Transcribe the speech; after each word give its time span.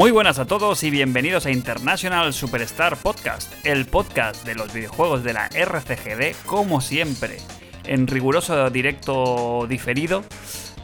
Muy 0.00 0.12
buenas 0.12 0.38
a 0.38 0.46
todos 0.46 0.82
y 0.82 0.88
bienvenidos 0.88 1.44
a 1.44 1.50
International 1.50 2.32
Superstar 2.32 2.96
Podcast, 2.96 3.52
el 3.66 3.84
podcast 3.84 4.46
de 4.46 4.54
los 4.54 4.72
videojuegos 4.72 5.22
de 5.22 5.34
la 5.34 5.48
RCGD, 5.48 6.34
como 6.46 6.80
siempre, 6.80 7.36
en 7.84 8.06
riguroso 8.06 8.70
directo 8.70 9.66
diferido 9.68 10.24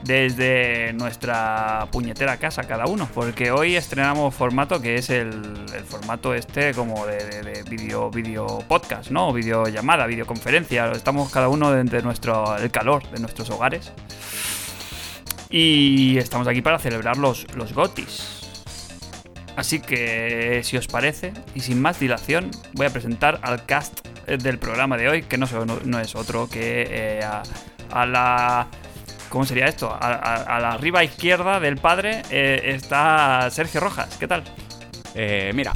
desde 0.05 0.93
nuestra 0.93 1.89
puñetera 1.91 2.37
casa 2.37 2.65
cada 2.65 2.85
uno, 2.85 3.09
porque 3.15 3.51
hoy 3.51 3.75
estrenamos 3.75 4.35
formato 4.35 4.83
que 4.83 4.97
es 4.97 5.09
el, 5.09 5.65
formato 5.89 6.35
este 6.35 6.75
como 6.75 7.07
de, 7.07 7.17
de, 7.17 7.43
de 7.43 7.63
video, 7.63 8.11
video 8.11 8.59
podcast, 8.69 9.11
¿no? 9.11 9.33
Videollamada, 9.33 10.07
videoconferencia, 10.07 10.93
estamos 10.93 11.33
cada 11.33 11.49
uno 11.49 11.73
de 11.73 12.03
nuestro, 12.03 12.59
el 12.59 12.71
calor 12.71 13.11
de 13.11 13.21
nuestros 13.21 13.49
hogares. 13.49 13.95
Y 15.49 16.19
estamos 16.19 16.47
aquí 16.49 16.61
para 16.61 16.79
celebrar 16.79 17.17
los, 17.17 17.47
los 17.55 17.73
GOTIS. 17.73 18.36
Así 19.57 19.81
que, 19.81 20.61
si 20.63 20.77
os 20.77 20.87
parece, 20.87 21.33
y 21.55 21.61
sin 21.61 21.81
más 21.81 21.99
dilación, 21.99 22.51
voy 22.75 22.87
a 22.87 22.91
presentar 22.91 23.41
al 23.43 23.65
cast 23.65 24.07
del 24.27 24.59
programa 24.59 24.97
de 24.97 25.09
hoy, 25.09 25.23
que 25.23 25.39
no, 25.39 25.47
es 26.01 26.15
otro 26.15 26.49
que 26.49 26.87
eh, 26.89 27.25
a, 27.25 27.43
a, 27.91 28.07
la... 28.07 28.67
¿Cómo 29.31 29.45
sería 29.45 29.67
esto? 29.67 29.97
A 29.99 30.59
la 30.61 30.73
arriba 30.73 31.03
izquierda 31.03 31.59
del 31.59 31.79
padre 31.79 32.23
eh, 32.31 32.75
está 32.75 33.49
Sergio 33.51 33.81
Rojas. 33.81 34.17
¿Qué 34.19 34.29
tal? 34.29 34.45
Eh, 35.15 35.51
mira. 35.55 35.73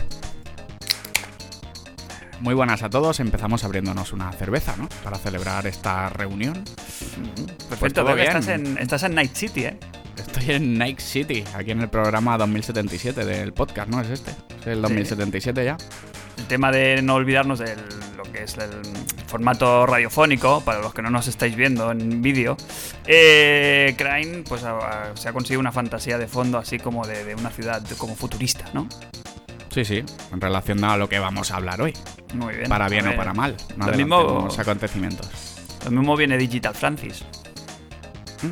Muy 2.41 2.55
buenas 2.55 2.83
a 2.83 2.89
todos. 2.89 3.21
Empezamos 3.21 3.65
abriéndonos 3.65 4.15
una 4.15 4.33
cerveza, 4.33 4.75
¿no? 4.77 4.89
Para 5.05 5.19
celebrar 5.19 5.67
esta 5.67 6.09
reunión. 6.09 6.65
Perfecto, 7.69 8.03
pues 8.05 8.27
estás 8.27 8.49
en, 8.49 8.79
estás 8.79 9.03
en 9.03 9.15
Night 9.15 9.35
City, 9.35 9.65
¿eh? 9.65 9.77
Estoy 10.17 10.53
en 10.53 10.79
Night 10.79 11.01
City, 11.01 11.45
aquí 11.55 11.71
en 11.71 11.81
el 11.81 11.89
programa 11.89 12.39
2077 12.39 13.27
del 13.27 13.53
podcast, 13.53 13.91
¿no? 13.91 14.01
Es 14.01 14.09
este. 14.09 14.31
Es 14.61 14.67
el 14.69 14.81
2077 14.81 15.61
sí. 15.61 15.65
ya. 15.67 15.77
El 16.39 16.47
tema 16.47 16.73
de 16.73 17.03
no 17.03 17.15
olvidarnos 17.15 17.59
de 17.59 17.77
lo 18.17 18.23
que 18.23 18.45
es 18.45 18.57
el 18.57 18.71
formato 19.27 19.85
radiofónico, 19.87 20.63
para 20.63 20.81
los 20.81 20.95
que 20.95 21.03
no 21.03 21.11
nos 21.11 21.29
estáis 21.29 21.55
viendo 21.55 21.91
en 21.91 22.23
vídeo, 22.23 22.57
eh, 23.07 23.95
Crane 23.99 24.45
pues, 24.49 24.63
se 25.15 25.29
ha 25.29 25.33
conseguido 25.35 25.61
una 25.61 25.73
fantasía 25.73 26.17
de 26.17 26.27
fondo 26.27 26.57
así 26.57 26.79
como 26.79 27.07
de, 27.07 27.23
de 27.23 27.35
una 27.35 27.51
ciudad 27.51 27.83
como 27.99 28.17
futurista, 28.17 28.65
¿no? 28.73 28.89
Sí, 29.71 29.85
sí, 29.85 30.03
en 30.33 30.41
relación 30.41 30.83
a 30.85 30.97
lo 30.97 31.09
que 31.09 31.19
vamos 31.21 31.53
a 31.53 31.57
hablar 31.57 31.81
hoy. 31.81 31.95
Muy 32.35 32.55
bien. 32.57 32.69
Para 32.69 32.89
bien 32.89 33.07
o 33.07 33.17
para 33.17 33.33
mal. 33.33 33.57
No 33.77 33.87
lo 33.87 33.97
mismo, 33.97 34.49
acontecimientos. 34.59 35.29
Lo 35.85 35.93
mismo 35.93 36.17
viene 36.17 36.37
Digital 36.37 36.75
Francis. 36.75 37.25
¿Mm? 38.43 38.49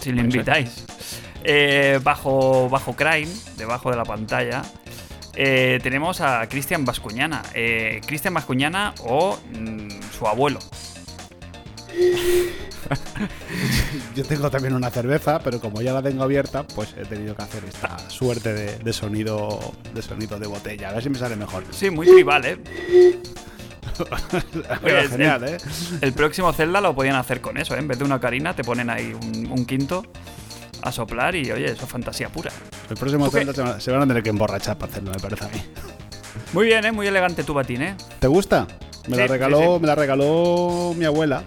Si 0.00 0.12
le 0.12 0.22
invitáis. 0.22 0.84
Eh, 1.44 2.00
bajo, 2.02 2.68
bajo 2.68 2.94
Crime, 2.94 3.30
debajo 3.56 3.90
de 3.90 3.96
la 3.96 4.04
pantalla, 4.04 4.62
eh, 5.34 5.78
tenemos 5.82 6.20
a 6.20 6.46
Cristian 6.48 6.84
Bascuñana. 6.84 7.42
Eh, 7.54 8.00
Cristian 8.04 8.34
Bascuñana 8.34 8.94
o 9.04 9.38
mmm, 9.52 9.88
su 10.18 10.26
abuelo. 10.26 10.58
Yo 14.16 14.24
tengo 14.24 14.50
también 14.50 14.74
una 14.74 14.90
cerveza, 14.90 15.38
pero 15.40 15.60
como 15.60 15.80
ya 15.82 15.92
la 15.92 16.02
tengo 16.02 16.22
abierta, 16.22 16.64
pues 16.66 16.94
he 16.98 17.04
tenido 17.04 17.34
que 17.34 17.42
hacer 17.42 17.64
esta 17.64 17.98
suerte 18.08 18.52
de, 18.52 18.78
de 18.78 18.92
sonido 18.92 19.58
de 19.94 20.02
sonido 20.02 20.38
de 20.38 20.46
botella. 20.46 20.90
A 20.90 20.92
ver 20.94 21.02
si 21.02 21.10
me 21.10 21.18
sale 21.18 21.36
mejor. 21.36 21.64
Sí, 21.70 21.90
muy 21.90 22.06
tribal, 22.06 22.44
¿eh? 22.44 22.58
pues, 24.82 25.10
genial, 25.10 25.44
el, 25.44 25.54
¿eh? 25.54 25.58
El 26.00 26.12
próximo 26.12 26.52
Zelda 26.52 26.80
lo 26.80 26.94
podían 26.94 27.16
hacer 27.16 27.40
con 27.40 27.58
eso, 27.58 27.74
¿eh? 27.74 27.78
En 27.78 27.88
vez 27.88 27.98
de 27.98 28.04
una 28.04 28.20
carina, 28.20 28.54
te 28.54 28.64
ponen 28.64 28.90
ahí 28.90 29.12
un, 29.12 29.50
un 29.50 29.64
quinto 29.66 30.04
a 30.82 30.92
soplar 30.92 31.34
y 31.34 31.50
oye, 31.52 31.66
eso 31.66 31.84
es 31.84 31.90
fantasía 31.90 32.28
pura. 32.30 32.50
El 32.88 32.96
próximo 32.96 33.30
Zelda 33.30 33.52
se 33.52 33.62
van, 33.62 33.80
se 33.80 33.90
van 33.90 34.02
a 34.02 34.06
tener 34.06 34.22
que 34.22 34.30
emborrachar 34.30 34.78
para 34.78 34.90
hacerlo, 34.90 35.12
me 35.12 35.20
parece 35.20 35.44
a 35.44 35.48
mí. 35.48 35.62
Muy 36.52 36.66
bien, 36.66 36.84
¿eh? 36.84 36.92
Muy 36.92 37.06
elegante 37.06 37.44
tu 37.44 37.54
batín, 37.54 37.82
¿eh? 37.82 37.94
¿Te 38.18 38.26
gusta? 38.26 38.66
Me, 39.06 39.16
Sí, 39.16 39.20
la, 39.22 39.26
regaló, 39.26 39.58
sí, 39.58 39.64
sí. 39.64 39.80
me 39.80 39.86
la 39.86 39.94
regaló 39.94 40.94
mi 40.96 41.04
abuela. 41.04 41.42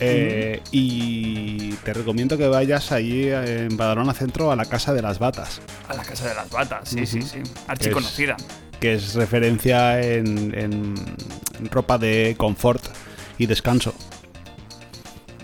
Eh, 0.00 0.62
Y 0.70 1.72
te 1.84 1.92
recomiendo 1.92 2.36
que 2.38 2.46
vayas 2.48 2.92
allí 2.92 3.28
en 3.30 3.76
Badalona 3.76 4.14
Centro 4.14 4.50
a 4.52 4.56
la 4.56 4.64
Casa 4.64 4.92
de 4.94 5.02
las 5.02 5.18
Batas, 5.18 5.60
A 5.88 5.94
la 5.94 6.02
casa 6.04 6.28
de 6.28 6.34
las 6.34 6.48
batas, 6.50 6.88
sí, 6.88 7.06
sí, 7.06 7.22
sí. 7.22 7.40
Archiconocida. 7.66 8.36
que 8.80 8.94
es 8.94 9.14
referencia 9.14 10.00
en, 10.00 10.54
en 10.56 10.94
ropa 11.70 11.98
de 11.98 12.34
confort 12.38 12.84
y 13.38 13.46
descanso. 13.46 13.92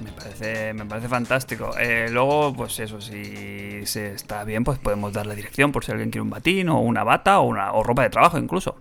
Me 0.05 0.11
parece, 0.13 0.73
me 0.75 0.85
parece 0.85 1.09
fantástico. 1.09 1.71
Eh, 1.79 2.09
luego, 2.11 2.53
pues 2.55 2.79
eso, 2.81 3.01
si 3.01 3.85
se 3.87 4.13
está 4.15 4.45
bien, 4.45 4.63
pues 4.65 4.79
podemos 4.79 5.13
dar 5.13 5.27
la 5.27 5.35
dirección 5.35 5.73
por 5.73 5.85
si 5.85 5.93
alguien 5.93 6.11
quiere 6.11 6.23
un 6.23 6.31
batín 6.31 6.69
o 6.69 6.81
una 6.81 7.03
bata 7.05 7.39
o, 7.41 7.45
una, 7.49 7.73
o 7.73 7.83
ropa 7.83 8.03
de 8.03 8.11
trabajo 8.11 8.39
incluso. 8.39 8.77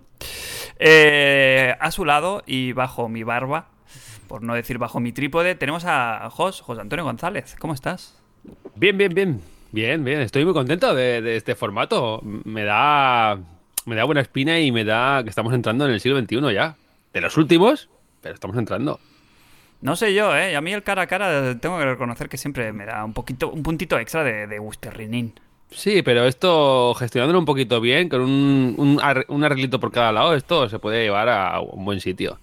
Eh, 0.79 1.75
a 1.79 1.91
su 1.91 2.05
lado 2.05 2.43
y 2.45 2.73
bajo 2.73 3.07
mi 3.09 3.23
barba, 3.23 3.67
por 4.33 4.41
no 4.41 4.55
decir 4.55 4.79
bajo 4.79 4.99
mi 4.99 5.11
trípode, 5.11 5.53
tenemos 5.53 5.83
a 5.85 6.27
Jos, 6.31 6.61
José 6.61 6.81
Antonio 6.81 7.05
González. 7.05 7.55
¿Cómo 7.59 7.75
estás? 7.75 8.19
Bien, 8.73 8.97
bien, 8.97 9.13
bien. 9.13 9.41
Bien, 9.71 10.03
bien. 10.03 10.21
Estoy 10.21 10.43
muy 10.43 10.55
contento 10.55 10.95
de, 10.95 11.21
de 11.21 11.35
este 11.35 11.53
formato. 11.53 12.19
Me 12.23 12.63
da. 12.63 13.37
Me 13.85 13.95
da 13.95 14.05
buena 14.05 14.21
espina 14.21 14.59
y 14.59 14.71
me 14.71 14.85
da 14.85 15.21
que 15.23 15.29
estamos 15.29 15.53
entrando 15.53 15.85
en 15.85 15.91
el 15.91 15.99
siglo 15.99 16.19
XXI 16.19 16.51
ya. 16.51 16.75
De 17.13 17.21
los 17.21 17.37
últimos, 17.37 17.89
pero 18.21 18.33
estamos 18.33 18.57
entrando. 18.57 18.99
No 19.81 19.95
sé 19.95 20.15
yo, 20.15 20.35
¿eh? 20.35 20.55
A 20.55 20.61
mí 20.61 20.73
el 20.73 20.81
cara 20.81 21.03
a 21.03 21.05
cara 21.07 21.55
tengo 21.59 21.77
que 21.77 21.85
reconocer 21.85 22.27
que 22.27 22.37
siempre 22.37 22.73
me 22.73 22.85
da 22.87 23.05
un 23.05 23.13
poquito, 23.13 23.51
un 23.51 23.61
puntito 23.61 23.99
extra 23.99 24.23
de, 24.23 24.47
de 24.47 24.57
gusterrinín. 24.57 25.39
Sí, 25.69 26.01
pero 26.01 26.25
esto, 26.25 26.95
gestionándolo 26.95 27.37
un 27.37 27.45
poquito 27.45 27.79
bien, 27.79 28.09
con 28.09 28.21
un, 28.21 28.73
un, 28.79 28.99
ar- 28.99 29.25
un 29.27 29.43
arreglito 29.43 29.79
por 29.79 29.91
cada 29.91 30.11
lado, 30.11 30.33
esto 30.33 30.67
se 30.69 30.79
puede 30.79 31.03
llevar 31.03 31.29
a 31.29 31.59
un 31.59 31.85
buen 31.85 31.99
sitio. 31.99 32.39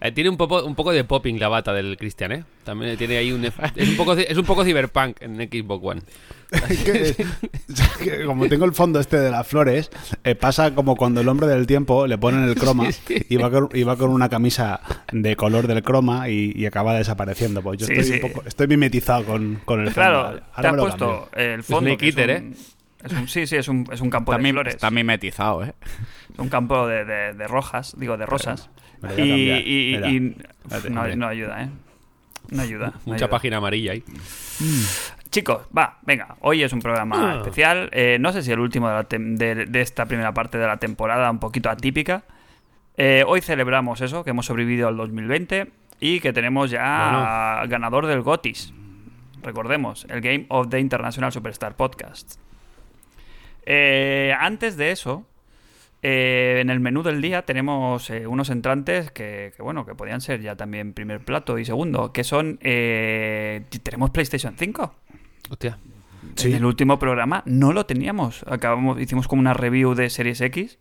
Eh, 0.00 0.12
tiene 0.12 0.30
un 0.30 0.36
poco, 0.36 0.64
un 0.64 0.74
poco 0.76 0.92
de 0.92 1.02
popping 1.02 1.38
la 1.40 1.48
bata 1.48 1.72
del 1.72 1.96
Christian, 1.96 2.30
¿eh? 2.32 2.44
También 2.64 2.96
tiene 2.96 3.16
ahí 3.18 3.32
un... 3.32 3.44
Es 3.44 3.88
un 3.88 3.96
poco, 3.96 4.12
es 4.12 4.36
un 4.38 4.44
poco 4.44 4.64
cyberpunk 4.64 5.16
en 5.22 5.36
Xbox 5.36 5.84
One. 5.84 6.02
que, 6.84 7.14
que 8.02 8.24
como 8.24 8.48
tengo 8.48 8.64
el 8.64 8.72
fondo 8.72 9.00
este 9.00 9.18
de 9.18 9.30
las 9.30 9.46
flores, 9.46 9.90
eh, 10.24 10.34
pasa 10.34 10.74
como 10.74 10.96
cuando 10.96 11.20
el 11.20 11.28
hombre 11.28 11.46
del 11.48 11.66
tiempo 11.66 12.06
le 12.06 12.16
ponen 12.16 12.44
el 12.44 12.54
croma 12.54 12.90
Sí, 12.92 13.00
sí. 13.18 13.26
y, 13.28 13.36
va 13.36 13.50
con, 13.50 13.68
y 13.74 13.82
va 13.82 13.96
con 13.96 14.10
una 14.10 14.28
camisa 14.28 14.80
de 15.12 15.36
color 15.36 15.66
del 15.66 15.82
croma 15.82 16.28
y, 16.28 16.52
y 16.54 16.66
acaba 16.66 16.94
desapareciendo. 16.94 17.60
Pues 17.62 17.80
yo 17.80 17.86
Sí, 17.86 17.92
estoy, 17.94 18.18
sí. 18.18 18.24
un 18.24 18.32
poco, 18.32 18.46
estoy 18.46 18.66
mimetizado 18.68 19.24
con, 19.24 19.60
con 19.64 19.80
el 19.80 19.86
fondo. 19.86 19.94
Claro, 19.94 20.40
Ahora 20.54 20.70
te 20.70 20.76
lo 20.76 20.82
puesto 20.84 21.28
cambio. 21.32 21.54
el 21.54 21.62
fondo. 21.64 21.90
Es 21.90 22.14
un- 22.14 22.54
es 23.04 23.12
un- 23.12 23.28
sí, 23.28 23.46
sí, 23.46 23.56
es 23.56 23.68
un, 23.68 23.86
es 23.92 24.00
un 24.00 24.10
campo 24.10 24.32
Está, 24.32 24.38
de 24.38 24.42
mi- 24.44 24.52
flores. 24.52 24.74
está 24.74 24.90
mimetizado, 24.90 25.64
¿eh? 25.64 25.74
Un 26.36 26.48
campo 26.48 26.86
de, 26.86 27.04
de- 27.04 27.32
de 27.34 27.46
rojas, 27.46 27.94
digo, 27.98 28.16
de 28.16 28.26
rosas. 28.26 28.70
Me 29.02 29.08
lo 29.08 29.14
Y, 29.14 29.28
cambiar. 29.28 29.60
y- 29.66 29.92
Mira. 29.96 30.10
y- 30.10 30.36
Espérate, 30.74 31.16
no, 31.16 31.26
ayuda, 31.28 31.62
¿eh? 31.62 31.68
No 32.50 32.62
ayuda. 32.62 32.86
no 32.88 32.92
Mucha 33.06 33.14
ayuda. 33.24 33.30
página 33.30 33.56
amarilla 33.58 33.92
ahí. 33.92 34.02
Chicos, 35.30 35.62
va, 35.76 35.98
venga, 36.02 36.36
hoy 36.40 36.62
es 36.62 36.72
un 36.72 36.80
programa 36.80 37.32
Ah. 37.32 37.36
especial. 37.38 37.90
Eh, 37.92 38.16
no 38.18 38.32
sé 38.32 38.42
si 38.42 38.50
el 38.50 38.58
último 38.60 38.88
de, 38.88 38.94
la 38.94 39.08
tem- 39.08 39.36
de- 39.36 39.66
de 39.66 39.80
esta 39.80 40.06
primera 40.06 40.32
parte 40.32 40.56
de 40.58 40.66
la 40.66 40.78
temporada, 40.78 41.30
un 41.30 41.38
poquito 41.38 41.68
atípica. 41.68 42.24
Eh, 42.96 43.22
hoy 43.26 43.40
celebramos 43.42 44.00
eso, 44.00 44.24
que 44.24 44.30
hemos 44.30 44.46
sobrevivido 44.46 44.88
al 44.88 44.96
2020 44.96 45.70
y 46.00 46.20
que 46.20 46.32
tenemos 46.32 46.70
ya 46.70 47.62
ganador 47.68 48.06
del 48.06 48.22
GOTIS. 48.22 48.72
Recordemos, 49.42 50.06
el 50.08 50.20
Game 50.20 50.46
of 50.48 50.68
the 50.70 50.80
International 50.80 51.30
Superstar 51.30 51.76
Podcast. 51.76 52.40
Eh, 53.66 54.34
antes 54.40 54.76
de 54.76 54.90
eso, 54.92 55.26
eh, 56.02 56.58
en 56.60 56.70
el 56.70 56.80
menú 56.80 57.02
del 57.02 57.20
día 57.20 57.42
tenemos 57.42 58.08
eh, 58.10 58.26
unos 58.26 58.50
entrantes 58.50 59.10
que, 59.10 59.52
que, 59.56 59.62
bueno, 59.62 59.84
que 59.84 59.94
podían 59.94 60.20
ser 60.20 60.40
ya 60.40 60.56
también 60.56 60.92
primer 60.92 61.20
plato 61.24 61.58
y 61.58 61.64
segundo, 61.64 62.12
que 62.12 62.24
son... 62.24 62.58
eh, 62.62 63.62
tenemos 63.82 64.10
PlayStation 64.10 64.54
5. 64.56 64.94
Hostia. 65.50 65.78
Sí. 66.36 66.48
En 66.50 66.56
el 66.56 66.64
último 66.64 66.98
programa 66.98 67.42
no 67.46 67.72
lo 67.72 67.86
teníamos. 67.86 68.44
Acabamos, 68.46 69.00
hicimos 69.00 69.26
como 69.28 69.40
una 69.40 69.54
review 69.54 69.94
de 69.94 70.08
Series 70.10 70.40
X, 70.40 70.78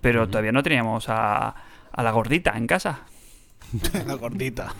pero 0.00 0.26
todavía 0.28 0.52
no 0.52 0.62
teníamos 0.62 1.08
a, 1.08 1.54
a 1.92 2.02
la 2.02 2.10
gordita 2.10 2.54
en 2.56 2.66
casa. 2.66 3.02
La 4.06 4.14
gordita. 4.14 4.72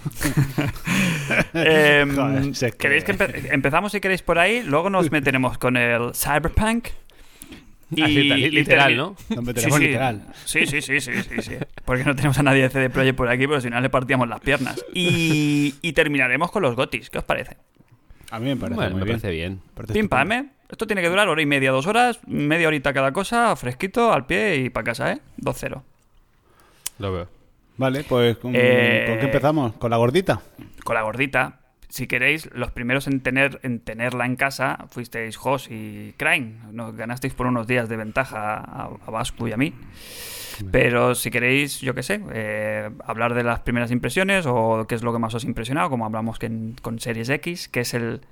Em, 1.54 2.14
Joder, 2.14 2.76
¿Queréis 2.76 3.04
que 3.04 3.14
empe- 3.16 3.48
empezamos 3.52 3.92
si 3.92 4.00
queréis 4.00 4.22
por 4.22 4.38
ahí? 4.38 4.62
Luego 4.62 4.90
nos 4.90 5.10
meteremos 5.10 5.58
con 5.58 5.76
el 5.76 6.12
Cyberpunk. 6.14 6.88
Así, 8.02 8.28
tal, 8.28 8.38
y 8.38 8.50
literal, 8.50 8.96
¿no? 8.96 9.16
Sí, 9.28 9.70
literal. 9.78 10.26
Sí, 10.44 10.66
sí, 10.66 10.80
sí, 10.82 11.00
sí, 11.00 11.12
sí, 11.22 11.42
sí. 11.42 11.54
Porque 11.84 12.04
no 12.04 12.14
tenemos 12.14 12.38
a 12.38 12.42
nadie 12.42 12.62
de 12.62 12.70
CD 12.70 12.90
Projekt 12.90 13.16
por 13.16 13.28
aquí, 13.28 13.46
pero 13.46 13.60
si 13.60 13.70
no 13.70 13.80
le 13.80 13.90
partíamos 13.90 14.28
las 14.28 14.40
piernas. 14.40 14.84
Y, 14.94 15.74
y 15.82 15.92
terminaremos 15.92 16.50
con 16.50 16.62
los 16.62 16.74
gotis. 16.76 17.10
¿Qué 17.10 17.18
os 17.18 17.24
parece? 17.24 17.56
A 18.30 18.38
mí 18.40 18.46
me 18.46 18.56
parece 18.56 18.76
Bueno, 18.76 18.90
muy 18.92 19.00
me 19.00 19.04
bien. 19.06 19.20
parece 19.20 19.30
bien. 19.36 19.60
Parece 19.74 19.92
Pim 19.92 20.08
pam, 20.08 20.32
¿eh? 20.32 20.46
Esto 20.70 20.86
tiene 20.86 21.02
que 21.02 21.08
durar 21.08 21.28
hora 21.28 21.40
y 21.42 21.46
media, 21.46 21.70
dos 21.70 21.86
horas, 21.86 22.18
media 22.26 22.66
horita 22.66 22.92
cada 22.92 23.12
cosa, 23.12 23.54
fresquito, 23.54 24.12
al 24.12 24.26
pie 24.26 24.56
y 24.56 24.70
para 24.70 24.84
casa, 24.84 25.12
¿eh? 25.12 25.20
2-0. 25.38 25.82
Lo 26.98 27.12
veo. 27.12 27.28
Vale, 27.76 28.04
pues 28.04 28.36
¿con, 28.38 28.52
Eh, 28.54 29.04
¿con 29.08 29.18
qué 29.18 29.24
empezamos? 29.26 29.72
¿Con 29.74 29.90
la 29.90 29.96
gordita? 29.98 30.40
Con 30.84 30.94
la 30.94 31.02
gordita. 31.02 31.60
Si 31.94 32.08
queréis, 32.08 32.50
los 32.52 32.72
primeros 32.72 33.06
en 33.06 33.20
tener 33.20 33.60
en 33.62 33.78
tenerla 33.78 34.26
en 34.26 34.34
casa 34.34 34.86
fuisteis 34.90 35.36
Jos 35.36 35.68
y 35.70 36.12
Crane. 36.16 36.54
Nos 36.72 36.96
ganasteis 36.96 37.34
por 37.34 37.46
unos 37.46 37.68
días 37.68 37.88
de 37.88 37.96
ventaja 37.96 38.56
a, 38.56 38.90
a 39.06 39.10
Vasco 39.12 39.46
y 39.46 39.52
a 39.52 39.56
mí. 39.56 39.72
Pero 40.72 41.14
si 41.14 41.30
queréis, 41.30 41.80
yo 41.80 41.94
qué 41.94 42.02
sé, 42.02 42.20
eh, 42.32 42.90
hablar 43.06 43.34
de 43.34 43.44
las 43.44 43.60
primeras 43.60 43.92
impresiones 43.92 44.44
o 44.48 44.86
qué 44.88 44.96
es 44.96 45.04
lo 45.04 45.12
que 45.12 45.20
más 45.20 45.34
os 45.34 45.44
ha 45.44 45.46
impresionado, 45.46 45.88
como 45.88 46.04
hablamos 46.04 46.40
que 46.40 46.46
en- 46.46 46.74
con 46.82 46.98
Series 46.98 47.28
X, 47.28 47.68
qué 47.68 47.80
es 47.80 47.94
el 47.94 48.22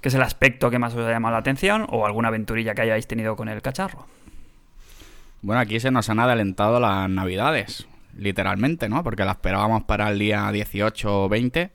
qué 0.00 0.08
es 0.08 0.14
el 0.14 0.22
aspecto 0.22 0.70
que 0.70 0.78
más 0.78 0.94
os 0.94 1.06
ha 1.06 1.10
llamado 1.10 1.32
la 1.34 1.40
atención 1.40 1.86
o 1.90 2.06
alguna 2.06 2.28
aventurilla 2.28 2.74
que 2.74 2.80
hayáis 2.80 3.06
tenido 3.06 3.36
con 3.36 3.50
el 3.50 3.60
cacharro. 3.60 4.06
Bueno, 5.42 5.60
aquí 5.60 5.80
se 5.80 5.90
nos 5.90 6.08
han 6.08 6.18
adelantado 6.20 6.80
las 6.80 7.10
navidades, 7.10 7.86
literalmente, 8.16 8.88
¿no? 8.88 9.02
Porque 9.04 9.26
las 9.26 9.36
esperábamos 9.36 9.82
para 9.84 10.08
el 10.08 10.18
día 10.18 10.50
18 10.50 11.24
o 11.24 11.28
20 11.28 11.70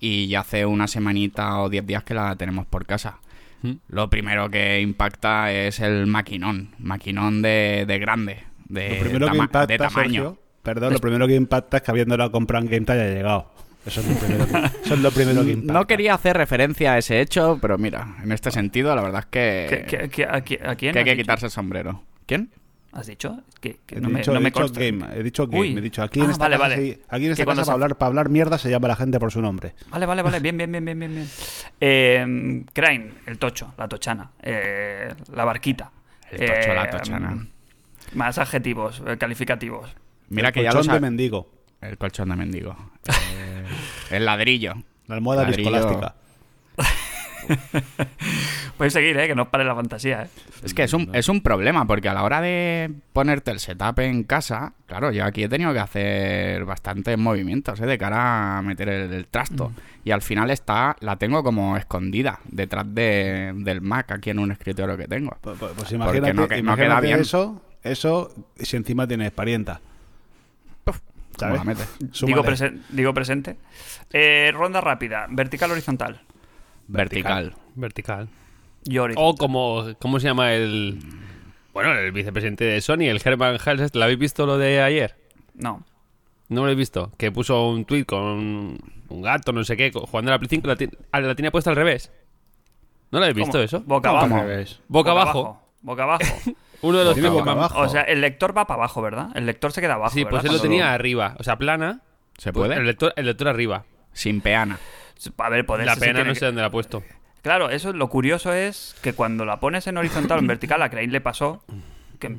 y 0.00 0.28
ya 0.28 0.40
hace 0.40 0.66
una 0.66 0.86
semanita 0.86 1.58
o 1.60 1.68
10 1.68 1.86
días 1.86 2.02
que 2.04 2.14
la 2.14 2.36
tenemos 2.36 2.66
por 2.66 2.86
casa. 2.86 3.18
Mm. 3.62 3.72
Lo 3.88 4.10
primero 4.10 4.50
que 4.50 4.80
impacta 4.80 5.50
es 5.52 5.80
el 5.80 6.06
maquinón, 6.06 6.70
maquinón 6.78 7.40
de, 7.42 7.84
de 7.86 7.98
grande, 7.98 8.44
de, 8.68 8.90
Lo 8.90 9.00
primero 9.00 9.26
que 9.26 9.32
tama- 9.32 9.44
impacta, 9.44 9.66
de 9.66 9.78
tamaño. 9.78 10.12
Sergio, 10.22 10.38
perdón, 10.62 10.92
lo 10.92 10.98
primero 10.98 11.26
que 11.26 11.34
impacta 11.34 11.78
es 11.78 11.82
que 11.82 11.90
habiéndola 11.90 12.28
comprado 12.30 12.64
en 12.64 12.70
Game 12.70 12.84
Time 12.86 13.00
haya 13.00 13.14
llegado. 13.14 13.50
Eso 13.86 14.00
es 14.00 14.08
lo 14.08 14.14
primero 14.16 14.46
que, 14.46 14.52
eso 14.84 14.94
es 14.94 15.00
lo 15.00 15.10
primero 15.10 15.44
que 15.44 15.50
impacta. 15.52 15.72
No 15.74 15.86
quería 15.86 16.14
hacer 16.14 16.36
referencia 16.36 16.94
a 16.94 16.98
ese 16.98 17.20
hecho, 17.20 17.58
pero 17.60 17.76
mira, 17.78 18.16
en 18.22 18.32
este 18.32 18.50
sentido 18.50 18.94
la 18.94 19.02
verdad 19.02 19.20
es 19.20 19.26
que, 19.26 19.66
¿Qué- 19.70 19.98
qué- 19.98 20.08
qué- 20.10 20.24
a, 20.24 20.44
qui- 20.44 20.66
a 20.66 20.74
quién 20.74 20.92
que 20.92 20.98
hay 20.98 21.04
que 21.04 21.10
dicho? 21.12 21.22
quitarse 21.22 21.46
el 21.46 21.52
sombrero. 21.52 22.02
¿Quién? 22.26 22.50
¿Has 22.94 23.06
dicho? 23.08 23.40
Que, 23.60 23.78
no 24.00 24.08
me, 24.08 24.22
no 24.22 24.32
he 24.34 24.38
me 24.38 24.44
dicho 24.46 24.60
consta. 24.60 24.78
game, 24.80 25.04
he 25.18 25.22
dicho 25.24 25.46
game, 25.48 25.60
Uy. 25.60 25.76
he 25.76 25.80
dicho 25.80 26.00
aquí 26.02 26.20
en 26.20 26.26
Ah, 26.28 26.30
esta 26.30 26.44
vale, 26.44 26.56
casa, 26.56 26.68
vale. 26.68 26.76
se- 26.76 27.00
aquí 27.08 27.24
en 27.24 27.28
Que 27.28 27.32
esta 27.32 27.44
cuando 27.44 27.60
casa 27.60 27.64
se- 27.64 27.66
para 27.66 27.74
hablar, 27.74 27.98
para 27.98 28.06
hablar 28.08 28.28
mierda 28.28 28.56
se 28.58 28.70
llama 28.70 28.86
la 28.88 28.94
gente 28.96 29.18
por 29.18 29.32
su 29.32 29.42
nombre. 29.42 29.74
Vale, 29.90 30.06
vale, 30.06 30.22
vale, 30.22 30.38
bien, 30.38 30.56
bien, 30.56 30.70
bien, 30.70 30.84
bien, 30.84 30.98
bien. 31.00 31.12
bien. 31.14 31.28
Eh, 31.80 32.64
Crane, 32.72 33.10
el 33.26 33.38
tocho, 33.38 33.74
la 33.76 33.88
tochana, 33.88 34.30
eh, 34.40 35.12
la 35.34 35.44
barquita. 35.44 35.90
El 36.30 36.38
tocho, 36.46 36.72
la 36.74 36.84
Eh, 36.84 36.88
tochana. 36.90 37.46
Más 38.14 38.38
adjetivos, 38.38 39.02
eh, 39.06 39.16
calificativos. 39.18 39.90
Mira 40.28 40.48
El 40.48 40.54
que 40.54 40.62
ya 40.62 40.72
lo 40.72 40.82
de 40.82 41.00
mendigo, 41.00 41.50
El 41.80 41.98
colchón 41.98 42.28
de 42.28 42.36
mendigo. 42.36 42.76
Eh, 43.08 43.64
el 44.10 44.24
ladrillo. 44.24 44.74
la 45.08 45.16
almohada 45.16 45.42
Ladrillo. 45.42 45.70
viscolástica. 45.70 46.14
Podéis 48.76 48.92
seguir, 48.92 49.16
¿eh? 49.18 49.26
Que 49.28 49.34
no 49.34 49.42
os 49.42 49.48
pare 49.48 49.64
la 49.64 49.74
fantasía, 49.74 50.22
¿eh? 50.24 50.28
Es 50.64 50.74
que 50.74 50.82
es 50.82 50.92
un, 50.92 51.10
es 51.14 51.28
un 51.28 51.40
problema, 51.42 51.86
porque 51.86 52.08
a 52.08 52.14
la 52.14 52.22
hora 52.24 52.40
de 52.40 52.90
ponerte 53.12 53.50
el 53.50 53.60
setup 53.60 53.98
en 54.00 54.24
casa, 54.24 54.72
claro, 54.86 55.12
yo 55.12 55.24
aquí 55.24 55.44
he 55.44 55.48
tenido 55.48 55.72
que 55.72 55.78
hacer 55.78 56.64
bastantes 56.64 57.16
movimientos 57.18 57.78
¿eh? 57.80 57.86
de 57.86 57.98
cara 57.98 58.58
a 58.58 58.62
meter 58.62 58.88
el, 58.88 59.12
el 59.12 59.26
trasto. 59.26 59.72
Y 60.04 60.10
al 60.10 60.22
final 60.22 60.50
está, 60.50 60.96
la 61.00 61.16
tengo 61.16 61.42
como 61.42 61.76
escondida 61.76 62.40
detrás 62.44 62.84
de- 62.94 63.52
del 63.56 63.80
Mac 63.80 64.10
aquí 64.12 64.30
en 64.30 64.38
un 64.40 64.50
escritorio 64.52 64.96
que 64.96 65.06
tengo. 65.08 65.36
Pues, 65.40 65.56
pues- 65.58 65.72
pues 65.72 65.76
Porque 65.76 65.94
imagínate, 65.94 66.34
no 66.34 66.48
que- 66.48 66.62
no 66.62 66.76
queda 66.76 67.00
bien. 67.00 67.20
eso, 67.20 67.62
eso 67.82 68.32
si 68.58 68.76
encima 68.76 69.06
tienes 69.06 69.30
parienta. 69.30 69.80
¿Cómo 70.84 71.56
¿Sabes? 71.56 71.58
la 71.58 71.64
metes? 71.64 71.88
Digo, 72.26 72.44
presen- 72.44 72.82
digo 72.90 73.12
presente. 73.12 73.56
Eh, 74.12 74.52
ronda 74.54 74.80
rápida, 74.80 75.26
vertical 75.30 75.70
horizontal. 75.72 76.20
Vertical. 76.88 77.54
Vertical. 77.74 78.28
Horizontal. 78.88 79.14
O 79.16 79.34
como, 79.36 79.84
¿cómo 79.98 80.20
se 80.20 80.26
llama 80.26 80.52
el... 80.52 80.98
Bueno, 81.72 81.92
el 81.92 82.12
vicepresidente 82.12 82.64
de 82.64 82.80
Sony, 82.80 83.02
el 83.08 83.20
Herman 83.24 83.58
Hels, 83.64 83.94
¿lo 83.94 84.04
habéis 84.04 84.18
visto 84.18 84.46
lo 84.46 84.58
de 84.58 84.80
ayer? 84.82 85.16
No. 85.54 85.84
No 86.48 86.64
lo 86.64 86.70
he 86.70 86.74
visto. 86.74 87.10
Que 87.16 87.32
puso 87.32 87.68
un 87.68 87.84
tweet 87.84 88.04
con 88.04 88.22
un, 88.22 89.22
gato, 89.22 89.52
no 89.52 89.64
sé 89.64 89.76
qué, 89.76 89.90
jugando 89.90 90.30
a 90.30 90.34
la 90.34 90.38
Play 90.38 90.48
5, 90.50 90.66
la, 90.68 90.76
ti- 90.76 90.88
ah, 91.10 91.20
la 91.20 91.34
tenía 91.34 91.50
puesta 91.50 91.70
al 91.70 91.76
revés. 91.76 92.12
¿No 93.10 93.18
lo 93.18 93.24
habéis 93.24 93.36
visto 93.36 93.52
¿Cómo? 93.52 93.64
eso? 93.64 93.80
Boca 93.86 94.10
¿Cómo 94.10 94.36
abajo. 94.36 94.74
Boca 94.88 95.10
abajo. 95.10 95.62
Boca 95.82 96.02
abajo. 96.04 96.24
Uno 96.82 96.98
de 96.98 97.04
los 97.04 97.20
boca 97.32 97.54
más- 97.54 97.72
abajo. 97.72 97.80
o 97.80 97.88
sea, 97.88 98.02
el 98.02 98.20
lector 98.20 98.56
va 98.56 98.66
para 98.66 98.78
abajo, 98.80 99.00
¿verdad? 99.02 99.30
El 99.34 99.46
lector 99.46 99.72
se 99.72 99.80
queda 99.80 99.94
abajo. 99.94 100.12
Sí, 100.14 100.24
pues 100.24 100.44
él 100.44 100.52
lo 100.52 100.60
tenía 100.60 100.92
arriba. 100.92 101.34
O 101.38 101.42
sea, 101.42 101.56
plana. 101.56 102.02
¿Se 102.38 102.52
pues 102.52 102.66
puede? 102.68 102.78
El 102.78 102.86
lector, 102.86 103.12
el 103.16 103.26
lector 103.26 103.48
arriba. 103.48 103.84
Sin 104.12 104.40
peana. 104.40 104.78
A 105.38 105.48
ver, 105.48 105.64
poder 105.66 105.86
La 105.86 105.96
pena 105.96 106.24
no 106.24 106.34
sé 106.34 106.46
dónde 106.46 106.60
la 106.60 106.68
ha 106.68 106.70
puesto. 106.70 107.02
Claro, 107.42 107.68
eso 107.70 107.92
lo 107.92 108.08
curioso 108.08 108.52
es 108.52 108.96
que 109.02 109.12
cuando 109.12 109.44
la 109.44 109.60
pones 109.60 109.86
en 109.86 109.96
horizontal 109.98 110.38
o 110.38 110.40
en 110.40 110.46
vertical, 110.46 110.80
a 110.82 110.88
Crane 110.90 111.08
le 111.08 111.20
pasó 111.20 111.62
que 112.18 112.36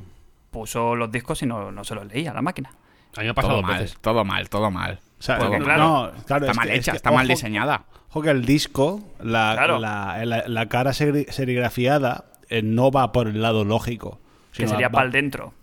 puso 0.51 0.95
los 0.95 1.12
discos 1.12 1.42
y 1.44 1.45
no, 1.45 1.72
no 1.72 1.83
se 1.83 1.94
los 1.95 2.06
leía 2.07 2.31
a 2.31 2.33
la 2.33 2.42
máquina. 2.42 2.72
A 3.16 3.19
mí 3.19 3.25
me 3.25 3.30
ha 3.30 3.33
pasado 3.33 3.54
Todo 3.54 3.62
dos 3.62 3.69
mal, 3.72 3.80
veces. 3.81 3.98
todo 4.01 4.25
mal, 4.25 4.50
todo 4.50 4.72
mal. 4.72 5.00
O 5.19 5.22
sea, 5.24 5.38
Todo 5.38 5.51
que- 5.51 5.60
mal. 5.60 5.80
no, 5.80 6.12
claro, 6.25 6.45
Está 6.45 6.51
es 6.51 6.57
mal 6.57 6.68
que- 6.68 6.74
es 6.74 6.80
hecha, 6.80 6.92
que, 6.92 6.98
está 6.98 7.12
mal 7.12 7.27
diseñada. 7.27 7.86
Ojo 8.10 8.22
que 8.22 8.30
el 8.31 8.45
disco, 8.45 9.01
la, 9.19 9.54
Claro. 9.56 9.80
la, 9.80 10.25
la- 10.25 10.44
la 10.48 10.66
cara 10.69 10.92
seri- 10.92 11.30
serigrafiada, 11.30 12.25
eh, 12.50 12.62
no 12.62 12.92
va 12.92 13.12
por 13.12 13.27
el 13.27 13.42
lado 13.42 13.63
lógico. 13.63 14.19
Que 14.54 14.68
sería 14.68 14.88
va- 14.88 14.94
para 14.94 15.06
el 15.06 15.12
dentro. 15.12 15.54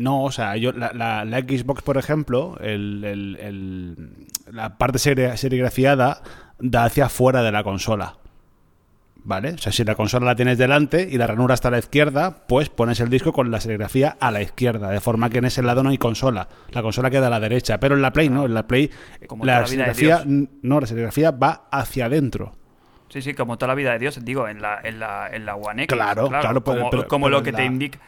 No, 0.00 0.24
o 0.24 0.30
sea, 0.32 0.56
yo, 0.56 0.72
la, 0.72 0.92
la- 0.92 1.24
la 1.24 1.38
Xbox, 1.40 1.82
por 1.82 1.96
ejemplo, 1.98 2.56
el, 2.60 3.04
el- 3.04 3.36
el- 3.40 4.26
la 4.52 4.76
parte 4.78 4.98
seri- 4.98 5.36
serigrafiada 5.36 6.22
da 6.58 6.84
hacia 6.84 7.08
fuera 7.08 7.42
de 7.42 7.52
la 7.52 7.62
consola. 7.62 8.16
¿Vale? 9.26 9.52
O 9.54 9.58
sea, 9.58 9.72
si 9.72 9.84
la 9.84 9.94
consola 9.94 10.26
la 10.26 10.36
tienes 10.36 10.58
delante 10.58 11.08
y 11.10 11.16
la 11.16 11.26
ranura 11.26 11.54
está 11.54 11.68
a 11.68 11.70
la 11.70 11.78
izquierda, 11.78 12.44
pues 12.46 12.68
pones 12.68 13.00
el 13.00 13.08
disco 13.08 13.32
con 13.32 13.50
la 13.50 13.58
serigrafía 13.58 14.18
a 14.20 14.30
la 14.30 14.42
izquierda, 14.42 14.90
de 14.90 15.00
forma 15.00 15.30
que 15.30 15.38
en 15.38 15.46
ese 15.46 15.62
lado 15.62 15.82
no 15.82 15.88
hay 15.88 15.96
consola. 15.96 16.46
La 16.72 16.82
consola 16.82 17.08
queda 17.08 17.28
a 17.28 17.30
la 17.30 17.40
derecha, 17.40 17.80
pero 17.80 17.94
en 17.94 18.02
la 18.02 18.12
Play 18.12 18.28
no, 18.28 18.44
en 18.44 18.52
la 18.52 18.66
Play 18.66 18.90
Como 19.26 19.46
la 19.46 19.60
la 19.60 19.66
serigrafía, 19.66 20.22
no, 20.26 20.78
la 20.78 20.86
serigrafía 20.86 21.30
va 21.30 21.68
hacia 21.70 22.04
adentro. 22.04 22.52
Sí, 23.08 23.22
sí, 23.22 23.32
como 23.32 23.56
toda 23.56 23.68
la 23.68 23.74
vida 23.76 23.92
de 23.92 23.98
Dios, 24.00 24.22
digo, 24.22 24.46
en 24.46 24.60
la, 24.60 24.80
en 24.84 24.98
la, 25.00 25.28
en 25.32 25.46
la 25.46 25.54
One 25.54 25.84
X. 25.84 25.96
Claro, 25.96 26.28
claro, 26.28 26.62
pero- 26.62 26.76
como, 26.78 26.90
pero- 26.90 27.08
como 27.08 27.26
pero 27.26 27.38
lo 27.38 27.42
que 27.42 27.52
te 27.54 27.64
indica. 27.64 28.00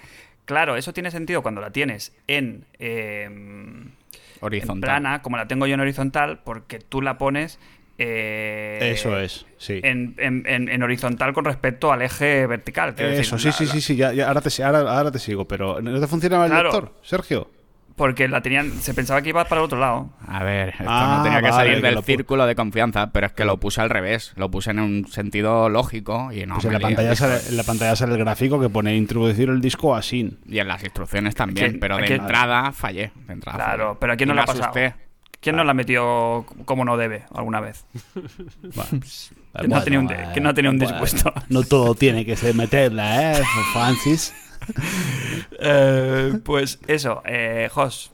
Claro, 0.47 0.77
eso 0.77 0.93
tiene 0.95 1.11
sentido 1.11 1.43
cuando 1.43 1.61
la 1.61 1.71
tienes 1.71 2.15
en, 2.27 2.65
eh, 2.79 3.25
en 3.25 3.93
Horizontal. 4.41 4.81
plana, 4.89 5.21
como 5.23 5.37
la 5.37 5.47
tengo 5.47 5.67
yo 5.67 5.75
en 5.75 5.81
horizontal, 5.81 6.41
porque 6.45 6.79
tú 6.79 7.03
la 7.03 7.19
pones. 7.19 7.59
eh, 7.99 8.91
Eso 8.95 9.19
es, 9.19 9.47
sí. 9.59 9.81
En, 9.83 10.15
en- 10.19 10.45
en- 10.47 10.69
en 10.69 10.83
horizontal 10.83 11.33
con 11.33 11.45
respecto 11.47 11.93
al 11.93 12.03
eje 12.03 12.47
vertical. 12.47 12.91
Eso, 12.97 13.37
decir, 13.37 13.39
sí, 13.39 13.47
la- 13.47 13.53
sí, 13.53 13.67
sí, 13.67 13.81
sí, 13.81 13.97
ya, 13.97 14.13
ya, 14.13 14.29
ahora, 14.29 14.41
te, 14.43 14.63
ahora, 14.63 14.81
ahora 14.81 15.11
te 15.11 15.19
sigo, 15.19 15.49
pero 15.49 15.81
¿no 15.81 15.99
te 16.01 16.07
funcionaba 16.07 16.45
el 16.47 16.51
Claro. 16.53 16.71
lector, 16.73 16.93
Sergio? 17.03 17.51
Porque 17.97 18.29
la 18.29 18.43
tenían, 18.43 18.73
se 18.83 18.93
pensaba 18.93 19.23
que 19.23 19.31
iba 19.31 19.45
para 19.47 19.63
el 19.63 19.65
otro 19.65 19.79
lado. 19.79 20.11
A 20.29 20.45
ver, 20.45 20.69
esto 20.69 20.85
Ah, 20.87 21.15
no 21.17 21.23
tenía 21.23 21.39
que 21.41 21.51
vale, 21.51 21.57
salir 21.71 21.81
que 21.83 21.89
del 21.89 22.05
círculo 22.05 22.45
de 22.47 22.55
confianza, 22.55 23.11
pero 23.11 23.27
es 23.27 23.33
que 23.33 23.47
lo 23.47 23.57
puse 23.59 23.81
al 23.81 23.89
revés. 23.89 24.35
Lo 24.37 24.51
puse 24.51 24.71
en 24.73 24.81
un 24.81 25.09
sentido 25.09 25.71
lógico 25.71 26.31
y 26.31 26.45
no 26.45 26.55
Pues 26.57 26.67
en, 26.67 26.75
la 26.75 26.81
pantalla 26.81 27.17
sale, 27.17 27.39
en 27.49 27.57
la 27.57 27.63
pantalla 27.63 27.97
sale 27.97 28.13
el 28.13 28.19
gráfico 28.19 28.61
que 28.61 28.69
pone 28.69 28.95
introducir 28.95 29.49
el 29.49 29.63
disco 29.63 29.97
así. 29.97 30.37
Y 30.47 30.59
en 30.59 30.69
las 30.69 30.85
instrucciones 30.85 31.35
también, 31.35 31.69
¿Quién- 31.71 31.81
pero 31.81 31.97
de 31.97 32.15
entrada 32.15 32.71
fallé. 32.73 33.13
De 33.27 33.33
entrada 33.33 33.57
Claro, 33.57 33.85
fallé. 33.87 33.99
pero 34.01 34.13
¿a 34.13 34.17
quién 34.17 34.29
no 34.29 34.35
le 34.35 34.41
me 34.41 34.43
ha 34.43 34.47
pasado? 34.47 34.73
¿Quién 35.41 35.57
no 35.57 35.65
la 35.65 35.75
metió 35.75 36.45
como 36.67 36.85
no 36.85 36.97
debe 36.99 37.25
alguna 37.33 37.61
vez? 37.61 37.87
¿Quién 38.73 39.71
no 39.71 39.77
ha 39.77 39.85
tenido 39.85 40.03
un, 40.03 40.07
Bueno, 40.09 40.31
quién 40.33 40.43
no 40.43 40.51
ha 40.51 40.55
tenido 40.55 40.73
un 40.73 40.79
bueno, 40.79 40.93
dispuesto? 41.01 41.33
No 41.49 41.63
todo 41.63 41.95
tiene 41.95 42.25
que 42.27 42.37
ser 42.37 42.55
meterla, 42.55 43.33
¿eh? 43.33 43.43
Francis. 43.73 44.35
Eh, 45.59 46.35
pues 46.45 46.79
eso, 46.87 47.23
eh, 47.25 47.69
Jos. 47.73 48.11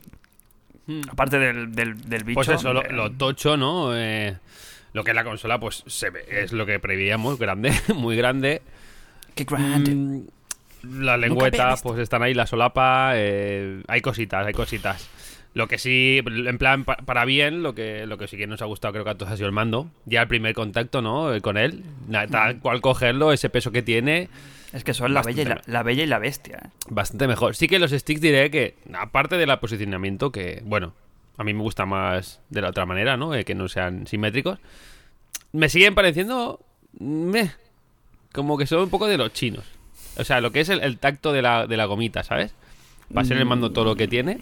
Aparte 1.11 1.39
del, 1.39 1.73
del, 1.75 2.01
del 2.09 2.25
bicho. 2.25 2.35
Pues 2.35 2.49
eso, 2.49 2.73
lo, 2.73 2.83
eh, 2.83 2.93
lo 2.93 3.11
tocho, 3.13 3.57
¿no? 3.57 3.97
Eh, 3.97 4.37
lo 4.93 5.05
que 5.05 5.11
es 5.11 5.15
la 5.15 5.25
consola, 5.25 5.59
pues 5.59 5.83
se 5.87 6.11
ve, 6.11 6.25
es 6.29 6.53
lo 6.53 6.67
que 6.67 6.79
preveíamos, 6.79 7.39
grande, 7.39 7.73
muy 7.95 8.17
grande. 8.17 8.63
Qué 9.35 9.45
grande. 9.45 9.95
Mm, 9.95 10.27
Las 11.03 11.19
lengüetas, 11.19 11.83
pues 11.83 11.99
están 12.01 12.23
ahí, 12.23 12.35
la 12.35 12.47
solapa, 12.47 13.13
eh, 13.15 13.83
hay 13.89 14.01
cositas, 14.01 14.47
hay 14.47 14.53
cositas. 14.53 15.09
Lo 15.55 15.69
que 15.69 15.79
sí, 15.79 16.21
en 16.25 16.59
plan, 16.59 16.85
pa- 16.85 16.97
para 16.97 17.25
bien, 17.27 17.63
lo 17.63 17.75
que, 17.75 18.07
lo 18.07 18.17
que 18.19 18.27
sí 18.27 18.37
que 18.37 18.47
nos 18.47 18.63
ha 18.63 18.65
gustado, 18.67 18.93
creo 18.93 19.05
que 19.05 19.11
a 19.11 19.15
todos 19.15 19.33
ha 19.33 19.37
sido 19.37 19.47
el 19.49 19.53
mando. 19.53 19.87
Ya 20.07 20.23
el 20.23 20.29
primer 20.29 20.55
contacto, 20.55 21.03
¿no? 21.03 21.31
Con 21.43 21.59
él. 21.59 21.85
Tal 22.31 22.59
cual 22.61 22.81
cogerlo, 22.81 23.33
ese 23.33 23.51
peso 23.51 23.71
que 23.71 23.83
tiene, 23.83 24.29
Es 24.73 24.85
que 24.85 24.95
son 24.95 25.13
la 25.13 25.23
bella, 25.23 25.43
y 25.43 25.45
la, 25.45 25.55
bastante 25.57 25.73
la 25.73 25.83
bella 25.83 26.03
y 26.03 26.07
la 26.07 26.19
bestia. 26.19 26.59
eh. 26.65 26.69
bastante 26.89 27.27
mejor. 27.29 27.55
Sí 27.57 27.69
que 27.69 27.79
los 27.79 27.91
sticks 27.91 28.21
diré 28.21 28.51
que, 28.51 28.77
aparte 28.95 29.37
del 29.37 29.59
posicionamiento, 29.59 30.33
que, 30.33 30.63
bueno, 30.65 30.95
a 31.37 31.45
mí 31.45 31.53
me 31.53 31.61
gusta 31.63 31.85
más 31.87 32.41
de 32.51 32.63
la 32.63 32.71
otra 32.71 32.87
manera, 32.87 33.17
¿no? 33.17 33.35
Eh, 33.35 33.45
que 33.45 33.55
no 33.55 33.69
sean 33.69 34.07
simétricos. 34.07 34.59
Me 35.53 35.69
siguen 35.69 35.95
pareciendo. 35.95 36.61
meh, 36.99 37.51
como 38.33 38.57
que 38.57 38.67
son 38.67 38.81
un 38.81 38.91
poco 38.91 39.07
de 39.07 39.19
los 39.19 39.33
chinos. 39.33 39.65
O 40.17 40.25
sea, 40.25 40.41
lo 40.41 40.53
que 40.53 40.61
es 40.61 40.69
el, 40.71 40.81
el 40.83 40.99
tacto 40.99 41.33
de 41.33 41.43
la, 41.43 41.67
de 41.67 41.77
la 41.77 41.85
gomita, 41.87 42.23
¿sabes? 42.23 42.55
Para 43.13 43.27
ser 43.27 43.37
el 43.37 43.45
mando 43.45 43.73
todo 43.73 43.85
lo 43.85 43.97
que 43.97 44.09
tiene. 44.09 44.41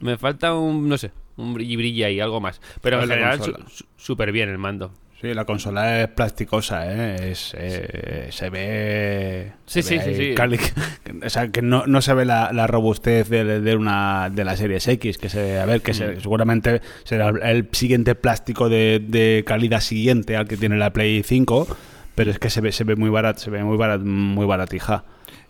Me 0.00 0.18
falta 0.18 0.54
un, 0.54 0.88
no 0.88 0.98
sé, 0.98 1.10
un 1.36 1.54
brilli 1.54 1.76
brilli 1.76 2.02
ahí, 2.04 2.20
algo 2.20 2.40
más. 2.40 2.60
Pero 2.82 2.96
en 3.00 3.02
¿Sabes 3.02 3.08
la 3.08 3.14
general, 3.14 3.38
consola? 3.38 3.68
su- 3.70 3.76
su- 3.76 3.86
súper 3.96 4.30
bien 4.32 4.50
el 4.50 4.58
mando. 4.58 4.92
Sí, 5.20 5.32
la 5.32 5.44
consola 5.46 6.02
es 6.02 6.08
plasticosa, 6.08 6.92
¿eh? 6.92 7.30
Es, 7.30 7.54
eh, 7.56 8.28
se 8.30 8.50
ve... 8.50 9.52
Sí, 9.64 9.82
se 9.82 10.00
sí, 10.00 10.34
ve 10.34 10.58
sí, 10.58 10.72
O 11.26 11.30
sea, 11.30 11.48
que 11.48 11.62
no, 11.62 11.86
no 11.86 12.02
se 12.02 12.12
ve 12.12 12.24
la, 12.26 12.52
la 12.52 12.66
robustez 12.66 13.28
de, 13.30 13.60
de 13.60 13.76
una 13.76 14.28
de 14.30 14.44
la 14.44 14.54
Series 14.56 14.86
X, 14.86 15.16
que 15.16 15.28
se, 15.30 15.58
a 15.58 15.64
ver, 15.64 15.80
que 15.80 15.92
Mm. 15.92 15.94
se- 15.94 16.20
seguramente 16.20 16.82
será 17.04 17.30
el 17.50 17.68
siguiente 17.72 18.14
plástico 18.14 18.68
de, 18.68 19.00
de 19.06 19.44
calidad 19.46 19.80
siguiente 19.80 20.36
al 20.36 20.46
que 20.46 20.56
tiene 20.58 20.76
la 20.76 20.92
Play 20.92 21.22
5, 21.22 21.68
pero 22.14 22.30
es 22.30 22.38
que 22.38 22.50
se 22.50 22.60
ve, 22.60 22.70
se 22.72 22.84
ve 22.84 22.96
muy 22.96 23.08
barat, 23.08 23.38
se 23.38 23.48
ve 23.50 23.64
muy 23.64 23.78
barat, 23.78 24.00
muy 24.02 24.44
baratija. 24.46 25.04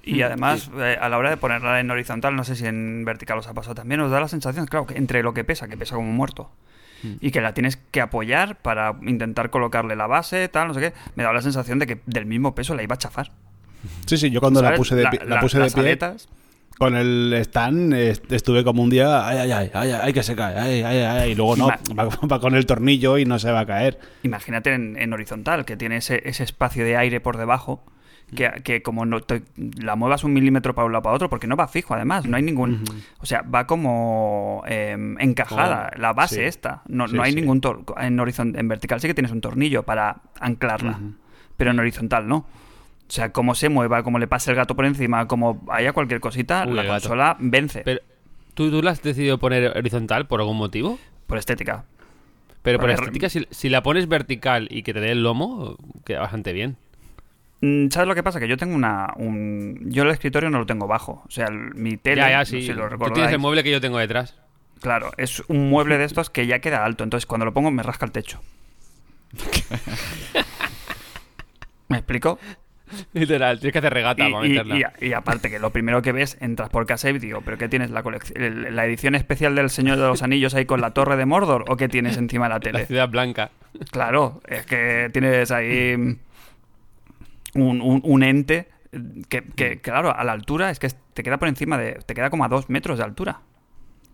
Y 0.05 0.21
además, 0.23 0.71
eh, 0.79 0.99
a 1.01 1.09
la 1.09 1.17
hora 1.19 1.31
de 1.31 1.37
ponerla 1.39 1.81
en 1.81 1.91
horizontal, 1.91 2.37
no 2.37 2.45
sé 2.45 2.55
si 2.55 2.67
en 2.67 3.05
vertical 3.07 3.39
os 3.39 3.49
ha 3.49 3.55
pasado 3.55 3.75
también, 3.75 4.01
os 4.03 4.11
da 4.11 4.21
la 4.21 4.29
sensación, 4.29 4.67
claro, 4.67 4.87
que 4.87 4.99
entre 4.99 5.23
lo 5.23 5.33
que 5.35 5.43
pesa, 5.45 5.67
que 5.67 5.79
pesa 5.79 5.95
como 5.97 6.11
un 6.11 6.15
muerto, 6.17 6.51
y 7.21 7.31
que 7.31 7.41
la 7.41 7.55
tienes 7.55 7.77
que 7.77 8.01
apoyar 8.01 8.57
para 8.63 8.97
intentar 9.03 9.51
colocarle 9.51 9.97
la 9.97 10.07
base, 10.07 10.49
tal, 10.49 10.69
no 10.69 10.75
sé 10.75 10.81
qué, 10.81 10.93
me 11.17 11.23
da 11.23 11.33
la 11.33 11.43
sensación 11.43 11.79
de 11.79 11.87
que 11.87 12.01
del 12.07 12.27
mismo 12.27 12.55
peso 12.55 12.75
la 12.75 12.83
iba 12.83 12.95
a 12.95 12.99
chafar. 12.99 13.31
Sí, 14.07 14.17
sí, 14.17 14.31
yo 14.31 14.41
cuando 14.41 14.63
la 14.63 14.75
puse 14.75 14.95
de, 14.97 15.03
La- 15.03 15.11
pie- 15.11 15.25
la 15.25 15.35
la- 15.37 15.41
puse 15.41 15.59
de 15.59 15.71
pie 15.71 15.81
aletas, 15.83 16.29
con 16.79 16.97
el 16.97 17.33
stand, 17.41 17.93
est- 17.95 18.33
estuve 18.33 18.65
como 18.65 18.83
un 18.83 18.91
día, 18.91 19.27
ay, 19.29 19.51
ay, 19.53 19.71
ay, 19.75 19.91
ay, 19.93 20.13
que 20.13 20.23
se 20.23 20.35
cae, 20.35 20.59
ay, 20.59 20.83
ay, 20.83 20.99
ay, 20.99 21.31
y 21.33 21.35
luego 21.35 21.55
no, 21.57 21.69
va 22.31 22.41
con 22.41 22.55
el 22.55 22.67
tornillo 22.67 23.19
y 23.19 23.25
no 23.27 23.39
se 23.39 23.53
va 23.53 23.61
a 23.61 23.67
caer. 23.67 23.99
imagínate 24.23 24.73
en, 24.75 24.97
en 24.99 25.13
horizontal, 25.13 25.65
que 25.65 25.77
tiene 25.77 25.99
ese, 25.99 26.23
ese 26.29 26.43
espacio 26.43 26.85
de 26.85 26.97
aire 26.97 27.21
por 27.21 27.37
debajo, 27.37 27.85
que, 28.35 28.51
que 28.65 28.83
como 28.83 29.07
no 29.07 29.21
te- 29.21 29.43
la 29.57 29.97
muevas 29.97 30.25
un 30.25 30.33
milímetro 30.33 30.75
para 30.75 30.87
un 30.87 30.93
lado 30.93 31.03
para 31.03 31.17
otro, 31.17 31.29
porque 31.31 31.47
no 31.47 31.57
va 31.57 31.69
fijo 31.69 31.95
además, 31.95 32.27
no 32.27 32.37
hay 32.37 32.43
ningún... 32.43 32.85
O 33.21 33.27
sea, 33.27 33.43
va 33.43 33.67
como 33.67 34.63
eh, 34.67 34.97
encajada, 35.21 35.91
Oh, 35.95 35.99
la 36.01 36.13
base 36.13 36.37
sí. 36.37 36.43
esta, 36.43 36.83
no, 36.89 37.07
Sí, 37.09 37.17
no 37.17 37.23
hay 37.23 37.33
sí. 37.33 37.41
ningún... 37.41 37.61
tor- 37.61 37.85
en, 38.01 38.19
horizon- 38.19 38.59
en 38.59 38.69
vertical 38.69 39.01
sí 39.01 39.07
que 39.09 39.15
tienes 39.15 39.33
un 39.33 39.41
tornillo 39.41 39.83
para 39.85 40.23
anclarla, 40.41 40.99
pero 41.57 41.71
en 41.71 41.79
horizontal 41.81 42.27
no. 42.29 42.37
O 42.39 42.47
sea, 43.13 43.33
cómo 43.33 43.55
se 43.55 43.69
mueva, 43.69 44.03
cómo 44.03 44.19
le 44.19 44.27
pase 44.27 44.51
el 44.51 44.57
gato 44.57 44.75
por 44.75 44.87
encima, 44.87 45.29
como 45.29 45.63
haya 45.71 45.93
cualquier 45.93 46.21
cosita, 46.21 46.65
Uy, 46.67 46.75
la 46.75 46.83
gato. 46.85 46.93
consola 47.09 47.37
vence 47.39 47.83
Pero, 47.85 48.01
¿tú, 48.55 48.71
¿Tú 48.71 48.83
la 48.83 48.93
has 48.93 49.03
decidido 49.03 49.39
poner 49.39 49.77
horizontal 49.77 50.27
por 50.27 50.41
algún 50.41 50.57
motivo? 50.57 50.99
por 51.27 51.39
estética. 51.39 51.85
Pero 52.63 52.79
por 52.79 52.91
estética, 52.91 53.29
si, 53.29 53.47
si 53.51 53.69
la 53.69 53.83
pones 53.83 54.09
vertical 54.09 54.69
y 54.71 54.83
que 54.83 54.95
te 54.95 55.01
dé 55.01 55.11
el 55.13 55.23
lomo, 55.23 55.77
queda 56.05 56.21
bastante 56.21 56.53
bien. 56.55 56.77
Mm, 57.65 57.89
¿Sabes 57.91 58.09
lo 58.09 58.15
que 58.15 58.23
pasa? 58.23 58.39
Que 58.41 58.49
yo 58.49 58.57
tengo 58.57 58.75
una... 58.75 59.13
Un... 59.17 59.81
Yo 59.87 60.03
el 60.03 60.11
escritorio 60.11 60.51
no 60.51 60.59
lo 60.59 60.67
tengo 60.67 60.87
bajo. 60.87 61.23
O 61.27 61.31
sea, 61.31 61.47
el- 61.47 61.75
mi 61.75 61.97
tele... 61.97 62.17
ya, 62.23 62.31
ya, 62.31 62.39
no 62.41 62.45
sí. 62.45 62.61
sé 62.61 62.67
si 62.69 62.73
lo 62.75 62.89
Tú 62.89 63.11
tienes 63.13 63.33
el 63.33 63.39
mueble 63.39 63.63
que 63.63 63.71
yo 63.71 63.81
tengo 63.81 63.99
detrás. 63.99 64.37
Claro, 64.81 65.13
es 65.17 65.43
un 65.49 65.71
mueble 65.71 65.97
de 65.99 66.05
estos 66.05 66.29
que 66.31 66.47
ya 66.47 66.59
queda 66.59 66.85
alto. 66.85 67.05
Entonces, 67.05 67.27
cuando 67.27 67.45
lo 67.47 67.55
pongo, 67.55 67.71
me 67.71 67.83
rasca 67.83 68.05
el 68.05 68.13
techo. 68.13 68.41
¿Me 71.89 71.99
explico? 71.99 72.39
Literal, 73.13 73.59
tienes 73.59 73.73
que 73.73 73.79
hacer 73.79 73.93
regata 73.95 74.29
Y, 74.29 74.33
para 74.33 74.47
meterla. 74.47 74.93
y- 75.01 75.07
y 75.09 75.13
aparte, 75.15 75.51
que 75.51 75.59
lo 75.59 75.71
primero 75.71 76.03
que 76.03 76.13
ves, 76.13 76.37
entras 76.41 76.69
por 76.71 76.87
casa 76.87 77.11
y 77.11 77.19
digo, 77.19 77.41
¿pero 77.45 77.57
qué 77.59 77.69
tienes? 77.69 77.91
¿La, 77.91 78.03
colección, 78.03 78.75
la 78.77 78.85
edición 78.87 79.15
especial 79.15 79.55
del 79.55 79.71
Señor 79.71 79.97
de 79.97 80.03
los 80.07 80.23
Anillos 80.23 80.55
ahí 80.55 80.65
con 80.67 80.81
la 80.81 80.93
Torre 80.93 81.17
de 81.17 81.25
Mordor? 81.27 81.65
¿O 81.69 81.77
qué 81.77 81.89
tienes 81.89 82.17
encima 82.19 82.45
de 82.47 82.49
la 82.51 82.55
La 82.57 82.61
tele? 82.61 82.87
ciudad 82.87 83.09
blanca. 83.09 83.51
Claro, 83.91 84.41
es 84.47 84.67
que 84.67 85.09
tienes 85.13 85.51
ahí 85.51 86.19
un, 87.55 87.81
un- 87.81 88.01
un 88.05 88.23
ente 88.23 88.69
que, 89.29 89.43
que, 89.43 89.81
claro, 89.81 90.15
a 90.17 90.23
la 90.25 90.33
altura 90.33 90.71
es 90.71 90.79
que 90.79 90.89
te 91.15 91.23
queda 91.23 91.39
por 91.39 91.49
encima 91.49 91.77
de... 91.79 91.95
Te 92.07 92.15
queda 92.15 92.31
como 92.31 92.45
a 92.45 92.49
dos 92.49 92.69
metros 92.71 92.99
de 92.99 93.05
altura. 93.05 93.41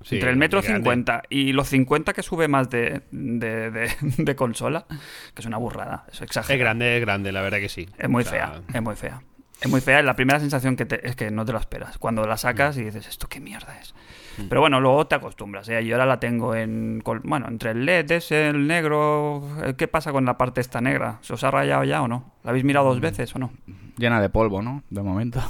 Sí, 0.02 0.14
Entre 0.14 0.30
el 0.30 0.36
metro 0.36 0.62
cincuenta 0.62 1.22
y 1.28 1.52
los 1.52 1.68
50 1.68 2.14
que 2.14 2.22
sube 2.22 2.48
más 2.48 2.70
de, 2.70 3.02
de, 3.10 3.70
de- 3.70 3.90
de 4.16 4.34
consola, 4.36 4.86
que 5.34 5.40
es 5.42 5.46
una 5.46 5.58
burrada, 5.58 6.06
es 6.10 6.22
exagerado. 6.22 6.54
Es 6.54 6.58
grande, 6.60 6.96
es 6.96 7.00
grande, 7.02 7.32
la 7.32 7.42
verdad 7.42 7.58
que 7.58 7.68
sí. 7.68 7.86
Es 7.98 8.08
muy 8.08 8.22
O 8.22 8.26
sea, 8.26 8.48
fea, 8.48 8.62
es 8.72 8.82
muy 8.82 8.96
fea. 8.96 9.22
Es 9.60 9.68
muy 9.68 9.82
fea, 9.82 10.02
la 10.02 10.16
primera 10.16 10.40
sensación 10.40 10.74
que 10.76 10.86
te- 10.86 11.06
es 11.06 11.16
que 11.16 11.30
no 11.30 11.44
te 11.44 11.52
la 11.52 11.58
esperas. 11.58 11.98
Cuando 11.98 12.26
la 12.26 12.38
sacas 12.38 12.78
y 12.78 12.84
dices, 12.84 13.06
¿esto 13.06 13.28
qué 13.28 13.40
mierda 13.40 13.78
es? 13.78 13.94
Mm. 14.38 14.42
Pero 14.48 14.60
bueno, 14.60 14.80
luego 14.80 15.06
te 15.06 15.14
acostumbras. 15.16 15.68
¿eh? 15.68 15.84
Yo 15.84 15.94
ahora 15.96 16.06
la 16.06 16.20
tengo 16.20 16.54
en. 16.54 17.00
col- 17.02 17.20
Bueno, 17.24 17.46
entre 17.48 17.72
el 17.72 17.84
LED, 17.84 18.10
ese, 18.12 18.48
el 18.48 18.66
negro. 18.66 19.42
eh, 19.64 19.74
¿Qué 19.76 19.88
pasa 19.88 20.12
con 20.12 20.24
la 20.24 20.36
parte 20.38 20.60
esta 20.60 20.80
negra? 20.80 21.18
¿Se 21.22 21.32
os 21.34 21.42
ha 21.44 21.50
rayado 21.50 21.84
ya 21.84 22.02
o 22.02 22.08
no? 22.08 22.32
¿La 22.44 22.50
habéis 22.50 22.64
mirado 22.64 22.86
Mm. 22.86 22.88
dos 22.90 23.00
veces 23.00 23.34
o 23.34 23.38
no? 23.38 23.50
Llena 23.96 24.20
de 24.20 24.28
polvo, 24.30 24.62
¿no? 24.62 24.82
De 24.90 25.02
momento. 25.02 25.42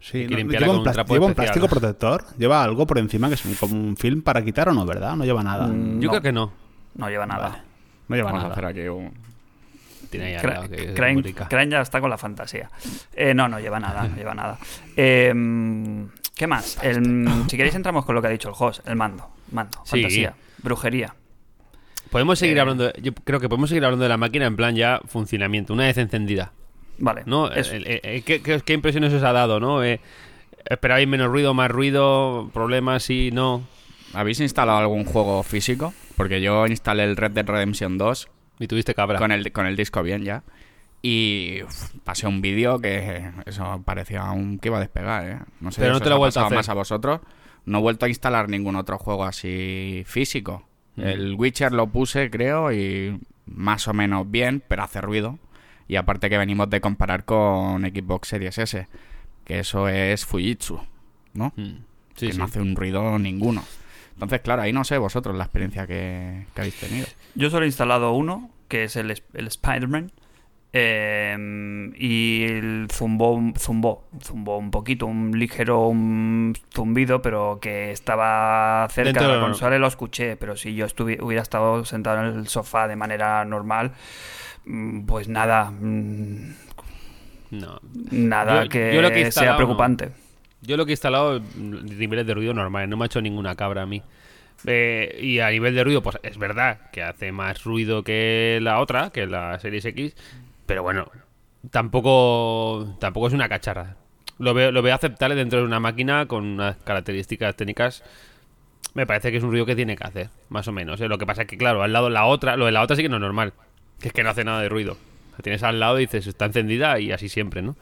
Sí, 0.00 0.26
no- 0.28 0.36
limpiarla 0.36 0.66
lleva 0.68 0.78
un, 0.78 0.84
trapo 0.84 1.12
lleva 1.14 1.26
un 1.26 1.34
plástico 1.34 1.68
protector, 1.68 2.24
lleva 2.36 2.62
algo 2.64 2.86
por 2.86 2.98
encima 2.98 3.28
que 3.28 3.34
es 3.34 3.44
un- 3.44 3.54
como 3.54 3.74
un 3.74 3.96
film 3.96 4.22
para 4.22 4.42
quitar 4.42 4.68
o 4.68 4.72
no, 4.72 4.84
¿verdad? 4.86 5.14
No 5.16 5.24
lleva 5.24 5.42
nada. 5.42 5.68
Mm, 5.68 6.00
Yo 6.00 6.06
No. 6.06 6.10
creo 6.10 6.22
que 6.22 6.32
no. 6.32 6.52
No 6.96 7.08
lleva 7.08 7.26
nada. 7.26 7.48
Vale. 7.50 7.62
No 8.08 8.16
lleva 8.16 8.30
Vamos 8.32 8.44
a 8.44 8.48
nada. 8.48 8.52
hacer 8.54 8.64
aquí 8.82 8.88
un... 8.88 9.12
Tiene 10.10 10.38
Cra- 10.40 10.68
que. 10.68 10.92
Crane 11.48 11.70
ya 11.70 11.80
está 11.80 12.00
con 12.00 12.10
la 12.10 12.18
fantasía. 12.18 12.68
Eh, 13.14 13.32
no, 13.32 13.48
no 13.48 13.58
lleva 13.60 13.78
nada, 13.80 14.06
no 14.08 14.14
lleva 14.16 14.34
nada. 14.34 14.58
Eh, 14.96 15.32
¿Qué 16.36 16.46
más? 16.46 16.78
El- 16.82 17.44
si 17.48 17.56
queréis 17.56 17.74
entramos 17.74 18.04
con 18.04 18.14
lo 18.14 18.22
que 18.22 18.28
ha 18.28 18.30
dicho 18.30 18.48
el 18.48 18.54
host, 18.58 18.86
el 18.88 18.96
mando. 18.96 19.28
Mando, 19.50 19.78
Sí. 19.84 19.96
fantasía, 20.02 20.34
brujería. 20.62 21.14
Podemos 22.10 22.38
seguir 22.38 22.56
Eh, 22.56 22.60
hablando, 22.60 22.84
de- 22.84 22.94
yo 23.02 23.12
creo 23.12 23.38
que 23.40 23.48
podemos 23.48 23.68
seguir 23.70 23.84
hablando 23.84 24.02
de 24.02 24.08
la 24.08 24.16
máquina 24.16 24.46
en 24.46 24.56
plan 24.56 24.74
ya 24.74 25.00
funcionamiento, 25.06 25.72
una 25.72 25.84
vez 25.84 25.98
encendida. 25.98 26.52
Vale, 26.98 27.22
el- 27.26 27.86
el- 28.02 28.24
¿qué, 28.24 28.42
qué, 28.42 28.60
qué 28.64 28.72
impresiones 28.72 29.12
os 29.12 29.22
ha 29.22 29.32
dado, 29.32 29.60
no? 29.60 29.82
Eh, 29.82 30.00
¿Esperabais 30.68 31.08
menos 31.08 31.28
ruido, 31.28 31.54
más 31.54 31.70
ruido? 31.70 32.50
¿Problemas? 32.52 33.02
Sí, 33.02 33.30
no. 33.32 33.62
¿Habéis 34.14 34.40
instalado 34.40 34.78
algún 34.78 35.04
juego 35.04 35.42
físico? 35.42 35.92
Porque 36.16 36.40
yo 36.40 36.66
instalé 36.66 37.04
el 37.04 37.16
Red 37.16 37.32
Dead 37.32 37.46
Redemption 37.46 37.98
2 37.98 38.28
Y 38.60 38.68
tuviste 38.68 38.94
cabra. 38.94 39.18
con 39.18 39.32
el, 39.32 39.50
con 39.52 39.66
el 39.66 39.74
disco 39.74 40.02
bien 40.02 40.22
ya. 40.22 40.42
Y 41.02 41.62
uf, 41.64 41.90
pasé 42.04 42.28
un 42.28 42.40
vídeo 42.40 42.78
que 42.78 43.28
eso 43.44 43.82
parecía 43.84 44.30
un 44.30 44.58
que 44.60 44.68
iba 44.68 44.76
a 44.76 44.80
despegar, 44.80 45.28
¿eh? 45.28 45.38
No 45.60 45.72
sé 45.72 45.80
Pero 45.80 45.94
no 45.94 45.98
si 45.98 46.04
te 46.04 46.10
lo 46.10 46.16
he 46.16 46.18
vuelto 46.18 46.40
a 46.40 46.46
hacer. 46.46 46.56
más 46.56 46.68
a 46.68 46.74
vosotros. 46.74 47.20
No 47.64 47.78
he 47.78 47.80
vuelto 47.80 48.06
a 48.06 48.08
instalar 48.08 48.48
ningún 48.48 48.76
otro 48.76 48.98
juego 48.98 49.24
así 49.24 50.04
físico. 50.06 50.64
Mm. 50.96 51.00
El 51.02 51.34
Witcher 51.34 51.72
lo 51.72 51.88
puse, 51.88 52.30
creo, 52.30 52.72
y 52.72 53.18
más 53.46 53.88
o 53.88 53.92
menos 53.94 54.30
bien, 54.30 54.62
pero 54.66 54.84
hace 54.84 55.00
ruido. 55.00 55.38
Y 55.88 55.96
aparte 55.96 56.30
que 56.30 56.38
venimos 56.38 56.70
de 56.70 56.80
comparar 56.80 57.24
con 57.24 57.82
Xbox 57.82 58.28
Series 58.28 58.58
S, 58.58 58.86
que 59.44 59.58
eso 59.58 59.88
es 59.88 60.24
Fujitsu, 60.24 60.80
¿no? 61.34 61.52
Mm. 61.56 61.84
Sí, 62.14 62.26
que 62.26 62.32
sí. 62.32 62.38
no 62.38 62.44
hace 62.44 62.60
un 62.60 62.76
ruido 62.76 63.18
ninguno. 63.18 63.64
Entonces, 64.14 64.40
claro, 64.40 64.62
ahí 64.62 64.72
no 64.72 64.84
sé 64.84 64.98
vosotros 64.98 65.36
la 65.36 65.44
experiencia 65.44 65.86
que, 65.86 66.46
que 66.54 66.60
habéis 66.60 66.78
tenido. 66.78 67.06
Yo 67.34 67.50
solo 67.50 67.64
he 67.64 67.68
instalado 67.68 68.12
uno, 68.12 68.50
que 68.68 68.84
es 68.84 68.94
el, 68.96 69.10
el 69.34 69.46
Spider-Man. 69.48 70.12
Eh, 70.72 71.90
y 71.98 72.44
el 72.44 72.88
zumbó, 72.90 73.40
zumbó, 73.58 74.04
zumbó 74.22 74.56
un 74.58 74.70
poquito, 74.70 75.06
un 75.06 75.38
ligero 75.38 75.86
un 75.88 76.54
zumbido, 76.74 77.20
pero 77.20 77.58
que 77.60 77.90
estaba 77.92 78.88
cerca 78.90 79.12
Dentro 79.12 79.28
de 79.28 79.34
la 79.36 79.40
consola 79.40 79.76
y 79.76 79.78
lo 79.78 79.86
escuché. 79.86 80.36
Pero 80.36 80.56
si 80.56 80.74
yo 80.74 80.86
hubiera 81.20 81.42
estado 81.42 81.84
sentado 81.84 82.26
en 82.26 82.38
el 82.38 82.48
sofá 82.48 82.88
de 82.88 82.96
manera 82.96 83.44
normal, 83.44 83.92
mm, 84.64 85.02
pues 85.06 85.28
nada, 85.28 85.70
mm, 85.70 86.54
No. 87.50 87.78
nada 88.10 88.64
Yo- 88.64 88.68
que, 88.70 88.94
yo 88.94 89.02
lo 89.02 89.10
que 89.10 89.22
he 89.22 89.32
sea 89.32 89.56
preocupante. 89.56 90.10
Yo 90.62 90.76
lo 90.76 90.86
que 90.86 90.92
he 90.92 90.94
instalado, 90.94 91.40
mm, 91.40 91.98
niveles 91.98 92.26
de 92.26 92.34
ruido 92.34 92.54
normales, 92.54 92.88
no 92.88 92.96
me 92.96 93.04
ha 93.04 93.06
hecho 93.06 93.20
ninguna 93.20 93.54
cabra 93.56 93.82
a 93.82 93.86
mí. 93.86 94.02
Eh, 94.64 95.18
y 95.20 95.40
a 95.40 95.50
nivel 95.50 95.74
de 95.74 95.82
ruido, 95.82 96.02
pues 96.04 96.18
es 96.22 96.38
verdad 96.38 96.88
que 96.92 97.02
hace 97.02 97.32
más 97.32 97.64
ruido 97.64 98.04
que 98.04 98.60
la 98.62 98.78
otra, 98.78 99.10
que 99.10 99.26
la 99.26 99.58
Series 99.58 99.84
X, 99.86 100.14
pero 100.72 100.82
bueno, 100.82 101.06
tampoco 101.70 102.96
tampoco 102.98 103.26
es 103.26 103.34
una 103.34 103.46
cacharra. 103.46 103.96
Lo 104.38 104.54
veo, 104.54 104.72
lo 104.72 104.80
veo 104.80 104.94
aceptable 104.94 105.34
dentro 105.34 105.58
de 105.58 105.66
una 105.66 105.80
máquina 105.80 106.24
con 106.24 106.46
unas 106.46 106.76
características 106.78 107.54
técnicas. 107.56 108.02
Me 108.94 109.06
parece 109.06 109.30
que 109.30 109.36
es 109.36 109.42
un 109.42 109.50
ruido 109.50 109.66
que 109.66 109.76
tiene 109.76 109.94
que 109.94 110.04
hacer, 110.04 110.30
más 110.48 110.66
o 110.68 110.72
menos. 110.72 110.98
¿eh? 111.02 111.08
Lo 111.08 111.18
que 111.18 111.26
pasa 111.26 111.42
es 111.42 111.48
que, 111.48 111.58
claro, 111.58 111.82
al 111.82 111.92
lado 111.92 112.08
la 112.08 112.24
otra, 112.24 112.56
lo 112.56 112.64
de 112.64 112.72
la 112.72 112.80
otra 112.80 112.96
sí 112.96 113.02
que 113.02 113.10
no 113.10 113.16
es 113.16 113.20
normal, 113.20 113.52
que 114.00 114.08
es 114.08 114.14
que 114.14 114.22
no 114.22 114.30
hace 114.30 114.44
nada 114.44 114.62
de 114.62 114.70
ruido. 114.70 114.96
La 115.32 115.42
tienes 115.42 115.62
al 115.62 115.78
lado 115.78 115.98
y 115.98 116.06
dices, 116.06 116.26
está 116.26 116.46
encendida 116.46 116.98
y 116.98 117.12
así 117.12 117.28
siempre, 117.28 117.60
¿no? 117.60 117.76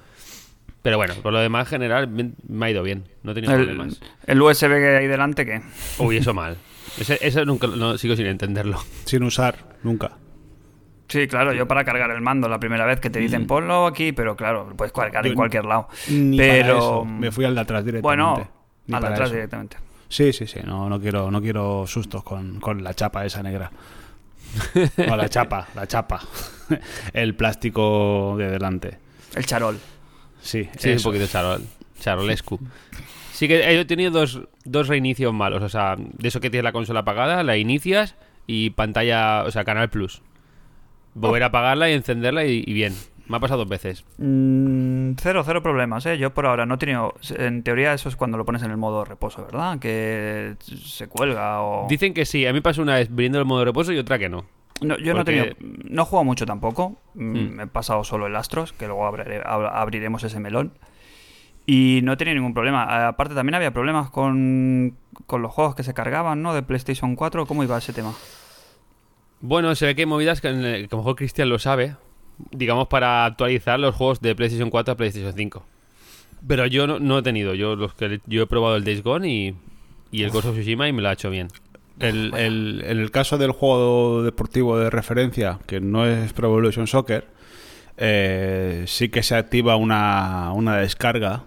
Pero 0.82 0.96
bueno, 0.96 1.14
por 1.22 1.32
lo 1.32 1.38
demás, 1.38 1.68
en 1.68 1.70
general, 1.70 2.08
me 2.48 2.66
ha 2.66 2.70
ido 2.70 2.82
bien. 2.82 3.04
No 3.22 3.30
he 3.30 3.34
tenido 3.36 3.54
El, 3.54 3.66
problemas. 3.66 4.00
el 4.26 4.42
USB 4.42 4.66
que 4.66 4.96
hay 4.96 5.06
delante, 5.06 5.46
que 5.46 5.62
Uy, 5.98 6.16
eso 6.16 6.34
mal. 6.34 6.56
Ese, 6.98 7.20
eso 7.22 7.44
nunca 7.44 7.68
no, 7.68 7.96
sigo 7.98 8.16
sin 8.16 8.26
entenderlo. 8.26 8.82
Sin 9.04 9.22
usar, 9.22 9.76
nunca. 9.84 10.18
Sí, 11.10 11.26
claro, 11.26 11.52
yo 11.52 11.66
para 11.68 11.84
cargar 11.84 12.10
el 12.12 12.20
mando 12.22 12.48
la 12.48 12.58
primera 12.58 12.86
vez 12.86 13.00
que 13.00 13.10
te 13.10 13.18
dicen 13.18 13.46
ponlo 13.46 13.86
aquí, 13.86 14.12
pero 14.12 14.36
claro, 14.36 14.66
lo 14.70 14.76
puedes 14.76 14.92
cargar 14.92 15.26
en 15.26 15.34
cualquier 15.34 15.64
lado. 15.66 15.88
Ni 16.08 16.38
para 16.38 16.52
pero 16.52 16.78
eso. 16.78 17.04
Me 17.04 17.30
fui 17.32 17.44
al 17.44 17.54
de 17.54 17.60
atrás 17.60 17.84
directamente. 17.84 18.02
bueno, 18.22 18.48
Ni 18.86 18.94
al 18.94 19.02
de 19.02 19.08
atrás 19.08 19.26
eso. 19.28 19.34
directamente. 19.34 19.76
Sí, 20.08 20.32
sí, 20.32 20.46
sí. 20.46 20.60
No, 20.64 20.88
no 20.88 21.00
quiero, 21.00 21.30
no 21.30 21.40
quiero 21.42 21.84
sustos 21.86 22.22
con, 22.22 22.58
con 22.60 22.82
la 22.82 22.94
chapa 22.94 23.26
esa 23.26 23.42
negra. 23.42 23.70
No, 25.06 25.16
la 25.16 25.28
chapa, 25.28 25.68
la 25.74 25.86
chapa. 25.86 26.20
El 27.12 27.34
plástico 27.34 28.34
de 28.38 28.50
delante. 28.50 28.98
El 29.34 29.44
charol. 29.46 29.78
Sí, 30.40 30.68
Sí, 30.78 30.90
eso. 30.90 31.08
un 31.08 31.12
poquito 31.12 31.30
charol, 31.30 31.62
charolescu. 32.00 32.58
Sí 33.32 33.48
que 33.48 33.78
he 33.80 33.84
tenido 33.84 34.10
dos, 34.10 34.42
dos 34.64 34.88
reinicios 34.88 35.32
malos. 35.32 35.62
O 35.62 35.68
sea, 35.68 35.96
de 35.98 36.28
eso 36.28 36.40
que 36.40 36.50
tienes 36.50 36.64
la 36.64 36.72
consola 36.72 37.00
apagada, 37.00 37.42
la 37.42 37.56
inicias 37.56 38.14
y 38.46 38.70
pantalla, 38.70 39.42
o 39.44 39.50
sea, 39.50 39.64
Canal 39.64 39.90
Plus. 39.90 40.22
Volver 41.14 41.42
a 41.42 41.46
apagarla 41.46 41.90
y 41.90 41.94
encenderla 41.94 42.44
y, 42.44 42.62
y 42.66 42.72
bien. 42.72 42.94
Me 43.28 43.36
ha 43.36 43.40
pasado 43.40 43.58
dos 43.60 43.68
veces. 43.68 44.04
Mm, 44.18 45.12
cero, 45.20 45.42
cero 45.46 45.62
problemas, 45.62 46.04
¿eh? 46.06 46.18
Yo 46.18 46.34
por 46.34 46.46
ahora 46.46 46.66
no 46.66 46.74
he 46.74 46.78
tenido... 46.78 47.14
En 47.36 47.62
teoría 47.62 47.92
eso 47.94 48.08
es 48.08 48.16
cuando 48.16 48.36
lo 48.36 48.44
pones 48.44 48.62
en 48.64 48.72
el 48.72 48.76
modo 48.76 49.04
reposo, 49.04 49.44
¿verdad? 49.44 49.78
Que 49.78 50.56
se 50.60 51.06
cuelga 51.06 51.62
o... 51.62 51.86
Dicen 51.88 52.12
que 52.12 52.24
sí, 52.26 52.44
a 52.46 52.52
mí 52.52 52.60
pasó 52.60 52.82
una 52.82 52.96
vez 52.96 53.08
viendo 53.14 53.38
el 53.38 53.44
modo 53.44 53.64
reposo 53.64 53.92
y 53.92 53.98
otra 53.98 54.18
que 54.18 54.28
no. 54.28 54.46
No, 54.80 54.98
yo 54.98 55.14
no 55.14 55.20
he 55.20 55.24
tenido... 55.24 55.46
No 55.60 56.02
he 56.02 56.04
jugado 56.06 56.24
mucho 56.24 56.44
tampoco. 56.44 56.98
Mm, 57.14 57.30
Mm. 57.38 57.50
Me 57.54 57.62
he 57.62 57.66
pasado 57.68 58.02
solo 58.02 58.26
el 58.26 58.34
Astros, 58.34 58.72
que 58.72 58.86
luego 58.88 59.06
abriré- 59.06 59.42
abriremos 59.44 60.24
ese 60.24 60.40
melón. 60.40 60.72
Y 61.66 62.00
no 62.02 62.14
he 62.14 62.16
tenido 62.16 62.34
ningún 62.34 62.54
problema. 62.54 63.06
Aparte 63.06 63.34
también 63.36 63.54
había 63.54 63.72
problemas 63.72 64.10
con, 64.10 64.96
con 65.26 65.40
los 65.42 65.52
juegos 65.52 65.76
que 65.76 65.84
se 65.84 65.94
cargaban, 65.94 66.42
¿no? 66.42 66.52
De 66.52 66.62
PlayStation 66.64 67.14
4. 67.14 67.46
¿Cómo 67.46 67.62
iba 67.62 67.78
ese 67.78 67.92
tema? 67.92 68.12
Bueno, 69.40 69.74
se 69.74 69.86
ve 69.86 69.94
que 69.94 70.02
hay 70.02 70.06
movidas 70.06 70.40
que, 70.40 70.48
en 70.48 70.64
el- 70.64 70.88
que 70.88 70.94
a 70.94 70.96
lo 70.96 70.98
mejor 70.98 71.16
Cristian 71.16 71.48
lo 71.48 71.58
sabe, 71.58 71.96
digamos, 72.50 72.88
para 72.88 73.24
actualizar 73.24 73.80
los 73.80 73.94
juegos 73.94 74.20
de 74.20 74.34
PlayStation 74.34 74.70
4 74.70 74.92
a 74.92 74.96
PlayStation 74.96 75.32
5. 75.34 75.64
Pero 76.46 76.66
yo 76.66 76.86
no, 76.86 76.98
no 76.98 77.18
he 77.18 77.22
tenido, 77.22 77.54
yo 77.54 77.76
los 77.76 77.94
que 77.94 78.20
yo 78.26 78.42
he 78.42 78.46
probado 78.46 78.76
el 78.76 78.84
Days 78.84 79.02
Gone 79.02 79.28
y, 79.28 79.54
y 80.10 80.22
el 80.22 80.30
Ghost 80.30 80.46
of 80.48 80.54
Tsushima 80.56 80.88
y 80.88 80.92
me 80.92 81.02
lo 81.02 81.08
ha 81.08 81.12
hecho 81.12 81.30
bien. 81.30 81.48
El- 81.98 82.32
el- 82.34 82.82
en 82.86 82.98
el 82.98 83.10
caso 83.10 83.36
del 83.36 83.52
juego 83.52 84.22
deportivo 84.22 84.78
de 84.78 84.88
referencia, 84.88 85.58
que 85.66 85.80
no 85.80 86.06
es 86.06 86.32
Pro 86.32 86.48
Evolution 86.48 86.86
Soccer, 86.86 87.26
eh, 87.98 88.84
sí 88.86 89.10
que 89.10 89.22
se 89.22 89.34
activa 89.36 89.76
una, 89.76 90.52
una 90.54 90.76
descarga. 90.76 91.44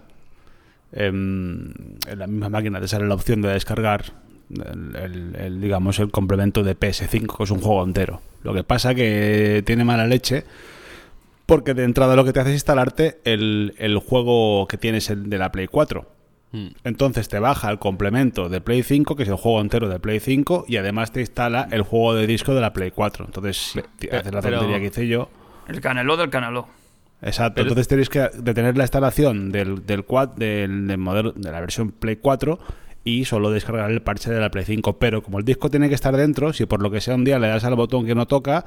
em, 0.96 1.72
en 2.06 2.18
la 2.20 2.28
misma 2.28 2.48
máquina 2.50 2.80
te 2.80 2.86
sale 2.86 3.04
la 3.08 3.14
opción 3.16 3.42
de 3.42 3.48
descargar 3.48 4.12
el, 4.50 4.96
el- 4.96 5.36
el, 5.36 5.60
digamos 5.60 5.98
el 5.98 6.10
complemento 6.10 6.62
de 6.62 6.78
PS5, 6.78 7.36
que 7.36 7.42
es 7.44 7.50
un 7.50 7.60
juego 7.60 7.84
entero. 7.84 8.20
Lo 8.42 8.52
que 8.54 8.64
pasa 8.64 8.94
que 8.94 9.62
tiene 9.66 9.84
mala 9.84 10.06
leche 10.06 10.44
porque 11.46 11.74
de 11.74 11.84
entrada 11.84 12.16
lo 12.16 12.24
que 12.24 12.32
te 12.32 12.40
hace 12.40 12.50
es 12.50 12.56
instalarte 12.56 13.20
el, 13.24 13.74
el 13.78 13.98
juego 13.98 14.66
que 14.66 14.78
tienes 14.78 15.10
el 15.10 15.28
de 15.28 15.38
la 15.38 15.52
Play 15.52 15.66
4. 15.66 16.10
Mm. 16.52 16.66
Entonces 16.84 17.28
te 17.28 17.38
baja 17.38 17.70
el 17.70 17.78
complemento 17.78 18.48
de 18.48 18.60
Play 18.60 18.82
5, 18.82 19.14
que 19.16 19.24
es 19.24 19.28
el 19.28 19.34
juego 19.36 19.60
entero 19.60 19.88
de 19.88 19.98
Play 19.98 20.20
5, 20.20 20.64
y 20.68 20.76
además 20.78 21.12
te 21.12 21.20
instala 21.20 21.68
el 21.70 21.82
juego 21.82 22.14
de 22.14 22.26
disco 22.26 22.54
de 22.54 22.60
la 22.62 22.72
Play 22.72 22.92
4. 22.92 23.26
Entonces, 23.26 23.56
si 23.58 23.80
te 23.98 24.08
pe- 24.08 24.16
haces 24.16 24.32
la 24.32 24.40
pero- 24.40 24.58
tontería 24.58 24.80
que 24.80 24.86
hice 24.86 25.06
yo. 25.08 25.28
El 25.68 25.80
caneló 25.80 26.16
del 26.16 26.30
caneló. 26.30 26.66
Exacto. 27.20 27.56
pero- 27.56 27.68
Entonces 27.68 27.88
tenéis 27.88 28.08
que 28.08 28.28
detener 28.38 28.76
la 28.78 28.84
instalación 28.84 29.50
del, 29.52 29.84
del, 29.84 30.04
quad, 30.04 30.28
del, 30.30 30.86
del 30.86 30.98
modelo, 30.98 31.32
de 31.32 31.50
la 31.52 31.60
versión 31.60 31.90
Play 31.90 32.16
4 32.16 32.58
y 33.04 33.24
solo 33.26 33.50
descargar 33.50 33.90
el 33.90 34.00
parche 34.02 34.30
de 34.30 34.40
la 34.40 34.50
Play 34.50 34.64
5. 34.64 34.98
Pero 34.98 35.22
como 35.22 35.38
el 35.38 35.44
disco 35.44 35.70
tiene 35.70 35.88
que 35.88 35.94
estar 35.94 36.16
dentro, 36.16 36.52
si 36.52 36.66
por 36.66 36.82
lo 36.82 36.90
que 36.90 37.00
sea 37.00 37.14
un 37.14 37.24
día 37.24 37.38
le 37.38 37.48
das 37.48 37.64
al 37.64 37.74
botón 37.74 38.06
que 38.06 38.14
no 38.14 38.26
toca, 38.26 38.64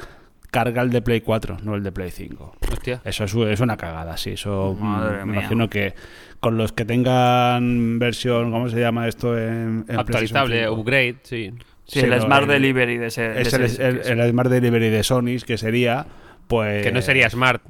carga 0.52 0.82
el 0.82 0.92
de 0.92 1.02
Play 1.02 1.22
4, 1.22 1.58
no 1.64 1.76
el 1.76 1.84
de 1.84 1.92
Play 1.92 2.12
5. 2.12 2.56
Hostia. 2.72 3.02
Eso 3.04 3.24
es, 3.26 3.34
es 3.36 3.60
una 3.60 3.76
cagada, 3.78 4.16
sí. 4.18 4.32
Eso 4.32 4.76
Madre 4.80 5.18
mm, 5.18 5.20
me 5.20 5.26
mía. 5.32 5.40
imagino 5.42 5.70
que 5.70 5.94
con 6.40 6.56
los 6.58 6.72
que 6.72 6.86
tengan 6.86 8.00
versión, 8.00 8.52
¿cómo 8.52 8.70
se 8.70 8.80
llama 8.80 9.08
esto? 9.08 9.38
En, 9.38 9.86
en 9.88 10.00
Actualizable, 10.00 10.56
PlayStation 10.56 10.70
5? 10.70 10.82
upgrade, 10.82 11.16
sí. 11.24 11.52
Sí, 11.86 12.00
Sí, 12.02 12.06
el 12.06 12.10
no, 12.12 12.22
Smart 12.22 12.44
el- 12.44 12.50
Delivery 12.50 12.98
de 12.98 13.08
ese... 13.08 13.22
de 13.30 13.42
Es 13.42 13.54
ese- 13.54 13.88
el, 13.88 14.02
el- 14.06 14.20
el 14.20 14.30
Smart 14.32 14.50
Delivery 14.50 14.90
de 14.90 15.04
Sony, 15.04 15.38
que 15.46 15.58
sería, 15.58 16.06
pues... 16.48 16.84
Que 16.86 16.92
no 16.92 17.02
sería 17.02 17.30
smart. 17.30 17.62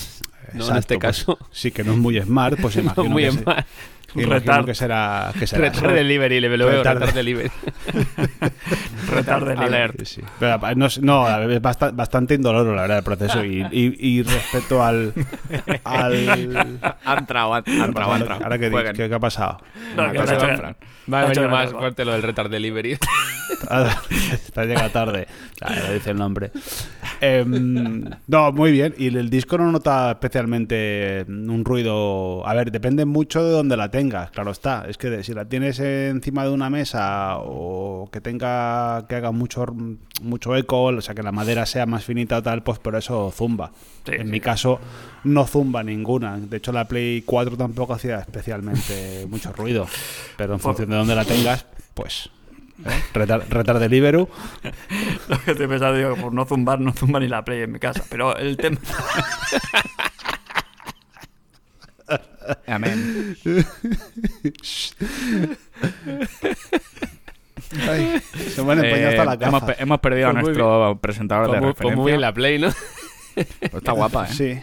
No, 0.53 0.71
en 0.71 0.77
este 0.77 0.99
pues, 1.01 1.25
caso. 1.25 1.37
sí, 1.51 1.73
que 1.73 1.83
no 1.83 1.93
es 1.93 1.99
muy 1.99 2.21
smart, 2.21 2.57
pues 2.61 2.77
No, 2.77 2.83
imagino, 2.83 3.11
muy 3.11 3.25
que, 3.25 3.33
smart. 3.33 3.67
Retard. 4.15 4.65
que 4.65 4.75
será... 4.75 5.33
Que 5.39 5.47
será 5.47 5.69
Retard 5.71 5.93
delivery, 5.95 6.41
le 6.41 6.49
veo 6.49 6.69
Retard- 6.83 6.95
retard 7.01 7.15
delivery. 7.15 7.51
Retard 9.11 9.45
Delivery. 9.45 9.67
Alert. 9.67 9.99
Sí, 10.01 10.07
sí. 10.17 10.23
Pero, 10.39 10.59
no, 10.77 10.89
no, 11.03 11.43
es 11.51 11.63
basta- 11.63 11.91
bastante 11.91 12.35
indoloro, 12.35 12.75
la 12.75 12.83
verdad, 12.83 12.99
el 12.99 13.05
proceso. 13.05 13.45
Y, 13.45 13.63
y- 13.71 13.97
y 13.99 14.23
respecto 14.23 14.83
al... 14.83 15.13
al 15.85 16.79
Ha 17.05 17.15
entrado, 17.19 17.55
ha, 17.55 17.57
ha 17.59 17.85
entrado, 17.85 18.13
ha 18.13 18.17
entrado. 18.17 18.43
ahora 18.45 18.59
que, 18.59 18.71
Jueguen. 18.71 18.95
¿qué, 18.97 19.09
qué 19.09 19.15
ha 19.15 19.21
pasado? 19.21 19.59
No, 19.97 20.11
que 20.11 20.19
cosa 20.19 20.35
no, 20.35 20.41
no. 21.07 21.17
Ha 21.17 21.21
hecho 21.25 21.43
venido 21.43 21.43
gracia, 21.43 21.49
más 21.49 21.75
va. 21.75 21.79
fuerte 21.81 22.05
lo 22.05 22.13
del 22.13 22.23
retard 22.23 22.51
delivery. 22.51 22.97
Está 24.33 24.65
llega 24.65 24.89
tarde. 24.89 25.27
Lo 25.61 25.93
dice 25.93 26.11
el 26.11 26.17
nombre. 26.17 26.51
Em, 27.21 28.05
no, 28.27 28.53
muy 28.53 28.73
bien. 28.73 28.95
Y 28.97 29.09
el 29.09 29.29
disco 29.29 29.59
no 29.59 29.71
nota 29.71 30.13
especialmente 30.13 31.25
un 31.29 31.63
ruido. 31.65 32.47
A 32.47 32.55
ver, 32.55 32.71
depende 32.71 33.05
mucho 33.05 33.45
de 33.45 33.51
donde 33.51 33.77
la 33.77 33.91
tengas, 34.05 34.31
claro 34.31 34.51
está. 34.51 34.85
Es 34.89 34.99
que 34.99 35.23
si 35.23 35.33
la 35.33 35.47
tienes 35.47 35.79
encima 35.81 36.45
de 36.45 36.51
una 36.51 36.69
mesa 36.71 37.39
o 37.39 38.09
que 38.13 38.21
tenga 38.21 39.07
que 39.09 39.17
haga 39.17 39.33
mucho 39.33 39.67
mucho 40.23 40.57
eco, 40.57 40.85
o 40.85 41.01
sea 41.01 41.15
que 41.15 41.23
la 41.23 41.33
madera 41.33 41.67
sea 41.67 41.87
más 41.87 42.05
finita 42.05 42.39
o 42.39 42.43
tal, 42.43 42.63
pues 42.63 42.79
por 42.79 42.97
eso 42.97 43.33
zumba. 43.35 43.73
Sí, 44.05 44.13
en 44.15 44.27
sí. 44.27 44.33
mi 44.33 44.41
caso 44.41 44.79
no 45.25 45.47
zumba 45.47 45.83
ninguna. 45.83 46.39
De 46.39 46.59
hecho 46.59 46.73
la 46.73 46.87
Play 46.87 47.23
4 47.23 47.57
tampoco 47.57 47.95
hacía 47.95 48.19
especialmente 48.19 49.27
mucho 49.31 49.53
ruido. 49.53 49.87
Pero 50.37 50.55
en 50.55 50.61
función 50.61 50.91
de 50.91 50.97
donde 50.97 51.15
la 51.15 51.25
tengas, 51.25 51.67
pues 51.95 52.29
¿eh? 52.85 53.03
Retar, 53.15 53.47
retar 53.49 53.79
Deliveroo. 53.79 54.29
Lo 55.29 55.41
que 55.41 55.53
estoy 55.53 55.67
pensando, 55.67 55.97
digo, 55.97 56.17
por 56.17 56.33
no 56.33 56.45
zumbar, 56.45 56.81
no 56.81 56.93
zumba 56.93 57.21
ni 57.21 57.29
la 57.29 57.45
Play 57.45 57.63
en 57.63 57.73
mi 57.73 57.79
casa. 57.79 58.05
Pero 58.11 58.37
el 58.37 58.57
tema... 58.57 58.79
Amén. 62.67 63.37
Ay, 67.89 68.21
se 68.51 68.63
me 68.63 68.73
han 68.73 68.85
empañado 68.85 69.11
hasta 69.11 69.23
Eh, 69.23 69.27
la 69.27 69.35
hemos, 69.49 69.61
caja. 69.63 69.67
pe- 69.75 69.83
hemos 69.83 70.01
perdido 70.01 70.29
a 70.29 70.33
Pues 70.33 70.43
muy 70.43 70.49
nuestro 70.53 70.99
presentador 71.01 71.47
de 71.51 71.59
pues 71.59 71.63
referencia. 71.73 71.97
muy 71.97 72.11
bien 72.13 72.21
la 72.21 72.33
Play, 72.33 72.59
¿no? 72.59 72.69
Pues 73.35 73.47
está 73.75 73.93
guapa, 73.93 74.27
¿eh? 74.27 74.33
Sí, 74.33 74.61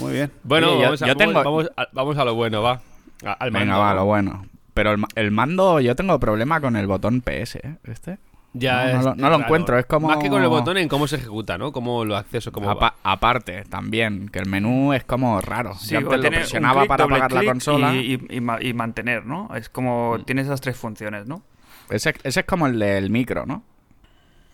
muy 0.00 0.12
bien. 0.14 0.32
Bueno, 0.42 0.68
Oye, 0.72 0.78
yo- 0.78 0.84
vamos, 0.86 1.02
a, 1.02 1.06
yo 1.06 1.14
vamos- 1.14 1.18
tengo- 1.34 1.44
vamos 1.44 1.70
a, 1.76 1.86
vamos 1.92 2.18
a 2.18 2.24
lo 2.24 2.34
bueno, 2.34 2.62
va. 2.62 2.80
A- 3.24 3.32
Al 3.32 3.50
Venga, 3.50 3.66
mando. 3.66 3.80
va, 3.80 3.94
lo 3.94 4.04
bueno. 4.06 4.46
Pero 4.74 4.90
el, 4.92 4.98
ma- 4.98 5.08
el 5.14 5.30
mando, 5.30 5.80
yo 5.80 5.94
tengo 5.94 6.18
problema 6.18 6.60
con 6.60 6.74
el 6.76 6.86
botón 6.86 7.20
PS, 7.20 7.56
¿eh? 7.62 7.76
¿Este? 7.84 8.18
Ya 8.54 8.94
No, 8.94 9.02
lo- 9.02 9.14
no 9.14 9.22
lo 9.22 9.28
raro. 9.30 9.44
encuentro, 9.44 9.78
es 9.78 9.86
como- 9.86 10.08
Más 10.08 10.16
que 10.18 10.28
con 10.30 10.42
el 10.42 10.48
botón 10.48 10.78
en 10.78 10.88
cómo 10.88 11.06
se 11.06 11.16
ejecuta, 11.16 11.58
¿no? 11.58 11.70
Cómo 11.70 12.04
lo 12.04 12.16
acceso, 12.16 12.50
cómo 12.50 12.70
Apa- 12.70 12.94
va. 13.04 13.12
aparte, 13.12 13.64
también, 13.64 14.28
que 14.30 14.38
el 14.38 14.46
menú 14.46 14.92
es 14.94 15.04
como 15.04 15.40
raro. 15.40 15.74
Sí, 15.74 15.90
yo 15.92 15.98
antes 15.98 16.18
lo 16.22 16.30
presionaba 16.30 16.84
para 16.86 17.04
apagar 17.04 17.32
la 17.32 17.44
consola. 17.44 17.94
Y, 17.94 18.14
y- 18.30 18.36
y 18.36 18.40
ma- 18.40 18.58
y 18.60 18.72
mantener, 18.72 19.26
¿no? 19.26 19.54
Es 19.54 19.68
como... 19.68 20.18
Tiene 20.24 20.42
esas 20.42 20.60
tres 20.60 20.76
funciones, 20.76 21.26
¿no? 21.26 21.42
Ese, 21.90 22.14
ese 22.22 22.40
es 22.40 22.46
como 22.46 22.66
el 22.66 22.78
del 22.78 23.10
micro, 23.10 23.44
¿no? 23.46 23.62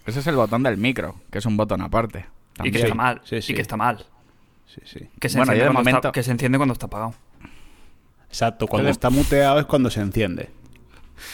Ese 0.07 0.21
es 0.21 0.27
el 0.27 0.37
botón 0.37 0.63
del 0.65 0.77
micro, 0.77 1.15
que 1.31 1.39
es 1.39 1.47
un 1.47 1.57
botón 1.57 1.81
aparte. 1.81 2.27
Y 2.63 2.71
que 2.73 2.79
está 2.83 2.95
mal. 2.95 3.21
sí, 3.25 3.41
sí. 3.43 3.53
Y 3.53 3.55
que 3.55 3.63
está 3.63 3.77
mal. 3.77 4.05
Sí, 4.67 4.81
sí. 4.85 5.09
Que 5.21 5.29
se, 5.29 5.39
Bueno, 5.39 5.53
enciende 5.53 5.59
yo 5.59 5.65
de 5.65 5.67
cuando 5.69 5.81
momento- 5.81 5.99
está, 6.09 6.13
que 6.13 6.23
se 6.25 6.31
enciende 6.33 6.59
cuando 6.59 6.73
está 6.73 6.87
apagado. 6.87 7.15
Exacto, 8.29 8.67
cuando 8.67 8.89
está 8.91 9.09
muteado 9.11 9.61
es 9.61 9.67
cuando 9.67 9.89
se 9.91 10.01
enciende. 10.01 10.51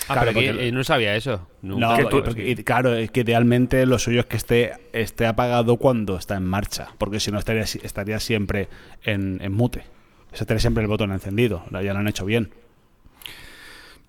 Ah, 0.09 0.13
Claro, 0.15 0.31
pero 0.35 0.41
que, 0.41 0.53
porque- 0.53 0.73
no 0.73 0.85
sabía 0.85 1.17
eso. 1.17 1.49
Nunca 1.63 1.99
No, 1.99 2.09
porque- 2.11 2.55
claro, 2.65 2.95
es 2.95 3.11
que 3.11 3.21
idealmente 3.21 3.87
lo 3.87 3.99
suyo 3.99 4.21
es 4.21 4.27
que 4.27 4.37
esté, 4.37 4.73
esté 4.93 5.27
apagado 5.27 5.77
cuando 5.77 6.17
está 6.17 6.37
en 6.37 6.45
marcha, 6.45 6.89
porque 6.99 7.21
si 7.21 7.31
no 7.31 7.39
estaría, 7.39 7.63
estaría 7.63 8.21
siempre 8.21 8.69
en, 9.05 9.39
en 9.43 9.53
mute. 9.53 9.85
Ese 10.33 10.45
estaría 10.45 10.61
siempre 10.61 10.83
el 10.83 10.89
botón 10.89 11.13
encendido, 11.13 11.65
ya 11.73 11.93
lo 11.93 11.99
han 11.99 12.09
hecho 12.09 12.25
bien. 12.25 12.51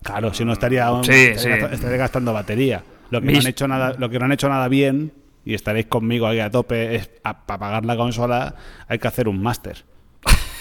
Claro, 0.04 0.34
si 0.34 0.44
no 0.46 0.54
estaría, 0.54 0.88
Sí, 1.04 1.12
estaría, 1.12 1.38
sí. 1.38 1.50
gasta- 1.50 1.76
estaría 1.76 1.98
gastando 1.98 2.34
batería. 2.34 2.84
Lo 3.12 3.22
que, 3.22 3.32
no 3.32 3.40
han 3.40 3.48
hecho 3.48 3.68
nada, 3.68 3.96
lo 3.98 4.10
que 4.10 4.20
no 4.20 4.26
han 4.26 4.32
hecho 4.32 4.50
nada 4.50 4.68
bien, 4.68 5.14
y 5.46 5.54
estaréis 5.54 5.86
conmigo 5.88 6.28
aquí 6.28 6.40
a 6.40 6.50
tope, 6.50 6.96
es 6.96 7.08
para 7.08 7.38
apagar 7.40 7.86
la 7.86 7.96
consola 7.98 8.56
hay 8.88 9.00
que 9.00 9.08
hacer 9.08 9.28
un 9.28 9.42
máster. 9.42 9.84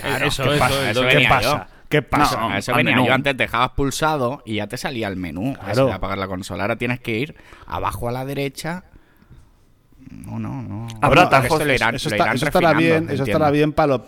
Claro, 0.00 0.26
eso, 0.26 0.42
¿Qué 0.44 0.50
eso, 0.50 0.58
pasa? 0.58 0.84
el 0.84 0.90
eso 0.90 1.00
doble- 1.02 1.08
¿Qué 1.10 1.14
venía 1.16 1.28
pasa? 1.28 1.68
¿Qué 1.90 2.00
pasa? 2.02 2.40
No, 2.40 2.56
eso 2.56 2.72
venía 2.74 2.94
menú. 2.94 3.06
yo 3.08 3.12
antes 3.12 3.36
dejabas 3.36 3.70
pulsado 3.72 4.42
y 4.46 4.54
ya 4.56 4.66
te 4.68 4.78
salía 4.78 5.08
el 5.08 5.16
menú 5.16 5.54
Claro. 5.62 5.86
de 5.86 5.92
apagar 5.92 6.16
la 6.16 6.28
consola. 6.28 6.62
Ahora 6.62 6.76
tienes 6.76 7.00
que 7.00 7.18
ir 7.18 7.34
abajo 7.66 8.08
a 8.08 8.12
la 8.12 8.24
derecha. 8.24 8.84
No, 10.10 10.38
no, 10.38 10.62
no. 10.62 10.88
Habrá 11.02 11.22
atajos, 11.22 11.60
irán- 11.66 11.94
eso, 11.94 12.08
lo 12.08 12.16
está- 12.16 12.32
eso 12.32 12.46
estará 12.46 12.72
bien, 12.72 13.08
eso 13.10 13.22
estará 13.24 13.50
bien 13.50 13.72
para 13.72 13.98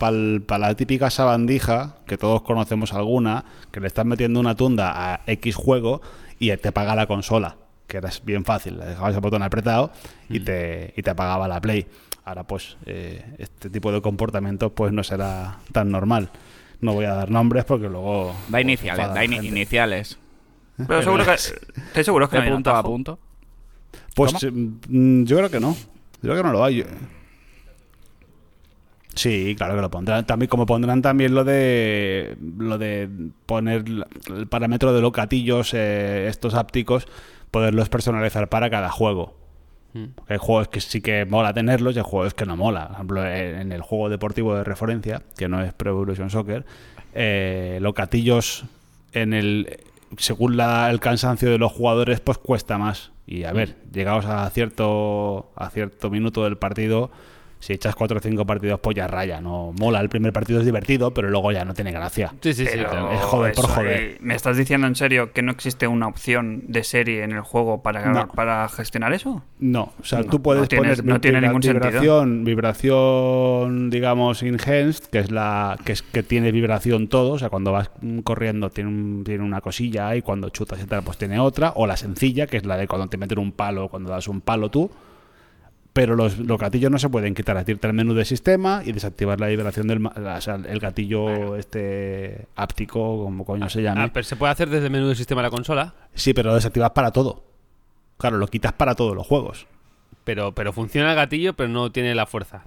la 0.59 0.75
típica 0.75 1.09
sabandija, 1.09 1.97
que 2.07 2.17
todos 2.17 2.41
conocemos 2.41 2.93
alguna, 2.93 3.45
que 3.71 3.79
le 3.79 3.87
estás 3.87 4.05
metiendo 4.05 4.39
una 4.39 4.55
tunda 4.55 5.13
a 5.13 5.21
X 5.27 5.55
juego 5.55 6.01
y 6.39 6.55
te 6.57 6.69
apaga 6.69 6.95
la 6.95 7.05
consola, 7.07 7.55
que 7.87 7.97
era 7.97 8.09
bien 8.23 8.43
fácil, 8.43 8.79
le 8.79 8.85
dejabas 8.85 9.13
el 9.15 9.21
botón 9.21 9.43
apretado 9.43 9.91
y, 10.29 10.39
Mm. 10.39 10.43
te, 10.45 10.93
y 10.97 11.01
te 11.03 11.09
apagaba 11.09 11.47
la 11.47 11.61
Play. 11.61 11.85
Ahora 12.25 12.43
pues 12.45 12.75
eh, 12.85 13.35
este 13.37 13.69
tipo 13.69 13.91
de 13.91 14.01
comportamiento 14.01 14.73
pues 14.73 14.91
no 14.91 15.03
será 15.03 15.57
tan 15.71 15.89
normal. 15.91 16.31
No 16.83 16.93
voy 16.93 17.05
a 17.05 17.13
dar 17.13 17.31
nombres 17.31 17.63
porque 17.63 17.87
luego... 17.87 18.35
Da 18.49 18.59
iniciales, 18.59 19.07
da 19.07 19.21
gente. 19.21 19.45
iniciales. 19.45 20.19
Pero 20.85 21.01
seguro 21.01 21.23
que... 21.23 21.31
Estoy 21.31 22.03
seguro 22.03 22.29
que 22.29 22.37
no 22.37 22.43
hay 22.43 22.51
punto 22.51 22.75
a 22.75 22.83
punto. 22.83 23.19
Pues 24.13 24.33
¿Cómo? 24.33 24.51
mm, 24.51 25.23
yo 25.23 25.37
creo 25.37 25.49
que 25.49 25.59
no. 25.61 25.73
Yo 26.21 26.29
creo 26.31 26.35
que 26.35 26.43
no 26.43 26.51
lo 26.51 26.63
hay. 26.63 26.85
Sí, 29.15 29.55
claro 29.57 29.75
que 29.75 29.81
lo 29.81 29.89
pondrán. 29.89 30.25
También, 30.25 30.49
como 30.49 30.65
pondrán 30.65 31.01
también 31.01 31.33
lo 31.33 31.45
de 31.45 32.35
lo 32.57 32.77
de 32.77 33.07
poner 33.45 33.85
el 34.27 34.47
parámetro 34.47 34.93
de 34.93 35.01
los 35.01 35.13
gatillos, 35.13 35.73
eh, 35.73 36.27
estos 36.27 36.53
ápticos, 36.53 37.07
poderlos 37.49 37.87
personalizar 37.87 38.49
para 38.49 38.69
cada 38.69 38.89
juego. 38.89 39.35
Porque 40.15 40.33
hay 40.33 40.39
juegos 40.39 40.67
que 40.69 40.81
sí 40.81 41.01
que 41.01 41.25
mola 41.25 41.53
tenerlos 41.53 41.95
y 41.95 41.99
hay 41.99 42.05
juegos 42.05 42.33
que 42.33 42.45
no 42.45 42.57
mola. 42.57 42.87
Por 42.87 42.95
ejemplo, 42.95 43.27
en 43.27 43.71
el 43.71 43.81
juego 43.81 44.09
deportivo 44.09 44.55
de 44.55 44.63
referencia, 44.63 45.21
que 45.37 45.47
no 45.47 45.61
es 45.61 45.73
Pro 45.73 45.91
Evolution 45.91 46.29
Soccer, 46.29 46.65
eh, 47.13 47.77
los 47.81 47.93
gatillos 47.93 48.65
en 49.11 49.33
el 49.33 49.79
según 50.17 50.57
la- 50.57 50.89
el 50.91 50.99
cansancio 50.99 51.49
de 51.49 51.57
los 51.57 51.71
jugadores, 51.71 52.19
pues 52.19 52.37
cuesta 52.37 52.77
más. 52.77 53.11
Y 53.25 53.45
a 53.45 53.53
ver, 53.53 53.75
llegados 53.91 54.25
a 54.25 54.47
cierto 54.51 55.51
a 55.55 55.69
cierto 55.69 56.09
minuto 56.09 56.43
del 56.43 56.57
partido, 56.57 57.09
si 57.63 57.73
echas 57.73 57.95
cuatro 57.95 58.17
o 58.17 58.19
cinco 58.21 58.45
partidos, 58.45 58.79
pues 58.81 58.95
ya 58.95 59.07
raya. 59.07 59.39
No 59.39 59.71
mola. 59.79 60.01
El 60.01 60.09
primer 60.09 60.33
partido 60.33 60.59
es 60.59 60.65
divertido, 60.65 61.13
pero 61.13 61.29
luego 61.29 61.51
ya 61.51 61.63
no 61.63 61.73
tiene 61.73 61.91
gracia. 61.91 62.33
Sí, 62.41 62.53
sí, 62.53 62.65
sí. 62.65 62.77
Claro. 62.79 63.11
es 63.11 63.21
joder 63.21 63.53
por 63.53 63.67
joder. 63.67 64.01
eh, 64.01 64.17
¿Me 64.19 64.35
estás 64.35 64.57
diciendo 64.57 64.85
en 64.87 64.95
serio 64.95 65.31
que 65.31 65.41
no 65.41 65.51
existe 65.51 65.87
una 65.87 66.07
opción 66.07 66.63
de 66.67 66.83
serie 66.83 67.23
en 67.23 67.31
el 67.31 67.41
juego 67.41 67.81
para, 67.81 68.11
No. 68.11 68.27
para 68.27 68.67
gestionar 68.69 69.13
eso? 69.13 69.43
No, 69.59 69.93
o 69.99 70.03
sea, 70.03 70.19
No, 70.19 70.25
tú 70.25 70.41
puedes 70.41 70.63
no 70.63 70.67
tienes- 70.67 70.97
poner 70.99 71.05
no 71.13 71.21
tiene 71.21 71.37
vibra- 71.39 71.47
ningún 71.47 71.63
sentido. 71.63 71.89
vibración, 71.89 72.43
vibración, 72.43 73.89
digamos, 73.89 74.43
enhanced, 74.43 75.05
que 75.11 75.19
es 75.19 75.31
la 75.31 75.77
que 75.85 75.91
es 75.93 76.01
que 76.01 76.23
tiene 76.23 76.51
vibración 76.51 77.07
todo, 77.07 77.33
o 77.33 77.39
sea, 77.39 77.49
cuando 77.49 77.71
vas 77.71 77.89
corriendo 78.23 78.69
tiene, 78.69 78.89
un- 78.89 79.23
tiene 79.25 79.43
una 79.43 79.61
cosilla 79.61 80.15
y 80.15 80.21
cuando 80.21 80.49
chutas 80.49 80.81
y 80.81 80.85
tal, 80.85 81.03
pues 81.03 81.17
tiene 81.17 81.39
otra, 81.39 81.73
o 81.75 81.87
la 81.87 81.97
sencilla, 81.97 82.47
que 82.47 82.57
es 82.57 82.65
la 82.65 82.77
de 82.77 82.87
cuando 82.87 83.07
te 83.07 83.17
meten 83.17 83.39
un 83.39 83.51
palo, 83.51 83.87
cuando 83.89 84.09
das 84.09 84.27
un 84.27 84.41
palo 84.41 84.69
tú. 84.69 84.91
Pero 85.93 86.15
los, 86.15 86.39
los 86.39 86.57
gatillos 86.59 86.89
no 86.89 86.97
se 86.97 87.07
pueden 87.07 87.35
quitar, 87.35 87.63
irte 87.69 87.85
al 87.85 87.93
menú 87.93 88.15
de 88.15 88.25
sistema 88.25 88.81
y 88.83 88.93
desactivar 88.93 89.39
la 89.39 89.45
vibración 89.47 89.87
del 89.87 89.99
ma- 89.99 90.13
o 90.15 90.41
sea, 90.41 90.55
el 90.55 90.79
gatillo 90.79 91.55
este 91.55 92.47
áptico, 92.55 93.23
como 93.23 93.45
coño 93.45 93.69
se 93.69 93.83
llame. 93.83 94.01
Ah, 94.01 94.09
pero 94.11 94.23
se 94.23 94.35
puede 94.35 94.51
hacer 94.51 94.69
desde 94.71 94.85
el 94.87 94.91
menú 94.91 95.07
del 95.07 95.15
sistema 95.15 95.41
de 95.41 95.47
la 95.47 95.51
consola, 95.51 95.93
Sí, 96.15 96.33
pero 96.33 96.49
lo 96.49 96.55
desactivas 96.55 96.89
para 96.91 97.11
todo. 97.11 97.43
Claro, 98.17 98.37
lo 98.37 98.47
quitas 98.47 98.73
para 98.73 98.95
todos 98.95 99.15
los 99.15 99.27
juegos. 99.27 99.67
pero, 100.23 100.53
pero 100.53 100.73
funciona 100.73 101.11
el 101.11 101.15
gatillo, 101.15 101.53
pero 101.53 101.69
no 101.69 101.91
tiene 101.91 102.15
la 102.15 102.25
fuerza. 102.25 102.63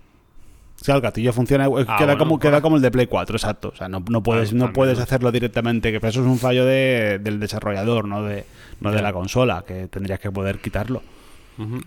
O 0.80 0.84
sea, 0.84 0.94
el 0.94 1.00
gatillo 1.00 1.32
funciona, 1.32 1.64
eh, 1.66 1.84
Ah, 1.88 1.96
queda, 1.98 2.06
bueno, 2.14 2.18
como, 2.18 2.38
queda 2.38 2.60
como 2.60 2.76
el 2.76 2.82
de 2.82 2.90
Play 2.92 3.06
4, 3.06 3.34
exacto. 3.36 3.70
O 3.72 3.76
sea, 3.76 3.88
no, 3.88 4.04
no 4.08 4.22
puedes, 4.22 4.52
no 4.52 4.72
puedes 4.74 4.98
hacerlo 5.00 5.32
directamente, 5.32 5.90
que 5.90 5.96
eso 6.06 6.20
es 6.20 6.26
un 6.26 6.38
fallo 6.38 6.64
de- 6.66 7.18
del 7.18 7.40
desarrollador, 7.40 8.06
no 8.06 8.22
de, 8.22 8.44
no 8.80 8.92
de 8.92 9.00
la 9.02 9.12
consola, 9.12 9.64
que 9.66 9.88
tendrías 9.88 10.20
que 10.20 10.30
poder 10.30 10.58
quitarlo. 10.60 11.02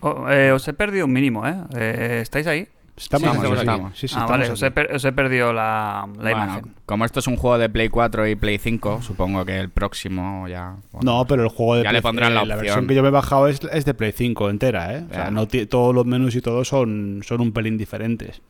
Oh, 0.00 0.28
eh, 0.30 0.52
os 0.52 0.66
he 0.68 0.72
perdido 0.72 1.06
un 1.06 1.12
mínimo, 1.12 1.46
¿eh? 1.46 1.54
Eh, 1.74 2.18
¿Estáis 2.22 2.46
ahí? 2.46 2.66
Estamos, 2.96 3.34
Sí, 3.38 3.52
estamos. 3.54 3.98
Sí, 3.98 4.08
sí, 4.08 4.14
ah, 4.14 4.20
estamos 4.24 4.30
vale, 4.30 4.50
os 4.50 4.62
he, 4.62 4.70
per- 4.70 4.94
os 4.94 5.02
he 5.06 5.12
perdido 5.12 5.54
la, 5.54 6.06
la 6.18 6.22
Bueno, 6.22 6.44
imagen. 6.44 6.74
como 6.84 7.06
esto 7.06 7.20
es 7.20 7.26
un 7.28 7.36
juego 7.36 7.56
de 7.56 7.70
Play 7.70 7.88
4 7.88 8.28
y 8.28 8.36
Play 8.36 8.58
5, 8.58 9.00
supongo 9.00 9.42
que 9.46 9.58
el 9.58 9.70
próximo 9.70 10.46
ya... 10.48 10.76
bueno, 10.92 11.10
No, 11.20 11.24
pero 11.26 11.42
el 11.44 11.48
juego 11.48 11.76
de 11.76 11.82
Ya 11.84 11.90
Play- 11.90 11.98
le 11.98 12.02
pondrán 12.02 12.34
la 12.34 12.42
opción. 12.42 12.58
versión 12.58 12.86
que 12.86 12.94
yo 12.94 13.02
me 13.02 13.08
he 13.08 13.12
bajado 13.12 13.48
es, 13.48 13.60
es 13.72 13.86
de 13.86 13.94
Play 13.94 14.12
5 14.12 14.50
entera, 14.50 14.94
¿eh? 14.98 15.04
O 15.10 15.14
sea, 15.14 15.30
no 15.30 15.46
todos 15.46 15.94
los 15.94 16.04
menús 16.04 16.34
y 16.36 16.42
todo 16.42 16.62
son, 16.64 17.22
son 17.24 17.40
un 17.40 17.52
pelín 17.52 17.78
diferentes. 17.78 18.42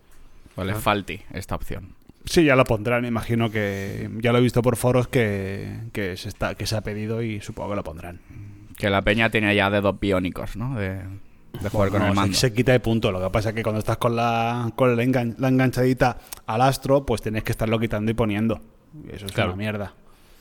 Pues 0.57 0.67
le 0.67 0.75
falti 0.75 1.21
esta 1.33 1.55
opción. 1.55 1.91
Sí, 2.25 2.45
ya 2.45 2.57
lo 2.57 2.65
pondrán, 2.65 3.05
imagino 3.05 3.51
que 3.53 4.11
ya 4.21 4.33
lo 4.33 4.39
he 4.39 4.43
visto 4.43 4.63
por 4.63 4.77
foros 4.77 5.07
que, 5.07 5.79
que, 5.93 6.17
se, 6.17 6.29
está, 6.29 6.57
que 6.57 6.67
se 6.67 6.77
ha 6.77 6.81
pedido 6.81 7.23
y 7.23 7.41
supongo 7.41 7.71
que 7.71 7.77
lo 7.77 7.85
pondrán. 7.85 8.19
Que 8.81 8.91
la 8.91 9.03
peña 9.03 9.31
tiene 9.31 9.55
ya 9.55 9.69
dedos 9.71 9.99
biónicos, 10.01 10.57
¿no? 10.57 10.75
De, 10.77 11.01
de 11.61 11.69
jugar 11.71 11.91
con 11.91 12.01
No, 12.01 12.07
el 12.07 12.13
se- 12.13 12.17
mando. 12.17 12.37
Se, 12.37 12.53
quita 12.53 12.73
de 12.73 12.81
punto. 12.81 13.13
Lo 13.13 13.21
que 13.23 13.31
pasa 13.31 13.51
es 13.51 13.55
que 13.55 13.63
cuando 13.63 13.79
estás 13.81 13.99
con 13.99 14.17
la, 14.17 14.73
con 14.77 14.97
la, 14.97 15.03
engan- 15.05 15.35
la 15.39 15.49
enganchadita 15.49 16.17
al 16.47 16.63
astro, 16.63 17.05
pues 17.05 17.21
tienes 17.23 17.43
que 17.45 17.53
estarlo 17.53 17.79
quitando 17.79 18.11
y 18.11 18.15
poniendo. 18.15 18.61
Y 19.07 19.15
eso 19.15 19.27
es 19.27 19.33
Claro. 19.33 19.51
una 19.51 19.59
mierda. 19.59 19.93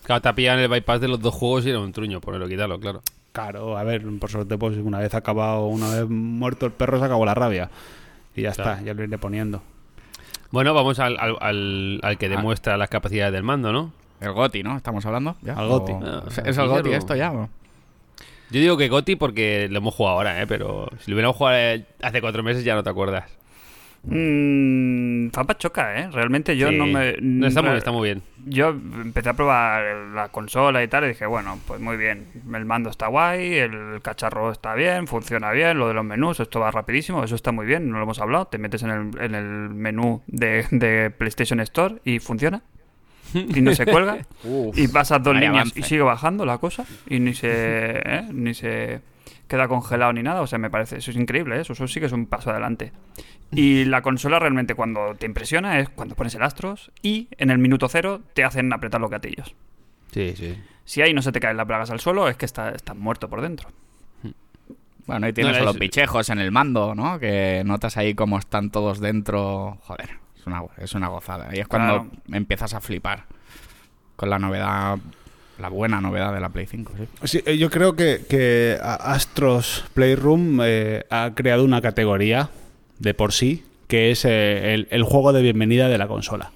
Claro, 0.03 0.21
te 0.21 0.33
pillan 0.33 0.57
el 0.59 0.69
bypass 0.69 1.01
de 1.01 1.07
los 1.09 1.19
dos 1.21 1.33
juegos 1.35 1.65
y 1.65 1.69
era 1.69 1.79
un 1.79 1.91
truño 1.91 2.19
ponerlo, 2.21 2.47
quitarlo, 2.47 2.79
claro. 2.79 3.01
Claro, 3.31 3.77
a 3.77 3.83
ver, 3.83 4.03
por 4.19 4.29
suerte, 4.31 4.57
pues 4.57 4.75
una 4.77 4.97
vez 4.99 5.13
acabado, 5.13 5.67
una 5.67 5.87
vez 5.93 6.09
muerto 6.09 6.65
el 6.65 6.71
perro, 6.71 6.97
se 6.97 7.05
acabó 7.05 7.25
la 7.25 7.35
rabia. 7.35 7.69
Y 8.35 8.41
ya 8.41 8.51
Claro. 8.53 8.71
está, 8.71 8.83
ya 8.83 8.93
lo 8.95 9.03
iré 9.03 9.17
poniendo. 9.19 9.61
Bueno, 10.51 10.73
vamos 10.73 10.97
al, 10.99 11.17
al, 11.19 11.35
al- 11.41 11.99
al 12.01 12.17
que 12.17 12.25
Ah. 12.25 12.29
demuestra 12.29 12.75
las 12.77 12.89
capacidades 12.89 13.33
del 13.33 13.43
mando, 13.43 13.71
¿no? 13.71 13.91
El 14.19 14.31
GOTI, 14.33 14.63
¿no? 14.63 14.75
¿Estamos 14.77 15.05
hablando? 15.05 15.35
¿Ya? 15.43 15.53
Al 15.53 15.67
GOTY. 15.67 15.91
¿O- 15.93 15.99
Ah, 16.03 16.23
¿Es, 16.45 16.57
el 16.57 16.67
GOTI 16.67 16.93
esto 16.93 17.15
ya? 17.15 17.31
o? 17.31 17.49
Yo 18.51 18.59
digo 18.59 18.77
que 18.77 18.87
Goti 18.87 19.15
porque 19.15 19.67
lo 19.69 19.77
hemos 19.77 19.93
jugado 19.93 20.17
ahora, 20.17 20.41
¿eh? 20.41 20.47
Pero 20.47 20.89
si 20.99 21.11
lo 21.11 21.15
hubiéramos 21.15 21.35
jugado 21.37 21.57
eh, 21.57 21.85
hace 22.01 22.21
cuatro 22.21 22.41
meses 22.43 22.63
ya 22.63 22.75
no 22.75 22.83
te 22.83 22.89
acuerdas. 22.89 23.25
Mm, 24.03 25.29
Fapa 25.31 25.57
choca, 25.57 25.99
¿eh? 25.99 26.09
Realmente 26.11 26.55
yo 26.57 26.69
Sí. 26.69 26.75
no 26.77 26.85
me... 26.85 27.15
No, 27.21 27.47
está, 27.47 27.61
muy, 27.61 27.77
está 27.77 27.91
muy 27.91 28.07
bien. 28.07 28.23
Yo 28.45 28.69
empecé 28.69 29.29
a 29.29 29.33
probar 29.33 29.83
la 30.15 30.29
consola 30.29 30.81
y 30.83 30.87
tal 30.87 31.03
y 31.03 31.09
dije, 31.09 31.25
bueno, 31.25 31.59
pues 31.67 31.79
muy 31.81 31.97
bien. 31.97 32.27
El 32.53 32.65
mando 32.65 32.89
está 32.89 33.07
guay, 33.07 33.55
el 33.57 33.99
cacharro 34.01 34.51
está 34.51 34.73
bien, 34.73 35.05
funciona 35.07 35.51
bien, 35.51 35.77
lo 35.77 35.87
de 35.89 35.93
los 35.93 36.05
menús, 36.05 36.39
esto 36.39 36.59
va 36.59 36.71
rapidísimo, 36.71 37.23
eso 37.23 37.35
está 37.35 37.51
muy 37.51 37.65
bien, 37.65 37.89
no 37.89 37.97
lo 37.97 38.03
hemos 38.03 38.19
hablado. 38.19 38.45
Te 38.47 38.57
metes 38.57 38.83
en 38.83 38.89
el, 38.89 39.21
en 39.21 39.35
el 39.35 39.69
menú 39.69 40.21
de, 40.27 40.65
de 40.71 41.11
PlayStation 41.11 41.59
Store 41.59 41.95
y 42.05 42.19
funciona. 42.19 42.61
Y 43.55 43.61
no 43.61 43.73
se 43.75 43.85
cuelga. 43.85 44.19
Uf, 44.43 44.77
y 44.77 44.87
pasas 44.87 45.21
dos 45.23 45.33
líneas 45.35 45.53
avance. 45.53 45.79
y 45.79 45.83
sigue 45.83 46.01
bajando 46.01 46.45
la 46.45 46.57
cosa. 46.57 46.85
Y 47.07 47.19
ni 47.19 47.33
se, 47.33 47.49
¿eh? 48.05 48.27
ni 48.31 48.53
se 48.53 49.01
queda 49.47 49.67
congelado 49.67 50.13
ni 50.13 50.23
nada. 50.23 50.41
O 50.41 50.47
sea, 50.47 50.59
me 50.59 50.69
parece, 50.69 50.97
eso 50.97 51.11
es 51.11 51.17
increíble, 51.17 51.57
¿eh? 51.57 51.61
eso, 51.61 51.73
eso 51.73 51.87
sí 51.87 51.99
que 51.99 52.05
es 52.07 52.11
un 52.11 52.25
paso 52.25 52.49
adelante. 52.51 52.91
Y 53.51 53.85
la 53.85 54.01
consola 54.03 54.37
realmente 54.39 54.75
cuando 54.75 55.15
te 55.15 55.25
impresiona 55.25 55.79
es 55.79 55.89
cuando 55.89 56.15
pones 56.15 56.35
el 56.35 56.43
Astros 56.43 56.91
y 57.01 57.27
en 57.37 57.49
el 57.49 57.57
minuto 57.57 57.87
cero 57.89 58.21
te 58.35 58.43
hacen 58.43 58.71
apretar 58.71 59.01
los 59.01 59.09
gatillos. 59.09 59.55
Sí, 60.11 60.33
sí. 60.35 60.55
Si 60.85 61.01
ahí 61.01 61.13
no 61.13 61.21
se 61.23 61.31
te 61.31 61.39
caen 61.39 61.57
las 61.57 61.65
plagas 61.65 61.89
al 61.91 61.99
suelo, 61.99 62.27
es 62.29 62.37
que 62.37 62.45
está- 62.45 62.69
estás 62.69 62.95
muerto 62.95 63.27
por 63.29 63.41
dentro. 63.41 63.69
Bueno, 65.07 65.27
y 65.27 65.33
tienes 65.33 65.53
No, 65.55 65.61
a 65.63 65.65
los 65.65 65.75
es- 65.75 65.79
bichejos 65.79 66.29
en 66.29 66.37
el 66.37 66.51
mando, 66.51 66.93
¿no? 66.93 67.17
Que 67.19 67.63
notas 67.65 67.97
ahí 67.97 68.13
cómo 68.13 68.37
están 68.37 68.69
todos 68.69 68.99
dentro. 68.99 69.79
Joder, 69.81 70.11
una, 70.49 70.63
es 70.77 70.93
una 70.93 71.07
gozada. 71.07 71.49
Y 71.55 71.59
es 71.59 71.67
cuando 71.67 72.03
Claro. 72.03 72.09
empiezas 72.33 72.73
a 72.73 72.81
flipar 72.81 73.25
con 74.15 74.29
la 74.29 74.37
novedad, 74.39 74.97
la 75.59 75.69
buena 75.69 76.01
novedad 76.01 76.33
de 76.33 76.39
la 76.41 76.49
Play 76.49 76.65
5, 76.65 76.93
sí. 76.97 77.07
Sí, 77.27 77.43
eh, 77.45 77.57
yo 77.57 77.69
creo 77.69 77.95
que, 77.95 78.25
que 78.29 78.77
Astros 78.81 79.85
Playroom 79.93 80.59
eh, 80.63 81.05
ha 81.09 81.31
creado 81.35 81.63
una 81.63 81.81
categoría 81.81 82.49
de 82.99 83.13
por 83.13 83.31
sí, 83.33 83.63
que 83.87 84.11
es 84.11 84.25
eh, 84.25 84.73
el, 84.73 84.87
el 84.91 85.03
juego 85.03 85.31
de 85.33 85.41
bienvenida 85.41 85.87
de 85.89 85.97
la 85.97 86.07
consola. 86.07 86.51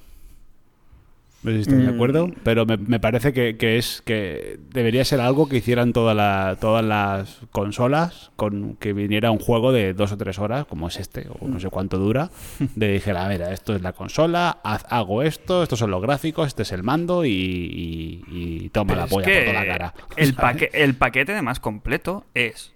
No 1.44 1.52
sé 1.52 1.56
si 1.58 1.62
estáis 1.64 1.82
de 1.86 1.92
Mm. 1.92 1.96
acuerdo, 1.96 2.30
pero 2.44 2.66
me, 2.66 2.78
me 2.78 3.00
parece 3.00 3.34
que, 3.34 3.58
que 3.58 3.78
es 3.78 4.02
que 4.06 4.60
debería 4.72 5.04
ser 5.04 5.20
algo 5.20 5.50
que 5.50 5.58
hicieran 5.58 5.92
toda 5.92 6.14
la- 6.14 6.58
todas 6.62 6.84
las 6.86 7.42
consolas 7.52 8.32
con 8.38 8.76
que 8.78 8.94
viniera 8.94 9.30
un 9.32 9.40
juego 9.40 9.72
de 9.74 9.94
dos 9.94 10.12
o 10.14 10.18
tres 10.18 10.40
horas, 10.40 10.66
como 10.66 10.88
es 10.88 10.98
este, 11.00 11.28
o 11.40 11.48
no 11.48 11.60
sé 11.60 11.70
cuánto 11.70 11.98
dura, 11.98 12.30
de 12.76 12.94
dijera, 12.94 13.28
mira, 13.28 13.52
esto 13.52 13.76
es 13.76 13.82
la 13.82 13.92
consola, 13.94 14.60
haz- 14.64 14.86
hago 14.90 15.22
esto, 15.22 15.64
estos 15.64 15.80
son 15.80 15.92
los 15.92 16.02
gráficos, 16.02 16.48
este 16.48 16.62
es 16.62 16.72
el 16.72 16.82
mando 16.84 17.26
y, 17.26 17.32
y- 17.32 18.24
y 18.66 18.70
toma 18.70 18.96
la 18.96 19.08
polla 19.08 19.26
por 19.26 19.44
toda 19.44 19.54
la 19.54 19.66
cara. 19.66 19.94
El, 20.16 20.34
paque- 20.36 20.70
el 20.74 20.96
paquete 20.96 21.34
además 21.34 21.60
completo 21.60 22.26
es 22.34 22.72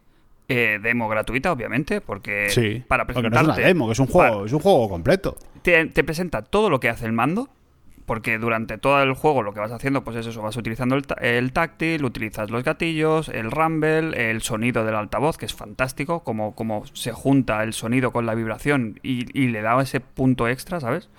eh, 0.49 0.79
demo 0.81 1.09
gratuita, 1.09 1.51
obviamente, 1.51 1.99
porque 2.01 2.49
Sí, 2.49 2.83
para 2.87 3.05
porque 3.05 3.21
no 3.21 3.27
es 3.27 3.31
presentarte... 3.31 3.61
una 3.61 3.67
demo, 3.67 3.85
que 3.87 3.93
es 3.93 3.99
un 3.99 4.07
juego, 4.07 4.33
para- 4.35 4.45
es 4.45 4.53
un 4.53 4.59
juego 4.59 4.89
completo. 4.89 5.37
te, 5.61 5.85
te 5.87 6.03
presenta 6.03 6.41
todo 6.41 6.69
lo 6.69 6.79
que 6.79 6.89
hace 6.89 7.05
el 7.05 7.11
mando, 7.13 7.49
porque 8.07 8.39
durante 8.39 8.77
todo 8.77 9.03
el 9.03 9.13
juego 9.13 9.43
lo 9.43 9.53
que 9.53 9.59
vas 9.59 9.73
haciendo, 9.73 10.05
pues 10.05 10.15
es 10.15 10.25
eso, 10.25 10.41
vas 10.41 10.55
utilizando 10.55 10.95
el, 10.95 11.03
el 11.19 11.51
táctil, 11.51 12.05
utilizas 12.05 12.49
los 12.49 12.63
gatillos, 12.63 13.27
el 13.27 13.51
rumble, 13.51 14.31
el 14.31 14.41
sonido 14.41 14.85
del 14.85 14.95
altavoz, 14.95 15.37
que 15.37 15.45
es 15.45 15.53
fantástico, 15.53 16.23
como, 16.23 16.55
como 16.55 16.85
se 16.93 17.11
junta 17.11 17.61
el 17.63 17.73
sonido 17.73 18.13
con 18.13 18.25
la 18.25 18.33
vibración 18.33 18.97
y, 19.03 19.25
y 19.37 19.49
le 19.49 19.61
da 19.61 19.79
ese 19.81 19.99
punto 19.99 20.47
extra, 20.47 20.79
¿sabes? 20.79 21.09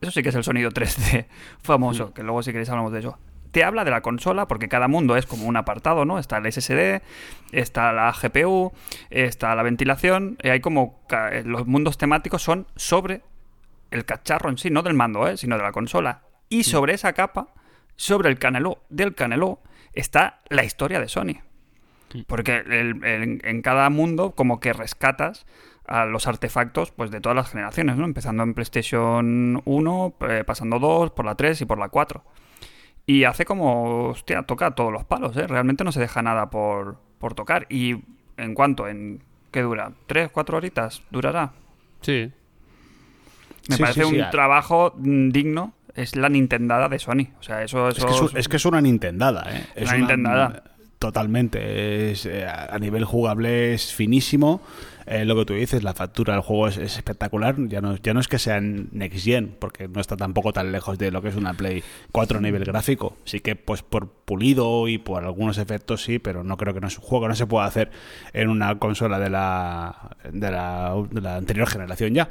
Eso 0.00 0.10
sí 0.10 0.22
que 0.22 0.30
es 0.30 0.34
el 0.34 0.42
sonido 0.42 0.70
3D 0.70 1.26
famoso, 1.62 2.14
que 2.14 2.22
luego 2.22 2.42
si 2.42 2.50
queréis 2.50 2.70
hablamos 2.70 2.92
de 2.92 3.00
eso. 3.00 3.18
Te 3.50 3.62
habla 3.62 3.84
de 3.84 3.90
la 3.90 4.00
consola 4.00 4.48
porque 4.48 4.70
cada 4.70 4.88
mundo 4.88 5.18
es 5.18 5.26
como 5.26 5.46
un 5.46 5.58
apartado, 5.58 6.06
¿no? 6.06 6.18
Está 6.18 6.38
el 6.38 6.50
SSD, 6.50 7.02
está 7.52 7.92
la 7.92 8.10
GPU, 8.10 8.72
está 9.10 9.54
la 9.54 9.62
ventilación, 9.62 10.38
y 10.42 10.48
hay 10.48 10.60
como 10.60 11.02
los 11.44 11.66
mundos 11.66 11.98
temáticos 11.98 12.42
son 12.42 12.66
sobre 12.74 13.20
el 13.92 14.04
cacharro 14.04 14.50
en 14.50 14.58
sí, 14.58 14.70
no 14.70 14.82
del 14.82 14.94
mando, 14.94 15.26
¿eh? 15.28 15.36
sino 15.36 15.56
de 15.56 15.62
la 15.62 15.72
consola. 15.72 16.22
Y 16.48 16.64
sobre 16.64 16.94
esa 16.94 17.12
capa, 17.12 17.48
sobre 17.96 18.28
el 18.28 18.38
caneló 18.38 18.82
del 18.88 19.14
caneló, 19.14 19.60
está 19.92 20.40
la 20.48 20.64
historia 20.64 20.98
de 21.00 21.08
Sony. 21.08 21.40
Porque 22.26 22.56
el- 22.58 23.04
el- 23.04 23.40
en 23.44 23.62
cada 23.62 23.88
mundo 23.90 24.32
como 24.32 24.60
que 24.60 24.72
rescatas 24.72 25.46
a 25.86 26.04
los 26.04 26.26
artefactos 26.26 26.90
pues 26.90 27.10
de 27.10 27.20
todas 27.20 27.36
las 27.36 27.50
generaciones, 27.50 27.96
¿no? 27.96 28.04
Empezando 28.04 28.42
en 28.42 28.54
PlayStation 28.54 29.62
1, 29.64 30.14
eh, 30.28 30.44
pasando 30.46 30.78
2, 30.78 31.10
por 31.10 31.24
la 31.24 31.34
3 31.34 31.60
y 31.60 31.64
por 31.64 31.78
la 31.78 31.88
4. 31.88 32.22
Y 33.06 33.24
hace 33.24 33.44
como, 33.44 34.08
hostia, 34.10 34.42
toca 34.44 34.72
todos 34.72 34.92
los 34.92 35.04
palos, 35.04 35.36
¿eh? 35.36 35.46
Realmente 35.46 35.82
no 35.84 35.90
se 35.92 36.00
deja 36.00 36.22
nada 36.22 36.50
por, 36.50 36.98
por 37.18 37.34
tocar. 37.34 37.66
Y 37.68 38.04
en 38.36 38.54
cuanto, 38.54 38.86
en 38.88 39.24
¿qué 39.50 39.62
dura? 39.62 39.92
¿Tres, 40.06 40.30
cuatro 40.30 40.56
horitas? 40.58 41.02
¿Durará? 41.10 41.52
Sí. 42.00 42.30
Me 43.68 43.76
Sí, 43.76 43.82
parece 43.82 44.02
sí, 44.04 44.10
sí, 44.10 44.20
un 44.20 44.30
trabajo 44.30 44.94
mm, 44.96 45.30
digno. 45.30 45.74
Es 45.94 46.16
la 46.16 46.28
Nintendada 46.30 46.88
de 46.88 46.98
Sony. 46.98 47.28
O 47.38 47.42
sea, 47.42 47.62
eso, 47.62 47.88
Es 47.88 47.98
eso 47.98 48.06
que 48.06 48.12
es, 48.14 48.34
es 48.34 48.48
que 48.48 48.56
es 48.56 48.64
una 48.64 48.80
Nintendada, 48.80 49.44
¿eh? 49.54 49.66
Es 49.74 49.88
Una 49.88 49.98
Nintendada. 49.98 50.62
totalmente. 50.98 52.12
Es, 52.12 52.24
eh, 52.26 52.46
a 52.46 52.78
nivel 52.78 53.04
jugable 53.04 53.74
es 53.74 53.92
finísimo. 53.92 54.62
Eh, 55.04 55.24
lo 55.24 55.34
que 55.36 55.44
tú 55.44 55.54
dices, 55.54 55.82
la 55.82 55.94
factura 55.94 56.32
del 56.34 56.42
juego 56.42 56.68
es, 56.68 56.76
es 56.78 56.96
espectacular. 56.96 57.56
Ya 57.68 57.80
no, 57.80 57.96
ya 57.96 58.14
no 58.14 58.20
es 58.20 58.28
que 58.28 58.38
sea 58.38 58.56
en 58.56 58.88
Next 58.92 59.24
Gen, 59.24 59.54
porque 59.58 59.88
no 59.88 60.00
está 60.00 60.16
tampoco 60.16 60.52
tan 60.52 60.72
lejos 60.72 60.96
de 60.96 61.10
lo 61.10 61.20
que 61.20 61.28
es 61.28 61.36
una 61.36 61.54
Play 61.54 61.82
4 62.12 62.38
a 62.38 62.40
nivel 62.40 62.64
gráfico. 62.64 63.16
Sí 63.24 63.40
que 63.40 63.56
pues 63.56 63.82
por 63.82 64.08
pulido 64.08 64.88
y 64.88 64.98
por 64.98 65.24
algunos 65.24 65.58
efectos 65.58 66.02
sí, 66.04 66.18
pero 66.18 66.44
no 66.44 66.56
creo 66.56 66.72
que 66.72 66.80
no 66.80 66.86
es 66.86 66.96
un 66.96 67.04
juego 67.04 67.24
que 67.24 67.28
no 67.30 67.34
se 67.34 67.46
pueda 67.46 67.66
hacer 67.66 67.90
en 68.32 68.48
una 68.48 68.78
consola 68.78 69.18
de 69.18 69.28
la, 69.28 70.16
de 70.32 70.50
la, 70.50 70.94
de 71.10 71.20
la 71.20 71.36
anterior 71.36 71.68
generación 71.68 72.14
ya. 72.14 72.30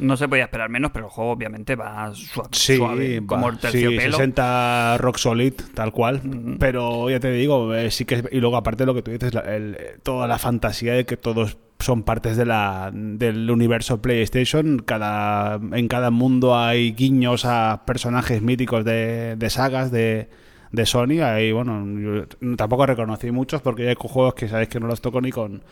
No 0.00 0.16
se 0.16 0.28
podía 0.28 0.44
esperar 0.44 0.68
menos, 0.70 0.90
pero 0.92 1.06
el 1.06 1.10
juego 1.10 1.30
obviamente 1.32 1.74
va 1.76 2.12
suave, 2.14 2.48
Sí, 2.52 2.76
suave, 2.76 3.22
como 3.26 3.48
el 3.48 3.56
sí, 3.56 3.60
terciopelo. 3.62 4.16
60 4.16 4.98
Rock 4.98 5.16
Solid, 5.18 5.52
tal 5.74 5.92
cual. 5.92 6.20
Pero 6.58 7.10
ya 7.10 7.20
te 7.20 7.30
digo, 7.32 7.74
eh, 7.74 7.90
sí 7.90 8.04
que. 8.04 8.24
Y 8.32 8.40
luego, 8.40 8.56
aparte 8.56 8.82
de 8.82 8.86
lo 8.86 8.94
que 8.94 9.02
tú 9.02 9.10
dices, 9.10 9.34
la- 9.34 9.40
el- 9.40 9.76
toda 10.02 10.26
la 10.28 10.38
fantasía 10.38 10.94
de 10.94 11.04
que 11.04 11.16
todos 11.16 11.58
son 11.80 12.02
partes 12.02 12.36
de 12.36 12.44
la, 12.44 12.90
del 12.92 13.50
universo 13.50 14.02
PlayStation. 14.02 14.78
Cada, 14.84 15.60
en 15.72 15.88
cada 15.88 16.10
mundo 16.10 16.56
hay 16.58 16.92
guiños 16.92 17.44
a 17.44 17.82
personajes 17.86 18.42
míticos 18.42 18.84
de, 18.84 19.36
de 19.36 19.50
sagas 19.50 19.90
de, 19.92 20.28
de 20.72 20.86
Sony. 20.86 21.20
Ahí, 21.22 21.52
bueno, 21.52 21.84
yo 22.00 22.56
tampoco 22.56 22.84
reconocí 22.86 23.30
muchos 23.30 23.62
porque 23.62 23.88
hay 23.88 23.94
juegos 23.98 24.34
que 24.34 24.48
sabéis 24.48 24.68
que 24.68 24.80
no 24.80 24.86
los 24.88 25.00
toco 25.00 25.20
ni 25.20 25.30
con, 25.30 25.62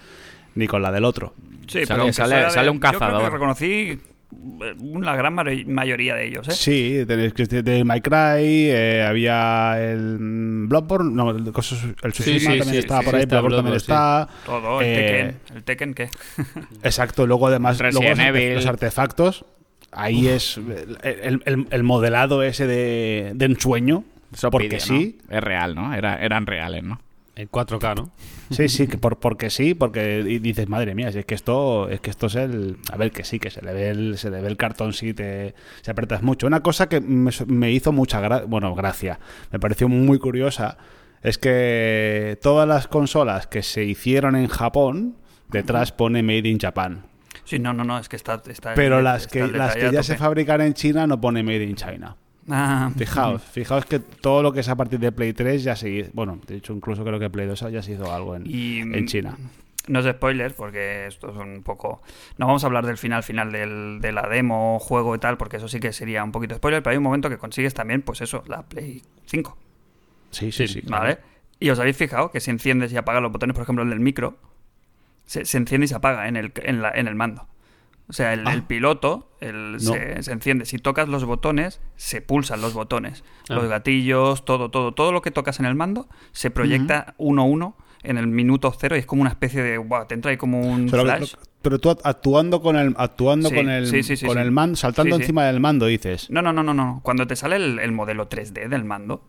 ni 0.54 0.66
con 0.66 0.80
la 0.82 0.92
del 0.92 1.04
otro. 1.04 1.34
Sí, 1.66 1.84
Sale- 1.84 2.02
pero 2.02 2.12
sale- 2.12 2.36
de- 2.36 2.50
sale 2.50 2.70
un 2.70 2.76
Yo 2.76 2.80
creo 2.88 2.92
cazador. 3.00 3.22
que 3.24 3.30
reconocí 3.30 3.98
la 5.00 5.16
gran 5.16 5.34
mayoría 5.34 6.14
de 6.14 6.26
ellos, 6.28 6.48
¿eh? 6.48 6.52
Sí, 6.52 7.04
tenéis 7.06 7.32
que 7.32 7.44
de 7.46 7.84
My 7.84 8.00
Cry, 8.00 8.70
eh, 8.70 9.04
había 9.08 9.76
el 9.82 10.18
Bloodborne, 10.68 11.12
no, 11.14 11.30
el, 11.30 11.52
cosas- 11.52 11.82
el 12.02 12.12
Tsushima 12.12 12.38
sí, 12.38 12.46
también 12.46 12.68
sí, 12.68 12.76
estaba 12.78 13.00
sí, 13.00 13.04
por 13.04 13.14
sí 13.14 13.16
ahí, 13.16 13.22
está 13.24 13.40
Bloodborne 13.40 13.56
también 13.56 13.76
está. 13.76 14.28
Todo, 14.44 14.80
el 14.80 14.86
Eh, 14.86 14.94
Tekken. 14.96 15.56
¿El 15.56 15.62
Tekken 15.64 15.94
qué? 15.94 16.08
Exacto, 16.82 17.26
luego 17.26 17.46
además 17.48 17.78
luego 17.80 18.14
los, 18.54 18.66
artefactos, 18.66 19.44
ahí 19.92 20.28
es 20.28 20.56
el, 20.58 20.98
el- 21.02 21.42
el- 21.44 21.66
el 21.70 21.82
modelado 21.82 22.42
ese 22.42 22.66
de, 22.66 23.32
de 23.34 23.44
ensueño, 23.46 24.04
Eso 24.32 24.50
porque 24.50 24.68
pide, 24.68 24.78
¿no? 24.78 24.84
sí, 24.84 25.18
Es 25.28 25.42
real, 25.42 25.74
¿no? 25.74 25.94
Era, 25.94 26.16
eran 26.22 26.46
reales, 26.46 26.82
¿no? 26.82 27.00
En 27.36 27.50
4K, 27.50 27.94
¿no? 27.96 28.10
sí, 28.50 28.66
sí, 28.70 28.86
que 28.86 28.96
por, 28.96 29.18
porque 29.18 29.50
sí, 29.50 29.74
porque 29.74 30.22
dices, 30.24 30.68
madre 30.70 30.94
mía, 30.94 31.12
si 31.12 31.18
es 31.18 31.26
que 31.26 31.34
esto 31.34 31.86
es 31.90 32.00
que 32.00 32.08
esto 32.08 32.28
es 32.28 32.34
el, 32.34 32.78
a 32.90 32.96
ver 32.96 33.10
que 33.10 33.24
sí, 33.24 33.38
que 33.38 33.50
se 33.50 33.60
le 33.60 33.74
ve 33.74 33.90
el, 33.90 34.16
se 34.16 34.30
le 34.30 34.40
ve 34.40 34.48
el 34.48 34.56
cartón 34.56 34.94
si 34.94 35.12
te 35.12 35.54
si 35.82 35.90
apretas 35.90 36.22
mucho. 36.22 36.46
Una 36.46 36.60
cosa 36.62 36.88
que 36.88 37.02
me, 37.02 37.30
me 37.46 37.70
hizo 37.72 37.92
mucha 37.92 38.22
gra- 38.22 38.46
bueno, 38.46 38.74
gracia, 38.74 39.20
me 39.52 39.58
pareció 39.60 39.86
muy 39.86 40.18
curiosa, 40.18 40.78
es 41.22 41.36
que 41.36 42.38
todas 42.42 42.66
las 42.66 42.88
consolas 42.88 43.46
que 43.46 43.62
se 43.62 43.84
hicieron 43.84 44.34
en 44.34 44.46
Japón, 44.48 45.16
detrás 45.50 45.92
pone 45.92 46.22
Made 46.22 46.48
in 46.48 46.58
Japan. 46.58 47.04
Sí, 47.44 47.58
no, 47.58 47.72
no, 47.74 47.84
no, 47.84 47.98
es 47.98 48.08
que 48.08 48.16
está. 48.16 48.42
está 48.48 48.72
Pero 48.74 48.98
está 48.98 49.02
las 49.12 49.26
que, 49.26 49.46
las 49.46 49.76
que 49.76 49.92
ya 49.92 50.02
se 50.02 50.16
fabrican 50.16 50.62
en 50.62 50.72
China 50.72 51.06
no 51.06 51.20
pone 51.20 51.42
Made 51.42 51.64
in 51.64 51.76
China. 51.76 52.16
Ah, 52.48 52.90
Fijaos, 52.96 53.42
fijaos 53.42 53.84
que 53.86 53.98
todo 53.98 54.42
lo 54.42 54.52
que 54.52 54.60
es 54.60 54.68
a 54.68 54.76
partir 54.76 55.00
de 55.00 55.10
Play 55.12 55.32
3 55.32 55.64
ya 55.64 55.74
se 55.74 56.10
bueno, 56.12 56.38
de 56.46 56.56
hecho 56.56 56.72
incluso 56.72 57.04
creo 57.04 57.18
que 57.18 57.28
Play 57.28 57.46
2 57.46 57.60
ya 57.72 57.82
se 57.82 57.92
hizo 57.92 58.12
algo 58.12 58.36
en, 58.36 58.44
y, 58.46 58.78
en 58.80 59.06
China. 59.06 59.36
No 59.88 60.00
es 60.00 60.06
spoiler, 60.06 60.54
porque 60.54 61.06
esto 61.06 61.30
es 61.30 61.36
un 61.36 61.62
poco. 61.62 62.02
No 62.38 62.46
vamos 62.46 62.64
a 62.64 62.66
hablar 62.66 62.86
del 62.86 62.98
final 62.98 63.22
final 63.22 63.52
del, 63.52 64.00
de 64.00 64.10
la 64.12 64.28
demo, 64.28 64.78
juego 64.80 65.14
y 65.14 65.18
tal, 65.18 65.36
porque 65.36 65.58
eso 65.58 65.68
sí 65.68 65.78
que 65.80 65.92
sería 65.92 66.24
un 66.24 66.32
poquito 66.32 66.56
spoiler, 66.56 66.82
pero 66.82 66.92
hay 66.92 66.96
un 66.98 67.04
momento 67.04 67.28
que 67.28 67.38
consigues 67.38 67.72
también, 67.74 68.02
pues 68.02 68.20
eso, 68.20 68.42
la 68.48 68.62
Play 68.62 69.02
5. 69.26 69.56
Sí, 70.30 70.50
sí, 70.52 70.66
sí. 70.68 70.82
claro. 70.82 71.02
¿Vale? 71.04 71.18
Y 71.60 71.70
os 71.70 71.78
habéis 71.78 71.96
fijado 71.96 72.30
que 72.32 72.40
si 72.40 72.50
enciendes 72.50 72.92
y 72.92 72.96
apagas 72.96 73.22
los 73.22 73.30
botones, 73.32 73.54
por 73.54 73.62
ejemplo, 73.62 73.82
el 73.84 73.90
del 73.90 74.00
micro, 74.00 74.36
se, 75.24 75.44
se 75.44 75.56
enciende 75.56 75.84
y 75.84 75.88
se 75.88 75.94
apaga 75.94 76.28
en 76.28 76.36
el, 76.36 76.52
en 76.56 76.82
la- 76.82 76.90
en 76.92 77.06
el 77.08 77.14
mando. 77.14 77.46
O 78.08 78.12
sea, 78.12 78.32
el, 78.32 78.46
Ah. 78.46 78.52
el 78.52 78.62
piloto 78.62 79.32
el, 79.40 79.72
No. 79.72 79.78
se, 79.78 80.22
se 80.22 80.32
enciende. 80.32 80.64
Si 80.64 80.78
tocas 80.78 81.08
los 81.08 81.24
botones, 81.24 81.80
se 81.96 82.20
pulsan 82.20 82.60
los 82.60 82.72
botones. 82.72 83.24
Ah. 83.48 83.54
Los 83.54 83.68
gatillos, 83.68 84.44
todo, 84.44 84.70
todo. 84.70 84.92
Todo 84.94 85.12
lo 85.12 85.22
que 85.22 85.30
tocas 85.30 85.58
en 85.60 85.66
el 85.66 85.74
mando 85.74 86.08
se 86.32 86.50
proyecta 86.50 87.14
uno 87.18 87.42
a 87.42 87.44
uno 87.44 87.76
en 88.02 88.18
el 88.18 88.28
minuto 88.28 88.72
cero 88.78 88.94
y 88.94 89.00
es 89.00 89.06
como 89.06 89.22
una 89.22 89.30
especie 89.30 89.62
de. 89.62 89.78
Wow, 89.78 90.06
te 90.06 90.14
entra 90.14 90.30
ahí 90.30 90.36
como 90.36 90.60
un 90.60 90.88
Pero, 90.88 91.02
flash. 91.02 91.34
pero 91.62 91.80
tú 91.80 91.90
actuando 91.90 92.62
con 92.62 92.76
el 92.76 92.94
actuando 92.96 93.48
Sí, 93.48 93.54
con 93.56 93.68
el 93.68 93.86
sí, 93.88 94.02
sí, 94.04 94.24
con 94.24 94.38
el 94.38 94.52
mando, 94.52 94.76
saltando 94.76 95.16
encima 95.16 95.44
del 95.44 95.58
mando 95.58 95.86
dices. 95.86 96.30
No, 96.30 96.40
no, 96.42 96.52
no, 96.52 96.62
no, 96.62 96.72
no. 96.74 97.00
Cuando 97.02 97.26
te 97.26 97.34
sale 97.34 97.56
el, 97.56 97.80
el 97.80 97.90
modelo 97.90 98.28
3D 98.28 98.68
del 98.68 98.84
mando, 98.84 99.24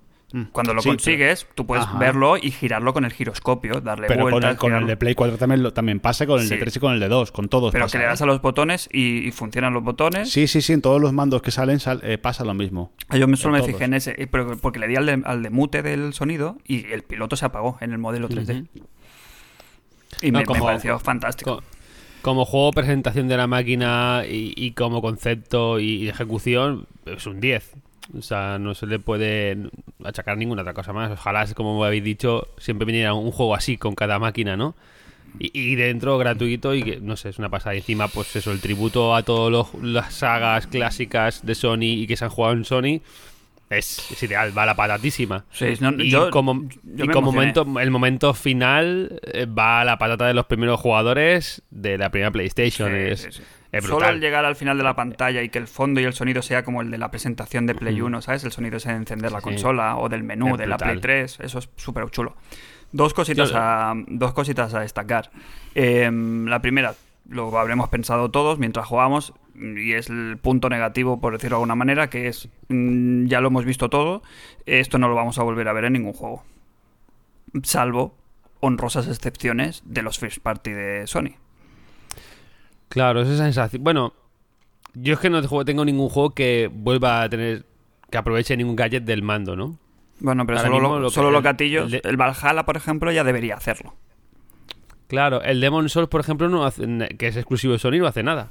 cuando 0.52 0.74
lo 0.74 0.80
Mm. 0.82 0.84
Sí, 0.84 0.90
consigues, 0.90 1.48
tú 1.56 1.66
puedes 1.66 1.86
Ajá. 1.86 1.98
verlo 2.00 2.36
y 2.36 2.52
girarlo 2.52 2.94
con 2.94 3.06
el 3.06 3.13
giroscopio, 3.13 3.80
darle 3.80 4.08
Pero 4.08 4.24
con 4.24 4.32
vueltas. 4.32 4.52
el, 4.52 4.58
con 4.58 4.72
el 4.72 4.76
girarlo. 4.76 4.88
de 4.90 4.98
Play 4.98 5.16
4 5.16 5.38
también 5.38 5.63
lo, 5.63 5.72
también 5.74 6.00
pasa 6.02 6.28
con 6.28 6.42
el 6.42 6.50
de 6.50 6.56
Sí. 6.56 6.60
3 6.60 6.76
y 6.76 6.80
con 6.82 6.94
el 6.94 7.00
de 7.00 7.08
2, 7.08 7.32
con 7.32 7.48
todos 7.48 7.72
Pero 7.72 7.86
pasa, 7.86 7.94
que 7.94 7.98
le 8.00 8.04
¿eh? 8.04 8.08
das 8.08 8.22
a 8.22 8.26
los 8.26 8.42
botones 8.42 8.90
y, 8.92 9.26
y 9.28 9.32
funcionan 9.32 9.74
los 9.74 9.84
botones. 9.84 10.30
Sí, 10.30 10.48
sí, 10.48 10.62
sí, 10.62 10.74
en 10.74 10.82
todos 10.82 11.00
los 11.02 11.13
mandos 11.13 11.42
que 11.42 11.52
salen 11.52 11.80
sal- 11.80 12.02
eh, 12.04 12.18
pasa 12.18 12.44
lo 12.44 12.54
mismo. 12.54 12.92
Yo 13.18 13.28
me, 13.28 13.38
solo 13.38 13.54
me 13.54 13.60
todos. 13.60 13.72
fijé 13.72 13.86
en 13.86 13.94
ese, 13.94 14.22
eh, 14.22 14.28
pero 14.28 14.58
porque 14.58 14.80
le 14.80 14.88
di 14.90 14.98
al 14.98 15.06
de, 15.06 15.22
al 15.24 15.42
de 15.44 15.50
mute 15.50 15.82
del 15.82 16.13
sonido 16.13 16.58
y 16.66 16.86
el 16.92 17.04
piloto 17.04 17.38
se 17.38 17.46
apagó 17.46 17.78
en 17.80 17.94
el 17.94 17.98
modelo 17.98 18.28
3D. 18.28 18.68
Y 20.22 20.32
No, 20.32 20.40
me, 20.40 20.40
me 20.40 20.46
como- 20.46 20.66
pareció 20.66 21.00
fantástico. 21.00 21.58
Co- 21.58 21.63
Como 22.22 22.44
juego, 22.46 22.72
presentación 22.72 23.28
de 23.30 23.38
la 23.38 23.48
máquina 23.48 24.24
y, 24.30 24.54
y 24.58 24.72
como 24.72 25.02
concepto 25.02 25.80
y, 25.80 26.04
y 26.04 26.10
ejecución, 26.10 26.88
es 27.06 27.26
un 27.28 27.40
10. 27.40 27.74
O 28.17 28.22
sea, 28.22 28.58
no 28.60 28.74
se 28.74 28.86
le 28.86 29.00
puede 29.00 29.58
achacar 30.04 30.38
ninguna 30.38 30.62
otra 30.62 30.74
cosa 30.74 30.93
más. 30.93 31.12
Ojalá, 31.12 31.46
como 31.54 31.84
habéis 31.84 32.04
dicho, 32.04 32.48
siempre 32.58 32.86
viniera 32.86 33.13
un 33.13 33.32
juego 33.32 33.56
así 33.56 33.78
con 33.78 33.96
cada 33.96 34.20
máquina, 34.20 34.56
¿no? 34.56 34.76
Y, 35.39 35.52
y 35.54 35.76
dentro 35.76 36.17
gratuito 36.17 36.74
y 36.74 36.84
que, 36.84 37.00
no 37.00 37.17
sé, 37.17 37.30
es 37.30 37.39
una 37.39 37.50
pasada. 37.50 37.76
Encima, 37.76 38.08
pues 38.08 38.36
eso, 38.36 38.52
el 38.52 38.62
tributo 38.62 39.15
a 39.15 39.24
todas 39.24 39.67
las 39.82 40.13
sagas 40.13 40.67
clásicas 40.67 41.46
de 41.46 41.56
Sony 41.56 41.84
y 41.84 42.08
que 42.08 42.15
se 42.15 42.26
han 42.26 42.32
jugado 42.32 42.54
en 42.54 42.65
Sony 42.65 43.02
es, 43.69 44.12
es 44.12 44.23
ideal, 44.23 44.58
va 44.58 44.65
la 44.65 44.75
patatísima. 44.75 45.45
Sí, 45.51 45.73
no, 45.80 45.91
y 45.91 46.10
yo- 46.10 46.30
como, 46.32 46.63
yo 46.84 47.06
y 47.06 47.08
me 47.08 47.13
como 47.13 47.32
emocioné. 47.32 47.53
momento, 47.53 47.80
el 47.82 47.91
momento 47.91 48.34
final 48.34 49.19
eh, 49.23 49.45
va 49.45 49.82
a 49.82 49.86
la 49.86 49.97
patata 49.97 50.25
de 50.27 50.34
los 50.34 50.45
primeros 50.45 50.80
jugadores 50.80 51.62
de 51.69 51.97
la 51.97 52.10
primera 52.10 52.32
PlayStation. 52.32 52.89
Sí, 52.89 52.95
es, 52.97 53.21
sí, 53.21 53.32
sí. 53.34 53.43
es 53.71 53.84
Solo 53.84 54.06
al 54.06 54.19
llegar 54.21 54.45
al 54.45 54.56
final 54.56 54.77
de 54.77 54.84
la 54.84 54.95
pantalla 54.95 55.41
y 55.43 55.49
que 55.49 55.60
el 55.60 55.67
fondo 55.67 55.99
y 55.99 56.06
el 56.06 56.13
sonido 56.13 56.41
sea 56.41 56.63
como 56.63 56.82
el 56.82 56.89
de 56.91 56.97
la 56.97 57.12
presentación 57.12 57.65
de 57.67 57.75
Play 57.75 57.99
1, 57.99 58.21
¿sabes? 58.21 58.43
El 58.45 58.51
sonido 58.51 58.77
es 58.77 58.86
de 58.86 58.91
encender 58.93 59.32
la 59.32 59.41
consola 59.41 59.97
o 59.97 60.08
del 60.10 60.23
menú 60.23 60.56
de 60.58 60.67
la. 60.67 60.77
Play 60.77 60.99
3, 60.99 61.39
eso 61.41 61.60
es 61.60 61.69
súper 61.75 62.10
chulo. 62.10 62.36
Dos 62.93 63.13
cositas, 63.13 63.51
a, 63.53 63.93
dos 64.08 64.32
cositas 64.34 64.73
a 64.73 64.80
destacar. 64.80 65.30
Eh, 65.75 66.10
la 66.12 66.62
primera, 66.62 66.93
lo 67.30 67.58
habremos 67.58 67.90
pensado 67.90 68.30
todos 68.32 68.60
mientras 68.60 68.86
jugamos, 68.88 69.34
y 69.56 69.94
es 69.94 70.10
el 70.10 70.38
punto 70.42 70.70
negativo, 70.70 71.20
por 71.20 71.34
decirlo 71.34 71.56
de 71.58 71.62
alguna 71.62 71.76
manera, 71.76 72.10
que 72.10 72.28
es, 72.28 72.48
mm, 72.70 73.26
ya 73.28 73.42
lo 73.42 73.48
hemos 73.50 73.66
visto 73.66 73.90
todo, 73.90 74.22
esto 74.66 74.98
no 74.98 75.10
lo 75.10 75.16
vamos 75.16 75.38
a 75.40 75.44
volver 75.44 75.68
a 75.68 75.74
ver 75.74 75.86
en 75.86 75.94
ningún 75.94 76.13
juego. 76.13 76.44
Salvo 77.63 78.16
honrosas 78.60 79.08
excepciones 79.08 79.82
de 79.86 80.02
los 80.02 80.20
first 80.20 80.40
party 80.40 80.72
de 80.72 81.08
Sony. 81.08 81.36
Claro, 82.90 83.22
esa 83.22 83.38
sensación. 83.38 83.84
Bueno, 83.84 84.13
yo 84.94 85.13
es 85.13 85.20
que 85.20 85.30
no 85.30 85.42
tengo 85.66 85.86
ningún 85.86 86.10
juego 86.10 86.32
que 86.34 86.70
vuelva 86.74 87.22
a 87.24 87.30
tener. 87.30 87.66
que 88.10 88.18
aproveche 88.18 88.56
ningún 88.56 88.78
gadget 88.78 89.04
del 89.04 89.22
mando, 89.22 89.58
¿no? 89.58 89.78
Bueno, 90.22 90.46
pero 90.46 90.60
Ahora 90.60 90.70
solo, 90.72 90.80
lo- 90.90 91.00
lo 91.02 91.08
que- 91.10 91.13
solo 91.13 91.30
los 91.30 91.44
gatillos. 91.44 91.92
el 91.92 92.00
El, 92.06 92.16
Valhalla, 92.16 92.63
por 92.66 92.78
ejemplo, 92.78 93.12
ya 93.12 93.26
debería 93.26 93.56
hacerlo. 93.56 93.96
Claro, 95.08 95.41
el 95.41 95.62
Demon 95.62 95.89
Souls, 95.89 96.10
por 96.10 96.22
ejemplo, 96.22 96.50
no 96.50 96.65
hace, 96.65 96.86
que 97.17 97.28
es 97.28 97.36
exclusivo 97.38 97.74
de 97.74 97.80
Sony, 97.80 97.98
no 98.00 98.08
hace 98.08 98.24
nada. 98.24 98.50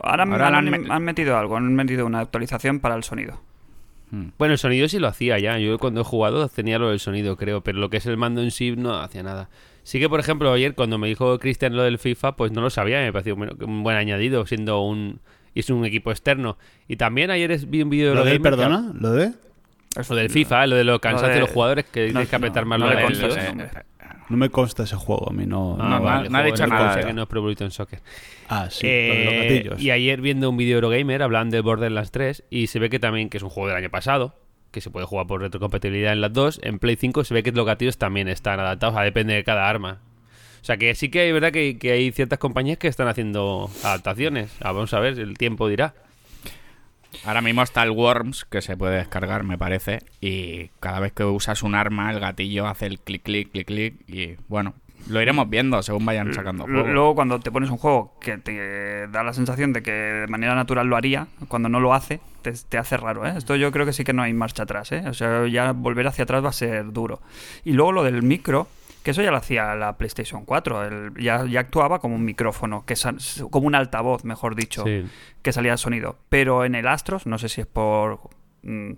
Ahora, 0.00 0.24
Ahora 0.24 0.48
han, 0.58 1.02
metido 1.04 1.36
algo, 1.38 1.56
han 1.56 1.74
metido 1.74 2.06
una 2.06 2.20
actualización 2.20 2.80
para 2.80 2.94
el 2.94 3.02
sonido. 3.04 3.40
Bueno, 4.38 4.52
el 4.52 4.58
sonido 4.58 4.88
sí 4.88 4.98
lo 4.98 5.08
hacía 5.08 5.38
ya. 5.38 5.58
Yo 5.58 5.78
cuando 5.78 6.00
he 6.00 6.04
jugado 6.04 6.48
tenía 6.48 6.78
lo 6.78 6.88
del 6.90 6.98
sonido, 7.00 7.36
creo. 7.36 7.62
Pero 7.62 7.78
lo 7.78 7.90
que 7.90 7.98
es 7.98 8.06
el 8.06 8.16
mando 8.16 8.40
en 8.42 8.50
sí 8.50 8.74
no 8.76 8.94
hacía 9.00 9.22
nada. 9.22 9.50
Sí 9.82 9.98
que, 9.98 10.08
por 10.08 10.18
ejemplo, 10.20 10.50
ayer 10.52 10.74
cuando 10.74 10.96
me 10.96 11.08
dijo 11.08 11.38
Cristian 11.38 11.76
lo 11.76 11.82
del 11.82 11.98
FIFA, 11.98 12.36
pues 12.36 12.52
no 12.52 12.60
lo 12.62 12.70
sabía. 12.70 13.00
Me 13.00 13.12
pareció 13.12 13.34
un 13.34 13.82
buen 13.82 13.96
añadido, 13.96 14.46
siendo 14.46 14.80
un... 14.80 15.20
Y 15.54 15.60
es 15.60 15.68
un 15.70 15.84
equipo 15.84 16.10
externo. 16.10 16.56
Y 16.86 16.96
también 16.96 17.30
ayer 17.30 17.50
es- 17.50 17.68
vi 17.68 17.82
un 17.82 17.90
vídeo 17.90 18.10
de 18.10 18.14
¿Lo 18.14 18.24
de 18.24 18.38
perdona? 18.40 18.92
¿Lo 18.98 19.12
de? 19.12 19.32
Lo 20.08 20.14
del 20.16 20.30
FIFA, 20.30 20.66
lo 20.68 20.76
de 20.76 20.84
lo 20.84 21.00
cansancio 21.00 21.28
de- 21.30 21.34
de 21.34 21.40
los 21.40 21.50
jugadores, 21.50 21.84
que 21.86 22.06
no, 22.06 22.12
tienes 22.12 22.28
que 22.28 22.36
apretar 22.36 22.62
no, 22.64 22.68
más 22.70 22.78
no 22.78 22.86
los 22.86 23.36
eh. 24.28 24.30
No 24.30 24.36
me 24.36 24.50
consta 24.50 24.82
ese 24.84 24.96
juego, 24.96 25.28
a 25.30 25.32
mí 25.32 25.46
no. 25.46 25.76
Ah, 25.80 25.88
no 25.88 25.98
no, 25.98 26.02
vale. 26.02 26.28
no 26.28 26.38
ha 26.38 26.42
dicho 26.42 26.62
de 26.62 26.68
nada. 26.68 26.92
Consa, 26.94 27.06
que 27.06 27.12
no 27.14 27.22
es 27.22 27.28
Pro 27.28 27.38
Evolution 27.40 27.70
Soccer. 27.70 28.00
Ah, 28.48 28.68
sí, 28.70 28.86
Eh, 28.88 29.24
los 29.24 29.34
gatillos. 29.34 29.80
y 29.82 29.90
ayer 29.90 30.20
viendo 30.20 30.48
un 30.50 30.56
vídeo 30.56 30.76
Eurogamer 30.76 31.22
hablan 31.22 31.50
de 31.50 31.60
Borderlands 31.60 32.10
3 32.10 32.44
y 32.50 32.66
se 32.68 32.78
ve 32.78 32.90
que 32.90 32.98
también 32.98 33.28
que 33.30 33.36
es 33.38 33.42
un 33.42 33.50
juego 33.50 33.68
del 33.68 33.76
año 33.76 33.90
pasado, 33.90 34.34
que 34.70 34.80
se 34.80 34.90
puede 34.90 35.06
jugar 35.06 35.26
por 35.26 35.40
retrocompatibilidad 35.40 36.12
en 36.12 36.20
las 36.20 36.32
dos. 36.32 36.60
En 36.62 36.78
Play 36.78 36.96
5 36.96 37.24
se 37.24 37.34
ve 37.34 37.42
que 37.42 37.52
los 37.52 37.64
gatillos 37.66 37.96
también 37.98 38.28
están 38.28 38.60
adaptados, 38.60 38.96
a 38.96 39.02
depende 39.02 39.34
de 39.34 39.44
cada 39.44 39.68
arma. 39.68 40.00
O 40.60 40.64
sea 40.64 40.76
que 40.76 40.94
sí 40.94 41.08
que 41.08 41.20
hay 41.20 41.32
verdad 41.32 41.52
que, 41.52 41.78
que 41.78 41.92
hay 41.92 42.10
ciertas 42.12 42.38
compañías 42.38 42.78
que 42.78 42.88
están 42.88 43.08
haciendo 43.08 43.70
adaptaciones. 43.84 44.50
Ah, 44.60 44.72
vamos 44.72 44.92
a 44.92 45.00
ver, 45.00 45.18
el 45.18 45.38
tiempo 45.38 45.68
dirá. 45.68 45.94
Ahora 47.24 47.40
mismo 47.40 47.62
está 47.62 47.82
el 47.82 47.90
Worms, 47.90 48.44
que 48.44 48.62
se 48.62 48.76
puede 48.76 48.96
descargar, 48.96 49.42
me 49.42 49.58
parece, 49.58 50.00
y 50.20 50.68
cada 50.80 51.00
vez 51.00 51.12
que 51.12 51.24
usas 51.24 51.62
un 51.62 51.74
arma, 51.74 52.10
el 52.12 52.20
gatillo 52.20 52.66
hace 52.66 52.86
el 52.86 53.00
clic, 53.00 53.22
clic, 53.22 53.50
clic, 53.50 53.66
clic, 53.66 53.94
y 54.08 54.36
bueno, 54.48 54.74
lo 55.08 55.22
iremos 55.22 55.48
viendo 55.48 55.82
según 55.82 56.04
vayan 56.04 56.34
sacando 56.34 56.64
juegos. 56.64 56.88
Luego 56.88 57.14
cuando 57.14 57.40
te 57.40 57.50
pones 57.50 57.70
un 57.70 57.78
juego 57.78 58.12
que 58.20 58.36
te 58.36 59.08
da 59.08 59.22
la 59.22 59.32
sensación 59.32 59.72
de 59.72 59.82
que 59.82 59.90
de 59.90 60.26
manera 60.26 60.54
natural 60.54 60.86
lo 60.86 60.96
haría, 60.96 61.28
cuando 61.48 61.68
no 61.68 61.80
lo 61.80 61.94
hace, 61.94 62.20
te, 62.42 62.52
te 62.52 62.76
hace 62.76 62.96
raro, 62.96 63.26
¿eh? 63.26 63.34
Esto 63.36 63.56
yo 63.56 63.72
creo 63.72 63.86
que 63.86 63.92
sí 63.92 64.04
que 64.04 64.12
no 64.12 64.22
hay 64.22 64.34
marcha 64.34 64.64
atrás, 64.64 64.92
¿eh? 64.92 65.04
O 65.06 65.14
sea, 65.14 65.46
ya 65.46 65.72
volver 65.72 66.06
hacia 66.06 66.24
atrás 66.24 66.44
va 66.44 66.50
a 66.50 66.52
ser 66.52 66.92
duro. 66.92 67.22
Y 67.64 67.72
luego 67.72 67.92
lo 67.92 68.04
del 68.04 68.22
micro, 68.22 68.68
que 69.02 69.12
eso 69.12 69.22
ya 69.22 69.30
lo 69.30 69.36
hacía 69.38 69.74
la 69.74 69.96
PlayStation 69.96 70.44
4, 70.44 70.84
el- 70.84 71.14
ya, 71.18 71.44
ya 71.46 71.60
actuaba 71.60 71.98
como 72.00 72.14
un 72.16 72.24
micrófono, 72.24 72.84
que 72.84 72.94
como 73.50 73.66
un 73.66 73.74
altavoz, 73.74 74.24
mejor 74.24 74.54
dicho, 74.54 74.84
Sí. 74.84 75.06
que 75.42 75.52
salía 75.52 75.72
el 75.72 75.78
sonido. 75.78 76.18
Pero 76.28 76.64
en 76.64 76.74
el 76.74 76.86
Astros, 76.88 77.26
no 77.26 77.38
sé 77.38 77.48
si 77.48 77.60
es 77.62 77.66
por 77.66 78.20
mm, 78.62 78.92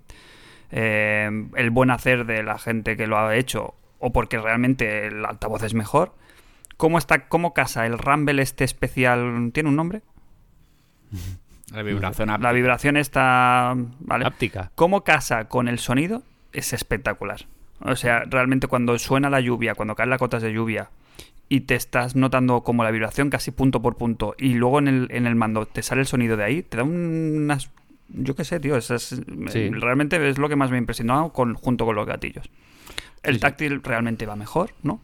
eh, 0.71 1.29
el 1.55 1.69
buen 1.69 1.91
hacer 1.91 2.25
de 2.25 2.43
la 2.43 2.57
gente 2.57 2.97
que 2.97 3.07
lo 3.07 3.17
ha 3.17 3.35
hecho 3.35 3.75
o 3.99 4.11
porque 4.11 4.39
realmente 4.39 5.07
el 5.07 5.23
altavoz 5.25 5.63
es 5.63 5.73
mejor. 5.73 6.15
¿Cómo 6.77 6.97
está, 6.97 7.27
cómo 7.27 7.53
casa 7.53 7.85
el 7.85 7.97
Rumble 7.99 8.41
este 8.41 8.63
especial? 8.63 9.51
¿Tiene 9.53 9.69
un 9.69 9.75
nombre? 9.75 10.01
La 11.73 11.83
vibración 11.83 12.27
La 12.27 12.33
áptica. 12.35 12.51
vibración 12.51 12.97
está. 12.97 13.73
¿vale? 13.99 14.25
Áptica. 14.25 14.71
¿Cómo 14.75 15.03
casa 15.05 15.47
con 15.47 15.67
el 15.69 15.79
sonido? 15.79 16.21
Es 16.51 16.73
espectacular. 16.73 17.45
O 17.83 17.95
sea, 17.95 18.23
realmente 18.25 18.67
cuando 18.67 18.97
suena 18.99 19.29
la 19.29 19.39
lluvia, 19.41 19.75
cuando 19.75 19.95
caen 19.95 20.09
las 20.09 20.19
gotas 20.19 20.41
de 20.43 20.53
lluvia 20.53 20.89
y 21.49 21.61
te 21.61 21.75
estás 21.75 22.15
notando 22.15 22.61
como 22.61 22.83
la 22.83 22.91
vibración 22.91 23.29
casi 23.29 23.51
punto 23.51 23.81
por 23.81 23.97
punto 23.97 24.35
y 24.37 24.53
luego 24.53 24.79
en 24.79 24.87
el, 24.87 25.07
en 25.11 25.25
el 25.27 25.35
mando 25.35 25.65
te 25.65 25.81
sale 25.83 26.01
el 26.01 26.07
sonido 26.07 26.37
de 26.37 26.43
ahí, 26.43 26.61
te 26.63 26.77
da 26.77 26.83
unas... 26.83 27.69
Yo 28.09 28.35
qué 28.35 28.43
sé, 28.43 28.59
tío, 28.59 28.75
es, 28.77 28.91
es- 28.91 29.21
Sí. 29.49 29.69
realmente 29.69 30.29
es 30.29 30.37
lo 30.37 30.47
que 30.49 30.55
más 30.55 30.69
me 30.69 30.75
ha 30.77 30.79
impresionado 30.79 31.31
con, 31.33 31.53
junto 31.55 31.85
con 31.85 31.95
los 31.95 32.05
gatillos. 32.05 32.49
El 33.23 33.39
táctil 33.39 33.81
realmente 33.83 34.25
va 34.25 34.35
mejor, 34.35 34.71
¿no? 34.83 35.01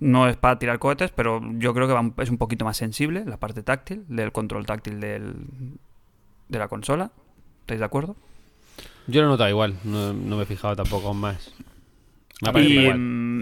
No 0.00 0.28
es 0.28 0.36
para 0.36 0.58
tirar 0.58 0.78
cohetes, 0.78 1.10
pero 1.12 1.40
yo 1.58 1.72
creo 1.72 1.86
que 1.86 1.92
va 1.94 2.10
es 2.22 2.28
un 2.30 2.38
poquito 2.38 2.64
más 2.64 2.76
sensible 2.76 3.24
la 3.24 3.36
parte 3.38 3.62
táctil 3.62 4.04
del 4.08 4.32
control 4.32 4.66
táctil 4.66 5.00
del, 5.00 5.34
de 6.48 6.58
la 6.58 6.68
consola. 6.68 7.12
¿Estáis 7.60 7.78
de 7.80 7.86
acuerdo? 7.86 8.16
Yo 9.06 9.20
lo 9.20 9.28
he 9.28 9.30
notado 9.30 9.50
igual, 9.50 9.74
no, 9.84 10.12
no 10.12 10.36
me 10.36 10.42
he 10.44 10.46
fijado 10.46 10.76
tampoco 10.76 11.12
más. 11.14 11.52
Me 12.42 12.48
ha 12.60 12.62
Y, 12.62 12.78
igual. 12.78 12.96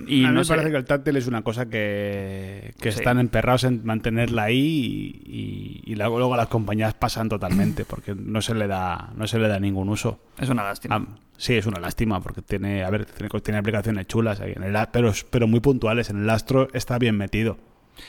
y 0.07 0.25
a 0.25 0.29
mí 0.29 0.33
no 0.35 0.40
me 0.40 0.44
sé, 0.44 0.53
parece 0.53 0.70
que 0.70 0.77
el 0.77 0.85
táctil 0.85 1.16
es 1.16 1.27
una 1.27 1.42
cosa 1.42 1.66
que, 1.66 2.75
que 2.81 2.92
Sí. 2.92 2.98
están 2.98 3.18
emperrados 3.18 3.64
en 3.64 3.85
mantenerla 3.85 4.44
ahí 4.44 5.22
y, 5.25 5.83
y- 5.88 5.92
y 5.92 5.94
luego, 5.96 6.18
luego 6.18 6.37
las 6.37 6.48
compañías 6.48 6.94
pasan 6.94 7.29
totalmente 7.29 7.85
porque 7.85 8.14
no 8.14 8.42
se 8.42 8.55
le 8.55 8.66
da 8.66 9.11
no 9.16 9.27
se 9.27 9.38
le 9.38 9.48
da 9.48 9.59
ningún 9.59 9.88
uso. 9.88 10.20
es 10.38 10.48
una 10.51 10.62
lástima. 10.62 10.96
Ah, 10.96 11.07
sí, 11.37 11.55
es 11.55 11.66
una 11.66 11.81
lástima 11.81 12.20
porque 12.20 12.42
tiene, 12.42 12.85
a 12.85 12.90
ver, 12.90 13.07
tiene, 13.07 13.29
tiene 13.40 13.59
aplicaciones 13.59 14.07
chulas 14.07 14.40
ahí 14.40 14.53
en 14.55 14.62
el, 14.62 14.77
a- 14.77 14.92
pero, 14.92 15.12
pero 15.31 15.46
muy 15.48 15.61
puntuales. 15.61 16.11
En 16.11 16.22
el 16.22 16.31
Astro 16.31 16.68
está 16.72 16.98
bien 16.98 17.16
metido. 17.16 17.57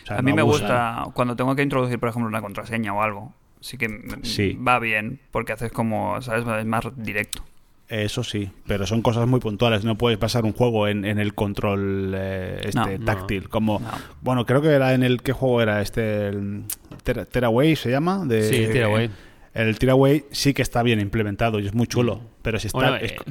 O 0.04 0.06
sea, 0.08 0.18
a 0.18 0.22
mí 0.22 0.32
no 0.32 0.36
me 0.38 0.42
gusta 0.44 1.06
cuando 1.14 1.36
tengo 1.36 1.56
que 1.56 1.62
introducir, 1.64 2.00
por 2.00 2.10
ejemplo, 2.10 2.28
una 2.28 2.42
contraseña 2.42 2.94
o 2.94 3.02
algo. 3.02 3.34
Sí 3.64 3.78
que 3.78 3.88
mm, 3.88 4.24
Sí. 4.24 4.54
va 4.56 4.78
bien, 4.80 5.22
porque 5.32 5.54
haces 5.54 5.72
como, 5.72 6.22
¿sabes? 6.22 6.46
Es 6.60 6.66
más 6.66 6.84
directo. 6.98 7.44
Eso 7.88 8.24
sí, 8.24 8.50
pero 8.68 8.86
son 8.88 9.02
cosas 9.02 9.26
muy 9.28 9.40
puntuales. 9.40 9.86
No 9.86 9.98
puedes 9.98 10.18
pasar 10.18 10.44
un 10.46 10.52
juego 10.54 10.88
en, 10.88 11.06
en 11.06 11.18
el 11.20 11.34
control 11.34 12.14
eh, 12.16 12.60
este 12.66 12.78
No, 12.80 12.88
no. 12.98 13.06
táctil. 13.06 13.48
Como, 13.50 13.80
No. 13.80 13.88
bueno, 14.22 14.46
creo 14.46 14.62
que 14.62 14.70
era 14.70 14.94
en 14.94 15.04
el 15.04 15.22
qué 15.22 15.32
juego 15.32 15.62
era 15.62 15.82
este, 15.82 16.28
el 16.28 16.64
Tera- 17.04 17.26
Tearaway 17.26 17.76
se 17.76 17.90
llama. 17.92 18.26
De, 18.26 18.44
Sí, 18.44 18.68
Tearaway. 18.72 19.10
El 19.54 19.78
Tearaway 19.80 20.26
sí 20.32 20.54
que 20.54 20.62
está 20.62 20.82
bien 20.84 21.00
implementado 21.00 21.60
y 21.60 21.68
es 21.68 21.74
muy 21.74 21.88
chulo, 21.88 22.22
pero 22.42 22.60
si 22.60 22.68
está 22.68 22.80
Bueno, 22.80 22.96
es 22.98 23.12
eh, 23.12 23.16
co- 23.18 23.26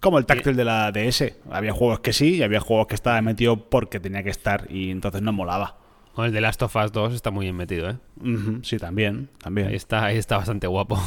como 0.00 0.18
el 0.18 0.26
táctil 0.26 0.54
de 0.54 0.64
la 0.64 0.92
DS. 0.92 1.34
Había 1.50 1.72
juegos 1.72 2.00
que 2.00 2.12
sí 2.12 2.36
y 2.36 2.42
había 2.42 2.60
juegos 2.60 2.86
que 2.88 2.94
estaba 2.94 3.20
metido 3.22 3.68
porque 3.70 3.98
tenía 3.98 4.22
que 4.22 4.30
estar 4.30 4.66
y 4.70 4.90
entonces 4.90 5.22
no 5.22 5.32
molaba. 5.32 5.78
Bueno, 6.18 6.26
el 6.26 6.32
de 6.34 6.40
Last 6.40 6.60
of 6.62 6.74
Us 6.74 6.90
2 6.90 7.14
está 7.14 7.30
muy 7.30 7.46
bien 7.46 7.54
metido, 7.54 7.90
¿eh? 7.90 7.96
Sí, 8.62 8.76
también, 8.78 9.28
también. 9.40 9.68
Ahí 9.68 9.76
está, 9.76 10.06
ahí 10.06 10.16
está 10.16 10.36
bastante 10.36 10.66
guapo. 10.66 10.98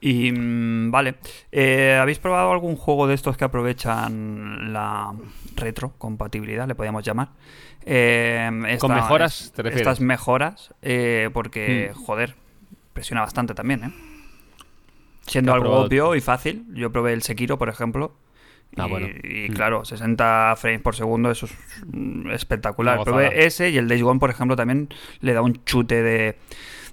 Y 0.00 0.32
mm, 0.32 0.90
vale, 0.90 1.14
Eh, 1.52 1.96
¿habéis 2.00 2.18
probado 2.18 2.50
algún 2.50 2.74
juego 2.74 3.06
de 3.06 3.14
estos 3.14 3.36
que 3.36 3.44
aprovechan 3.44 4.72
la 4.72 5.12
retrocompatibilidad, 5.54 6.66
le 6.66 6.74
podríamos 6.74 7.04
llamar? 7.04 7.28
Eh, 7.86 8.50
esta- 8.66 8.80
¿Con 8.88 8.96
mejoras, 8.96 9.52
te 9.54 9.62
refieres? 9.62 9.86
Estas 9.86 10.00
mejoras, 10.00 10.74
eh, 10.82 11.30
porque, 11.32 11.92
Hmm. 11.94 12.02
joder, 12.02 12.34
presiona 12.92 13.20
bastante 13.20 13.54
también, 13.54 13.84
¿eh? 13.84 13.92
Siendo 15.24 15.52
¿Qué 15.52 15.54
has 15.54 15.54
algo 15.54 15.64
probado 15.66 15.86
obvio 15.86 16.16
y 16.16 16.20
fácil. 16.20 16.66
Yo 16.74 16.90
probé 16.90 17.12
el 17.12 17.22
Sekiro, 17.22 17.58
por 17.58 17.68
ejemplo. 17.68 18.12
Ah, 18.76 18.86
y, 18.86 18.90
bueno. 18.90 19.06
y 19.24 19.48
Hmm. 19.48 19.52
claro, 19.54 19.84
60 19.84 20.54
frames 20.56 20.80
por 20.80 20.94
segundo, 20.94 21.30
eso 21.30 21.46
es 21.46 21.56
mm, 21.86 22.30
espectacular. 22.30 23.00
Probé 23.02 23.44
ese 23.46 23.70
y 23.70 23.78
el 23.78 23.88
Days 23.88 24.02
Gone, 24.02 24.20
por 24.20 24.30
ejemplo, 24.30 24.54
también 24.56 24.88
le 25.20 25.32
da 25.32 25.42
un 25.42 25.64
chute 25.64 26.02
de, 26.02 26.38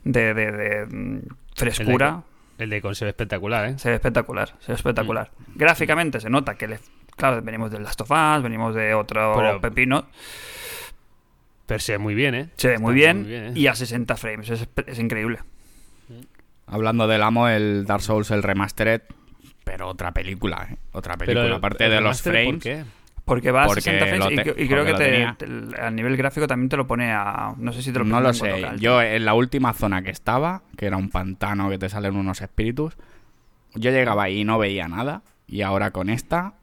de, 0.03 0.33
de- 0.33 0.51
de, 0.51 0.85
mm, 0.87 1.19
frescura. 1.55 2.23
El 2.57 2.71
de 2.71 2.81
se 2.95 3.05
ve 3.05 3.09
espectacular, 3.09 3.69
¿eh? 3.69 3.77
Se 3.77 3.89
ve 3.89 3.95
espectacular, 3.95 4.55
se 4.59 4.71
ve 4.71 4.75
espectacular. 4.75 5.29
Gráficamente 5.55 6.19
se 6.19 6.29
nota 6.31 6.55
que, 6.55 6.67
le, 6.67 6.79
claro, 7.15 7.39
venimos 7.43 7.69
del 7.69 7.83
Last 7.83 8.01
of 8.01 8.09
Us, 8.09 8.41
venimos 8.41 8.73
de 8.73 8.95
otro 8.95 9.33
Pero- 9.37 9.61
pepino. 9.61 10.07
Pero 11.67 11.79
se 11.79 11.91
ve 11.91 11.97
muy 11.99 12.15
bien, 12.15 12.33
¿eh? 12.33 12.49
Se 12.55 12.69
ve 12.69 12.77
muy 12.79 12.95
bien, 12.95 13.25
¿eh? 13.29 13.51
y 13.53 13.67
a 13.67 13.75
60 13.75 14.15
frames, 14.15 14.49
es, 14.49 14.67
es 14.87 14.99
increíble. 14.99 15.39
Hablando 16.65 17.07
del 17.07 17.21
amo, 17.21 17.47
el 17.47 17.85
Dark 17.85 18.01
Souls, 18.01 18.31
el 18.31 18.41
Remastered, 18.41 19.01
pero 19.67 19.89
otra 19.89 20.13
película, 20.13 20.65
¿eh? 20.71 20.77
Otra 20.93 21.17
película, 21.17 21.43
Pero, 21.43 21.55
aparte 21.57 21.85
¿el 21.85 21.91
de 21.91 22.01
los 22.01 22.21
frames. 22.21 22.53
¿Por 22.53 22.59
qué? 22.61 22.85
Porque 23.25 23.51
va 23.51 23.63
a 23.63 23.65
Porque 23.65 23.81
60 23.81 24.05
frames 24.05 24.19
lo 24.25 24.31
y, 24.31 24.35
te- 24.37 24.63
y 24.63 24.67
creo 24.69 24.85
que 24.85 24.91
lo 24.93 24.97
te, 24.97 25.27
te- 25.37 25.81
a 25.81 25.91
nivel 25.91 26.15
gráfico 26.15 26.47
también 26.47 26.69
te 26.69 26.77
lo 26.77 26.87
pone 26.87 27.11
a... 27.11 27.53
No 27.57 27.73
sé 27.73 27.81
si 27.81 27.91
te 27.91 27.99
lo 27.99 28.05
No 28.05 28.11
pone 28.15 28.23
lo 28.23 28.29
en 28.29 28.35
sé. 28.35 28.45
4K, 28.63 28.77
Yo 28.79 29.01
en 29.01 29.25
la 29.25 29.33
última 29.33 29.73
zona 29.73 30.01
que 30.01 30.11
estaba, 30.11 30.61
que 30.77 30.85
era 30.85 30.95
un 30.95 31.09
pantano 31.09 31.69
que 31.69 31.77
te 31.77 31.89
salen 31.89 32.15
unos 32.15 32.41
espíritus, 32.41 32.95
yo 33.75 33.91
llegaba 33.91 34.23
ahí 34.23 34.39
y 34.39 34.43
no 34.45 34.57
veía 34.57 34.87
nada. 34.87 35.23
Y 35.45 35.61
ahora 35.63 35.91
con 35.91 36.09
esta, 36.09 36.53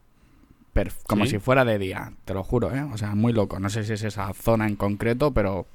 como 1.06 1.26
¿Sí? 1.26 1.32
si 1.32 1.38
fuera 1.38 1.66
de 1.66 1.78
día, 1.78 2.12
te 2.24 2.32
lo 2.32 2.42
juro, 2.42 2.74
¿eh? 2.74 2.82
O 2.92 2.96
sea, 2.96 3.14
muy 3.14 3.34
loco. 3.34 3.60
No 3.60 3.68
sé 3.68 3.84
si 3.84 3.92
es 3.92 4.02
esa 4.02 4.32
zona 4.32 4.66
en 4.66 4.76
concreto, 4.76 5.34
pero... 5.34 5.66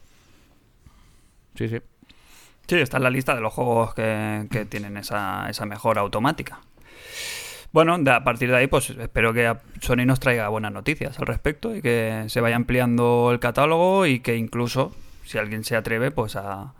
Sí, 1.55 1.69
sí. 1.69 1.77
Sí, 2.67 2.75
está 2.75 2.97
en 2.97 3.03
la 3.03 3.09
lista 3.09 3.33
de 3.35 3.41
los 3.41 3.51
juegos 3.53 3.93
que, 3.95 4.47
que 4.51 4.65
tienen 4.65 4.97
esa, 4.97 5.49
esa 5.49 5.65
mejora 5.65 6.01
automática. 6.01 6.59
Bueno, 7.71 7.97
de- 7.99 8.12
a 8.12 8.23
partir 8.23 8.49
de 8.49 8.58
ahí, 8.58 8.67
pues 8.67 8.89
espero 8.89 9.34
que 9.34 9.47
a- 9.47 9.62
Sony 9.82 10.05
nos 10.05 10.19
traiga 10.19 10.47
buenas 10.49 10.71
noticias 10.71 11.19
al 11.19 11.27
respecto 11.27 11.75
y 11.75 11.82
que 11.82 12.25
se 12.27 12.41
vaya 12.41 12.55
ampliando 12.55 13.29
el 13.32 13.39
catálogo 13.39 14.05
y 14.05 14.19
que 14.21 14.36
incluso, 14.38 14.91
si 15.23 15.38
alguien 15.38 15.63
se 15.63 15.75
atreve, 15.75 16.10
pues 16.12 16.36
a, 16.36 16.62
a 16.62 16.73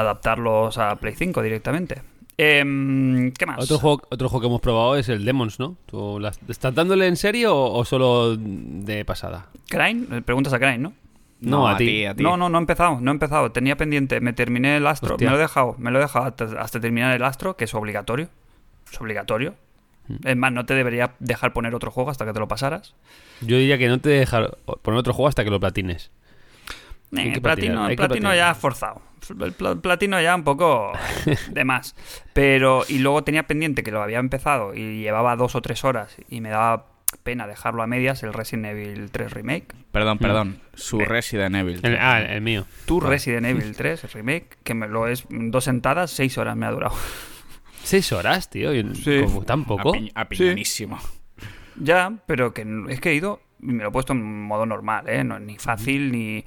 adaptarlos 0.00 0.78
a 0.78 0.96
Play 0.96 1.14
5 1.16 1.40
directamente. 1.42 2.02
Em, 2.38 3.30
¿Qué 3.32 3.46
más? 3.46 3.58
Otro 3.62 3.78
juego, 3.78 4.02
otro 4.10 4.28
juego 4.28 4.40
que 4.40 4.46
hemos 4.48 4.60
probado 4.60 4.96
es 4.96 5.08
el 5.08 5.24
Demons, 5.24 5.60
¿no? 5.60 5.76
¿Tú 5.86 6.18
las- 6.18 6.40
¿Estás 6.48 6.74
dándole 6.74 7.06
en 7.06 7.16
serio 7.16 7.54
o, 7.54 7.78
o 7.78 7.84
solo 7.84 8.36
de 8.36 9.04
pasada? 9.04 9.46
Crane, 9.68 10.06
Eh, 10.10 10.22
preguntas 10.22 10.52
a 10.52 10.58
Crane, 10.58 10.78
¿no? 10.78 10.92
No, 11.40 11.68
a 11.68 11.76
ti. 11.76 12.04
a 12.06 12.14
ti. 12.14 12.22
No, 12.22 12.36
no, 12.36 12.48
no 12.48 12.58
he 12.58 12.60
empezado, 12.60 13.00
no 13.00 13.10
he 13.10 13.14
empezado. 13.14 13.50
Tenía 13.52 13.76
pendiente, 13.76 14.20
me 14.20 14.32
terminé 14.32 14.76
el 14.76 14.86
astro, 14.86 15.14
Hostia. 15.14 15.26
me 15.28 15.32
lo 15.32 15.38
he 15.38 15.42
dejado, 15.42 15.74
me 15.78 15.90
lo 15.90 15.98
he 15.98 16.02
dejado 16.02 16.26
hasta, 16.26 16.44
hasta 16.60 16.80
terminar 16.80 17.14
el 17.14 17.22
astro, 17.24 17.56
que 17.56 17.64
es 17.64 17.74
obligatorio. 17.74 18.28
Es 18.90 19.00
obligatorio. 19.00 19.54
Mm. 20.08 20.26
Es 20.28 20.36
más, 20.36 20.52
no 20.52 20.66
te 20.66 20.74
debería 20.74 21.12
dejar 21.20 21.52
poner 21.52 21.74
otro 21.74 21.90
juego 21.90 22.10
hasta 22.10 22.24
que 22.26 22.32
te 22.32 22.40
lo 22.40 22.48
pasaras. 22.48 22.94
Yo 23.40 23.56
diría 23.56 23.78
que 23.78 23.88
no 23.88 24.00
te 24.00 24.10
dejar 24.10 24.56
poner 24.82 24.98
otro 24.98 25.12
juego 25.14 25.28
hasta 25.28 25.44
que 25.44 25.50
lo 25.50 25.60
platines. 25.60 26.10
Hay 27.16 27.28
Eh, 27.28 27.32
que 27.34 27.40
platino, 27.40 27.88
el 27.88 27.96
platino 27.96 28.34
ya 28.34 28.54
forzado. 28.54 29.02
El 29.38 29.52
pla- 29.52 29.76
platino 29.76 30.20
ya 30.20 30.34
un 30.34 30.42
poco 30.44 30.92
de 31.50 31.64
más. 31.64 31.94
Pero, 32.32 32.84
y 32.88 32.98
luego 32.98 33.22
tenía 33.22 33.44
pendiente 33.46 33.82
que 33.82 33.90
lo 33.92 34.02
había 34.02 34.18
empezado 34.18 34.74
y 34.74 35.02
llevaba 35.02 35.36
dos 35.36 35.54
o 35.54 35.62
tres 35.62 35.84
horas 35.84 36.16
y 36.28 36.40
me 36.40 36.48
daba 36.48 36.86
pena 37.22 37.46
dejarlo 37.46 37.82
a 37.82 37.86
medias, 37.86 38.22
el 38.22 38.32
Resident 38.32 38.66
Evil 38.66 39.10
3 39.10 39.30
Remake. 39.32 39.74
Perdón, 39.92 40.18
perdón. 40.18 40.60
Su 40.74 40.98
Resident 41.00 41.54
Evil. 41.54 41.78
El- 41.82 41.98
ah, 42.00 42.20
el 42.22 42.40
mío. 42.40 42.64
Tu 42.86 42.98
Resident 43.00 43.44
Evil 43.46 43.76
3 43.76 44.02
el 44.04 44.10
Remake, 44.10 44.56
que 44.64 44.72
me 44.74 44.88
lo 44.88 45.06
es 45.06 45.24
dos 45.28 45.64
sentadas, 45.64 46.10
seis 46.10 46.38
horas 46.38 46.56
me 46.56 46.64
ha 46.66 46.70
durado. 46.70 46.94
Seis 47.82 48.12
horas, 48.12 48.48
tío. 48.50 48.74
y- 48.74 48.94
Sí. 48.94 49.20
como 49.24 49.42
¿Tan 49.44 49.64
poco? 49.64 49.92
Api- 49.94 50.12
apiñadísimo. 50.14 50.98
Ya, 51.76 52.12
pero 52.26 52.52
que 52.54 52.66
es 52.90 53.00
que 53.00 53.10
he 53.10 53.14
ido 53.14 53.40
y 53.60 53.66
me 53.66 53.82
lo 53.82 53.88
he 53.88 53.92
puesto 53.92 54.12
en 54.12 54.42
modo 54.42 54.66
normal, 54.66 55.08
¿eh? 55.08 55.24
No, 55.24 55.38
ni 55.38 55.56
fácil, 55.58 56.12
ni... 56.12 56.44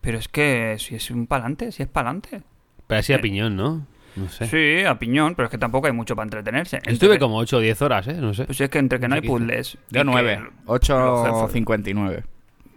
Pero 0.00 0.18
es 0.18 0.28
que 0.28 0.76
si 0.78 0.94
es 0.96 1.10
un 1.10 1.26
palante, 1.26 1.70
si 1.72 1.82
es 1.82 1.88
palante. 1.88 2.42
Pero 2.86 2.98
así 2.98 3.12
a 3.12 3.20
piñón, 3.20 3.56
¿no? 3.56 3.86
No 4.16 4.28
sé. 4.28 4.46
Sí, 4.48 4.84
a 4.84 4.98
piñón, 4.98 5.34
pero 5.34 5.46
es 5.46 5.50
que 5.50 5.58
tampoco 5.58 5.86
hay 5.86 5.92
mucho 5.92 6.14
para 6.16 6.24
entretenerse. 6.24 6.76
Entre 6.76 6.92
Estuve 6.94 7.14
que- 7.14 7.18
como 7.20 7.36
8 7.38 7.58
o 7.58 7.60
10 7.60 7.80
horas, 7.82 8.08
¿eh? 8.08 8.14
No 8.14 8.34
sé. 8.34 8.44
Pues 8.44 8.60
es 8.60 8.68
que 8.68 8.78
entre 8.78 8.98
que 9.00 9.08
no 9.08 9.14
hay 9.14 9.20
puzzles... 9.22 9.74
y 9.74 9.94
De 9.94 10.00
que 10.00 10.04
9. 10.04 10.36
los 10.38 10.42
jefes- 10.48 10.66
8.59. 10.66 12.24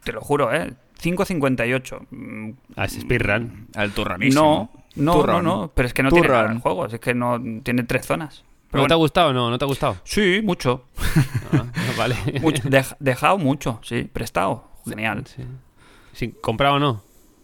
Te 0.04 0.12
lo 0.12 0.22
juro, 0.22 0.54
¿eh? 0.54 0.74
5.58. 1.02 2.08
Mm, 2.12 2.50
Ah, 2.76 2.86
es 2.86 2.94
speedrun. 3.00 3.68
El 3.76 3.92
turronísimo. 3.92 4.72
No, 4.96 5.04
No, 5.04 5.14
Turrón. 5.20 5.44
no, 5.44 5.58
no, 5.62 5.72
pero 5.74 5.88
es 5.88 5.94
que 5.94 6.04
no 6.04 6.10
tiene 6.12 6.28
nada 6.30 6.52
el 6.52 6.60
juego, 6.60 6.86
es 6.86 7.00
que 7.00 7.14
no 7.14 7.42
tiene 7.64 7.84
tres 7.84 8.06
zonas. 8.06 8.44
Pero 8.72 8.84
¿No 8.84 8.88
te 8.88 8.94
ha 8.94 8.96
bueno, 8.96 9.04
gustado 9.04 9.30
o 9.30 9.34
no? 9.34 9.50
¿No 9.50 9.58
te 9.58 9.66
ha 9.66 9.68
gustado? 9.68 9.98
sí, 10.04 10.42
mucho. 10.44 10.86
Ah, 11.54 11.66
vale. 11.98 12.16
mucho. 12.42 12.64
Dej- 12.64 12.96
dejado 13.00 13.38
mucho, 13.38 13.80
sí, 13.84 14.04
prestado. 14.12 14.70
Genial. 14.88 15.24
Sí. 15.28 15.44
Sí, 16.14 16.34
¿Comprado 16.42 16.76
o 16.76 16.80
no? 16.80 17.02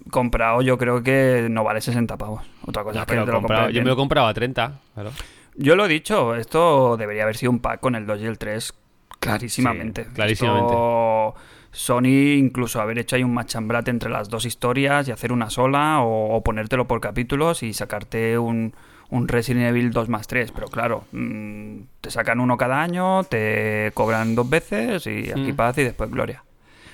Comprado 0.10 0.62
yo 0.62 0.78
creo 0.78 1.04
que 1.04 1.48
no 1.50 1.64
vale 1.64 1.82
60 1.82 2.18
pavos. 2.18 2.42
Otra 2.66 2.84
cosa 2.84 2.96
No, 2.96 3.02
es 3.02 3.06
que 3.06 3.12
pero 3.14 3.26
te 3.26 3.32
lo 3.32 3.38
comprado- 3.40 3.70
yo 3.70 3.82
me 3.84 3.90
lo 3.90 3.96
compraba 3.96 4.30
a 4.30 4.34
30. 4.34 4.80
Claro. 4.94 5.12
Yo 5.56 5.76
lo 5.76 5.86
he 5.86 5.90
dicho, 5.90 6.36
esto 6.36 6.96
debería 6.98 7.24
haber 7.24 7.36
sido 7.38 7.52
un 7.52 7.60
pack 7.60 7.82
con 7.82 7.96
el 7.96 8.06
2 8.08 8.22
y 8.22 8.26
el 8.26 8.38
3 8.38 8.74
clarísimamente. 9.20 10.06
Sí, 10.06 10.10
clarísimamente. 10.14 10.74
Esto, 10.74 11.36
Sony 11.72 12.36
incluso 12.38 12.82
haber 12.82 13.00
hecho 13.00 13.16
ahí 13.16 13.24
un 13.24 13.34
machambrate 13.34 13.92
entre 13.92 14.10
las 14.10 14.30
dos 14.30 14.46
historias 14.46 15.08
y 15.08 15.12
hacer 15.12 15.32
una 15.32 15.50
sola 15.50 16.02
o, 16.02 16.36
o 16.36 16.44
ponértelo 16.44 16.86
por 16.88 17.00
capítulos 17.00 17.64
y 17.64 17.74
sacarte 17.74 18.38
un, 18.38 18.74
un 19.10 19.28
Resident 19.28 19.66
Evil 19.68 19.92
2 19.92 20.10
más 20.10 20.28
3. 20.28 20.52
Pero 20.52 20.68
claro, 20.68 21.06
mm, 21.14 21.78
te 22.02 22.12
sacan 22.12 22.40
uno 22.42 22.58
cada 22.58 22.82
año, 22.82 23.24
te 23.24 23.92
cobran 23.94 24.36
dos 24.36 24.50
veces 24.50 25.08
y 25.08 25.32
aquí 25.32 25.54
Mm. 25.54 25.56
paz 25.56 25.78
y 25.78 25.84
después 25.84 26.10
gloria. 26.12 26.44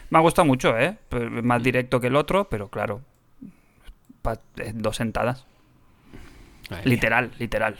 Me 0.09 0.19
ha 0.19 0.21
gustado 0.21 0.45
mucho, 0.45 0.78
¿eh? 0.78 0.95
Pues, 1.09 1.30
Más 1.43 1.61
directo 1.63 1.99
que 1.99 2.07
el 2.07 2.15
otro, 2.15 2.47
pero 2.47 2.69
claro, 2.69 3.01
eh, 4.57 4.71
dos 4.73 4.95
sentadas. 4.97 5.45
Mía. 6.69 6.82
Literal, 6.84 7.32
literal. 7.39 7.75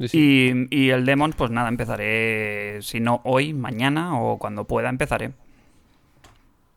Sí, 0.00 0.08
sí. 0.08 0.66
Y, 0.70 0.76
y 0.86 0.90
el 0.90 1.04
Demons, 1.04 1.36
pues 1.36 1.50
nada, 1.50 1.68
empezaré, 1.68 2.78
si 2.82 3.00
no 3.00 3.20
hoy, 3.24 3.52
mañana 3.52 4.18
o 4.18 4.38
cuando 4.38 4.64
pueda, 4.64 4.88
empezaré. 4.88 5.32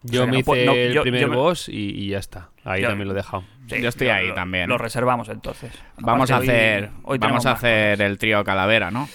Yo 0.04 0.22
o 0.22 0.24
sea, 0.26 0.32
me 0.32 0.40
no 0.40 0.44
puedo- 0.44 0.62
hice 0.62 0.66
no, 0.66 0.74
el 0.74 0.94
yo- 0.94 1.02
primer 1.04 1.22
yo 1.22 1.28
me- 1.30 1.36
boss 1.38 1.70
y, 1.70 1.74
y 1.76 2.08
ya 2.10 2.20
está. 2.20 2.50
Ahí 2.66 2.82
Yo- 2.82 2.90
también 2.90 3.08
lo 3.08 3.14
he 3.14 3.18
dejado. 3.18 3.44
Sí, 3.70 3.82
Yo 3.82 3.88
estoy 3.88 4.10
ahí 4.10 4.28
lo- 4.28 4.34
también. 4.34 4.68
Lo 4.68 4.78
reservamos 4.78 5.30
entonces. 5.30 5.72
Vamos 6.00 6.30
a 6.30 6.36
Aparte, 6.36 6.52
hoy- 6.52 6.58
hacer, 6.58 6.90
hoy 7.04 7.18
vamos 7.20 7.46
a 7.46 7.52
hacer 7.54 8.02
el 8.02 8.18
trío 8.18 8.44
calavera, 8.44 8.92
¿no? 8.92 9.08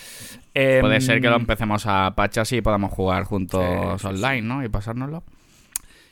Em, 0.55 0.81
Puede 0.81 1.01
ser 1.03 1.21
que 1.21 1.29
lo 1.29 1.37
empecemos 1.37 1.85
a 1.87 2.15
patchas 2.17 2.51
y 2.53 2.63
podamos 2.63 2.91
jugar 2.93 3.25
juntos 3.25 3.63
Sí, 3.63 3.99
sí, 4.01 4.07
online, 4.07 4.43
¿no? 4.43 4.65
Y 4.65 4.69
pasárnoslo. 4.71 5.23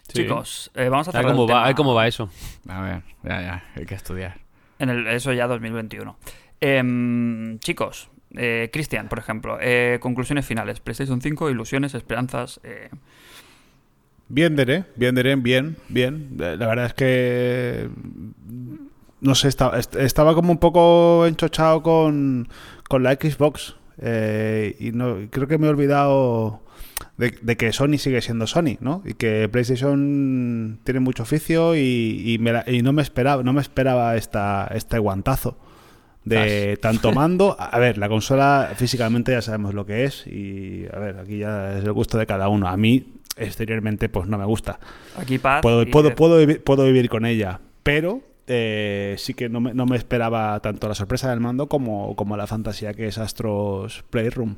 Sí. 0.09 0.23
Chicos, 0.23 0.71
eh, 0.75 0.89
vamos 0.91 1.09
a 1.09 1.13
cerrar 1.13 1.33
cómo 1.33 1.49
va, 1.49 1.75
cómo 1.75 1.95
va 1.95 2.07
eso. 2.07 2.29
A 2.69 2.81
ver, 2.83 3.03
ya, 3.25 3.41
ya, 3.41 3.65
hay 3.75 3.87
que 3.87 3.95
estudiar. 3.95 4.37
En 4.79 4.91
el, 4.91 5.07
eso 5.09 5.33
ya 5.33 5.47
2021. 5.47 6.17
Em, 6.61 7.59
chicos, 7.59 8.09
eh, 8.35 8.71
Cristian, 8.73 9.09
por 9.09 9.19
ejemplo, 9.19 9.59
eh, 9.61 9.99
conclusiones 10.01 10.47
finales. 10.47 10.81
PlayStation 10.81 11.21
5, 11.21 11.51
ilusiones, 11.51 11.95
esperanzas. 11.95 12.61
eh, 12.65 12.91
Bien, 14.29 14.57
Dere, 14.57 14.85
bien, 14.97 15.15
Dere, 15.15 15.37
bien, 15.37 15.77
bien. 15.89 16.35
La 16.37 16.57
verdad 16.67 16.87
es 16.87 16.95
que. 16.95 17.89
No 19.21 19.35
sé, 19.35 19.49
estaba, 19.49 19.79
est- 19.79 19.97
estaba 19.97 20.35
como 20.35 20.53
un 20.53 20.59
poco 20.59 21.27
enchochado 21.27 21.83
con, 21.83 22.49
con 22.89 23.03
la 23.03 23.13
Xbox. 23.15 23.77
eh, 23.99 24.77
y 24.79 24.93
no 24.93 25.17
creo 25.31 25.47
que 25.49 25.57
me 25.59 25.67
he 25.67 25.71
olvidado 25.71 26.61
de, 27.17 27.57
que 27.57 27.73
Sony 27.73 27.97
sigue 27.99 28.21
siendo 28.21 28.47
Sony, 28.47 28.77
¿no? 28.81 29.03
Y 29.07 29.15
que 29.15 29.49
PlayStation 29.49 30.81
tiene 30.85 31.01
mucho 31.01 31.23
oficio 31.23 31.75
y, 31.77 32.39
y 32.67 32.83
no 32.83 32.93
me 32.93 33.01
esperaba, 33.03 33.43
no 33.43 33.53
me 33.55 33.61
esperaba 33.63 34.17
esta, 34.17 34.71
este 34.75 34.99
guantazo. 34.99 35.57
De 36.27 36.77
tanto 36.83 37.13
mando, 37.13 37.57
a 37.59 37.79
ver, 37.79 37.99
la 37.99 38.09
consola 38.09 38.73
físicamente 38.75 39.33
ya 39.33 39.41
sabemos 39.41 39.73
lo 39.75 39.87
que 39.87 40.05
es 40.05 40.27
y 40.27 40.85
a 40.93 40.99
ver, 40.99 41.19
aquí 41.19 41.39
ya 41.39 41.79
es 41.79 41.85
el 41.85 41.93
gusto 41.93 42.19
de 42.19 42.27
cada 42.27 42.49
uno. 42.49 42.69
A 42.69 42.77
mí 42.77 43.15
exteriormente 43.37 44.09
pues 44.09 44.27
no 44.27 44.37
me 44.37 44.45
gusta. 44.45 44.79
aquí 45.17 45.39
paz. 45.39 45.63
Puedo, 45.63 45.87
puedo, 45.87 46.15
puedo, 46.15 46.39
vivir, 46.39 46.63
puedo 46.63 46.85
vivir 46.85 47.09
con 47.09 47.25
ella, 47.25 47.61
pero 47.85 48.23
eh, 48.49 49.15
sí 49.19 49.35
que 49.35 49.49
no 49.49 49.61
me, 49.61 49.73
no 49.73 49.87
me 49.87 49.97
esperaba 49.97 50.59
tanto 50.61 50.89
la 50.89 50.95
sorpresa 50.95 51.31
del 51.31 51.41
mando 51.41 51.69
como, 51.69 52.17
como 52.17 52.37
la 52.37 52.49
fantasía 52.49 52.93
que 52.93 53.07
es 53.07 53.19
Astros 53.19 54.05
Playroom. 54.11 54.57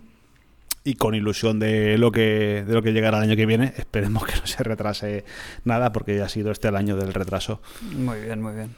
Y 0.84 0.94
con 0.94 1.14
ilusión 1.14 1.58
de 1.58 1.98
lo 1.98 2.12
que 2.12 2.64
de 2.66 2.72
lo 2.72 2.80
que 2.80 2.92
llegará 2.94 3.18
el 3.18 3.24
año 3.24 3.36
que 3.36 3.44
viene, 3.44 3.74
esperemos 3.76 4.24
que 4.24 4.36
no 4.36 4.46
se 4.46 4.62
retrase 4.64 5.24
nada 5.64 5.92
porque 5.92 6.16
ya 6.16 6.24
ha 6.24 6.28
sido 6.30 6.50
este 6.50 6.68
el 6.68 6.76
año 6.76 6.96
del 6.96 7.12
retraso. 7.12 7.60
Muy 7.94 8.20
bien, 8.20 8.40
muy 8.40 8.54
bien. 8.54 8.74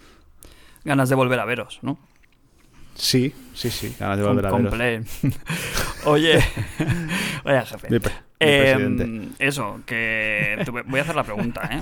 Ganas 0.83 1.09
de 1.09 1.15
volver 1.15 1.39
a 1.39 1.45
veros, 1.45 1.79
¿no? 1.83 1.99
Sí, 3.03 3.33
sí, 3.55 3.71
sí, 3.71 3.95
ganas 3.99 4.19
de 4.19 4.25
volver 4.25 4.47
a 4.47 4.51
veros. 4.53 4.75
Oye, 6.05 6.39
oye, 7.45 7.61
jefe. 7.67 7.89
Mi, 7.91 7.99
pre- 7.99 8.13
mi 8.13 8.19
Eh, 8.41 8.75
presidente. 8.75 9.29
eso, 9.39 9.81
que 9.87 10.59
te 10.65 10.71
voy 10.71 10.99
a 10.99 11.03
hacer 11.03 11.15
la 11.17 11.25
pregunta, 11.25 11.69
¿eh? 11.73 11.81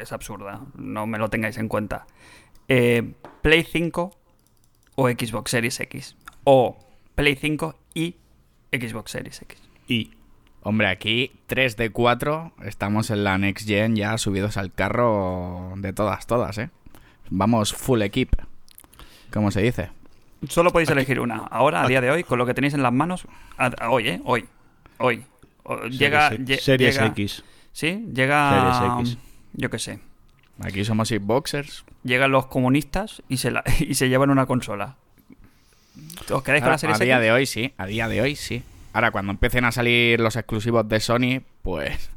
Es 0.00 0.12
absurda, 0.12 0.60
no 0.76 1.06
me 1.06 1.18
lo 1.18 1.28
tengáis 1.30 1.56
en 1.58 1.68
cuenta. 1.68 2.06
Eh, 2.68 3.12
¿Play 3.42 3.64
5 3.64 4.18
o 4.96 5.08
Xbox 5.08 5.50
Series 5.50 5.78
X? 5.80 6.16
O 6.44 6.78
Play 7.14 7.34
5 7.36 7.78
y 7.94 8.16
Xbox 8.72 9.10
Series 9.12 9.40
X. 9.42 9.58
Y 9.88 10.10
Hombre, 10.62 10.88
aquí 10.88 11.32
3 11.46 11.76
de 11.76 11.90
4 11.90 12.52
estamos 12.64 13.10
en 13.10 13.22
la 13.24 13.38
Next 13.38 13.68
Gen 13.68 13.94
ya 13.94 14.18
subidos 14.18 14.56
al 14.56 14.72
carro 14.72 15.74
de 15.76 15.92
todas, 15.92 16.26
todas, 16.26 16.58
¿eh? 16.58 16.70
Vamos 17.30 17.72
full 17.72 18.02
equip, 18.02 18.32
como 19.32 19.50
se 19.50 19.62
dice. 19.62 19.90
Solo 20.48 20.70
podéis 20.72 20.90
elegir 20.90 21.20
una. 21.20 21.36
Ahora, 21.50 21.82
a 21.82 21.88
día 21.88 22.00
de 22.00 22.10
hoy, 22.10 22.24
con 22.24 22.38
lo 22.38 22.46
que 22.46 22.54
tenéis 22.54 22.74
en 22.74 22.82
las 22.82 22.92
manos, 22.92 23.26
a- 23.58 23.66
a- 23.78 23.90
hoy, 23.90 24.08
¿eh? 24.08 24.20
Hoy. 24.24 24.46
Hoy. 24.98 25.24
O- 25.64 25.84
llega, 25.86 26.28
Series, 26.30 26.48
lle- 26.48 26.60
Series 26.62 26.94
llega- 26.94 27.06
X. 27.08 27.44
Sí, 27.72 28.06
llega. 28.12 28.80
Series 28.80 29.08
X. 29.16 29.18
Yo 29.54 29.70
qué 29.70 29.78
sé. 29.78 29.98
Aquí 30.60 30.84
somos 30.84 31.08
Xboxers. 31.08 31.84
Llegan 32.04 32.30
los 32.30 32.46
comunistas 32.46 33.22
y 33.28 33.36
se, 33.38 33.50
la- 33.50 33.64
y 33.80 33.94
se 33.94 34.08
llevan 34.08 34.30
una 34.30 34.46
consola. 34.46 34.96
¿Os 36.30 36.42
quedáis 36.42 36.62
con 36.62 36.72
la 36.72 36.78
Series 36.78 37.00
a 37.00 37.04
día 37.04 37.16
X? 37.16 37.22
de 37.24 37.32
hoy 37.32 37.46
sí, 37.46 37.72
a 37.76 37.86
día 37.86 38.08
de 38.08 38.20
hoy 38.20 38.36
sí. 38.36 38.62
Ahora, 38.92 39.10
cuando 39.10 39.32
empiecen 39.32 39.64
a 39.64 39.72
salir 39.72 40.20
los 40.20 40.36
exclusivos 40.36 40.88
de 40.88 41.00
Sony, 41.00 41.40
pues 41.62 42.10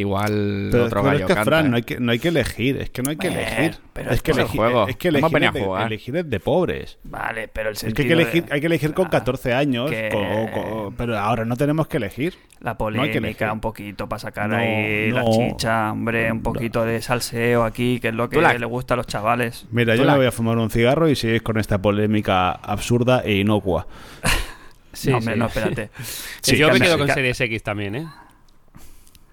igual 0.00 0.68
Pero, 0.70 0.84
otro 0.86 1.00
pero 1.00 1.10
gallo 1.12 1.18
es 1.20 1.26
que, 1.26 1.34
canta. 1.34 1.44
Fran, 1.44 1.66
¿eh? 1.66 1.68
no 1.70 1.76
hay 1.76 1.82
que, 1.82 2.00
no 2.00 2.12
hay 2.12 2.18
que 2.18 2.28
elegir, 2.28 2.76
es 2.78 2.90
que 2.90 3.02
no 3.02 3.10
hay 3.10 3.16
que 3.16 3.28
Eh, 3.28 3.32
elegir. 3.32 3.78
pero 3.92 4.10
es 4.10 4.22
que 4.22 4.30
es 4.32 4.36
el 4.36 4.40
elegir, 4.42 4.60
juego. 4.60 4.88
es 4.88 4.96
que 4.96 5.08
elegir, 5.08 5.36
es 5.44 5.52
de, 5.54 5.82
elegir 5.86 6.16
es 6.16 6.30
de 6.30 6.40
pobres. 6.40 6.98
Vale, 7.04 7.48
pero 7.48 7.70
el 7.70 7.74
Es 7.76 7.80
que 7.80 7.86
hay 7.86 7.92
sentido 7.94 8.08
que 8.08 8.22
elegir, 8.22 8.44
de- 8.46 8.54
hay 8.54 8.60
que 8.60 8.66
elegir 8.66 8.94
con 8.94 9.06
Ah, 9.06 9.10
14 9.10 9.52
años, 9.54 9.90
que- 9.90 10.08
co- 10.12 10.50
co- 10.60 10.94
pero 10.96 11.18
ahora 11.18 11.44
no 11.44 11.56
tenemos 11.56 11.86
que 11.88 11.96
elegir. 11.98 12.34
La 12.60 12.76
No 12.78 12.86
hay 12.86 12.92
que 13.10 13.18
elegir. 13.18 13.20
polémica 13.20 13.52
un 13.52 13.60
poquito 13.60 14.08
para 14.08 14.18
sacar 14.20 14.48
No, 14.48 14.56
ahí 14.56 15.10
la 15.10 15.24
chicha, 15.24 15.92
hombre, 15.92 16.32
un 16.32 16.42
poquito 16.42 16.84
de 16.84 17.00
salseo 17.02 17.64
aquí, 17.64 18.00
que 18.00 18.08
es 18.08 18.14
lo 18.14 18.28
que 18.30 18.40
la- 18.40 18.54
le 18.54 18.66
gusta 18.66 18.94
a 18.94 18.96
los 18.96 19.06
chavales. 19.06 19.66
Mira, 19.70 19.94
Tú 19.94 19.98
yo 20.00 20.04
la- 20.06 20.12
me 20.12 20.18
voy 20.18 20.26
a 20.26 20.32
fumar 20.32 20.56
un 20.58 20.70
cigarro 20.70 21.08
y 21.08 21.14
seguís 21.16 21.42
con 21.42 21.58
esta 21.58 21.80
polémica 21.82 22.52
absurda 22.52 23.20
e 23.24 23.34
inocua. 23.34 23.86
Sí, 24.94 25.10
no, 25.10 25.18
hombre, 25.18 25.34
sí. 25.34 25.40
no, 25.40 25.46
espérate. 25.46 25.90
Sí, 26.40 26.56
yo 26.56 26.70
me 26.72 26.78
quedo 26.80 26.96
con 26.96 27.08
Series 27.08 27.40
X 27.40 27.62
también, 27.64 27.96
¿eh? 27.96 28.06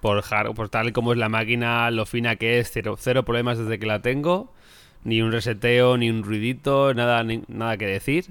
Por, 0.01 0.23
tal 0.69 0.93
como 0.93 1.13
es 1.13 1.17
la 1.19 1.29
máquina, 1.29 1.89
lo 1.91 2.05
fina 2.05 2.35
que 2.35 2.59
es, 2.59 2.71
cero, 2.71 2.95
cero 2.99 3.23
problemas 3.23 3.57
desde 3.59 3.77
que 3.79 3.85
la 3.85 4.01
tengo. 4.01 4.51
Ni 5.03 5.21
un 5.21 5.31
reseteo, 5.31 5.97
ni 5.97 6.09
un 6.09 6.23
ruidito, 6.23 6.93
nada, 6.93 7.23
ni- 7.23 7.43
nada 7.47 7.77
que 7.77 7.85
decir. 7.85 8.25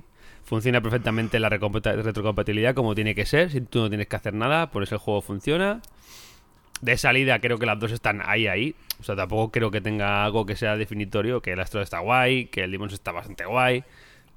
Funciona 0.45 0.81
perfectamente 0.81 1.39
la 1.39 1.49
retrocompatibilidad 1.49 2.75
como 2.75 2.95
tiene 2.95 3.14
que 3.14 3.25
ser. 3.25 3.51
Si 3.51 3.61
tú 3.61 3.79
no 3.81 3.89
tienes 3.89 4.09
que 4.09 4.16
hacer 4.16 4.35
nada, 4.35 4.71
por 4.71 4.83
eso 4.83 4.97
el 4.97 5.01
juego 5.01 5.21
funciona. 5.23 5.81
De 6.81 6.97
salida 6.97 7.39
creo 7.41 7.59
que 7.59 7.66
las 7.66 7.79
dos 7.79 7.93
están 7.93 8.21
ahí, 8.25 8.47
ahí. 8.49 8.75
O 9.01 9.05
sea, 9.05 9.14
tampoco 9.14 9.53
creo 9.53 9.71
que 9.71 9.81
tenga 9.81 10.25
algo 10.25 10.47
que 10.47 10.57
sea 10.57 10.77
definitorio. 10.77 11.41
Que 11.41 11.53
el 11.53 11.61
Astro 11.61 11.83
está 11.83 12.01
guay, 12.01 12.47
que 12.47 12.64
el 12.64 12.73
Demons 12.73 12.93
está 12.93 13.12
bastante 13.12 13.45
guay. 13.45 13.85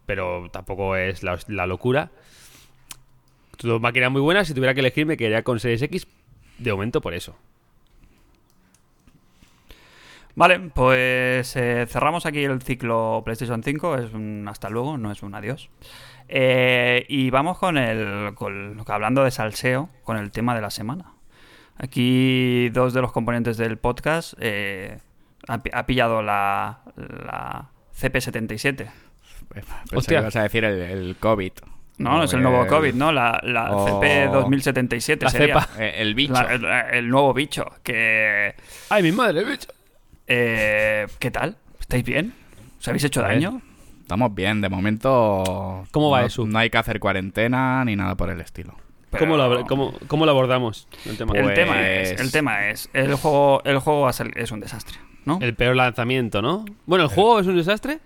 Pero 0.05 0.49
tampoco 0.51 0.95
es 0.95 1.23
la, 1.23 1.39
la 1.47 1.65
locura. 1.65 2.11
Dos 3.61 3.81
máquinas 3.81 4.11
muy 4.11 4.21
buenas. 4.21 4.47
Si 4.47 4.53
tuviera 4.53 4.73
que 4.73 4.81
elegir, 4.81 5.05
me 5.05 5.17
quedaría 5.17 5.43
con 5.43 5.59
Series 5.59 5.81
X 5.83 6.07
de 6.63 6.71
momento 6.71 7.01
por 7.01 7.13
eso. 7.13 7.35
Vale, 10.35 10.59
pues 10.73 11.55
eh, 11.55 11.85
cerramos 11.87 12.25
aquí 12.25 12.43
el 12.43 12.61
ciclo 12.61 13.21
PlayStation 13.23 13.61
5. 13.61 13.97
Es 13.97 14.13
un 14.13 14.47
hasta 14.47 14.69
luego, 14.69 14.97
no 14.97 15.11
es 15.11 15.21
un 15.21 15.35
adiós. 15.35 15.69
Eh, 16.27 17.05
y 17.07 17.29
vamos 17.29 17.59
con 17.59 17.77
el. 17.77 18.33
Con, 18.33 18.83
hablando 18.87 19.23
de 19.23 19.29
salseo, 19.31 19.89
con 20.03 20.17
el 20.17 20.31
tema 20.31 20.55
de 20.55 20.61
la 20.61 20.71
semana. 20.71 21.13
Aquí 21.77 22.69
dos 22.69 22.93
de 22.93 23.01
los 23.01 23.11
componentes 23.11 23.57
del 23.57 23.77
podcast 23.77 24.33
eh, 24.39 24.97
ha, 25.47 25.61
pi- 25.61 25.71
ha 25.73 25.85
pillado 25.85 26.23
la, 26.23 26.81
la 26.95 27.69
CP77. 27.99 28.75
Pensé 29.49 29.71
Hostia. 29.95 30.17
que 30.17 30.21
ibas 30.23 30.35
a 30.35 30.43
decir 30.43 30.63
el, 30.63 30.81
el 30.81 31.15
COVID. 31.19 31.51
No, 31.97 32.17
no 32.17 32.23
es 32.23 32.33
el 32.33 32.41
nuevo 32.41 32.65
COVID, 32.67 32.93
¿no? 32.95 33.11
La, 33.11 33.39
la 33.43 33.71
o- 33.71 34.01
CP2077 34.01 35.21
La 35.23 35.29
sería. 35.29 35.61
cepa. 35.61 35.69
eh, 35.83 35.93
El 35.97 36.15
bicho. 36.15 36.33
La- 36.33 36.53
el, 36.53 36.65
el 36.95 37.09
nuevo 37.09 37.33
bicho. 37.33 37.65
Que. 37.83 38.55
¡Ay, 38.89 39.03
mi 39.03 39.11
madre, 39.11 39.43
bicho! 39.43 39.67
eh, 40.27 41.05
¿Qué 41.19 41.31
tal? 41.31 41.57
¿Estáis 41.79 42.03
bien? 42.03 42.33
¿Os 42.79 42.87
habéis 42.87 43.03
hecho 43.03 43.21
daño? 43.21 43.61
Estamos 44.01 44.33
bien, 44.33 44.61
de 44.61 44.69
momento. 44.69 45.85
¿Cómo 45.91 46.09
va 46.09 46.21
no, 46.21 46.27
eso? 46.27 46.45
No 46.45 46.59
hay 46.59 46.69
que 46.69 46.77
hacer 46.77 46.99
cuarentena 46.99 47.83
ni 47.85 47.95
nada 47.95 48.15
por 48.15 48.29
el 48.29 48.41
estilo. 48.41 48.75
Pero- 49.09 49.25
¿Cómo, 49.25 49.37
lo, 49.37 49.65
cómo, 49.65 49.93
cómo 50.07 50.25
lo 50.25 50.31
abordamos? 50.31 50.87
El 51.05 51.17
tema. 51.17 51.33
El 51.35 51.43
Pues- 51.43 51.53
tema 51.55 51.87
es, 51.89 52.19
el 52.19 52.31
tema 52.31 52.69
es, 52.69 52.89
el 52.93 53.13
juego, 53.15 53.61
el 53.63 53.77
juego 53.79 54.01
va 54.01 54.09
a 54.09 54.13
ser- 54.13 54.31
es 54.37 54.51
un 54.51 54.59
desastre, 54.59 54.97
¿no? 55.25 55.37
El 55.41 55.53
peor 55.53 55.75
lanzamiento, 55.75 56.41
¿no? 56.41 56.65
Bueno, 56.87 57.03
¿el 57.05 57.09
juego 57.11 57.39
es 57.39 57.45
un 57.47 57.55
desastre? 57.55 57.99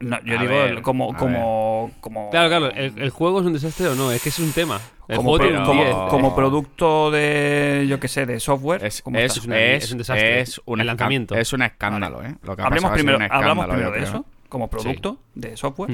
No, 0.00 0.18
yo 0.24 0.38
A 0.38 0.42
digo 0.42 0.54
ver, 0.54 0.80
como, 0.82 1.14
como, 1.14 1.90
como, 2.00 2.30
Claro, 2.30 2.48
claro, 2.48 2.70
¿el, 2.70 2.98
el 2.98 3.10
juego 3.10 3.40
es 3.40 3.46
un 3.46 3.52
desastre 3.52 3.86
o 3.88 3.94
no? 3.94 4.10
Es 4.10 4.22
que 4.22 4.30
es 4.30 4.38
un 4.38 4.50
tema. 4.52 4.80
El 5.08 5.16
como, 5.16 5.30
juego 5.30 5.38
pro- 5.38 5.46
tiene 5.46 5.58
un 5.60 5.66
como- 5.66 5.84
10. 5.84 5.96
como 6.10 6.34
producto 6.36 7.10
de, 7.10 7.84
yo 7.86 8.00
qué 8.00 8.08
sé, 8.08 8.24
de 8.24 8.40
software. 8.40 8.82
Es, 8.84 9.02
¿cómo 9.02 9.18
es, 9.18 9.44
una- 9.44 9.60
es- 9.60 9.92
un 9.92 9.98
desastre. 9.98 10.40
es 10.40 10.60
un 10.64 10.80
El 10.80 10.86
esca- 10.86 10.90
lanzamiento. 10.90 11.34
Es 11.34 11.52
un 11.52 11.60
escándalo, 11.62 12.24
¿eh? 12.24 12.34
Lo 12.42 12.56
que 12.56 12.62
ha 12.62 12.66
Hablemos 12.66 12.92
primero, 12.92 13.18
hablamos 13.30 13.66
primero 13.66 13.90
de 13.90 14.02
eso, 14.02 14.24
como 14.48 14.70
producto 14.70 15.18
de 15.34 15.56
software, 15.58 15.90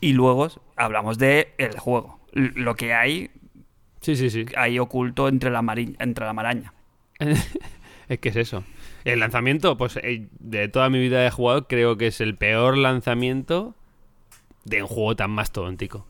y 0.00 0.12
luego 0.12 0.48
hablamos 0.76 1.16
de 1.18 1.54
el 1.58 1.78
juego. 1.78 2.18
Lo 2.32 2.74
que 2.74 2.94
hay 2.94 3.30
Sí, 4.00 4.16
sí, 4.16 4.28
sí. 4.30 4.46
ahí 4.56 4.78
oculto 4.80 5.28
entre 5.28 5.50
la, 5.50 5.62
entre 6.00 6.24
la 6.26 6.32
maraña. 6.32 6.72
es 8.08 8.18
que 8.18 8.28
es 8.30 8.36
eso. 8.36 8.64
El 9.04 9.20
lanzamiento, 9.20 9.76
pues 9.76 9.96
eh, 10.02 10.28
de 10.38 10.68
toda 10.68 10.90
mi 10.90 10.98
vida 10.98 11.26
he 11.26 11.30
jugado, 11.30 11.66
creo 11.66 11.96
que 11.96 12.08
es 12.08 12.20
el 12.20 12.36
peor 12.36 12.76
lanzamiento 12.76 13.74
de 14.64 14.82
un 14.82 14.88
juego 14.88 15.16
tan 15.16 15.30
mastodóntico. 15.30 16.06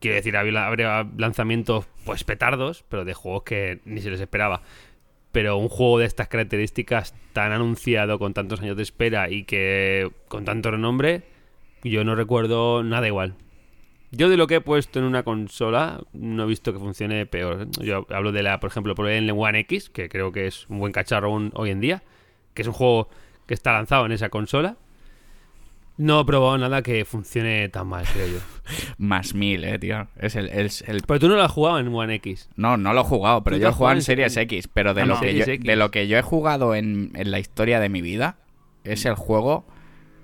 Quiero 0.00 0.16
decir, 0.16 0.36
habría 0.36 1.08
lanzamientos 1.16 1.86
pues 2.04 2.24
petardos, 2.24 2.84
pero 2.88 3.04
de 3.04 3.14
juegos 3.14 3.44
que 3.44 3.80
ni 3.84 4.00
se 4.00 4.10
les 4.10 4.20
esperaba. 4.20 4.62
Pero 5.32 5.56
un 5.56 5.68
juego 5.68 5.98
de 5.98 6.06
estas 6.06 6.28
características 6.28 7.14
tan 7.32 7.52
anunciado, 7.52 8.18
con 8.18 8.34
tantos 8.34 8.60
años 8.60 8.76
de 8.76 8.82
espera 8.82 9.30
y 9.30 9.44
que 9.44 10.10
con 10.28 10.44
tanto 10.44 10.70
renombre, 10.70 11.22
yo 11.82 12.04
no 12.04 12.14
recuerdo 12.14 12.82
nada 12.82 13.06
igual. 13.06 13.34
Yo 14.12 14.28
de 14.28 14.36
lo 14.36 14.46
que 14.46 14.56
he 14.56 14.60
puesto 14.60 14.98
en 14.98 15.04
una 15.04 15.24
consola 15.24 16.00
no 16.12 16.44
he 16.44 16.46
visto 16.46 16.72
que 16.72 16.78
funcione 16.78 17.26
peor. 17.26 17.68
Yo 17.80 18.06
hablo 18.10 18.32
de 18.32 18.42
la, 18.42 18.60
por 18.60 18.70
ejemplo, 18.70 18.94
por 18.94 19.08
el 19.08 19.30
One 19.30 19.58
X, 19.60 19.90
que 19.90 20.08
creo 20.08 20.32
que 20.32 20.46
es 20.46 20.66
un 20.68 20.78
buen 20.78 20.92
cacharro 20.92 21.32
hoy 21.54 21.70
en 21.70 21.80
día, 21.80 22.02
que 22.56 22.62
es 22.62 22.68
un 22.68 22.74
juego 22.74 23.08
que 23.46 23.54
está 23.54 23.72
lanzado 23.72 24.04
en 24.06 24.10
esa 24.12 24.28
consola. 24.30 24.76
No 25.98 26.20
he 26.20 26.24
probado 26.26 26.58
nada 26.58 26.82
que 26.82 27.04
funcione 27.06 27.68
tan 27.70 27.86
mal, 27.86 28.04
creo 28.12 28.26
yo. 28.26 28.38
Más 28.98 29.34
mil, 29.34 29.64
eh, 29.64 29.78
tío. 29.78 30.08
Es 30.18 30.36
el, 30.36 30.48
es 30.50 30.82
el... 30.82 31.02
Pero 31.06 31.20
tú 31.20 31.28
no 31.28 31.36
lo 31.36 31.42
has 31.42 31.50
jugado 31.52 31.78
en 31.78 31.88
One 31.94 32.16
X. 32.16 32.50
No, 32.56 32.76
no 32.76 32.92
lo 32.92 33.00
he 33.00 33.04
jugado, 33.04 33.42
pero 33.44 33.56
¿Tú 33.56 33.60
te 33.60 33.62
yo 33.62 33.68
he 33.70 33.72
jugado 33.72 33.96
en 33.96 34.02
Series 34.02 34.32
serie? 34.34 34.58
X. 34.58 34.68
Pero 34.74 34.92
de, 34.92 35.02
Ah, 35.02 35.06
lo, 35.06 35.14
no. 35.14 35.20
que 35.20 35.34
yo, 35.34 35.44
de 35.46 35.76
lo 35.76 35.90
que 35.90 36.06
yo 36.06 36.18
he 36.18 36.22
jugado 36.22 36.74
en, 36.74 37.12
en 37.14 37.30
la 37.30 37.38
historia 37.38 37.80
de 37.80 37.88
mi 37.88 38.02
vida, 38.02 38.36
es 38.84 39.06
el 39.06 39.14
juego 39.14 39.64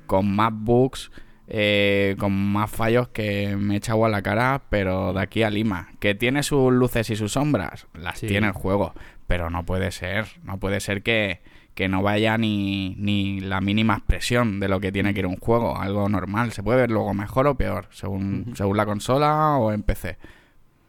con 0.06 0.30
más 0.34 0.52
bugs, 0.52 1.10
eh, 1.48 2.16
con 2.18 2.32
más 2.32 2.70
fallos 2.70 3.08
que 3.08 3.56
me 3.56 3.74
he 3.74 3.76
echado 3.78 4.04
a 4.04 4.10
la 4.10 4.20
cara, 4.20 4.64
pero 4.68 5.14
de 5.14 5.22
aquí 5.22 5.42
a 5.42 5.48
Lima. 5.48 5.88
Que 6.00 6.14
tiene 6.14 6.42
sus 6.42 6.70
luces 6.70 7.08
y 7.08 7.16
sus 7.16 7.32
sombras, 7.32 7.86
las 7.94 8.18
Sí. 8.18 8.26
tiene 8.26 8.48
el 8.48 8.52
juego. 8.52 8.92
Pero 9.26 9.48
no 9.48 9.64
puede 9.64 9.90
ser, 9.90 10.26
no 10.44 10.58
puede 10.58 10.80
ser 10.80 11.02
que, 11.02 11.40
que 11.74 11.88
no 11.88 12.02
vaya 12.02 12.36
ni, 12.36 12.94
ni 12.98 13.40
la 13.40 13.60
mínima 13.60 13.94
expresión 13.94 14.60
de 14.60 14.68
lo 14.68 14.78
que 14.80 14.92
tiene 14.92 15.14
que 15.14 15.20
ir 15.20 15.26
un 15.26 15.36
juego, 15.36 15.78
algo 15.78 16.08
normal. 16.08 16.52
Se 16.52 16.62
puede 16.62 16.80
ver 16.80 16.90
luego 16.90 17.14
mejor 17.14 17.46
o 17.46 17.54
peor, 17.54 17.86
según, 17.90 18.52
según 18.54 18.76
la 18.76 18.84
consola 18.84 19.56
o 19.56 19.72
en 19.72 19.82
PC. 19.82 20.18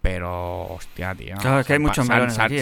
Pero, 0.02 0.64
hostia, 0.74 1.16
tío. 1.16 1.38
Claro, 1.38 1.62
es 1.62 1.68
que 1.68 1.74
hay 1.74 1.80
muchos 1.80 2.06
melones 2.10 2.34
se- 2.34 2.42
aquí, 2.42 2.56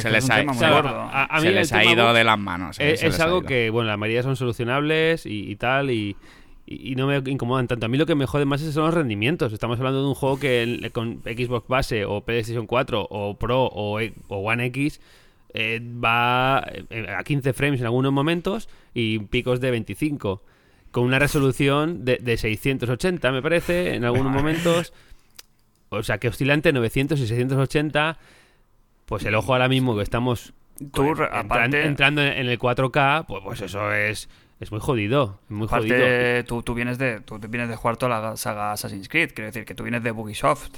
les 1.49 1.71
ha- 1.73 1.83
ido 1.83 2.13
de 2.13 2.23
las 2.23 2.37
manos. 2.37 2.79
eh, 2.79 2.93
es, 2.93 3.19
algo 3.19 3.41
que, 3.41 3.69
bueno, 3.71 3.89
la 3.89 3.97
mayoría 3.97 4.21
son 4.21 4.35
solucionables 4.35 5.25
y, 5.25 5.49
y 5.49 5.55
tal, 5.55 5.89
y, 5.89 6.15
y- 6.67 6.91
y 6.91 6.95
no 6.95 7.07
me 7.07 7.17
incomodan 7.25 7.67
tanto. 7.67 7.87
A 7.87 7.89
mí 7.89 7.97
lo 7.97 8.05
que 8.05 8.13
me 8.13 8.27
jode 8.27 8.45
más 8.45 8.61
son 8.61 8.85
los 8.85 8.93
rendimientos. 8.93 9.53
Estamos 9.53 9.79
hablando 9.79 10.03
de 10.03 10.07
un 10.09 10.13
juego 10.13 10.39
que 10.39 10.91
con 10.93 11.21
Xbox 11.23 11.67
base 11.67 12.05
o 12.05 12.21
PlayStation 12.21 12.67
4 12.67 13.07
o 13.09 13.33
Pro 13.39 13.63
o, 13.65 13.99
E- 13.99 14.13
o 14.27 14.37
One 14.37 14.67
X 14.67 15.01
eh, 15.53 15.81
va 16.03 16.65
eh, 16.89 17.07
a 17.17 17.23
15 17.23 17.53
frames 17.53 17.79
en 17.79 17.85
algunos 17.85 18.11
momentos 18.11 18.69
y 18.93 19.19
picos 19.19 19.59
de 19.61 19.71
25. 19.71 20.43
Con 20.91 21.05
una 21.05 21.19
resolución 21.19 22.03
de, 22.05 22.17
de 22.17 22.37
680, 22.37 23.31
me 23.31 23.41
parece, 23.41 23.95
en 23.95 24.03
algunos 24.05 24.31
momentos. 24.33 24.93
O 25.89 26.03
sea, 26.03 26.17
que 26.19 26.27
oscila 26.29 26.53
entre 26.53 26.71
900 26.73 27.19
y 27.19 27.27
680. 27.27 28.17
Pues 29.05 29.25
el 29.25 29.35
ojo 29.35 29.51
ahora 29.53 29.67
mismo 29.67 29.95
que 29.97 30.03
estamos 30.03 30.53
Tú, 30.93 31.13
re- 31.13 31.25
entran- 31.25 31.45
aparte- 31.45 31.85
entrando 31.85 32.21
en 32.21 32.47
el 32.47 32.57
4K, 32.57 33.25
pues, 33.27 33.41
pues 33.43 33.61
eso 33.61 33.91
es, 33.93 34.29
es 34.61 34.71
muy 34.71 34.79
jodido. 34.79 35.39
es 35.45 35.51
Muy 35.51 35.67
jodido. 35.67 35.95
Aparte, 35.97 36.43
tú, 36.47 36.63
tú 36.63 36.73
vienes 36.73 36.97
de 36.97 37.19
tú 37.19 37.37
vienes 37.39 37.67
de 37.69 37.75
jugar 37.75 37.97
toda 37.97 38.21
la 38.21 38.37
saga 38.37 38.71
Assassin's 38.71 39.09
Creed, 39.09 39.31
quiero 39.35 39.47
decir 39.47 39.65
que 39.65 39.75
tú 39.75 39.83
vienes 39.83 40.01
de 40.01 40.11
Ubisoft, 40.11 40.77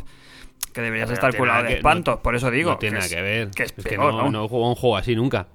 que 0.73 0.81
deberías 0.81 1.09
Pero 1.09 1.27
estar 1.27 1.45
nada 1.45 1.63
de 1.63 1.75
espantos, 1.75 2.15
no- 2.15 2.21
por 2.21 2.35
eso 2.35 2.51
digo 2.51 2.71
no 2.71 2.77
tiene 2.77 2.95
que 2.95 2.99
nada 2.99 3.05
es- 3.05 3.13
que 3.15 3.21
ver. 3.21 3.51
que 3.51 3.63
es 3.63 3.71
peor, 3.71 4.13
no, 4.13 4.29
no 4.31 4.47
jugado 4.47 4.69
un 4.69 4.75
juego 4.75 4.97
así 4.97 5.15
nunca. 5.15 5.47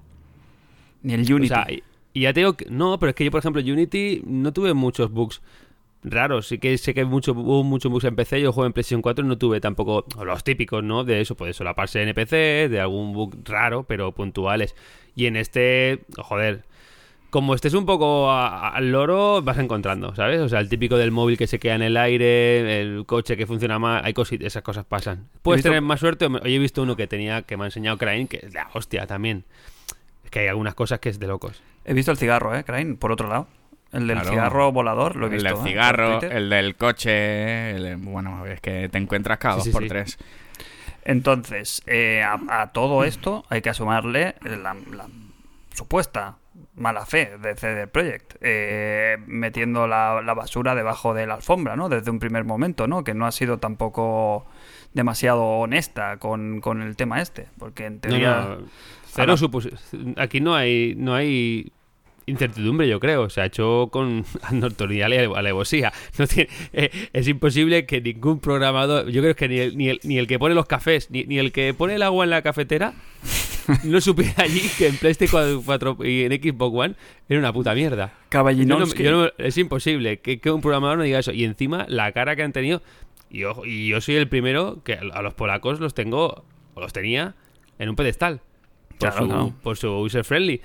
ni 1.02 1.14
el 1.14 1.32
Unity. 1.32 1.52
O 1.52 1.56
sea, 1.56 1.66
y, 1.70 1.82
y 2.12 2.20
ya 2.22 2.32
te 2.32 2.40
digo 2.40 2.54
que, 2.54 2.66
no, 2.70 2.98
pero 2.98 3.10
es 3.10 3.16
que 3.16 3.24
yo, 3.24 3.30
por 3.30 3.38
ejemplo, 3.40 3.60
Unity 3.62 4.22
no 4.26 4.52
tuve 4.52 4.74
muchos 4.74 5.10
bugs 5.12 5.40
raros. 6.02 6.48
Sí 6.48 6.58
que 6.58 6.76
sé 6.78 6.94
que 6.94 7.04
mucho, 7.04 7.32
hubo 7.32 7.62
muchos 7.64 7.90
bugs 7.92 8.04
en 8.04 8.16
PC. 8.16 8.40
Yo 8.40 8.52
juego 8.52 8.66
en 8.66 8.72
PlayStation 8.72 9.02
4 9.02 9.24
y 9.24 9.28
no 9.28 9.38
tuve 9.38 9.60
tampoco 9.60 10.04
los 10.24 10.42
típicos, 10.44 10.82
¿no? 10.82 11.04
De 11.04 11.20
eso, 11.20 11.36
puede 11.36 11.52
solaparse 11.52 12.00
en 12.02 12.08
NPC, 12.08 12.68
de 12.68 12.80
algún 12.80 13.12
bug 13.12 13.36
raro, 13.44 13.84
pero 13.84 14.12
puntuales. 14.12 14.74
Y 15.14 15.26
en 15.26 15.36
este, 15.36 16.00
joder, 16.16 16.64
como 17.30 17.54
estés 17.54 17.74
un 17.74 17.84
poco 17.84 18.30
a- 18.30 18.70
al 18.70 18.90
loro, 18.90 19.42
vas 19.42 19.58
encontrando, 19.58 20.14
¿sabes? 20.14 20.40
O 20.40 20.48
sea, 20.48 20.60
el 20.60 20.68
típico 20.68 20.96
del 20.96 21.10
móvil 21.10 21.36
que 21.36 21.46
se 21.46 21.58
queda 21.58 21.74
en 21.74 21.82
el 21.82 21.96
aire, 21.96 22.80
el 22.80 23.04
coche 23.06 23.36
que 23.36 23.46
funciona 23.46 23.78
mal, 23.78 24.02
hay 24.04 24.14
cosi- 24.14 24.42
esas 24.44 24.62
cosas 24.62 24.84
pasan. 24.84 25.28
Puedes 25.42 25.58
visto- 25.58 25.68
tener 25.68 25.82
más 25.82 26.00
suerte. 26.00 26.26
Hoy 26.26 26.54
he 26.54 26.58
visto 26.58 26.82
uno 26.82 26.96
que 26.96 27.06
tenía, 27.06 27.42
que 27.42 27.56
me 27.56 27.64
ha 27.64 27.66
enseñado 27.66 27.98
Crane, 27.98 28.26
que 28.28 28.38
es 28.38 28.52
de 28.52 28.58
la 28.58 28.68
hostia 28.72 29.06
también. 29.06 29.44
Es 30.24 30.30
que 30.30 30.40
hay 30.40 30.48
algunas 30.48 30.74
cosas 30.74 31.00
que 31.00 31.08
es 31.10 31.18
de 31.18 31.26
locos. 31.26 31.62
He 31.84 31.92
visto 31.94 32.10
el 32.10 32.16
cigarro, 32.18 32.54
¿eh, 32.56 32.64
Crane? 32.64 32.94
Por 32.94 33.12
otro 33.12 33.28
lado. 33.28 33.46
El 33.92 34.06
del 34.06 34.16
Claro. 34.18 34.30
cigarro 34.30 34.72
volador, 34.72 35.16
lo 35.16 35.26
he 35.26 35.28
el 35.30 35.34
visto. 35.36 35.48
del 35.48 35.66
¿eh? 35.66 35.70
cigarro, 35.70 36.20
el 36.22 36.50
del 36.50 36.76
coche, 36.76 37.70
el- 37.70 37.96
bueno, 37.96 38.44
es 38.46 38.60
que 38.60 38.88
te 38.90 38.98
encuentras 38.98 39.38
cada 39.38 39.54
Sí, 39.54 39.58
dos 39.58 39.64
sí, 39.66 39.70
por 39.72 39.82
sí. 39.82 39.88
tres. 39.88 40.18
Entonces, 41.04 41.82
eh, 41.86 42.22
a, 42.22 42.38
a 42.62 42.72
todo 42.72 43.04
esto 43.04 43.44
hay 43.48 43.62
que 43.62 43.70
asumarle 43.70 44.34
la, 44.42 44.74
la 44.74 45.06
supuesta 45.74 46.36
mala 46.74 47.04
fe 47.06 47.30
de 47.42 47.54
CD 47.56 47.86
Projekt, 47.86 48.36
eh, 48.40 49.16
metiendo 49.26 49.86
la, 49.86 50.22
la 50.22 50.34
basura 50.34 50.74
debajo 50.74 51.14
de 51.14 51.26
la 51.26 51.34
alfombra, 51.34 51.76
¿no? 51.76 51.88
Desde 51.88 52.10
un 52.10 52.18
primer 52.18 52.44
momento, 52.44 52.86
¿no? 52.86 53.04
Que 53.04 53.14
no 53.14 53.26
ha 53.26 53.32
sido 53.32 53.58
tampoco 53.58 54.46
demasiado 54.94 55.42
honesta 55.44 56.16
con, 56.18 56.60
con 56.60 56.82
el 56.82 56.96
tema 56.96 57.20
este, 57.20 57.46
porque 57.58 57.86
en 57.86 58.00
teoría... 58.00 58.56
no, 58.60 58.66
cero 59.06 59.36
Aquí 60.16 60.40
no 60.40 60.54
hay, 60.54 60.94
no 60.96 61.14
hay 61.14 61.72
incertidumbre, 62.26 62.86
yo 62.88 63.00
creo. 63.00 63.30
Se 63.30 63.40
ha 63.40 63.46
hecho 63.46 63.88
con 63.90 64.24
notoriedad 64.52 65.08
y 65.08 65.16
alevosía. 65.34 65.92
No 66.18 66.26
tiene- 66.26 66.50
eh, 66.72 66.90
es 67.12 67.26
imposible 67.28 67.86
que 67.86 68.00
ningún 68.00 68.38
programador, 68.40 69.08
yo 69.08 69.20
creo 69.22 69.34
que 69.34 69.48
ni 69.48 69.58
el, 69.58 69.76
ni 69.76 69.88
el, 69.88 70.00
ni 70.04 70.18
el 70.18 70.26
que 70.26 70.38
pone 70.38 70.54
los 70.54 70.66
cafés, 70.66 71.10
ni, 71.10 71.24
ni 71.24 71.38
el 71.38 71.52
que 71.52 71.74
pone 71.74 71.94
el 71.94 72.02
agua 72.02 72.24
en 72.24 72.30
la 72.30 72.42
cafetera, 72.42 72.92
no 73.84 74.00
supiera 74.00 74.34
allí 74.42 74.62
que 74.78 74.88
en 74.88 74.96
PlayStation 74.96 75.62
4 75.62 75.96
y 76.04 76.22
en 76.24 76.32
Xbox 76.32 76.76
One 76.76 76.94
era 77.28 77.38
una 77.38 77.52
puta 77.52 77.74
mierda. 77.74 78.06
Yo 78.06 78.12
no- 78.12 78.28
Caballinowski. 78.30 79.02
yo 79.02 79.10
no- 79.12 79.30
es 79.38 79.56
imposible 79.58 80.20
que, 80.20 80.40
que 80.40 80.50
un 80.50 80.60
programador 80.60 80.98
no 80.98 81.04
diga 81.04 81.18
eso. 81.18 81.32
Y 81.32 81.44
encima, 81.44 81.86
la 81.88 82.12
cara 82.12 82.36
que 82.36 82.42
han 82.42 82.52
tenido. 82.52 82.82
Y, 83.30 83.44
ojo, 83.44 83.66
y 83.66 83.88
yo 83.88 84.00
soy 84.00 84.16
el 84.16 84.28
primero 84.28 84.82
que 84.84 84.94
a 84.94 85.22
los 85.22 85.34
polacos 85.34 85.80
los 85.80 85.92
tengo, 85.94 86.44
o 86.74 86.80
los 86.80 86.92
tenía, 86.92 87.34
en 87.78 87.88
un 87.90 87.96
pedestal. 87.96 88.40
Por, 88.88 88.98
Claro, 89.10 89.18
su, 89.18 89.26
claro. 89.28 89.54
por 89.62 89.76
su 89.76 89.88
user 89.98 90.24
friendly. 90.24 90.60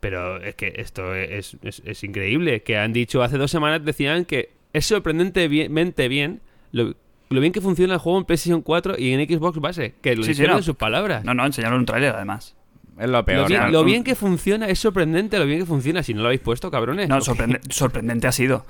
Pero 0.00 0.38
es 0.42 0.54
que 0.54 0.72
esto 0.76 1.14
es, 1.14 1.56
es- 1.62 1.82
es 1.84 2.04
increíble. 2.04 2.62
Que 2.62 2.78
han 2.78 2.92
dicho 2.92 3.22
hace 3.22 3.36
dos 3.36 3.50
semanas, 3.50 3.84
decían 3.84 4.24
que 4.24 4.50
es 4.72 4.86
sorprendentemente 4.86 6.08
bien 6.08 6.40
lo, 6.72 6.94
lo 7.32 7.40
bien 7.40 7.52
que 7.52 7.60
funciona 7.60 7.94
el 7.94 8.00
juego 8.00 8.18
en 8.18 8.24
PlayStation 8.24 8.60
4 8.60 8.96
y 8.98 9.12
en 9.12 9.20
Xbox 9.28 9.60
base. 9.60 9.94
Que 10.02 10.16
lo 10.16 10.24
Sí, 10.24 10.28
sí, 10.34 10.40
dijeron 10.40 10.54
no. 10.54 10.58
en 10.58 10.64
sus 10.64 10.74
palabras. 10.74 11.24
No, 11.24 11.32
no, 11.32 11.46
enseñaron 11.46 11.78
un 11.78 11.86
tráiler 11.86 12.12
además. 12.16 12.56
Es 12.98 13.08
lo 13.08 13.24
peor. 13.24 13.42
Lo 13.42 13.46
bien, 13.46 13.60
¿no? 13.62 13.68
lo 13.70 13.84
bien 13.84 14.02
que 14.04 14.16
funciona, 14.16 14.66
es 14.68 14.80
sorprendente 14.80 15.38
lo 15.38 15.46
bien 15.46 15.60
que 15.60 15.64
funciona. 15.66 16.02
Si 16.02 16.12
no 16.12 16.22
lo 16.22 16.26
habéis 16.26 16.40
puesto, 16.40 16.72
cabrones. 16.72 17.08
No, 17.08 17.20
sorprende- 17.20 17.60
sorprendente 17.70 18.26
ha 18.26 18.32
sido. 18.32 18.66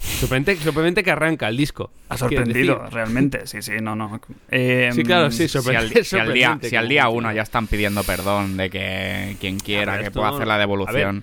Sorprendente, 0.00 0.60
sorprendente 0.64 1.04
que 1.04 1.10
arranca 1.12 1.46
el 1.48 1.56
disco. 1.56 1.92
Ha 2.08 2.16
sorprendido, 2.16 2.84
realmente. 2.90 3.46
Sí, 3.46 3.62
sí, 3.62 3.72
no, 3.80 3.94
no. 3.94 4.20
Eh, 4.50 4.90
Sí, 4.92 5.04
claro, 5.04 5.30
sí, 5.30 5.36
Si 5.36 5.58
al, 5.58 5.62
sorprendente. 5.62 6.04
si 6.04 6.18
al 6.18 6.32
día, 6.32 6.58
si 6.62 6.74
al 6.74 6.88
día 6.88 7.08
uno 7.10 7.30
ya 7.32 7.42
están 7.42 7.68
pidiendo 7.68 8.02
perdón 8.02 8.56
de 8.56 8.70
que 8.70 9.36
quien 9.40 9.58
quiera 9.60 9.98
que 9.98 10.06
esto- 10.06 10.18
pueda 10.20 10.30
hacer 10.34 10.46
la 10.48 10.54
a 10.54 10.58
devolución. 10.58 11.22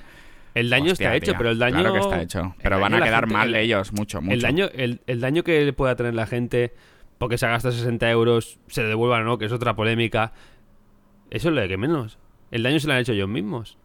El 0.59 0.69
daño 0.69 0.91
Hostia, 0.91 1.07
está 1.07 1.15
hecho, 1.17 1.31
tío, 1.31 1.37
pero 1.37 1.49
el 1.51 1.59
daño. 1.59 1.79
Claro 1.79 1.93
que 1.93 1.99
está 1.99 2.21
hecho. 2.21 2.55
Pero 2.61 2.79
van 2.79 2.93
a 2.93 3.01
quedar 3.01 3.21
gente- 3.21 3.33
mal 3.35 3.49
el- 3.49 3.55
ellos, 3.55 3.93
mucho, 3.93 4.21
mucho. 4.21 4.33
El 4.33 4.41
daño, 4.41 4.67
el, 4.73 5.01
el 5.07 5.19
daño 5.21 5.43
que 5.43 5.63
le 5.65 5.73
pueda 5.73 5.95
tener 5.95 6.13
la 6.13 6.25
gente 6.27 6.73
porque 7.17 7.37
se 7.37 7.47
gasta 7.47 7.71
60 7.71 8.09
euros, 8.11 8.59
se 8.67 8.81
le 8.83 8.89
devuelvan 8.89 9.21
o 9.23 9.25
no, 9.25 9.37
que 9.37 9.45
es 9.45 9.51
otra 9.51 9.75
polémica. 9.75 10.33
Eso 11.29 11.49
es 11.49 11.55
lo 11.55 11.61
de 11.61 11.67
que 11.67 11.77
menos. 11.77 12.17
El 12.51 12.63
daño 12.63 12.79
se 12.79 12.87
lo 12.87 12.93
han 12.93 12.99
hecho 12.99 13.13
ellos 13.13 13.27
mismos. 13.29 13.77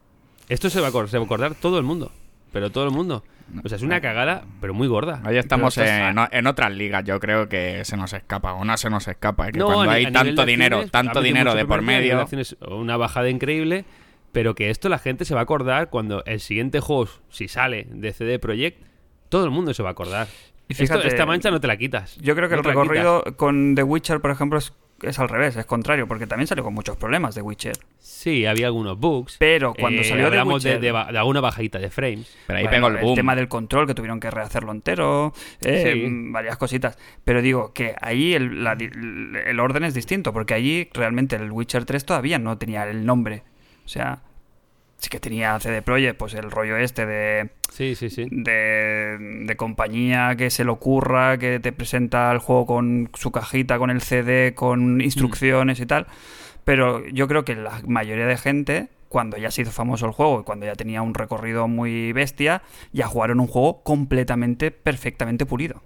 Esto 0.49 0.71
se 0.71 0.81
va 0.81 0.87
a 0.87 0.89
acordar, 0.91 1.09
se 1.09 1.19
va 1.19 1.23
a 1.23 1.27
acordar 1.27 1.55
todo 1.55 1.79
el 1.79 1.85
mundo. 1.85 2.13
Pero 2.53 2.71
todo 2.71 2.85
el 2.85 2.91
mundo. 2.91 3.25
O 3.65 3.69
sea, 3.69 3.77
es 3.77 3.83
una 3.83 4.01
cagada, 4.01 4.45
pero 4.61 4.73
muy 4.73 4.87
gorda. 4.89 5.21
Ahí 5.25 5.37
estamos 5.37 5.77
en, 5.79 6.17
en 6.31 6.47
otras 6.47 6.73
ligas, 6.73 7.05
yo 7.05 7.19
creo 7.21 7.49
que 7.49 7.85
se 7.85 7.97
nos 7.97 8.13
escapa, 8.13 8.53
o 8.55 8.65
no 8.65 8.77
se 8.77 8.89
nos 8.89 9.09
escapa, 9.09 9.47
es 9.47 9.53
que 9.53 9.59
No, 9.59 9.67
cuando 9.67 9.91
a 9.91 9.95
hay 9.95 10.05
a 10.07 10.13
tanto 10.13 10.45
dinero, 10.47 10.77
acciones, 10.77 10.91
tanto 10.93 11.19
ha 11.19 11.23
dinero 11.23 11.55
de 11.55 11.65
por 11.67 11.83
medio, 11.83 12.27
una 12.69 12.97
bajada 12.97 13.29
increíble, 13.31 13.85
pero 14.33 14.55
que 14.55 14.71
esto 14.71 14.89
la 14.89 14.99
gente 14.99 15.25
se 15.25 15.35
va 15.35 15.41
a 15.41 15.45
acordar 15.45 15.91
cuando 15.91 16.25
el 16.25 16.41
siguiente 16.41 16.81
juego, 16.81 17.09
si 17.31 17.49
sale 17.49 17.87
de 17.91 18.13
CD 18.13 18.39
Projekt, 18.39 18.83
todo 19.29 19.45
el 19.45 19.51
mundo 19.51 19.73
se 19.75 19.83
va 19.83 19.91
a 19.91 19.93
acordar. 19.93 20.27
Y 20.69 20.83
Esto- 20.83 21.03
esta 21.03 21.27
mancha 21.27 21.51
no 21.51 21.61
te 21.61 21.67
la 21.67 21.77
quitas. 21.77 22.17
Yo 22.17 22.35
creo 22.35 22.49
que 22.49 22.55
No 22.57 22.61
el 22.61 22.67
recorrido 22.67 23.25
con 23.37 23.75
The 23.75 23.83
Witcher, 23.83 24.21
por 24.21 24.31
ejemplo, 24.31 24.59
es, 24.59 24.73
es 25.03 25.19
al 25.19 25.29
revés, 25.29 25.57
es 25.57 25.67
contrario, 25.67 26.07
porque 26.07 26.27
también 26.27 26.47
salió 26.47 26.65
con 26.65 26.73
muchos 26.73 26.97
problemas 26.97 27.35
The 27.35 27.43
Witcher. 27.43 27.77
Sí, 27.99 28.47
había 28.47 28.67
algunos 28.69 28.99
bugs. 28.99 29.37
Pero 29.39 29.75
cuando 29.75 30.01
Eh, 30.01 30.05
salió 30.05 30.23
The 30.25 30.39
hablamos 30.39 30.63
de, 30.63 30.79
Witcher- 30.79 30.81
de 31.09 31.13
de 31.13 31.19
alguna 31.19 31.41
bajadita 31.41 31.79
de 31.79 31.91
frames. 31.91 32.35
Pero 32.47 32.59
ahí 32.59 32.65
Bueno, 32.65 32.87
pegó 32.87 32.97
el 32.99 33.05
boom. 33.05 33.15
tema 33.17 33.37
del 33.37 33.49
control, 33.49 33.87
que 33.87 33.95
tuvieron 33.95 34.21
que 34.21 34.31
rehacerlo 34.31 34.71
entero, 34.73 35.35
eh, 35.63 35.93
Sí. 35.93 36.09
varias 36.31 36.57
cositas. 36.57 36.97
Pero 37.25 37.43
digo 37.43 37.73
que 37.75 37.95
ahí 38.01 38.33
el, 38.33 38.63
la 38.65 38.73
el 38.75 39.61
orden 39.61 39.85
es 39.85 39.93
distinto, 39.95 40.33
porque 40.33 40.55
allí 40.55 40.89
realmente 40.95 41.37
el 41.37 41.51
Witcher 41.51 41.85
3 41.85 42.07
todavía 42.07 42.39
no 42.39 42.57
tenía 42.57 42.89
el 42.89 43.05
nombre. 43.05 43.43
O 43.85 43.89
sea, 43.89 44.21
sí 44.99 45.09
que 45.09 45.21
tenía 45.21 45.59
CD 45.59 45.83
Projekt, 45.83 46.17
pues 46.17 46.35
el 46.35 46.51
rollo 46.51 46.77
este 46.77 47.07
de, 47.07 47.51
Sí, 47.71 47.95
sí, 47.95 48.09
sí. 48.11 48.27
de, 48.31 49.17
de 49.47 49.57
compañía 49.57 50.37
que 50.37 50.51
se 50.51 50.65
le 50.65 50.71
ocurra, 50.71 51.39
que 51.39 51.59
te 51.59 51.73
presenta 51.73 52.31
el 52.31 52.39
juego 52.39 52.67
con 52.67 53.11
su 53.15 53.33
cajita, 53.33 53.79
con 53.79 53.91
el 53.91 54.01
CD, 54.01 54.55
con 54.55 55.01
instrucciones 55.01 55.81
y 55.81 55.87
tal. 55.87 56.07
Pero 56.65 57.05
yo 57.09 57.27
creo 57.27 57.45
que 57.45 57.57
la 57.57 57.81
mayoría 57.87 58.27
de 58.27 58.37
gente, 58.37 58.89
cuando 59.09 59.37
ya 59.37 59.51
se 59.51 59.63
hizo 59.63 59.73
famoso 59.73 60.07
el 60.07 60.13
juego 60.13 60.41
y 60.41 60.45
cuando 60.45 60.67
ya 60.67 60.75
tenía 60.75 61.03
un 61.03 61.15
recorrido 61.15 61.67
muy 61.67 62.13
bestia, 62.13 62.63
ya 62.93 63.07
jugaron 63.09 63.41
un 63.41 63.49
juego 63.49 63.83
completamente, 63.83 64.71
perfectamente 64.71 65.45
pulido. 65.47 65.83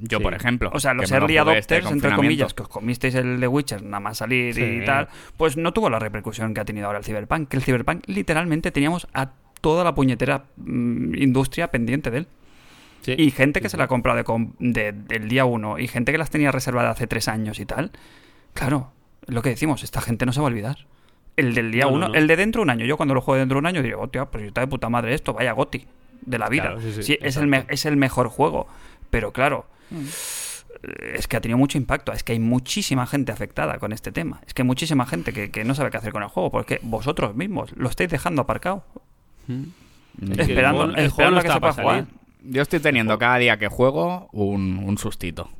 Yo, 0.00 0.18
Sí. 0.18 0.22
por 0.24 0.34
ejemplo. 0.34 0.70
O 0.72 0.80
sea, 0.80 0.94
los 0.94 1.10
early 1.12 1.36
este 1.36 1.40
adopters, 1.76 1.90
entre 1.90 2.14
comillas, 2.14 2.54
que 2.54 2.62
os 2.62 2.68
comisteis 2.68 3.14
el 3.14 3.38
de 3.40 3.46
Witcher 3.48 3.82
nada 3.82 4.00
más 4.00 4.18
salir 4.18 4.54
Sí. 4.54 4.62
y 4.62 4.84
tal, 4.84 5.08
pues 5.36 5.56
no 5.56 5.72
tuvo 5.72 5.90
la 5.90 5.98
repercusión 5.98 6.54
que 6.54 6.60
ha 6.60 6.64
tenido 6.64 6.86
ahora 6.86 6.98
el 6.98 7.04
Cyberpunk. 7.04 7.48
Que 7.48 7.56
el 7.56 7.62
Cyberpunk 7.62 8.04
literalmente 8.06 8.70
teníamos 8.70 9.06
a 9.14 9.30
toda 9.60 9.84
la 9.84 9.94
puñetera 9.94 10.44
mm, 10.56 11.14
industria 11.16 11.70
pendiente 11.70 12.10
de 12.10 12.18
él. 12.18 12.28
Sí. 13.02 13.14
Y 13.16 13.30
gente 13.30 13.60
que 13.60 13.68
se 13.68 13.76
la 13.76 13.84
ha 13.84 13.88
comprado 13.88 14.22
de 14.58 14.92
del 14.92 15.28
día 15.28 15.44
uno 15.44 15.78
y 15.78 15.88
gente 15.88 16.12
que 16.12 16.18
las 16.18 16.30
tenía 16.30 16.52
reservadas 16.52 16.92
hace 16.96 17.06
tres 17.06 17.28
años 17.28 17.58
y 17.60 17.66
tal. 17.66 17.92
Claro, 18.54 18.92
es 19.26 19.34
lo 19.34 19.42
que 19.42 19.50
decimos, 19.50 19.82
esta 19.82 20.00
gente 20.00 20.26
no 20.26 20.32
se 20.32 20.40
va 20.40 20.46
a 20.46 20.50
olvidar. 20.50 20.86
El 21.36 21.54
del 21.54 21.72
día 21.72 21.84
No, 21.84 21.90
no, 21.92 21.96
uno, 21.96 22.08
no. 22.08 22.14
el 22.14 22.26
de 22.26 22.36
dentro 22.36 22.60
de 22.60 22.64
un 22.64 22.70
año. 22.70 22.84
Yo 22.84 22.96
cuando 22.96 23.14
lo 23.14 23.20
juego 23.22 23.38
dentro 23.38 23.56
de 23.56 23.60
un 23.60 23.66
año 23.66 23.82
digo, 23.82 24.00
hostia, 24.02 24.26
pues 24.26 24.44
está 24.44 24.60
de 24.60 24.66
puta 24.66 24.88
madre 24.90 25.14
esto, 25.14 25.32
vaya 25.32 25.52
goti 25.52 25.86
de 26.22 26.38
la 26.38 26.48
vida. 26.50 26.64
Claro, 26.74 26.80
sí, 26.80 27.02
sí, 27.02 27.18
es, 27.22 27.36
el 27.38 27.64
es 27.68 27.86
el 27.86 27.96
mejor 27.96 28.28
juego. 28.28 28.66
Pero 29.08 29.32
claro, 29.32 29.64
es 31.14 31.26
que 31.28 31.36
ha 31.36 31.40
tenido 31.40 31.58
mucho 31.58 31.76
impacto. 31.78 32.12
Es 32.12 32.22
que 32.22 32.32
hay 32.32 32.38
muchísima 32.38 33.06
gente 33.06 33.32
afectada 33.32 33.78
con 33.78 33.92
este 33.92 34.12
tema. 34.12 34.40
Es 34.46 34.54
que 34.54 34.62
hay 34.62 34.66
muchísima 34.66 35.06
gente 35.06 35.32
que, 35.32 35.50
que 35.50 35.64
no 35.64 35.74
sabe 35.74 35.90
qué 35.90 35.96
hacer 35.98 36.12
con 36.12 36.22
el 36.22 36.28
juego 36.28 36.50
porque 36.50 36.78
vosotros 36.82 37.34
mismos 37.34 37.72
lo 37.76 37.88
estáis 37.88 38.10
dejando 38.10 38.42
aparcado. 38.42 38.84
El 39.48 40.40
esperando 40.40 40.84
juego- 40.84 40.96
el 40.96 41.04
esperando 41.06 41.10
juego 41.14 41.30
no 41.32 41.36
a 41.38 41.40
que 41.42 41.46
está 41.48 41.54
se 41.54 41.60
pueda 41.60 41.72
para 41.74 41.82
jugar. 41.82 42.06
Yo 42.42 42.62
estoy 42.62 42.80
teniendo 42.80 43.18
cada 43.18 43.36
día 43.38 43.58
que 43.58 43.68
juego 43.68 44.28
un, 44.32 44.78
un 44.84 44.96
sustito. 44.98 45.50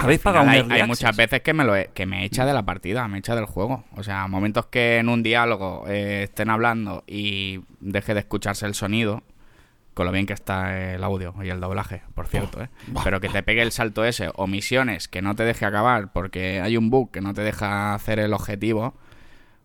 Habéis 0.00 0.18
pagado 0.20 0.46
hay, 0.50 0.58
hay 0.72 0.80
muchas 0.88 1.16
veces 1.16 1.40
que 1.42 1.52
me 1.54 1.62
lo 1.64 1.76
he- 1.76 1.90
que 1.94 2.04
me 2.04 2.24
echa 2.24 2.44
de 2.44 2.52
la 2.52 2.64
partida, 2.64 3.06
me 3.06 3.18
echa 3.18 3.36
del 3.36 3.44
juego. 3.46 3.84
O 3.94 4.02
sea, 4.02 4.26
momentos 4.26 4.66
que 4.66 4.98
en 4.98 5.08
un 5.08 5.22
diálogo 5.22 5.84
eh, 5.86 6.24
estén 6.24 6.50
hablando 6.50 7.04
y 7.06 7.60
deje 7.78 8.12
de 8.14 8.20
escucharse 8.20 8.66
el 8.66 8.74
sonido, 8.74 9.22
con 9.94 10.06
lo 10.06 10.12
bien 10.12 10.26
que 10.26 10.32
está 10.32 10.94
el 10.94 11.04
audio 11.04 11.34
y 11.42 11.48
el 11.48 11.60
doblaje, 11.60 12.02
por 12.14 12.26
cierto, 12.26 12.62
¿eh? 12.62 12.68
Pero 13.04 13.20
que 13.20 13.28
te 13.28 13.42
pegue 13.42 13.62
el 13.62 13.70
salto 13.70 14.04
ese, 14.04 14.30
o 14.34 14.46
misiones 14.46 15.06
que 15.08 15.22
no 15.22 15.36
te 15.36 15.44
deje 15.44 15.64
acabar 15.64 16.12
porque 16.12 16.60
hay 16.60 16.76
un 16.76 16.90
bug 16.90 17.12
que 17.12 17.20
no 17.20 17.32
te 17.32 17.42
deja 17.42 17.94
hacer 17.94 18.18
el 18.18 18.32
objetivo. 18.32 18.94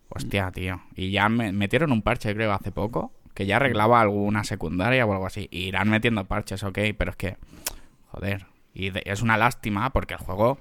Hostia, 0.10 0.52
tío. 0.52 0.82
Y 0.96 1.12
ya 1.12 1.30
me 1.30 1.52
metieron 1.52 1.92
un 1.92 2.02
parche, 2.02 2.34
creo, 2.34 2.54
hace 2.54 2.72
poco, 2.72 3.12
que 3.34 3.46
ya 3.46 3.58
arreglaba 3.58 4.02
alguna 4.02 4.44
secundaria 4.44 5.06
o 5.06 5.12
algo 5.12 5.26
así. 5.26 5.48
Y 5.52 5.66
irán 5.66 5.90
metiendo 5.90 6.26
parches, 6.26 6.64
ok, 6.64 6.78
pero 6.98 7.12
es 7.12 7.18
que, 7.18 7.38
joder. 8.12 8.46
Y 8.74 8.92
es 9.10 9.22
una 9.22 9.38
lástima 9.38 9.90
porque 9.92 10.14
el 10.14 10.20
juego 10.20 10.60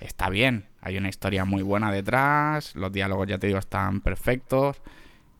está 0.00 0.28
bien. 0.28 0.66
Hay 0.82 0.98
una 0.98 1.08
historia 1.08 1.44
muy 1.44 1.62
buena 1.62 1.90
detrás, 1.90 2.74
los 2.74 2.92
diálogos, 2.92 3.26
ya 3.26 3.38
te 3.38 3.46
digo, 3.46 3.58
están 3.58 4.02
perfectos. 4.02 4.82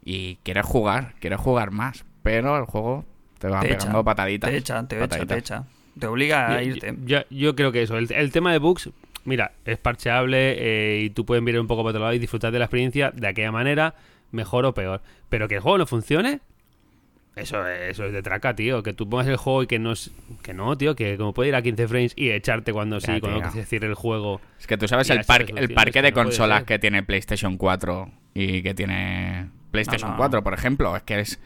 Y 0.03 0.37
quieres 0.37 0.64
jugar, 0.64 1.14
quieres 1.20 1.41
jugar 1.41 1.70
más. 1.72 2.05
Pero 2.22 2.57
el 2.59 2.64
juego 2.64 3.05
te 3.47 3.53
va 3.55 3.61
te 3.61 3.69
pegando 3.69 3.99
echa, 3.99 4.05
pataditas. 4.05 4.51
Te 4.51 4.57
echa, 4.57 4.87
te 4.87 5.05
echa, 5.05 5.27
te 5.27 5.39
echa. 5.39 5.65
Te 5.99 6.07
obliga 6.07 6.49
a 6.57 6.63
Yo- 6.63 6.69
irte. 6.75 6.95
Yo, 7.05 7.19
yo 7.31 7.55
creo 7.57 7.73
que 7.73 7.83
eso. 7.83 7.97
El, 7.97 8.13
el 8.13 8.31
tema 8.33 8.53
de 8.53 8.59
bugs, 8.59 8.91
mira, 9.25 9.53
es 9.65 9.79
parcheable 9.79 10.57
eh, 10.59 11.01
y 11.05 11.11
tú 11.11 11.25
puedes 11.25 11.43
mirar 11.43 11.61
un 11.61 11.67
poco 11.67 11.83
para 11.83 11.91
otro 11.91 12.03
lado 12.03 12.15
y 12.15 12.19
disfrutar 12.19 12.53
de 12.53 12.59
la 12.59 12.67
experiencia 12.67 13.11
de 13.13 13.27
aquella 13.29 13.51
manera, 13.53 13.95
mejor 14.31 14.67
o 14.67 14.75
peor. 14.75 15.01
Pero 15.29 15.49
que 15.49 15.55
el 15.57 15.61
juego 15.61 15.79
no 15.79 15.87
funcione, 15.87 16.41
eso, 17.35 17.67
es- 17.67 17.91
eso 17.93 18.05
es 18.05 18.13
de 18.13 18.23
traca, 18.23 18.55
tío. 18.57 18.83
Que 18.83 18.93
tú 18.95 19.09
pongas 19.09 19.27
el 19.27 19.37
juego 19.37 19.63
y 19.63 19.67
que 19.67 19.79
no 19.79 19.93
es. 19.93 20.11
Que 20.43 20.55
no, 20.55 20.77
tío, 20.79 20.97
que 20.97 21.17
como 21.17 21.35
puede 21.35 21.49
ir 21.51 21.55
a 21.55 21.63
15 21.63 21.89
frames 21.89 22.13
y 22.17 22.31
echarte 22.31 22.73
cuando 22.73 22.99
Ya, 22.99 23.15
sí, 23.15 23.21
cuando 23.21 23.41
tío. 23.41 23.51
se 23.53 23.65
cierre 23.65 23.89
el 23.89 23.95
juego. 23.95 24.41
Es 24.59 24.67
que 24.67 24.77
tú 24.79 24.89
sabes 24.89 25.09
el, 25.11 25.25
parque 25.25 25.53
el 25.57 25.73
parque 25.75 25.93
que 25.93 26.03
de 26.03 26.11
no 26.13 26.15
consolas 26.15 26.65
que 26.65 26.79
tiene 26.79 27.03
PlayStation 27.03 27.57
4 27.57 28.11
y 28.35 28.63
que 28.63 28.75
tiene 28.75 29.49
PlayStation 29.71 30.11
No, 30.11 30.15
no. 30.17 30.19
4, 30.19 30.43
por 30.43 30.55
ejemplo. 30.55 30.97
Es 30.97 31.03
que 31.03 31.21
es 31.21 31.41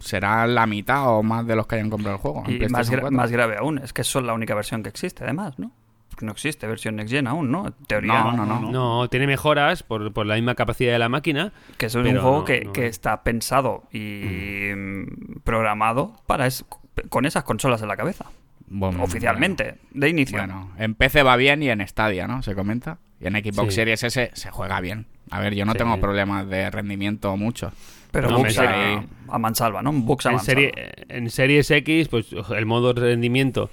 será 0.00 0.46
la 0.46 0.66
mitad 0.66 1.08
o 1.16 1.22
más 1.22 1.46
de 1.46 1.56
los 1.56 1.66
que 1.66 1.76
hayan 1.76 1.90
comprado 1.90 2.16
el 2.16 2.20
juego. 2.20 2.44
Y 2.46 2.52
más, 2.52 2.58
PlayStation 2.58 2.96
gra- 2.96 3.00
4. 3.02 3.16
más 3.16 3.30
grave 3.30 3.56
aún, 3.58 3.78
es 3.78 3.92
que 3.92 4.04
solo 4.04 4.26
la 4.28 4.34
única 4.34 4.54
versión 4.54 4.82
que 4.82 4.88
existe, 4.88 5.24
además, 5.24 5.58
¿no? 5.58 5.72
Porque 6.10 6.24
no 6.24 6.32
existe 6.32 6.66
versión 6.66 6.96
Next 6.96 7.12
Gen 7.12 7.26
aún, 7.26 7.50
¿no? 7.50 7.66
En 7.66 7.74
teoría, 7.86 8.22
No, 8.24 8.32
no, 8.32 8.46
no. 8.46 8.70
No, 8.70 9.08
tiene 9.10 9.26
mejoras 9.26 9.82
por, 9.82 10.12
por 10.14 10.24
la 10.24 10.36
misma 10.36 10.54
capacidad 10.54 10.92
de 10.92 10.98
la 10.98 11.08
máquina. 11.10 11.52
que 11.76 11.86
eso 11.86 12.00
es 12.00 12.06
un 12.06 12.18
juego 12.20 12.38
no, 12.38 12.44
que, 12.44 12.64
no. 12.64 12.72
que 12.72 12.86
está 12.86 13.22
pensado 13.22 13.82
y 13.92 14.70
mm, 14.74 15.40
programado 15.44 16.14
para 16.26 16.46
es- 16.46 16.64
con 17.10 17.26
esas 17.26 17.44
consolas 17.44 17.82
en 17.82 17.88
la 17.88 17.96
cabeza. 17.96 18.26
Bueno, 18.68 19.02
Oficialmente, 19.04 19.76
de 19.92 20.08
inicio. 20.08 20.38
Bueno, 20.38 20.70
en 20.78 20.94
PC 20.94 21.22
va 21.22 21.36
bien 21.36 21.62
y 21.62 21.68
en 21.68 21.86
Stadia, 21.86 22.26
¿no? 22.26 22.42
Se 22.42 22.54
comenta. 22.54 22.98
Y 23.20 23.26
en 23.26 23.34
Xbox 23.34 23.68
Sí. 23.74 23.76
Series 23.76 24.02
S 24.02 24.30
se 24.32 24.50
juega 24.50 24.80
bien. 24.80 25.06
A 25.30 25.38
ver, 25.40 25.54
yo 25.54 25.64
no 25.66 25.72
Sí. 25.72 25.78
tengo 25.78 26.00
problemas 26.00 26.48
de 26.48 26.70
rendimiento 26.70 27.36
mucho. 27.36 27.72
Pero 28.10 28.30
no, 28.30 28.38
bugs 28.38 28.58
a, 28.58 29.04
a 29.28 29.38
mansalva, 29.38 29.82
¿no? 29.82 29.92
Bugs 29.92 30.26
a 30.26 30.30
En, 30.30 30.36
mansalva. 30.36 30.60
serie, 30.62 30.72
en 31.08 31.30
Series 31.30 31.70
X, 31.70 32.08
pues 32.08 32.26
el 32.56 32.66
modo 32.66 32.92
de 32.94 33.00
rendimiento 33.00 33.70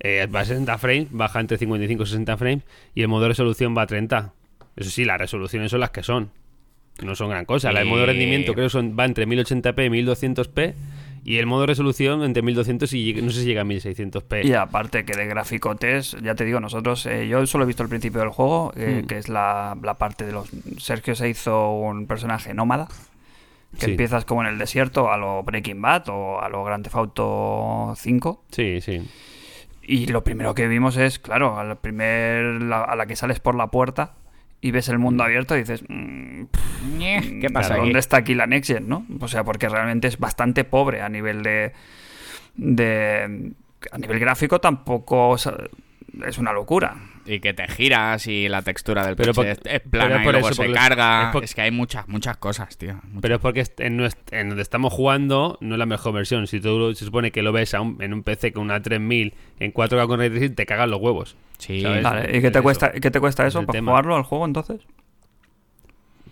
eh, 0.00 0.26
va 0.26 0.40
a 0.40 0.44
60 0.44 0.76
frames, 0.78 1.08
baja 1.10 1.40
entre 1.40 1.58
55 1.58 2.02
y 2.02 2.06
60 2.06 2.36
frames, 2.36 2.64
y 2.94 3.02
el 3.02 3.08
modo 3.08 3.22
de 3.22 3.28
resolución 3.28 3.76
va 3.76 3.82
a 3.82 3.86
30. 3.86 4.32
Eso 4.76 4.90
sí, 4.90 5.04
las 5.04 5.18
resoluciones 5.18 5.70
son 5.70 5.80
las 5.80 5.90
que 5.90 6.02
son. 6.02 6.30
No 7.02 7.14
son 7.16 7.30
gran 7.30 7.44
cosa. 7.44 7.72
La 7.72 7.80
de 7.80 7.86
modo 7.86 8.00
de 8.00 8.06
rendimiento 8.06 8.52
creo 8.54 8.66
que 8.66 8.70
son, 8.70 8.96
va 8.98 9.04
entre 9.04 9.26
1080p 9.26 9.86
y 9.86 10.04
1200p, 10.04 10.74
y 11.24 11.38
el 11.38 11.46
modo 11.46 11.62
de 11.62 11.66
resolución 11.68 12.22
entre 12.22 12.42
1200 12.42 12.92
y 12.92 13.14
no 13.14 13.30
sé 13.30 13.40
si 13.40 13.46
llega 13.46 13.62
a 13.62 13.64
1600p. 13.64 14.44
Y 14.44 14.52
aparte 14.52 15.04
que 15.04 15.16
de 15.16 15.26
graficotes, 15.26 16.16
ya 16.22 16.34
te 16.34 16.44
digo, 16.44 16.60
nosotros, 16.60 17.06
eh, 17.06 17.26
yo 17.26 17.44
solo 17.46 17.64
he 17.64 17.66
visto 17.66 17.82
el 17.82 17.88
principio 17.88 18.20
del 18.20 18.28
juego, 18.28 18.72
eh, 18.76 19.00
Mm. 19.02 19.06
que 19.06 19.18
es 19.18 19.28
la, 19.28 19.76
la 19.82 19.94
parte 19.94 20.24
de 20.26 20.32
los... 20.32 20.48
Sergio 20.78 21.14
se 21.16 21.28
hizo 21.30 21.72
un 21.72 22.06
personaje 22.06 22.52
nómada, 22.54 22.88
que 23.78 23.86
Sí. 23.86 23.90
empiezas 23.92 24.24
como 24.24 24.42
en 24.42 24.48
el 24.48 24.58
desierto 24.58 25.10
a 25.12 25.16
lo 25.16 25.42
Breaking 25.42 25.80
Bad 25.82 26.08
o 26.08 26.40
a 26.40 26.48
lo 26.48 26.64
Grand 26.64 26.82
Theft 26.84 26.96
Auto 26.96 27.94
5. 27.96 28.44
Sí, 28.50 28.80
sí. 28.80 29.08
Y 29.82 30.06
lo 30.06 30.24
primero 30.24 30.54
que 30.54 30.66
vimos 30.68 30.96
es, 30.96 31.18
claro, 31.18 31.58
al 31.58 31.76
primer, 31.78 32.62
la- 32.62 32.82
a 32.84 32.96
la 32.96 33.06
que 33.06 33.16
sales 33.16 33.40
por 33.40 33.54
la 33.54 33.66
puerta 33.68 34.14
y 34.62 34.70
ves 34.70 34.88
el 34.88 34.98
mundo 34.98 35.22
abierto 35.24 35.54
y 35.56 35.60
dices, 35.60 35.84
mm, 35.88 36.44
pff, 36.46 36.64
¿Qué 37.40 37.48
pasa 37.52 37.74
aquí? 37.74 37.82
¿Dónde 37.82 37.98
está 37.98 38.16
aquí 38.18 38.34
la 38.34 38.46
Next 38.46 38.70
Gen, 38.70 38.88
no? 38.88 39.04
O 39.20 39.28
sea, 39.28 39.44
porque 39.44 39.68
realmente 39.68 40.08
es 40.08 40.18
bastante 40.18 40.64
pobre 40.64 41.02
a 41.02 41.08
nivel 41.08 41.42
de. 41.42 41.72
de 42.56 43.52
a 43.92 43.98
nivel 43.98 44.18
gráfico 44.18 44.60
tampoco 44.60 45.28
o 45.30 45.38
sea, 45.38 45.54
es 46.26 46.38
una 46.38 46.52
locura. 46.52 46.96
Y 47.26 47.40
que 47.40 47.54
te 47.54 47.66
giras 47.68 48.26
y 48.26 48.48
la 48.48 48.60
textura 48.62 49.06
del 49.06 49.16
Pero 49.16 49.32
coche 49.32 49.54
por- 49.56 49.66
es, 49.66 49.74
es 49.76 49.80
pero 49.90 50.04
plana 50.06 50.22
por 50.22 50.30
y 50.30 50.32
luego 50.32 50.48
eso, 50.48 50.54
se 50.62 50.68
porque- 50.68 50.78
carga. 50.78 51.32
es 51.42 51.54
que 51.54 51.60
hay 51.62 51.70
muchas, 51.70 52.06
muchas 52.08 52.36
cosas, 52.36 52.76
tío. 52.76 52.94
Muchas- 53.04 53.20
Pero 53.22 53.34
es 53.36 53.40
porque 53.40 53.64
en, 53.78 54.48
donde 54.48 54.62
estamos 54.62 54.92
jugando 54.92 55.56
no 55.60 55.74
es 55.74 55.78
la 55.78 55.86
mejor 55.86 56.12
versión. 56.12 56.46
Si 56.46 56.60
tú 56.60 56.94
se 56.94 57.04
supone 57.04 57.30
que 57.30 57.42
lo 57.42 57.52
ves 57.52 57.72
a 57.74 57.80
un- 57.80 58.02
en 58.02 58.12
un 58.12 58.22
PC 58.22 58.52
con 58.52 58.64
una 58.64 58.82
3000 58.82 59.34
en 59.60 59.72
4K 59.72 60.06
con 60.06 60.18
ray 60.20 60.30
tracing, 60.30 60.54
te 60.54 60.66
cagan 60.66 60.90
los 60.90 61.00
huevos. 61.00 61.36
Sí. 61.58 61.82
Vale, 62.02 62.36
¿Y 62.36 62.42
qué 62.42 62.50
te, 62.50 62.58
eso. 62.58 62.62
cuesta, 62.62 62.92
qué 62.92 63.10
te 63.10 63.20
cuesta 63.20 63.44
Es 63.46 63.54
eso 63.54 63.60
para 63.64 63.72
tema. 63.72 63.92
jugarlo 63.92 64.16
al 64.16 64.22
juego 64.24 64.44
entonces? 64.44 64.80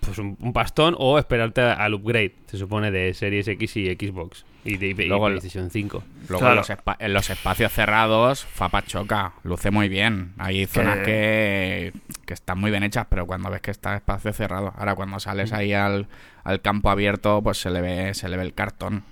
Pues 0.04 0.18
un, 0.18 0.36
un 0.40 0.52
pastón 0.52 0.96
o 0.98 1.16
esperarte 1.18 1.60
al 1.60 1.94
upgrade, 1.94 2.34
se 2.46 2.58
supone, 2.58 2.90
de 2.90 3.14
Series 3.14 3.46
X 3.46 3.76
y 3.76 3.86
Xbox. 3.94 4.44
Y 4.64 4.76
de, 4.76 4.88
y 4.88 4.94
Luego 5.08 5.28
el- 5.28 5.34
PlayStation 5.38 5.70
5. 5.70 6.02
Luego 6.28 6.40
Claro. 6.40 6.54
en, 6.54 6.56
los 6.56 6.96
en 6.98 7.12
los 7.14 7.30
espacios 7.30 7.72
cerrados, 7.72 8.44
Fapa 8.44 8.82
choca, 8.82 9.32
luce 9.44 9.70
muy 9.70 9.88
bien. 9.88 10.32
Hay 10.38 10.66
zonas 10.66 10.98
que, 10.98 11.92
que 12.26 12.34
están 12.34 12.58
muy 12.58 12.70
bien 12.72 12.82
hechas, 12.82 13.06
pero 13.08 13.26
cuando 13.26 13.48
ves 13.50 13.60
que 13.60 13.70
está 13.70 13.94
espacio 13.96 14.32
cerrado, 14.32 14.72
ahora 14.76 14.94
cuando 14.96 15.20
sales 15.20 15.52
ahí 15.52 15.72
al, 15.72 16.08
al 16.42 16.60
campo 16.60 16.90
abierto, 16.90 17.40
pues 17.42 17.58
se 17.58 17.70
le 17.70 17.80
ve, 17.80 18.14
se 18.14 18.28
le 18.28 18.36
ve 18.36 18.42
el 18.42 18.54
cartón. 18.54 19.04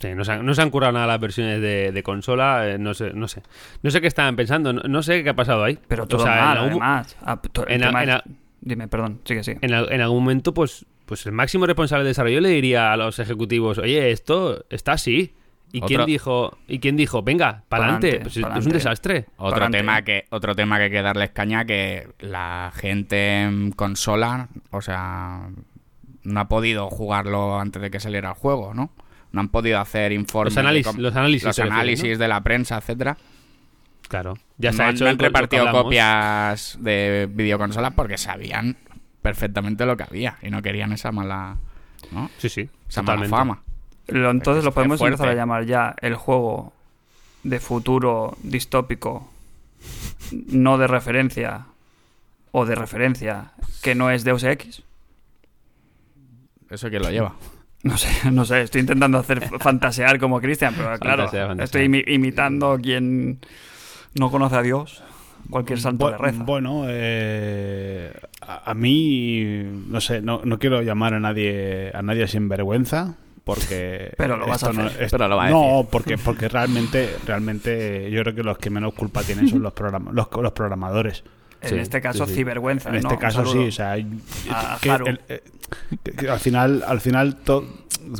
Sí, 0.00 0.14
no, 0.14 0.24
se 0.24 0.32
han, 0.32 0.46
no 0.46 0.54
se 0.54 0.62
han 0.62 0.70
curado 0.70 0.92
nada 0.94 1.06
las 1.06 1.20
versiones 1.20 1.60
de, 1.60 1.92
de 1.92 2.02
consola, 2.02 2.66
eh, 2.68 2.78
no 2.78 2.94
sé, 2.94 3.12
no 3.12 3.28
sé. 3.28 3.42
No 3.82 3.90
sé 3.90 4.00
qué 4.00 4.06
estaban 4.06 4.34
pensando, 4.34 4.72
no, 4.72 4.80
no 4.82 5.02
sé 5.02 5.22
qué 5.22 5.28
ha 5.30 5.34
pasado 5.36 5.62
ahí. 5.64 5.78
Pero 5.88 6.04
O 6.04 6.06
todo 6.08 6.22
sea, 6.24 6.32
en 6.38 6.44
mal, 6.44 6.58
algún- 6.58 6.82
además. 6.82 7.16
Ah, 7.22 7.38
to- 7.40 7.68
en 7.68 7.82
a- 7.84 7.86
tema 7.88 8.02
en 8.02 8.08
es- 8.08 8.14
a- 8.16 8.24
Dime, 8.60 8.88
perdón, 8.88 9.20
sigue, 9.24 9.42
sigue. 9.42 9.58
en, 9.62 9.72
en 9.72 10.00
algún 10.00 10.22
momento, 10.24 10.52
pues, 10.54 10.84
pues 11.06 11.24
el 11.26 11.32
máximo 11.32 11.66
responsable 11.66 12.04
de 12.04 12.08
desarrollo 12.10 12.40
le 12.40 12.50
diría 12.50 12.92
a 12.92 12.96
los 12.96 13.18
ejecutivos, 13.18 13.78
oye, 13.78 14.10
esto 14.10 14.64
está 14.70 14.92
así. 14.92 15.34
¿Y 15.72 15.80
quién 15.82 16.04
dijo, 16.04 16.58
y 16.66 16.80
quién 16.80 16.96
dijo, 16.96 17.22
venga, 17.22 17.62
para 17.68 17.84
adelante? 17.84 18.18
Pues 18.22 18.36
es- 18.36 18.44
un 18.66 18.72
desastre. 18.72 19.26
Otro 19.36 19.54
Pa'lante. 19.56 19.78
tema, 19.78 20.02
que, 20.02 20.24
otro 20.30 20.56
tema 20.56 20.78
que 20.78 20.84
hay 20.84 20.90
que 20.90 21.00
darles 21.02 21.30
caña 21.30 21.64
que 21.64 22.08
la 22.18 22.72
gente 22.74 23.42
en 23.42 23.70
consola, 23.70 24.48
o 24.72 24.80
sea, 24.82 25.48
no 26.24 26.40
ha 26.40 26.48
podido 26.48 26.90
jugarlo 26.90 27.60
antes 27.60 27.80
de 27.80 27.90
que 27.90 28.00
saliera 28.00 28.30
el 28.30 28.34
juego, 28.34 28.74
¿no? 28.74 28.90
No 29.30 29.40
han 29.40 29.48
podido 29.48 29.78
hacer 29.78 30.10
informes. 30.10 30.56
Los 30.56 30.64
análisis- 30.64 30.96
de 30.96 31.02
los 31.02 31.14
análisis 31.14 31.44
los 31.46 31.58
análisis 31.60 32.18
de 32.18 32.26
la 32.28 32.40
prensa, 32.42 32.76
etcétera. 32.78 33.16
Claro. 34.10 34.34
Ya 34.58 34.72
se 34.72 34.78
no, 34.78 34.84
ha 34.84 34.88
han- 34.88 34.94
hecho 34.96 35.04
no 35.04 35.10
han 35.10 35.18
repartido 35.18 35.70
copias 35.72 36.76
de 36.80 37.26
videoconsolas 37.32 37.94
porque 37.94 38.18
sabían 38.18 38.76
perfectamente 39.22 39.86
lo 39.86 39.96
que 39.96 40.02
había 40.02 40.36
y 40.42 40.50
no 40.50 40.60
querían 40.60 40.92
esa 40.92 41.12
mala, 41.12 41.56
¿no? 42.10 42.28
Sí, 42.38 42.48
sí. 42.48 42.68
Esa 42.88 43.02
mala 43.02 43.26
fama. 43.28 43.62
Lo- 44.08 44.30
entonces 44.30 44.58
Es 44.58 44.64
lo 44.64 44.72
podemos 44.74 44.98
fuerte. 44.98 45.14
empezar 45.14 45.28
a 45.32 45.34
llamar 45.36 45.64
ya 45.64 45.94
el 46.02 46.16
juego 46.16 46.72
de 47.44 47.60
futuro 47.60 48.36
distópico, 48.42 49.30
no 50.48 50.76
de 50.76 50.86
referencia 50.88 51.66
o 52.50 52.66
de 52.66 52.74
referencia, 52.74 53.52
que 53.82 53.94
no 53.94 54.10
es 54.10 54.24
Deus 54.24 54.42
Ex. 54.42 54.82
Eso 56.68 56.90
que 56.90 56.98
lo 56.98 57.10
lleva. 57.10 57.34
No 57.82 57.96
sé, 57.96 58.30
no 58.30 58.44
sé, 58.44 58.60
estoy 58.60 58.82
intentando 58.82 59.16
hacer 59.16 59.40
fantasear 59.58 60.18
como 60.20 60.38
Cristian, 60.38 60.74
pero 60.76 60.98
claro, 60.98 61.22
Fantasea, 61.22 61.46
fantasea. 61.46 61.64
estoy 61.64 61.86
imi- 61.86 62.04
imitando 62.08 62.72
a 62.72 62.78
quien 62.78 63.38
no 64.14 64.30
conoce 64.30 64.56
a 64.56 64.62
Dios. 64.62 65.02
Cualquier 65.48 65.80
santo 65.80 66.06
Bu- 66.06 66.10
le 66.12 66.18
reza. 66.18 66.42
Bueno, 66.44 66.84
eh, 66.86 68.12
a, 68.42 68.70
a 68.70 68.74
mí, 68.74 69.42
no 69.88 70.00
sé, 70.00 70.20
no, 70.20 70.42
no 70.44 70.58
quiero 70.58 70.82
llamar 70.82 71.14
a 71.14 71.20
nadie 71.20 71.90
a 71.94 72.02
nadie 72.02 72.28
sin 72.28 72.48
vergüenza. 72.48 73.14
Porque 73.42 74.12
Pero 74.18 74.36
lo 74.36 74.46
vas 74.46 74.62
a 74.64 74.72
no- 74.72 74.84
hacer. 74.86 75.02
esto- 75.04 75.16
Pero 75.16 75.28
lo 75.28 75.36
va 75.36 75.46
a 75.46 75.50
no, 75.50 75.88
porque 75.90 76.18
porque 76.18 76.48
realmente 76.48 77.16
realmente 77.26 78.10
yo 78.10 78.22
creo 78.22 78.34
que 78.34 78.42
los 78.42 78.58
que 78.58 78.68
menos 78.70 78.92
culpa 78.94 79.22
tienen 79.22 79.48
son 79.48 79.62
los 79.62 79.72
programa- 79.72 80.12
los, 80.12 80.28
los 80.30 80.52
programadores. 80.52 81.24
en 81.62 81.68
sí, 81.70 81.74
este 81.76 82.00
caso, 82.00 82.26
sí, 82.26 82.32
sí. 82.32 82.36
cibergüenza. 82.38 82.90
En 82.90 82.96
este 82.96 83.16
caso 83.18 83.44
sí, 83.46 83.58
o 83.68 83.72
sea, 83.72 83.92
A 83.94 84.78
que 84.80 84.90
Haru. 84.90 85.06
el- 85.06 85.20
eh, 85.28 85.42
que- 86.04 86.12
que 86.12 86.28
al 86.28 86.38
final, 86.38 86.84
al 86.86 87.00
final 87.00 87.36
to- 87.36 87.66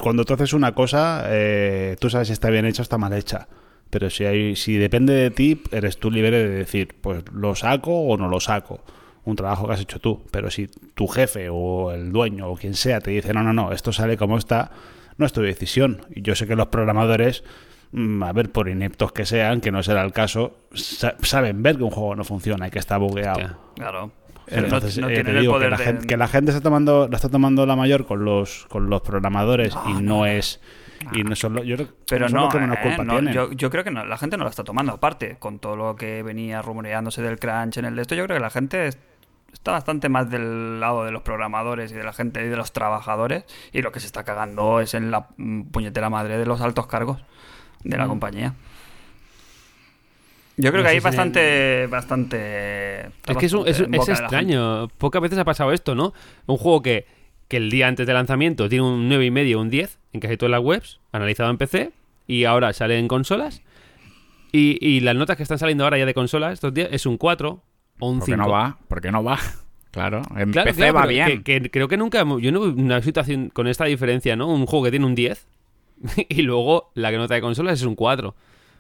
cuando 0.03 0.25
tú 0.25 0.35
haces 0.35 0.53
una 0.55 0.73
cosa, 0.75 1.25
eh, 1.27 1.97
tú 2.01 2.09
sabes 2.11 2.29
si 2.29 2.33
está 2.33 2.49
bien 2.51 2.65
hecha 2.65 2.81
o 2.81 2.85
está 2.85 2.97
mal 2.99 3.13
hecha. 3.13 3.47
Pero 3.91 4.09
si 4.11 4.25
hay, 4.25 4.57
si 4.57 4.77
depende 4.77 5.13
de 5.13 5.31
ti, 5.31 5.61
eres 5.73 5.99
tú 5.99 6.11
libre 6.11 6.31
de 6.31 6.49
decir, 6.49 6.95
pues 7.01 7.25
lo 7.33 7.55
saco 7.55 7.93
o 8.03 8.17
no 8.17 8.29
lo 8.29 8.39
saco. 8.41 8.81
Un 9.25 9.37
trabajo 9.37 9.67
que 9.67 9.75
has 9.75 9.81
hecho 9.81 9.99
tú. 9.99 10.23
Pero 10.31 10.51
si 10.51 10.69
tu 10.95 11.07
jefe 11.09 11.49
o 11.51 11.93
el 11.93 12.13
dueño 12.13 12.49
o 12.49 12.57
quien 12.57 12.75
sea 12.75 13.01
te 13.01 13.11
dice, 13.11 13.35
no, 13.35 13.43
no, 13.43 13.53
no, 13.53 13.73
esto 13.73 13.93
sale 13.93 14.17
como 14.17 14.39
está, 14.39 14.71
no 15.19 15.27
es 15.27 15.33
tu 15.33 15.43
decisión. 15.43 16.03
Y 16.15 16.23
yo 16.23 16.35
sé 16.35 16.47
que 16.47 16.57
los 16.57 16.69
programadores, 16.69 17.43
mm, 17.93 18.23
a 18.23 18.33
ver, 18.33 18.51
por 18.51 18.69
ineptos 18.69 19.13
que 19.13 19.27
sean, 19.27 19.61
que 19.61 19.71
no 19.73 19.83
será 19.83 20.03
el 20.03 20.13
caso, 20.13 20.57
sa- 20.73 21.17
saben 21.23 21.63
ver 21.63 21.77
que 21.77 21.83
un 21.85 21.91
juego 21.91 22.15
no 22.17 22.25
funciona 22.25 22.69
y 22.69 22.71
que 22.71 22.79
está 22.79 22.97
bugueado. 22.97 23.41
Claro. 23.77 24.13
No- 24.51 24.57
Entonces, 24.57 24.99
no, 24.99 25.09
eh, 25.09 25.23
te 25.23 25.33
digo 25.41 25.59
que, 25.61 25.71
la 25.71 25.77
de- 25.77 25.85
gente, 25.85 26.07
que 26.07 26.17
la 26.17 26.27
gente 26.29 26.51
está 26.51 26.63
tomando, 26.63 27.07
la 27.09 27.17
está 27.17 27.29
tomando 27.29 27.67
la 27.67 27.77
mayor 27.77 28.07
con 28.07 28.25
los, 28.25 28.67
con 28.69 28.89
los 28.91 29.01
programadores 29.03 29.77
y 29.89 30.03
no, 30.03 30.27
es. 30.27 30.61
Y 31.13 31.23
no 31.25 31.35
son 31.35 31.55
lo- 31.55 31.63
yo 31.65 31.77
creo 31.77 31.89
Pero 32.09 32.29
no, 32.29 32.49
menos 32.51 32.77
eh, 32.77 32.81
culpa 32.83 33.05
no, 33.05 33.21
yo, 33.33 33.53
yo 33.53 33.71
creo 33.71 33.85
que 33.85 33.91
no, 33.91 34.05
la 34.05 34.19
gente 34.19 34.37
no 34.37 34.45
la 34.45 34.51
está 34.51 34.65
tomando. 34.65 34.93
Aparte, 34.93 35.37
con 35.39 35.59
todo 35.59 35.77
lo 35.77 35.97
que 35.97 36.23
venía 36.23 36.61
rumoreándose 36.63 37.23
del 37.23 37.39
crunch 37.39 37.79
en 37.79 37.87
el 37.87 37.97
de 37.97 38.03
esto, 38.03 38.15
yo 38.15 38.25
creo 38.25 38.37
que 38.37 38.43
la 38.43 38.51
gente 38.51 38.87
es- 38.89 38.99
está 39.53 39.73
bastante 39.73 40.09
más 40.09 40.31
del 40.31 40.79
lado 40.79 41.05
de 41.05 41.11
los 41.11 41.23
programadores 41.23 41.91
y 41.91 41.95
de 41.95 42.05
la 42.05 42.13
gente 42.13 42.45
y 42.45 42.49
de 42.49 42.57
los 42.57 42.73
trabajadores. 42.73 43.45
Y 43.73 43.83
lo 43.83 43.93
que 43.93 44.01
se 44.01 44.07
está 44.07 44.25
cagando 44.25 44.81
es 44.81 44.95
en 44.95 45.11
la 45.11 45.27
mm, 45.37 45.63
puñetera 45.71 46.11
madre 46.11 46.37
de 46.39 46.47
los 46.47 46.61
altos 46.61 46.87
cargos 46.87 47.19
de 47.83 47.97
Mm. 47.97 48.01
la 48.01 48.07
compañía. 48.07 48.55
Yo 50.57 50.71
creo 50.73 50.83
No 50.83 50.89
que 50.89 50.95
hay 50.95 51.01
bastante, 51.01 51.87
bastante. 51.87 53.07
Es 53.27 53.37
que 53.39 53.47
es, 53.47 53.53
un- 53.55 53.67
extraño. 53.67 54.89
Pocas 54.99 55.23
veces 55.23 55.39
ha 55.39 55.45
pasado 55.45 55.73
esto, 55.73 55.95
¿no? 55.95 56.13
Un 56.47 56.59
juego 56.59 56.83
que, 56.83 57.07
que 57.51 57.57
el 57.57 57.69
día 57.69 57.89
antes 57.89 58.07
del 58.07 58.15
lanzamiento 58.15 58.69
tiene 58.69 58.85
un 58.87 59.11
9,5 59.11 59.57
o 59.57 59.61
un 59.61 59.71
10 59.71 59.99
en 60.13 60.21
casi 60.21 60.37
todas 60.37 60.53
las 60.53 60.63
webs, 60.63 61.01
analizado 61.11 61.51
en 61.51 61.59
PC, 61.59 61.91
y 62.29 62.45
ahora 62.45 62.73
sale 62.73 62.97
en 62.99 63.09
consolas. 63.09 63.61
Y, 64.53 64.79
y 64.81 65.01
las 65.01 65.17
notas 65.17 65.37
que 65.37 65.43
están 65.43 65.59
saliendo 65.59 65.83
ahora 65.85 65.99
ya 65.99 66.07
de 66.07 66.15
consolas 66.15 66.53
estos 66.55 66.73
días 66.73 66.89
es 66.93 67.07
un 67.07 67.17
4 67.19 67.61
o 67.99 68.09
un 68.09 68.21
¿Por 68.21 68.27
qué 68.27 68.33
5. 68.33 68.43
no 68.43 68.51
va? 68.51 68.79
¿Por 68.89 69.01
qué 69.01 69.13
no 69.13 69.23
va? 69.23 69.39
Claro, 69.91 70.23
en 70.37 70.53
Claro, 70.53 70.71
PC 70.71 70.77
claro, 70.77 70.95
va 70.95 71.07
bien. 71.07 71.43
Que, 71.43 71.61
que 71.63 71.69
creo 71.69 71.89
que 71.89 71.97
nunca. 71.97 72.25
Yo 72.39 72.53
no 72.53 72.61
una 72.61 73.03
situación 73.03 73.49
con 73.49 73.67
esta 73.67 73.87
diferencia, 73.87 74.37
¿no? 74.37 74.47
Un 74.47 74.65
juego 74.67 74.85
que 74.85 74.93
tiene 74.93 75.05
un 75.05 75.17
10 75.17 75.49
y 76.29 76.43
luego 76.43 76.93
la 76.95 77.11
que 77.11 77.17
nota 77.17 77.35
de 77.35 77.41
consolas 77.41 77.81
es 77.81 77.85
un 77.85 77.97
4 77.97 78.33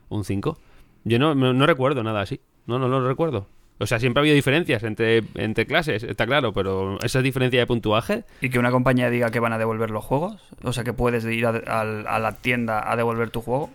o 0.09 0.16
un 0.16 0.23
5. 0.25 0.57
Yo 1.03 1.18
no, 1.18 1.35
no, 1.35 1.53
no 1.53 1.66
recuerdo 1.66 2.05
nada 2.05 2.21
así. 2.21 2.41
No, 2.66 2.79
no, 2.79 2.87
no 2.87 3.01
lo 3.01 3.09
recuerdo. 3.09 3.49
O 3.81 3.87
sea, 3.87 3.99
siempre 3.99 4.20
ha 4.20 4.22
habido 4.22 4.35
diferencias 4.37 4.83
entre, 4.85 5.22
entre 5.35 5.66
clases, 5.66 6.03
está 6.03 6.26
claro, 6.26 6.53
pero 6.53 6.99
esa 7.03 7.22
diferencia 7.22 7.59
de 7.61 7.66
puntuaje. 7.66 8.24
Y 8.43 8.51
que 8.51 8.59
una 8.59 8.70
compañía 8.70 9.09
diga 9.11 9.31
que 9.31 9.41
van 9.41 9.53
a 9.55 9.59
devolver 9.59 9.91
los 9.91 10.05
juegos. 10.05 10.37
O 10.62 10.72
sea, 10.72 10.85
que 10.85 10.93
puedes 10.93 11.24
ir 11.24 11.47
a, 11.47 11.51
a- 11.66 11.81
a 11.81 12.18
la 12.18 12.33
tienda 12.37 12.89
a 12.91 12.95
devolver 12.97 13.31
tu 13.31 13.41
juego. 13.41 13.70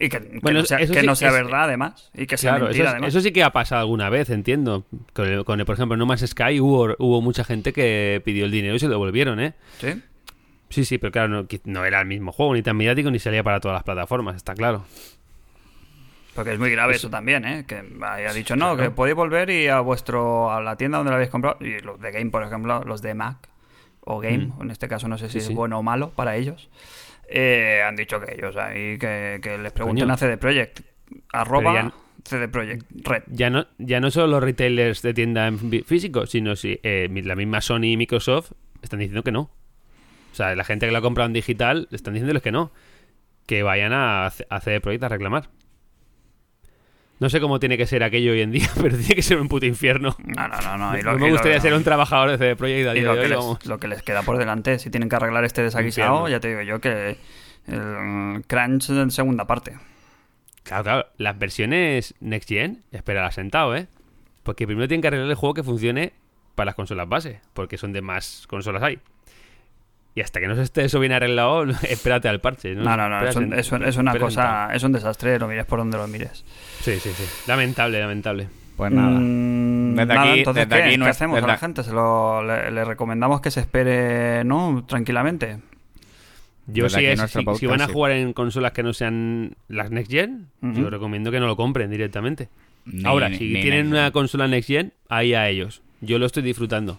Y 0.00 0.08
que, 0.10 0.20
que 0.20 0.38
Bueno, 0.42 0.60
no 0.60 0.64
sea, 0.64 0.78
que 0.78 0.86
sí, 0.86 1.04
no 1.04 1.16
sea 1.16 1.28
es- 1.30 1.34
verdad, 1.34 1.64
además. 1.64 2.08
Y 2.14 2.26
que 2.26 2.36
sea 2.36 2.52
Claro, 2.52 2.66
mentira, 2.66 2.84
eso, 2.84 2.90
además. 2.92 3.08
eso 3.08 3.20
sí 3.20 3.32
que 3.32 3.42
ha 3.42 3.50
pasado 3.50 3.80
alguna 3.80 4.08
vez, 4.10 4.30
entiendo. 4.30 4.84
Con, 5.12 5.26
el- 5.28 5.44
con 5.44 5.58
el- 5.58 5.66
por 5.66 5.74
ejemplo, 5.74 5.96
No 5.96 6.06
Man's 6.06 6.24
Sky 6.24 6.60
hubo, 6.60 6.94
hubo 7.00 7.20
mucha 7.20 7.42
gente 7.42 7.72
que 7.72 8.22
pidió 8.24 8.44
el 8.44 8.52
dinero 8.52 8.76
y 8.76 8.78
se 8.78 8.86
lo 8.86 8.92
devolvieron, 8.92 9.40
¿eh? 9.40 9.54
¿Sí? 9.80 9.88
Sí, 10.70 10.84
sí, 10.84 10.98
pero 10.98 11.10
claro, 11.10 11.28
no, 11.28 11.46
no 11.64 11.84
era 11.84 12.00
el 12.00 12.06
mismo 12.06 12.30
juego, 12.30 12.54
ni 12.54 12.62
tan 12.62 12.76
mediático, 12.76 13.10
ni 13.10 13.18
salía 13.18 13.42
para 13.42 13.58
todas 13.58 13.74
las 13.74 13.82
plataformas, 13.82 14.36
está 14.36 14.54
claro. 14.54 14.84
Porque 16.38 16.52
es 16.52 16.58
muy 16.60 16.70
grave 16.70 16.94
eso, 16.94 17.10
también, 17.10 17.44
¿eh? 17.44 17.64
Que 17.66 17.82
haya 18.00 18.32
dicho, 18.32 18.54
no, 18.54 18.76
que 18.76 18.90
podéis 18.92 19.16
volver 19.16 19.50
y 19.50 19.66
a 19.66 19.80
vuestro 19.80 20.52
a 20.52 20.62
la 20.62 20.76
tienda 20.76 20.98
donde 20.98 21.10
lo 21.10 21.16
habéis 21.16 21.30
comprado. 21.30 21.56
Y 21.60 21.80
los 21.80 21.98
de 22.00 22.12
Game, 22.12 22.30
por 22.30 22.44
ejemplo, 22.44 22.84
los 22.84 23.02
de 23.02 23.14
Mac 23.14 23.48
o 24.02 24.20
Game, 24.20 24.52
en 24.60 24.70
este 24.70 24.86
caso 24.86 25.08
no 25.08 25.18
sé 25.18 25.26
si 25.26 25.32
Sí, 25.32 25.38
es 25.38 25.46
sí. 25.46 25.54
bueno 25.54 25.80
o 25.80 25.82
malo 25.82 26.10
para 26.12 26.36
ellos, 26.36 26.70
eh, 27.28 27.82
han 27.84 27.96
dicho 27.96 28.20
que 28.20 28.34
ellos 28.36 28.56
ahí 28.56 28.98
que, 28.98 29.40
que 29.42 29.58
les 29.58 29.72
pregunten 29.72 30.04
Coño. 30.04 30.14
a 30.14 30.16
CD 30.16 30.36
Projekt. 30.38 30.80
Arroba 31.32 31.72
Pero 31.74 31.92
CD 32.24 32.46
Projekt 32.48 32.86
Red. 33.04 33.24
Ya 33.26 33.50
no, 33.50 33.66
ya 33.78 33.98
no 34.00 34.10
solo 34.12 34.28
los 34.28 34.42
retailers 34.44 35.02
de 35.02 35.14
tienda 35.14 35.48
en 35.48 35.58
físico, 35.84 36.26
sino 36.26 36.54
si 36.54 36.78
eh, 36.84 37.08
la 37.24 37.34
misma 37.34 37.60
Sony 37.60 37.84
y 37.86 37.96
Microsoft 37.96 38.52
están 38.80 39.00
diciendo 39.00 39.24
que 39.24 39.32
no. 39.32 39.50
O 40.30 40.34
sea, 40.34 40.54
la 40.54 40.62
gente 40.62 40.86
que 40.86 40.92
lo 40.92 40.98
ha 40.98 41.02
comprado 41.02 41.26
en 41.26 41.32
digital 41.32 41.88
están 41.90 42.14
diciéndoles 42.14 42.42
que 42.42 42.52
no. 42.52 42.70
Que 43.46 43.62
vayan 43.64 43.92
a, 43.92 44.26
a 44.26 44.60
CD 44.60 44.80
Projekt 44.80 45.02
a 45.02 45.08
reclamar. 45.08 45.48
No 47.20 47.28
sé 47.28 47.40
cómo 47.40 47.58
tiene 47.58 47.76
que 47.76 47.86
ser 47.86 48.02
aquello 48.04 48.32
hoy 48.32 48.42
en 48.42 48.52
día, 48.52 48.68
pero 48.80 48.96
tiene 48.96 49.14
que 49.16 49.22
ser 49.22 49.40
un 49.40 49.48
puto 49.48 49.66
infierno. 49.66 50.16
No, 50.24 50.48
no, 50.48 50.60
no. 50.60 50.76
no. 50.78 50.98
y 50.98 51.02
No 51.02 51.12
lo- 51.12 51.18
me 51.18 51.26
y 51.26 51.30
lo- 51.30 51.34
gustaría 51.34 51.60
ser 51.60 51.74
un 51.74 51.82
trabajador 51.84 52.30
de 52.30 52.38
CD 52.38 52.56
Projekt 52.56 52.88
a 52.88 52.92
Y 52.96 53.00
día 53.00 53.08
lo 53.08 53.14
de 53.14 53.18
que, 53.20 53.24
hoy, 53.24 53.28
les, 53.30 53.38
vamos. 53.38 53.66
lo 53.66 53.78
que 53.80 53.88
les 53.88 54.02
queda 54.02 54.22
por 54.22 54.38
delante, 54.38 54.78
si 54.78 54.90
tienen 54.90 55.08
que 55.08 55.16
arreglar 55.16 55.44
este 55.44 55.62
desaguisado, 55.62 56.28
ya 56.28 56.38
te 56.40 56.48
digo 56.48 56.62
yo 56.62 56.80
que 56.80 57.16
el 57.66 58.44
crunch 58.46 58.90
en 58.90 59.10
segunda 59.10 59.46
parte. 59.46 59.76
Claro, 60.62 60.84
claro. 60.84 61.06
Las 61.16 61.38
versiones 61.38 62.14
Next 62.20 62.48
Gen, 62.48 62.82
espera 62.92 63.30
sentado, 63.32 63.74
¿eh? 63.76 63.88
Porque 64.42 64.66
primero 64.66 64.86
tienen 64.88 65.02
que 65.02 65.08
arreglar 65.08 65.28
el 65.28 65.34
juego 65.34 65.54
que 65.54 65.62
funcione 65.62 66.12
para 66.54 66.66
las 66.66 66.74
consolas 66.74 67.08
base, 67.08 67.40
porque 67.54 67.78
son 67.78 67.92
de 67.92 68.00
más 68.02 68.46
consolas 68.48 68.82
hay. 68.82 68.98
Y 70.18 70.20
hasta 70.20 70.40
que 70.40 70.48
no 70.48 70.56
se 70.56 70.62
esté 70.62 70.84
eso 70.84 70.98
bien 70.98 71.12
arreglado, 71.12 71.64
espérate 71.88 72.28
al 72.28 72.40
parche. 72.40 72.74
No, 72.74 72.82
No, 72.82 72.96
no, 72.96 73.08
no, 73.08 73.28
es, 73.28 73.36
un- 73.36 73.50
sen- 73.52 73.58
es 73.58 73.70
un- 73.70 73.84
es 73.84 73.96
una 73.96 74.18
cosa, 74.18 74.70
es 74.74 74.82
un 74.82 74.90
desastre, 74.90 75.38
lo 75.38 75.46
mires 75.46 75.64
por 75.64 75.78
donde 75.78 75.96
lo 75.96 76.08
mires. 76.08 76.44
Sí, 76.80 76.94
sí, 76.98 77.10
sí. 77.10 77.22
Lamentable, 77.46 78.00
lamentable. 78.00 78.48
Pues 78.76 78.90
nada. 78.90 79.10
Mm, 79.10 79.94
Desde 79.94 80.14
nada, 80.14 80.30
aquí- 80.30 80.38
entonces, 80.40 80.68
desde 80.68 80.76
¿qué? 80.82 80.88
aquí 80.88 80.94
¿Qué 80.96 81.00
nues- 81.00 81.08
hacemos 81.10 81.36
desde 81.36 81.44
a 81.44 81.52
la 81.52 81.58
gente? 81.58 81.82
Se 81.84 81.92
lo, 81.92 82.42
le, 82.44 82.70
le 82.72 82.84
recomendamos 82.84 83.40
que 83.40 83.50
se 83.52 83.60
espere, 83.60 84.42
¿no? 84.44 84.84
Tranquilamente. 84.88 85.58
Yo 86.66 86.84
Desde 86.84 86.98
si, 86.98 87.06
es- 87.06 87.20
si, 87.58 87.66
van 87.66 87.80
a 87.80 87.86
sí. 87.86 87.92
jugar 87.92 88.12
en 88.12 88.32
consolas 88.32 88.72
que 88.72 88.82
no 88.82 88.92
sean 88.92 89.54
las 89.68 89.90
Next 89.92 90.10
Gen, 90.10 90.46
yo 90.62 90.90
recomiendo 90.90 91.30
que 91.30 91.38
no 91.40 91.46
lo 91.46 91.56
compren 91.56 91.90
directamente. 91.90 92.48
Ni- 92.86 93.04
Ahora, 93.04 93.28
si 93.28 93.52
ni 93.52 93.60
tienen 93.62 93.86
una 93.88 94.10
consola 94.10 94.48
Next 94.48 94.66
Gen, 94.68 94.92
ahí 95.08 95.34
a 95.34 95.48
ellos. 95.48 95.80
Yo 96.00 96.18
lo 96.18 96.26
estoy 96.26 96.42
disfrutando. 96.42 96.98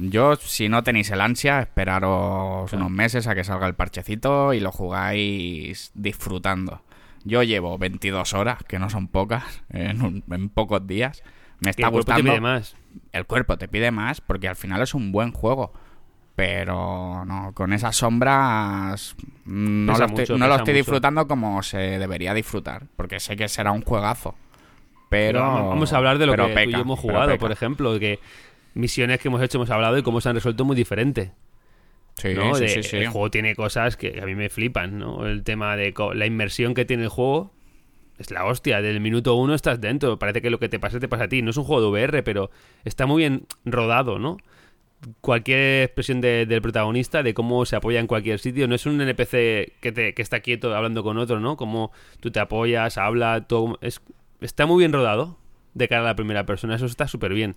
Yo, 0.00 0.36
si 0.36 0.68
no 0.68 0.82
tenéis 0.84 1.10
el 1.10 1.20
ansia, 1.20 1.60
esperaros 1.60 2.72
unos 2.72 2.90
meses 2.90 3.26
a 3.26 3.34
que 3.34 3.42
salga 3.44 3.66
el 3.66 3.74
parchecito 3.74 4.52
y 4.54 4.60
lo 4.60 4.70
jugáis 4.72 5.90
disfrutando. 5.94 6.82
Yo 7.24 7.42
llevo 7.42 7.78
22 7.78 8.32
horas, 8.34 8.62
que 8.68 8.78
no 8.78 8.90
son 8.90 9.08
pocas, 9.08 9.62
en, 9.70 10.02
un- 10.02 10.24
en 10.30 10.48
pocos 10.50 10.86
días. 10.86 11.22
Me 11.60 11.70
está 11.70 11.86
el 11.86 11.92
cuerpo 11.92 12.06
te 12.06 12.12
gustando. 12.12 12.30
pide 12.32 12.40
más. 12.40 12.76
El 13.12 13.26
cuerpo 13.26 13.58
te 13.58 13.66
pide 13.68 13.90
más 13.90 14.20
porque 14.20 14.46
al 14.48 14.56
final 14.56 14.80
es 14.82 14.94
un 14.94 15.10
buen 15.12 15.32
juego. 15.32 15.72
Pero 16.36 17.24
no, 17.24 17.50
con 17.52 17.72
esas 17.72 17.96
sombras 17.96 19.16
no 19.44 19.92
Pesa 19.92 19.98
lo 20.04 20.06
estoy, 20.06 20.22
mucho, 20.22 20.38
no 20.38 20.46
lo 20.46 20.54
estoy 20.54 20.74
disfrutando 20.74 21.26
como 21.26 21.60
se 21.64 21.78
debería 21.98 22.32
disfrutar. 22.32 22.84
Porque 22.94 23.18
sé 23.18 23.36
que 23.36 23.48
será 23.48 23.72
un 23.72 23.82
juegazo. 23.82 24.36
Pero. 25.08 25.40
Vamos- 25.40 25.68
Vamos 25.70 25.92
a 25.92 25.96
hablar 25.96 26.18
de 26.18 26.26
lo 26.26 26.32
que 26.32 26.36
pero 26.36 26.46
tú 26.46 26.52
y 26.52 26.54
peca, 26.66 26.76
yo 26.76 26.82
hemos 26.82 27.00
jugado, 27.00 27.36
por 27.38 27.50
ejemplo, 27.50 27.98
que 27.98 28.20
misiones 28.78 29.18
que 29.20 29.28
hemos 29.28 29.42
hecho 29.42 29.58
hemos 29.58 29.70
hablado 29.70 29.98
y 29.98 30.02
cómo 30.02 30.20
se 30.20 30.28
han 30.28 30.34
resuelto 30.36 30.64
muy 30.64 30.76
diferente. 30.76 31.32
Sí, 32.14 32.34
¿no? 32.34 32.54
sí, 32.54 32.62
De- 32.62 32.68
sí, 32.68 32.82
sí. 32.82 32.96
El 32.96 33.08
juego 33.08 33.30
tiene 33.30 33.54
cosas 33.54 33.96
que 33.96 34.20
a 34.20 34.26
mí 34.26 34.34
me 34.34 34.48
flipan, 34.48 34.98
¿no? 34.98 35.26
El 35.26 35.42
tema 35.44 35.76
de 35.76 35.92
la 36.14 36.26
inmersión 36.26 36.74
que 36.74 36.84
tiene 36.84 37.04
el 37.04 37.08
juego 37.08 37.52
es 38.18 38.30
la 38.30 38.44
hostia. 38.44 38.78
Desde 38.80 38.90
el 38.96 39.00
minuto 39.00 39.34
uno 39.34 39.54
estás 39.54 39.80
dentro. 39.80 40.18
Parece 40.18 40.42
que 40.42 40.50
lo 40.50 40.58
que 40.58 40.68
te 40.68 40.78
pasa 40.80 40.98
te 40.98 41.08
pasa 41.08 41.24
a 41.24 41.28
ti. 41.28 41.42
No 41.42 41.50
es 41.50 41.56
un 41.56 41.64
juego 41.64 41.82
de 41.82 41.88
VR, 41.88 42.22
pero 42.24 42.50
está 42.84 43.06
muy 43.06 43.22
bien 43.22 43.46
rodado, 43.64 44.18
¿no? 44.18 44.38
Cualquier 45.20 45.84
expresión 45.84 46.20
de- 46.20 46.44
del 46.46 46.60
protagonista, 46.60 47.22
de 47.22 47.32
cómo 47.32 47.64
se 47.66 47.76
apoya 47.76 48.00
en 48.00 48.08
cualquier 48.08 48.40
sitio. 48.40 48.66
No 48.66 48.74
es 48.74 48.84
un 48.84 49.00
NPC 49.00 49.74
que, 49.80 49.92
te, 49.92 50.12
que 50.14 50.22
está 50.22 50.40
quieto 50.40 50.74
hablando 50.74 51.04
con 51.04 51.18
otro, 51.18 51.38
¿no? 51.38 51.56
Como 51.56 51.92
tú 52.18 52.32
te 52.32 52.40
apoyas, 52.40 52.98
habla, 52.98 53.42
todo. 53.46 53.78
Es, 53.80 54.00
está 54.40 54.66
muy 54.66 54.80
bien 54.80 54.92
rodado 54.92 55.38
de 55.74 55.86
cara 55.86 56.00
a 56.02 56.04
la 56.04 56.16
primera 56.16 56.46
persona. 56.46 56.74
Eso 56.74 56.86
está 56.86 57.06
súper 57.06 57.32
bien. 57.32 57.54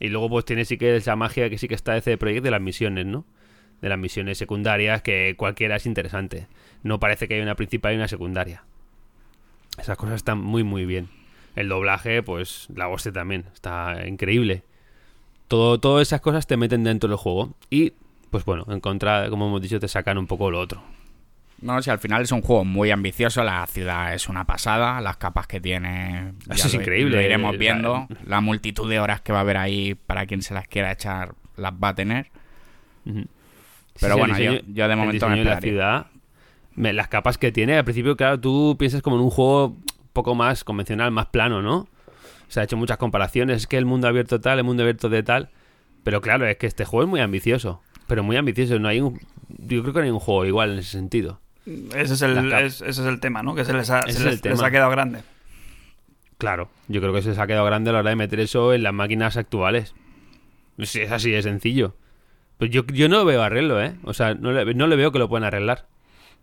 Y 0.00 0.08
luego 0.08 0.28
pues 0.28 0.44
tiene 0.44 0.64
sí 0.64 0.78
que 0.78 0.96
esa 0.96 1.16
magia 1.16 1.50
que 1.50 1.58
sí 1.58 1.68
que 1.68 1.74
está 1.74 1.92
de 1.92 2.00
CD 2.00 2.40
de 2.40 2.50
las 2.50 2.60
misiones, 2.60 3.06
¿no? 3.06 3.24
De 3.80 3.88
las 3.88 3.98
misiones 3.98 4.38
secundarias 4.38 5.02
que 5.02 5.34
cualquiera 5.36 5.76
es 5.76 5.86
interesante. 5.86 6.46
No 6.82 7.00
parece 7.00 7.28
que 7.28 7.34
haya 7.34 7.42
una 7.42 7.54
principal 7.54 7.92
y 7.92 7.96
una 7.96 8.08
secundaria. 8.08 8.64
Esas 9.78 9.96
cosas 9.96 10.16
están 10.16 10.38
muy 10.38 10.64
muy 10.64 10.86
bien. 10.86 11.08
El 11.56 11.68
doblaje, 11.68 12.22
pues 12.22 12.68
la 12.74 12.88
hostia 12.88 13.12
también, 13.12 13.46
está 13.52 14.06
increíble. 14.06 14.62
Todo, 15.48 15.78
todas 15.80 16.06
esas 16.06 16.20
cosas 16.20 16.46
te 16.46 16.56
meten 16.56 16.84
dentro 16.84 17.08
del 17.08 17.16
juego. 17.16 17.54
Y, 17.70 17.94
pues 18.30 18.44
bueno, 18.44 18.64
en 18.68 18.80
contra, 18.80 19.28
como 19.30 19.48
hemos 19.48 19.62
dicho, 19.62 19.80
te 19.80 19.88
sacan 19.88 20.18
un 20.18 20.26
poco 20.26 20.50
lo 20.50 20.60
otro. 20.60 20.82
No, 21.60 21.82
si 21.82 21.90
al 21.90 21.98
final 21.98 22.22
es 22.22 22.30
un 22.32 22.40
juego 22.42 22.64
muy 22.64 22.90
ambicioso, 22.92 23.42
la 23.42 23.66
ciudad 23.66 24.14
es 24.14 24.28
una 24.28 24.44
pasada, 24.44 25.00
las 25.00 25.16
capas 25.16 25.46
que 25.48 25.60
tiene. 25.60 26.34
Eso 26.50 26.68
es 26.68 26.74
lo- 26.74 26.80
increíble. 26.80 27.16
Lo 27.16 27.22
iremos 27.22 27.52
La- 27.52 27.58
viendo. 27.58 28.08
La 28.26 28.40
multitud 28.40 28.88
de 28.88 29.00
horas 29.00 29.20
que 29.22 29.32
va 29.32 29.38
a 29.38 29.40
haber 29.42 29.56
ahí 29.56 29.94
para 29.94 30.26
quien 30.26 30.42
se 30.42 30.54
las 30.54 30.68
quiera 30.68 30.92
echar, 30.92 31.34
las 31.56 31.72
va 31.72 31.88
a 31.88 31.94
tener. 31.94 32.30
Pero 33.04 34.14
Sí, 34.14 34.18
bueno, 34.20 34.38
yo, 34.38 34.88
de 34.88 34.96
momento 34.96 35.28
me 35.28 35.42
la 35.44 35.60
ciudad, 35.60 36.06
me- 36.74 36.92
las 36.92 37.08
capas 37.08 37.38
que 37.38 37.50
tiene, 37.50 37.76
al 37.76 37.84
principio, 37.84 38.16
claro, 38.16 38.38
tú 38.38 38.76
piensas 38.78 39.02
como 39.02 39.16
en 39.16 39.22
un 39.22 39.30
juego 39.30 39.66
un 39.68 39.84
poco 40.12 40.34
más 40.36 40.62
convencional, 40.62 41.10
más 41.10 41.26
plano, 41.26 41.60
¿no? 41.62 41.88
Se 42.46 42.60
ha 42.60 42.62
hecho 42.62 42.76
muchas 42.76 42.98
comparaciones, 42.98 43.56
es 43.58 43.66
que 43.66 43.76
el 43.78 43.84
mundo 43.86 44.06
abierto 44.06 44.40
tal, 44.40 44.58
el 44.58 44.64
mundo 44.64 44.82
abierto 44.84 45.08
de 45.08 45.22
tal, 45.24 45.50
pero 46.04 46.20
claro, 46.20 46.46
es 46.46 46.56
que 46.56 46.66
este 46.66 46.84
juego 46.84 47.02
es 47.04 47.08
muy 47.10 47.20
ambicioso, 47.20 47.82
pero 48.06 48.22
muy 48.22 48.36
ambicioso, 48.36 48.78
no 48.78 48.86
hay 48.88 49.00
un, 49.00 49.18
yo 49.48 49.82
creo 49.82 49.92
que 49.92 49.98
no 50.00 50.04
hay 50.04 50.10
un 50.12 50.20
juego 50.20 50.44
igual 50.46 50.72
en 50.74 50.78
ese 50.78 50.90
sentido. 50.92 51.40
Ese 51.94 52.14
es 52.14 52.22
el, 52.22 52.52
es- 52.52 52.80
ese 52.82 52.88
es 53.02 53.06
el 53.06 53.20
tema, 53.20 53.42
¿no? 53.42 53.54
Que 53.54 53.64
se 53.64 53.72
les 53.72 53.90
ha, 53.90 54.02
se 54.02 54.24
les, 54.24 54.44
les 54.44 54.60
quedado 54.62 54.90
grande. 54.90 55.20
Claro, 56.38 56.70
yo 56.86 57.00
creo 57.00 57.12
que 57.12 57.22
se 57.22 57.30
les 57.30 57.38
ha 57.38 57.46
quedado 57.46 57.66
grande 57.66 57.90
a 57.90 57.92
la 57.94 57.98
hora 58.00 58.10
de 58.10 58.16
meter 58.16 58.40
eso 58.40 58.72
en 58.72 58.82
las 58.84 58.94
máquinas 58.94 59.36
actuales. 59.36 59.94
Sí, 60.82 61.00
es 61.00 61.10
así 61.10 61.30
de 61.30 61.42
sencillo. 61.42 61.96
Pues 62.58 62.70
yo, 62.70 62.84
yo 62.86 63.08
no 63.08 63.24
veo 63.24 63.42
arreglo, 63.42 63.80
¿eh? 63.82 63.94
O 64.04 64.14
sea, 64.14 64.34
no 64.34 64.52
le, 64.52 64.74
no 64.74 64.86
le 64.86 64.96
veo 64.96 65.10
que 65.12 65.18
lo 65.18 65.28
puedan 65.28 65.44
arreglar. 65.44 65.86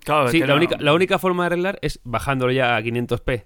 Claro, 0.03 0.30
Sí, 0.30 0.39
la, 0.39 0.47
no- 0.47 0.55
única, 0.55 0.76
la 0.80 0.93
única 0.93 1.17
forma 1.19 1.43
de 1.43 1.47
arreglar 1.47 1.80
es 1.82 1.99
bajándolo 2.03 2.51
ya 2.51 2.76
a 2.76 2.82
500p. 2.82 3.43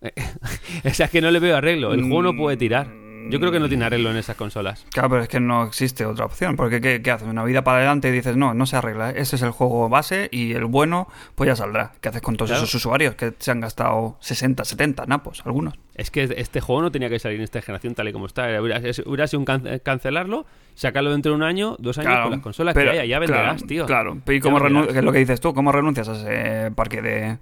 o 0.84 0.90
sea, 0.94 1.06
es 1.06 1.12
que 1.12 1.20
no 1.20 1.30
le 1.30 1.38
veo 1.40 1.56
arreglo. 1.56 1.92
El 1.92 2.02
juego 2.02 2.22
no 2.22 2.36
puede 2.36 2.56
tirar. 2.56 2.88
Yo 3.30 3.40
creo 3.40 3.52
que 3.52 3.60
no 3.60 3.68
tiene 3.68 3.84
arreglo 3.84 4.10
en 4.10 4.16
esas 4.16 4.36
consolas. 4.36 4.84
Claro, 4.90 5.08
pero 5.10 5.22
es 5.22 5.28
que 5.28 5.40
no 5.40 5.64
existe 5.64 6.04
otra 6.04 6.24
opción. 6.24 6.56
Porque 6.56 6.80
¿qué, 6.80 7.02
qué 7.02 7.10
haces? 7.10 7.28
Una 7.28 7.44
vida 7.44 7.62
para 7.64 7.78
adelante 7.78 8.08
y 8.08 8.12
dices, 8.12 8.36
no, 8.36 8.54
no 8.54 8.66
se 8.66 8.76
arregla. 8.76 9.10
Ese 9.10 9.36
es 9.36 9.42
el 9.42 9.50
juego 9.50 9.88
base 9.88 10.28
y 10.32 10.52
el 10.54 10.64
bueno, 10.66 11.08
pues 11.34 11.48
ya 11.48 11.56
saldrá. 11.56 11.92
¿Qué 12.00 12.08
haces 12.08 12.22
con 12.22 12.36
todos 12.36 12.50
Claro. 12.50 12.64
esos 12.64 12.74
usuarios 12.74 13.14
que 13.14 13.32
se 13.38 13.50
han 13.50 13.60
gastado 13.60 14.16
60, 14.20 14.64
70 14.64 15.06
napos? 15.06 15.42
Algunos. 15.44 15.74
Es 15.94 16.10
que 16.10 16.28
este 16.36 16.60
juego 16.60 16.82
no 16.82 16.92
tenía 16.92 17.08
que 17.08 17.18
salir 17.18 17.38
en 17.38 17.44
esta 17.44 17.60
generación 17.60 17.94
tal 17.94 18.08
y 18.08 18.12
como 18.12 18.26
está. 18.26 18.46
Hubiera, 18.60 19.26
sido 19.26 19.38
un 19.40 19.44
can- 19.44 19.80
cancelarlo, 19.82 20.46
sacarlo 20.74 21.10
dentro 21.10 21.32
de 21.32 21.36
un 21.36 21.42
año, 21.42 21.74
dos 21.80 21.98
años 21.98 22.20
con 22.22 22.30
las 22.30 22.40
consolas 22.40 22.74
pero- 22.74 22.92
que 22.92 23.00
haya. 23.00 23.04
Ya 23.04 23.18
venderás, 23.18 23.44
claro, 23.56 23.66
tío. 23.66 23.86
Claro, 23.86 24.18
pero 24.24 24.36
¿y 24.36 24.40
cómo 24.40 24.60
que 24.60 24.98
es 24.98 25.04
lo 25.04 25.12
que 25.12 25.18
dices 25.18 25.40
tú? 25.40 25.52
¿Cómo 25.54 25.72
renuncias 25.72 26.08
a 26.08 26.12
ese 26.12 26.70
parque 26.70 27.02
de, 27.02 27.38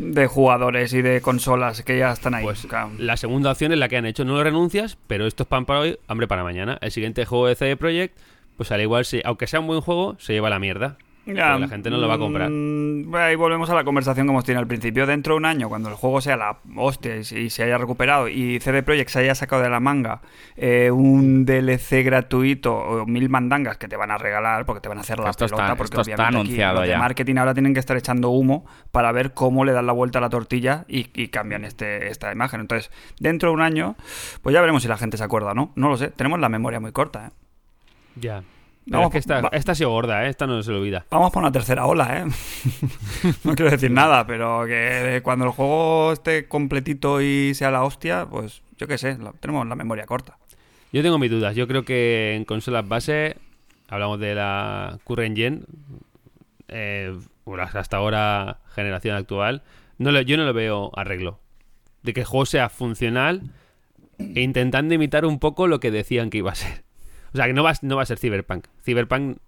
de 0.00 0.26
jugadores 0.26 0.92
y 0.94 1.02
de 1.02 1.20
consolas 1.20 1.82
que 1.82 1.98
ya 1.98 2.12
están 2.12 2.34
ahí? 2.34 2.44
Pues 2.44 2.66
Claro. 2.66 2.90
la 2.98 3.16
segunda 3.16 3.50
opción 3.52 3.72
es 3.72 3.78
la 3.78 3.88
que 3.88 3.96
han 3.96 4.06
hecho. 4.06 4.24
No 4.24 4.34
lo 4.34 4.42
renuncias, 4.44 4.96
pero 5.06 5.26
esto 5.26 5.42
es 5.44 5.48
pan 5.48 5.66
para 5.66 5.80
hoy, 5.80 5.98
hambre 6.08 6.26
para 6.26 6.42
mañana. 6.42 6.78
El 6.80 6.90
siguiente 6.90 7.24
juego 7.26 7.46
de 7.46 7.54
CD 7.54 7.76
Projekt, 7.76 8.16
pues 8.56 8.72
al 8.72 8.80
igual, 8.80 9.04
se- 9.04 9.22
aunque 9.24 9.46
sea 9.46 9.60
un 9.60 9.66
buen 9.66 9.80
juego, 9.80 10.16
se 10.18 10.32
lleva 10.32 10.50
la 10.50 10.58
mierda. 10.58 10.96
Ya, 11.34 11.58
la 11.58 11.68
gente 11.68 11.90
no 11.90 11.98
lo 11.98 12.08
va 12.08 12.14
a 12.14 12.18
comprar. 12.18 12.48
mm, 12.50 13.14
Ahí 13.14 13.34
volvemos 13.36 13.68
a 13.70 13.74
la 13.74 13.84
conversación 13.84 14.26
que 14.26 14.30
hemos 14.32 14.44
tenido 14.44 14.60
al 14.60 14.66
principio. 14.66 15.06
Dentro 15.06 15.34
de 15.34 15.38
un 15.38 15.44
año, 15.46 15.68
cuando 15.68 15.88
el 15.88 15.94
juego 15.94 16.20
sea 16.20 16.36
la 16.36 16.58
hostia 16.76 17.16
y, 17.16 17.24
se- 17.24 17.40
y 17.40 17.50
se 17.50 17.62
haya 17.64 17.78
recuperado 17.78 18.28
y 18.28 18.58
CD 18.60 18.82
Projekt 18.82 19.10
se 19.10 19.20
haya 19.20 19.34
sacado 19.34 19.62
de 19.62 19.70
la 19.70 19.80
manga 19.80 20.20
eh, 20.56 20.90
un 20.90 21.44
DLC 21.44 22.02
gratuito 22.04 22.74
o 22.74 23.06
mil 23.06 23.28
mandangas 23.28 23.78
que 23.78 23.88
te 23.88 23.96
van 23.96 24.10
a 24.10 24.18
regalar 24.18 24.66
porque 24.66 24.80
te 24.80 24.88
van 24.88 24.98
a 24.98 25.00
hacer 25.02 25.18
la 25.18 25.30
Esto 25.30 25.44
está- 25.46 25.56
pelota. 25.56 25.76
porque 25.76 25.96
esto 25.96 26.00
está 26.02 26.14
obviamente 26.14 26.38
aquí 26.38 26.48
anunciado 26.48 26.80
los 26.80 26.88
de 26.88 26.96
marketing 26.98 27.36
ahora 27.36 27.54
tienen 27.54 27.74
que 27.74 27.80
estar 27.80 27.96
echando 27.96 28.30
humo 28.30 28.66
para 28.92 29.10
ver 29.12 29.32
cómo 29.34 29.64
le 29.64 29.72
dan 29.72 29.86
la 29.86 29.92
vuelta 29.92 30.18
a 30.18 30.22
la 30.22 30.28
tortilla 30.30 30.84
y, 30.88 31.08
y 31.14 31.28
cambian 31.28 31.64
este, 31.64 32.08
esta 32.08 32.30
imagen. 32.32 32.60
Entonces, 32.60 32.90
dentro 33.18 33.50
de 33.50 33.54
un 33.54 33.62
año, 33.62 33.96
pues 34.42 34.52
ya 34.54 34.60
veremos 34.60 34.82
si 34.82 34.88
la 34.88 34.96
gente 34.96 35.16
se 35.16 35.24
acuerda 35.24 35.52
o 35.52 35.54
no. 35.54 35.72
No 35.76 35.88
lo 35.88 35.96
sé. 35.96 36.08
Tenemos 36.08 36.38
la 36.40 36.48
memoria 36.48 36.80
muy 36.80 36.92
corta, 36.92 37.26
¿eh? 37.28 37.30
Ya. 38.16 38.42
Vamos, 38.86 39.06
es 39.08 39.12
que 39.12 39.18
esta, 39.18 39.40
va- 39.42 39.50
esta 39.52 39.72
ha 39.72 39.74
sido 39.74 39.90
gorda, 39.90 40.24
¿eh? 40.26 40.30
Esta 40.30 40.46
no 40.46 40.62
se 40.62 40.70
lo 40.72 40.78
olvida. 40.78 41.04
Vamos 41.10 41.30
por 41.30 41.42
una 41.42 41.52
tercera 41.52 41.86
ola, 41.86 42.18
¿eh? 42.20 42.24
no 43.44 43.54
quiero 43.54 43.70
decir 43.70 43.90
nada, 43.90 44.26
pero 44.26 44.66
que 44.66 45.20
cuando 45.22 45.44
el 45.44 45.50
juego 45.52 46.12
esté 46.12 46.48
completito 46.48 47.20
y 47.20 47.54
sea 47.54 47.70
la 47.70 47.84
hostia, 47.84 48.26
pues 48.28 48.62
yo 48.78 48.88
qué 48.88 48.98
sé, 48.98 49.16
la- 49.18 49.32
tenemos 49.32 49.66
la 49.66 49.76
memoria 49.76 50.06
corta. 50.06 50.38
Yo 50.92 51.02
tengo 51.02 51.18
mis 51.18 51.30
dudas. 51.30 51.54
Yo 51.54 51.68
creo 51.68 51.84
que 51.84 52.34
en 52.34 52.44
consolas 52.44 52.88
base, 52.88 53.36
hablamos 53.88 54.18
de 54.18 54.34
la 54.34 54.98
Current 55.04 55.36
Gen, 55.36 55.66
eh, 56.68 57.16
hasta 57.74 57.96
ahora 57.96 58.58
generación 58.74 59.16
actual, 59.16 59.62
no 59.98 60.18
yo 60.22 60.36
no 60.36 60.44
le 60.46 60.52
veo 60.52 60.90
arreglo. 60.96 61.38
De 62.02 62.12
que 62.14 62.20
el 62.20 62.26
juego 62.26 62.46
sea 62.46 62.68
funcional 62.70 63.42
e 64.18 64.40
intentando 64.40 64.94
imitar 64.94 65.24
un 65.26 65.38
poco 65.38 65.66
lo 65.66 65.80
que 65.80 65.90
decían 65.90 66.30
que 66.30 66.38
iba 66.38 66.52
a 66.52 66.54
ser. 66.54 66.82
O 67.32 67.36
sea, 67.36 67.46
que 67.46 67.52
no 67.52 67.62
va, 67.62 67.72
no 67.82 67.96
va 67.96 68.02
a 68.02 68.06
ser 68.06 68.18
Cyberpunk. 68.18 68.66
Cyberpunk 68.84 69.38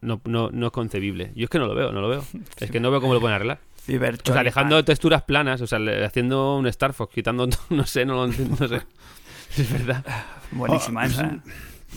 no, 0.00 0.20
no, 0.24 0.50
no 0.50 0.66
es 0.66 0.72
concebible. 0.72 1.32
Yo 1.34 1.44
es 1.44 1.50
que 1.50 1.58
no 1.58 1.66
lo 1.66 1.74
veo, 1.74 1.92
no 1.92 2.00
lo 2.00 2.08
veo. 2.08 2.24
Es 2.58 2.70
que 2.70 2.80
no 2.80 2.90
veo 2.90 3.00
cómo 3.00 3.14
lo 3.14 3.20
pueden 3.20 3.34
arreglar. 3.34 3.58
O 4.30 4.32
sea, 4.34 4.44
dejando 4.44 4.84
texturas 4.84 5.22
planas, 5.22 5.60
o 5.60 5.66
sea, 5.66 5.78
le- 5.78 6.04
haciendo 6.04 6.56
un 6.56 6.66
Star 6.68 6.92
Fox, 6.92 7.12
quitando, 7.14 7.48
no 7.70 7.86
sé, 7.86 8.04
no 8.04 8.14
lo 8.14 8.24
entiendo, 8.26 8.56
no 8.60 8.68
sé. 8.68 8.82
Es 9.58 9.72
verdad. 9.72 10.04
Buenísima 10.52 11.06
esa, 11.06 11.40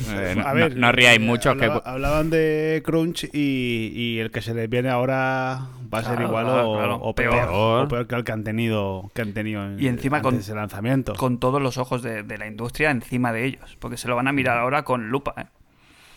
¿eh? 0.09 0.33
No, 0.35 0.47
A 0.47 0.53
ver, 0.53 0.75
no- 0.75 0.87
no 0.87 0.91
ríais 0.91 1.17
eh, 1.17 1.19
mucho, 1.19 1.51
hablaba- 1.51 1.83
que 1.83 1.89
Hablaban 1.89 2.29
de 2.29 2.81
Crunch 2.85 3.25
y, 3.33 3.91
y 3.93 4.19
el 4.19 4.31
que 4.31 4.41
se 4.41 4.53
les 4.53 4.69
viene 4.69 4.89
ahora 4.89 5.67
va 5.93 5.99
a 5.99 6.03
ser 6.03 6.13
Claro, 6.15 6.27
igual 6.27 6.45
claro, 6.45 6.69
o, 6.71 6.77
claro. 6.77 6.95
o 6.95 7.15
peor, 7.15 7.31
Peor. 7.33 7.49
o 7.85 7.87
peor 7.87 8.07
que 8.07 8.15
el 8.15 8.23
que 8.23 8.31
han 8.31 8.43
tenido, 8.43 9.11
que 9.13 9.21
han 9.21 9.33
tenido 9.33 9.63
en- 9.65 9.79
Y 9.79 9.87
encima 9.87 10.17
antes 10.17 10.31
con- 10.31 10.39
ese 10.39 10.55
lanzamiento. 10.55 11.13
Con 11.15 11.37
todos 11.39 11.61
los 11.61 11.77
ojos 11.77 12.01
de, 12.01 12.23
de 12.23 12.37
la 12.37 12.47
industria 12.47 12.91
encima 12.91 13.31
de 13.31 13.45
ellos, 13.45 13.77
porque 13.79 13.97
se 13.97 14.07
lo 14.07 14.15
van 14.15 14.27
a 14.27 14.31
mirar 14.31 14.57
ahora 14.57 14.83
con 14.83 15.09
lupa, 15.09 15.33
¿eh? 15.37 15.45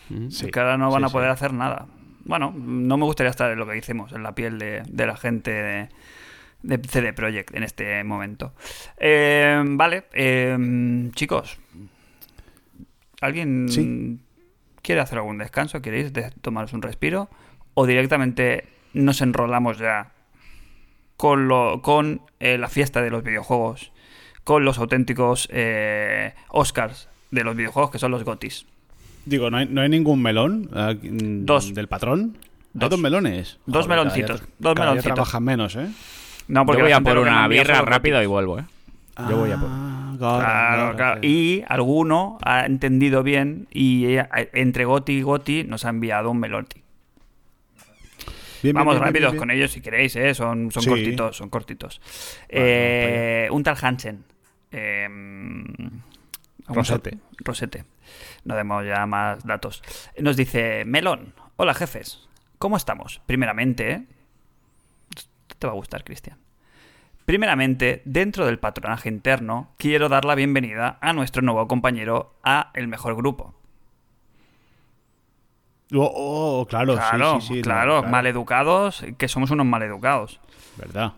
Mm. 0.09 0.29
Sí, 0.31 0.47
que 0.49 0.59
ahora 0.59 0.77
no 0.77 0.89
van 0.89 1.03
sí, 1.03 1.09
a 1.09 1.11
poder 1.11 1.29
sí. 1.29 1.33
hacer 1.33 1.53
nada. 1.53 1.85
Bueno, 2.25 2.53
no 2.57 2.97
me 2.97 3.05
gustaría 3.05 3.29
estar 3.29 3.51
en 3.51 3.59
lo 3.59 3.67
que 3.67 3.77
hicimos, 3.77 4.11
en 4.11 4.23
la 4.23 4.33
piel 4.33 4.57
de, 4.59 4.83
de 4.87 5.05
la 5.05 5.15
gente 5.15 5.51
de, 5.51 5.89
de 6.63 6.77
CD 6.87 7.13
Projekt 7.13 7.53
en 7.55 7.63
este 7.63 8.03
momento. 8.03 8.53
Eh, 8.97 9.61
vale, 9.65 10.05
eh, 10.13 11.09
chicos, 11.13 11.57
¿alguien 13.21 13.67
Sí. 13.69 14.19
quiere 14.81 15.01
hacer 15.01 15.17
algún 15.19 15.37
descanso? 15.37 15.81
¿Queréis 15.81 16.13
de- 16.13 16.31
tomaros 16.41 16.73
un 16.73 16.81
respiro? 16.81 17.29
¿O 17.73 17.85
directamente 17.85 18.65
nos 18.93 19.21
enrolamos 19.21 19.77
ya 19.77 20.11
con, 21.17 21.47
lo, 21.47 21.81
con 21.81 22.21
eh, 22.39 22.57
la 22.57 22.69
fiesta 22.69 23.01
de 23.01 23.09
los 23.09 23.23
videojuegos, 23.23 23.91
con 24.43 24.65
los 24.65 24.77
auténticos 24.77 25.47
eh, 25.51 26.33
Oscars 26.49 27.09
de 27.31 27.43
los 27.43 27.55
videojuegos 27.55 27.91
que 27.91 27.99
son 27.99 28.11
los 28.11 28.23
GOTIS? 28.23 28.65
Digo, 29.25 29.49
¿no 29.49 29.57
hay, 29.57 29.67
no 29.67 29.81
hay 29.81 29.89
ningún 29.89 30.21
melón 30.21 30.69
aquí, 30.73 31.09
mm, 31.09 31.45
Dos. 31.45 31.73
del 31.73 31.87
patrón? 31.87 32.37
Dos. 32.73 32.97
Melones. 32.99 33.57
Dos 33.65 33.85
Joder, 33.85 33.97
meloncitos, 33.99 34.43
dos 34.59 34.75
cada 34.75 34.89
meloncitos. 34.91 35.15
trabajan 35.15 35.43
menos, 35.43 35.75
¿eh? 35.75 35.89
No, 36.47 36.63
yo 36.65 36.73
la 36.73 36.83
voy 36.83 36.91
a 36.91 37.01
por 37.01 37.17
una 37.17 37.47
birra 37.47 37.79
los 37.79 37.85
rápido 37.87 38.21
y 38.21 38.25
vuelvo, 38.27 38.59
¿eh? 38.59 38.65
Yo 39.29 39.35
voy 39.37 39.51
a 39.51 39.57
por... 39.57 39.67
Claro, 40.17 40.95
claro. 40.95 41.21
Y 41.23 41.63
alguno 41.67 42.37
ha 42.43 42.65
entendido 42.65 43.23
bien 43.23 43.67
y 43.71 44.15
entre 44.53 44.85
Goti 44.85 45.13
y 45.13 45.21
Goti 45.21 45.63
nos 45.63 45.85
ha 45.85 45.89
enviado 45.89 46.31
un 46.31 46.39
meloti. 46.39 46.81
Bien, 48.63 48.73
bien, 48.73 48.75
Vamos 48.75 48.95
bien, 48.95 49.03
rápidos 49.03 49.31
bien. 49.33 49.39
con 49.39 49.51
ellos 49.51 49.71
si 49.71 49.81
queréis, 49.81 50.15
¿eh? 50.15 50.33
son, 50.33 50.71
son 50.71 50.81
Sí. 50.83 50.89
cortitos, 50.89 51.37
son 51.37 51.49
cortitos. 51.49 52.01
Vale, 52.51 53.45
Eh, 53.45 53.47
un 53.51 53.61
tal 53.63 53.77
Hansen. 53.79 54.23
Eh, 54.71 55.07
Rosete. 56.67 57.17
Rosete. 57.37 57.85
No 58.45 58.55
demos 58.55 58.85
ya 58.85 59.05
más 59.05 59.45
datos. 59.45 59.83
Nos 60.19 60.35
dice, 60.35 60.83
Melón, 60.85 61.33
hola 61.55 61.73
jefes, 61.73 62.27
¿cómo 62.57 62.77
estamos? 62.77 63.21
Primeramente, 63.25 63.91
¿eh? 63.91 64.03
Te 65.59 65.67
va 65.67 65.73
a 65.73 65.75
gustar, 65.75 66.03
Cristian. 66.03 66.37
Primeramente, 67.27 68.01
dentro 68.05 68.45
del 68.45 68.57
patronaje 68.57 69.09
interno, 69.09 69.73
quiero 69.77 70.07
dar 70.07 70.23
la 70.23 70.33
bienvenida 70.33 70.97
a 71.01 71.11
nuestro 71.11 71.41
nuevo 71.41 71.67
compañero 71.67 72.35
a 72.41 72.71
El 72.73 72.87
Mejor 72.87 73.17
Grupo. 73.17 73.53
Oh, 75.93 76.09
oh, 76.61 76.65
claro, 76.67 76.93
sí, 76.93 76.99
Claro, 76.99 77.41
sí, 77.41 77.47
sí, 77.47 77.55
no, 77.55 77.61
claro, 77.63 78.03
maleducados, 78.03 79.03
que 79.17 79.27
somos 79.27 79.51
unos 79.51 79.65
maleducados. 79.65 80.39
¿Verdad? 80.77 81.11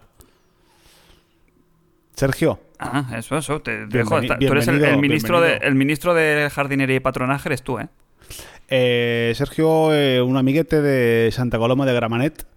Sergio, 2.15 2.59
Ah, 2.79 3.05
eso, 3.15 3.37
eso. 3.37 3.61
Te 3.61 3.85
dejo 3.85 4.19
Tú 4.19 4.33
eres 4.33 4.67
el, 4.67 4.75
el 4.77 4.79
bienvenido, 4.79 5.01
ministro 5.01 5.41
de, 5.41 5.57
el 5.57 5.75
ministro 5.75 6.15
de 6.15 6.49
jardinería 6.51 6.95
y 6.95 7.01
patronaje, 7.01 7.49
eres 7.49 7.61
tú, 7.61 7.77
¿eh? 7.77 7.87
Eh, 8.67 9.33
Sergio, 9.35 9.93
eh, 9.93 10.23
un 10.23 10.37
amiguete 10.37 10.81
de 10.81 11.31
Santa 11.31 11.59
Coloma 11.59 11.85
de 11.85 11.93
Gramenet, 11.93 12.47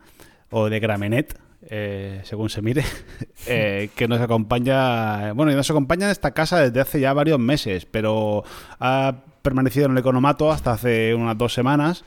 o 0.48 0.70
de 0.70 0.80
Gramenet, 0.80 1.38
eh, 1.74 2.20
según 2.24 2.50
se 2.50 2.60
mire, 2.60 2.84
eh, 3.46 3.88
que 3.96 4.06
nos 4.06 4.20
acompaña, 4.20 5.32
bueno, 5.32 5.50
y 5.52 5.54
nos 5.54 5.70
acompaña 5.70 6.04
en 6.06 6.12
esta 6.12 6.32
casa 6.32 6.60
desde 6.60 6.80
hace 6.80 7.00
ya 7.00 7.14
varios 7.14 7.38
meses, 7.38 7.86
pero 7.86 8.44
ha 8.78 9.14
permanecido 9.40 9.86
en 9.86 9.92
el 9.92 9.98
economato 9.98 10.52
hasta 10.52 10.70
hace 10.72 11.14
unas 11.16 11.36
dos 11.36 11.52
semanas 11.52 12.04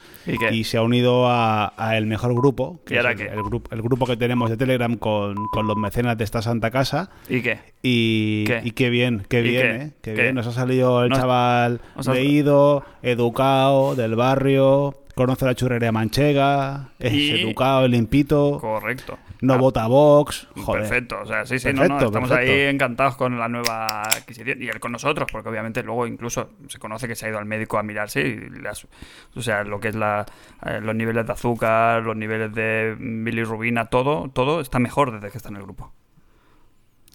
¿Y 0.54 0.64
se 0.64 0.78
ha 0.78 0.82
unido 0.84 1.28
a, 1.28 1.74
a 1.76 1.98
el 1.98 2.06
mejor 2.06 2.34
grupo, 2.34 2.80
que 2.86 2.94
¿Y 2.94 2.98
ahora 2.98 3.12
es 3.12 3.20
el, 3.20 3.28
qué? 3.28 3.34
el 3.34 3.44
grupo, 3.44 3.70
el 3.76 3.82
grupo 3.82 4.06
que 4.06 4.16
tenemos 4.18 4.50
de 4.52 4.56
Telegram 4.56 4.96
con, 4.96 5.36
con 5.52 5.68
los 5.68 5.76
mecenas 5.76 6.18
de 6.18 6.24
esta 6.24 6.42
santa 6.42 6.72
casa. 6.72 7.10
¿Y 7.28 7.42
qué? 7.42 7.60
Y 7.84 8.44
¿Qué? 8.46 8.62
y 8.64 8.72
qué 8.72 8.90
bien, 8.90 9.26
qué 9.28 9.40
¿Y 9.40 9.44
bien, 9.50 9.62
qué? 9.62 9.76
¿eh? 9.84 9.92
Qué, 10.02 10.14
¿Qué? 10.14 10.22
bien. 10.22 10.36
Nos 10.36 10.48
ha 10.48 10.52
salido 10.54 11.04
el 11.04 11.10
Nos- 11.10 11.20
chaval 11.20 11.82
nos 11.98 12.08
leído, 12.08 12.86
educado, 13.02 13.96
del 13.96 14.16
barrio, 14.16 15.02
conoce 15.16 15.44
la 15.46 15.56
churrería 15.56 15.92
manchega, 15.92 16.92
es 17.00 17.12
educado, 17.42 17.86
limpito, 17.88 18.60
Correcto. 18.62 19.18
No 19.46 19.54
Ah, 19.54 19.58
vota 19.58 19.88
Vox, 19.88 20.48
joder. 20.64 20.82
Perfecto, 20.82 21.20
o 21.22 21.26
sea, 21.26 21.46
sí, 21.46 21.60
sí, 21.60 21.68
no, 21.70 21.82
Perfecto, 21.82 21.94
no, 22.02 22.06
estamos 22.08 22.30
perfecto. 22.30 22.52
ahí 22.54 22.62
encantados 22.62 23.16
con 23.16 23.38
la 23.40 23.48
nueva 23.48 24.04
adquisición 24.04 24.62
y 24.62 24.68
él 24.68 24.80
con 24.80 24.92
nosotros, 24.92 25.28
porque 25.32 25.50
obviamente 25.50 25.84
luego 25.84 26.08
incluso 26.08 26.50
se 26.68 26.80
conoce 26.80 27.08
que 27.08 27.16
se 27.16 27.26
ha 27.26 27.30
ido 27.30 27.38
al 27.40 27.46
médico 27.46 27.78
a 27.78 27.84
mirarse 27.84 28.22
y 28.22 28.50
las- 28.62 28.88
o 29.36 29.42
sea, 29.42 29.64
lo 29.64 29.80
que 29.80 29.90
es 29.90 29.96
la, 29.96 30.26
eh, 30.66 30.80
los 30.82 30.96
niveles 30.96 31.26
de 31.26 31.34
azúcar, 31.34 32.04
los 32.04 32.16
niveles 32.16 32.54
de 32.54 32.96
bilirrubina, 33.00 33.86
todo, 33.86 34.30
todo 34.34 34.62
está 34.62 34.80
mejor 34.80 35.12
desde 35.14 35.32
que 35.32 35.38
está 35.38 35.50
en 35.50 35.58
el 35.58 35.64
grupo. 35.64 35.94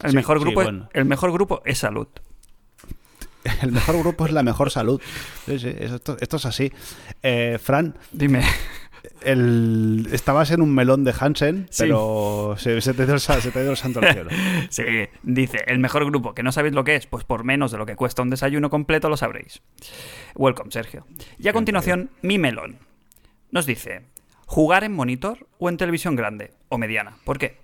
El 0.02 0.10
Sí, 0.10 0.16
mejor 0.16 0.38
sí, 0.38 0.44
grupo, 0.44 0.62
es- 0.62 0.70
el 0.94 1.04
mejor 1.04 1.32
grupo 1.32 1.62
es 1.64 1.78
salud. 1.78 2.08
El 3.62 3.72
mejor 3.72 3.98
grupo 3.98 4.26
es 4.26 4.32
la 4.32 4.42
mejor 4.42 4.70
salud. 4.70 5.00
Sí, 5.46 5.58
sí, 5.58 5.74
esto, 5.78 6.16
esto 6.20 6.36
es 6.36 6.44
así. 6.44 6.70
Eh, 7.22 7.58
Fran, 7.62 7.96
Dime. 8.12 8.42
El, 9.22 10.08
estabas 10.12 10.50
en 10.50 10.62
un 10.62 10.74
melón 10.74 11.04
de 11.04 11.14
Hansen, 11.18 11.66
Sí. 11.70 11.82
pero 11.84 12.54
se, 12.58 12.80
se 12.80 12.94
te 12.94 13.06
dio 13.06 13.18
se 13.18 13.50
te 13.50 13.62
dio 13.62 13.70
el 13.72 13.76
santo 13.76 14.00
al 14.00 14.12
cielo. 14.12 14.30
Sí, 14.70 14.82
dice, 15.22 15.58
el 15.66 15.78
mejor 15.78 16.04
grupo, 16.06 16.34
que 16.34 16.42
no 16.42 16.52
sabéis 16.52 16.74
lo 16.74 16.84
que 16.84 16.96
es, 16.96 17.06
pues 17.06 17.24
por 17.24 17.44
menos 17.44 17.72
de 17.72 17.78
lo 17.78 17.86
que 17.86 17.96
cuesta 17.96 18.22
un 18.22 18.30
desayuno 18.30 18.70
completo 18.70 19.08
lo 19.08 19.16
sabréis. 19.16 19.62
Welcome, 20.34 20.70
Sergio. 20.70 21.06
Y 21.38 21.48
a 21.48 21.52
continuación, 21.52 22.10
mi 22.22 22.38
melón. 22.38 22.78
Nos 23.50 23.66
dice, 23.66 24.02
jugar 24.46 24.84
en 24.84 24.92
monitor 24.92 25.46
o 25.58 25.68
en 25.68 25.76
televisión 25.76 26.16
grande 26.16 26.52
o 26.68 26.78
mediana. 26.78 27.16
¿Por 27.24 27.38
qué? 27.38 27.58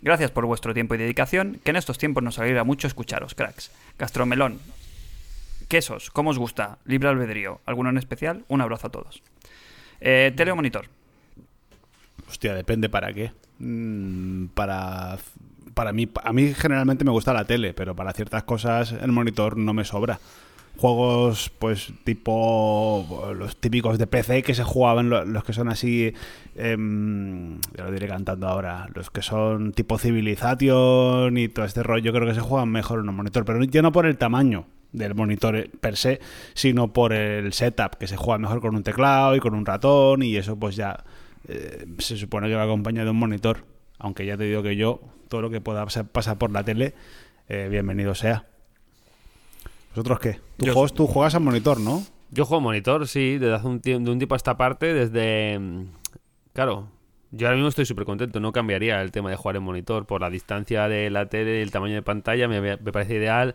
Gracias 0.00 0.30
por 0.32 0.46
vuestro 0.46 0.74
tiempo 0.74 0.94
y 0.94 0.98
dedicación, 0.98 1.60
que 1.62 1.70
en 1.70 1.76
estos 1.76 1.96
tiempos 1.98 2.22
nos 2.22 2.38
alegra 2.38 2.64
mucho 2.64 2.86
escucharos, 2.88 3.34
cracks. 3.34 3.70
Gastromelón. 3.98 4.58
Quesos, 5.68 6.10
¿cómo 6.10 6.30
os 6.30 6.38
gusta? 6.38 6.78
Libre 6.84 7.08
albedrío. 7.08 7.60
¿Alguno 7.66 7.88
en 7.90 7.98
especial? 7.98 8.44
Un 8.48 8.60
abrazo 8.60 8.88
a 8.88 8.90
todos. 8.90 9.22
Eh, 10.04 10.32
tele 10.36 10.50
o 10.50 10.56
monitor. 10.56 10.86
Hostia, 12.28 12.54
depende 12.54 12.88
para 12.88 13.12
qué. 13.12 13.32
Mm, 13.58 14.46
para 14.54 15.16
para 15.74 15.92
mí 15.92 16.08
a 16.22 16.32
mí 16.32 16.52
generalmente 16.54 17.04
me 17.04 17.10
gusta 17.12 17.32
la 17.32 17.44
tele, 17.46 17.72
pero 17.72 17.94
para 17.96 18.12
ciertas 18.12 18.42
cosas 18.42 18.92
el 18.92 19.12
monitor 19.12 19.56
no 19.56 19.72
me 19.72 19.84
sobra. 19.84 20.18
Juegos 20.76 21.50
pues 21.58 21.92
tipo 22.04 23.32
los 23.36 23.56
típicos 23.56 23.98
de 23.98 24.06
PC 24.06 24.42
que 24.42 24.54
se 24.54 24.64
jugaban 24.64 25.08
lo- 25.10 25.24
los 25.24 25.44
que 25.44 25.52
son 25.52 25.68
así 25.68 26.14
em, 26.56 27.58
ya 27.76 27.84
lo 27.84 27.92
diré 27.92 28.08
cantando 28.08 28.48
ahora, 28.48 28.88
los 28.94 29.10
que 29.10 29.22
son 29.22 29.72
tipo 29.72 29.98
Civilization 29.98 31.36
y 31.36 31.48
todo 31.48 31.64
este 31.66 31.82
rollo, 31.82 32.12
creo 32.12 32.26
que 32.26 32.34
se 32.34 32.40
juegan 32.40 32.70
mejor 32.70 33.00
en 33.00 33.08
un 33.10 33.14
monitor, 33.16 33.44
pero 33.44 33.62
ya 33.64 33.82
no 33.82 33.92
por 33.92 34.06
el 34.06 34.16
tamaño 34.18 34.64
del 34.92 35.14
monitor 35.14 35.68
per 35.80 35.96
se, 35.96 36.20
sino 36.54 36.92
por 36.92 37.12
el 37.12 37.52
setup, 37.52 37.96
que 37.96 38.06
se 38.06 38.16
juega 38.16 38.38
mejor 38.38 38.60
con 38.60 38.74
un 38.74 38.82
teclado 38.82 39.34
y 39.36 39.40
con 39.40 39.54
un 39.54 39.64
ratón 39.66 40.22
y 40.22 40.36
eso 40.36 40.56
pues 40.58 40.76
ya 40.76 41.02
eh, 41.48 41.86
se 41.98 42.16
supone 42.16 42.48
que 42.48 42.54
va 42.54 42.64
acompañado 42.64 43.06
de 43.06 43.10
un 43.12 43.18
monitor. 43.18 43.64
Aunque 43.98 44.26
ya 44.26 44.36
te 44.36 44.44
digo 44.44 44.62
que 44.62 44.76
yo, 44.76 45.00
todo 45.28 45.42
lo 45.42 45.50
que 45.50 45.60
pueda 45.60 45.86
pasar, 45.86 46.36
por 46.38 46.50
la 46.50 46.64
tele, 46.64 46.94
eh, 47.48 47.68
bienvenido 47.70 48.14
sea. 48.14 48.44
¿Vosotros 49.90 50.18
qué? 50.20 50.40
¿Tú, 50.56 50.66
Yo- 50.66 50.72
juegas, 50.74 50.92
tú 50.94 51.06
juegas 51.06 51.34
al 51.34 51.42
monitor, 51.42 51.78
¿no? 51.80 52.02
Yo 52.30 52.46
juego 52.46 52.62
monitor, 52.62 53.06
sí, 53.06 53.36
desde 53.38 53.54
hace 53.54 53.66
un 53.66 53.80
tiempo, 53.80 54.06
de 54.06 54.12
un 54.12 54.18
tiempo 54.18 54.34
a 54.34 54.36
esta 54.36 54.56
parte, 54.56 54.94
desde... 54.94 55.58
mm, 55.58 55.84
Claro, 56.54 56.88
yo 57.30 57.46
ahora 57.46 57.56
mismo 57.56 57.68
estoy 57.68 57.84
súper 57.86 58.04
contento, 58.04 58.40
no 58.40 58.52
cambiaría 58.52 59.00
el 59.02 59.10
tema 59.10 59.30
de 59.30 59.36
jugar 59.36 59.56
en 59.56 59.62
monitor 59.62 60.06
por 60.06 60.20
la 60.20 60.28
distancia 60.30 60.88
de 60.88 61.08
la 61.10 61.26
tele 61.26 61.58
y 61.58 61.62
el 61.62 61.70
tamaño 61.70 61.94
de 61.94 62.02
pantalla, 62.02 62.48
me, 62.48 62.60
me 62.60 62.76
parece 62.78 63.14
ideal. 63.16 63.54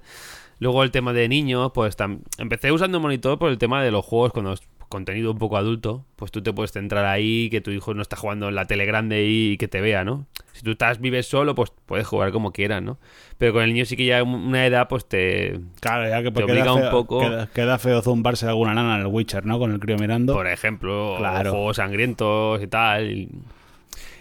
Luego 0.59 0.83
el 0.83 0.91
tema 0.91 1.13
de 1.13 1.27
niños, 1.29 1.71
pues 1.73 1.97
tam- 1.97 2.19
empecé 2.37 2.71
usando 2.71 2.99
monitor 2.99 3.37
por 3.37 3.49
el 3.51 3.57
tema 3.57 3.83
de 3.83 3.91
los 3.91 4.03
juegos 4.05 4.31
cuando 4.33 4.53
es 4.53 4.61
contenido 4.89 5.31
un 5.31 5.37
poco 5.37 5.57
adulto, 5.57 6.05
pues 6.15 6.31
tú 6.31 6.41
te 6.41 6.53
puedes 6.53 6.71
centrar 6.71 7.03
ahí, 7.05 7.49
que 7.49 7.59
tu 7.59 7.71
hijo 7.71 7.93
no 7.93 8.01
está 8.01 8.15
jugando 8.15 8.47
en 8.47 8.55
la 8.55 8.65
tele 8.67 8.85
grande 8.85 9.25
y 9.27 9.57
que 9.57 9.67
te 9.67 9.81
vea, 9.81 10.05
¿no? 10.05 10.25
Si 10.53 10.63
tú 10.63 10.71
estás 10.71 11.01
vives 11.01 11.27
solo, 11.27 11.55
pues 11.55 11.73
puedes 11.85 12.07
jugar 12.07 12.31
como 12.31 12.53
quieras, 12.53 12.81
¿no? 12.81 12.97
Pero 13.37 13.51
con 13.51 13.63
el 13.63 13.73
niño 13.73 13.83
sí 13.85 13.97
que 13.97 14.05
ya 14.05 14.23
una 14.23 14.65
edad, 14.65 14.87
pues 14.87 15.05
te, 15.05 15.59
Claro, 15.81 16.07
ya 16.09 16.23
que 16.23 16.31
Te 16.31 16.41
queda 16.41 16.45
obliga 16.53 16.73
un 16.73 16.81
feo, 16.81 16.91
poco. 16.91 17.19
Queda, 17.19 17.47
queda 17.47 17.77
feo 17.79 18.01
zumbarse 18.01 18.47
alguna 18.47 18.73
nana 18.73 18.95
en 18.95 19.01
el 19.01 19.07
Witcher, 19.07 19.45
¿no? 19.45 19.59
Con 19.59 19.73
el 19.73 19.79
crío 19.81 19.97
mirando. 19.97 20.33
por 20.33 20.47
ejemplo, 20.47 21.15
Claro. 21.17 21.51
juegos 21.51 21.75
sangrientos 21.77 22.63
y 22.63 22.67
tal. 22.67 23.11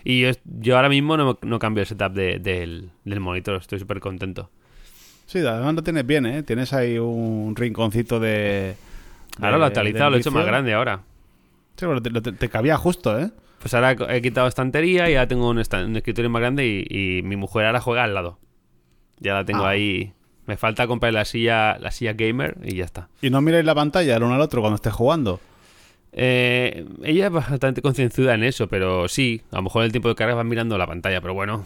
Y, 0.05 0.21
yo, 0.21 0.31
yo 0.45 0.77
ahora 0.77 0.89
mismo 0.89 1.17
no, 1.17 1.39
no 1.43 1.59
cambio 1.61 1.83
el 1.83 1.87
setup 1.87 2.13
de- 2.13 2.39
del, 2.41 2.91
del 3.05 3.21
monitor, 3.21 3.57
estoy 3.61 3.79
súper 3.79 4.01
contento. 4.01 4.51
Sí, 5.27 5.39
además 5.41 5.75
lo 5.75 5.83
tienes 5.83 6.07
bien, 6.07 6.25
¿eh? 6.27 6.43
Tienes 6.43 6.73
ahí 6.73 6.99
un 6.99 7.55
rinconcito 7.57 8.21
de... 8.21 8.77
Ahora 9.41 9.59
lo 9.59 9.65
he 9.65 9.67
actualizado, 9.67 10.11
lo 10.11 10.17
he 10.17 10.21
hecho 10.21 10.31
más 10.31 10.47
grande 10.47 10.73
ahora. 10.73 11.01
Sí, 11.77 11.85
pero 11.87 12.01
te, 12.01 12.11
te- 12.11 12.33
te 12.33 12.49
cabía 12.49 12.77
justo, 12.77 13.19
¿eh? 13.19 13.31
Pues 13.59 13.75
ahora 13.75 13.97
he 14.15 14.23
quitado 14.23 14.47
estantería 14.47 15.11
y 15.11 15.15
ya 15.15 15.27
tengo 15.27 15.51
un, 15.51 15.59
escritorio 15.59 16.31
más 16.31 16.41
grande 16.41 16.67
y, 16.67 17.19
y 17.19 17.23
mi 17.23 17.37
mujer 17.37 17.67
ahora 17.67 17.81
juega 17.81 18.05
al 18.05 18.15
lado. 18.15 18.39
Ya 19.19 19.35
la 19.35 19.45
tengo 19.45 19.65
Ah. 19.65 19.71
ahí. 19.71 20.13
Me 20.47 20.57
falta 20.57 20.87
comprar 20.87 21.13
la 21.13 21.25
silla, 21.25 21.77
la 21.81 21.91
silla 21.91 22.13
gamer 22.13 22.57
y 22.63 22.77
ya 22.77 22.85
está. 22.85 23.09
Y 23.21 23.31
no 23.31 23.41
miráis 23.41 23.65
la 23.65 23.75
pantalla 23.75 24.15
el 24.17 24.23
uno 24.23 24.35
al 24.37 24.41
otro 24.41 24.61
cuando 24.61 24.77
estés 24.77 24.93
jugando. 24.93 25.41
Eh, 26.13 26.87
ella 27.03 27.27
es 27.27 27.33
bastante 27.33 27.83
concienzuda 27.83 28.35
en 28.35 28.45
eso, 28.45 28.69
pero 28.69 29.09
sí, 29.09 29.43
a 29.51 29.57
lo 29.57 29.63
mejor 29.63 29.83
en 29.83 29.87
el 29.87 29.93
tiempo 29.93 30.09
de 30.09 30.15
carga 30.15 30.35
van 30.35 30.49
mirando 30.49 30.79
la 30.79 30.87
pantalla, 30.87 31.21
pero 31.21 31.35
bueno, 31.35 31.65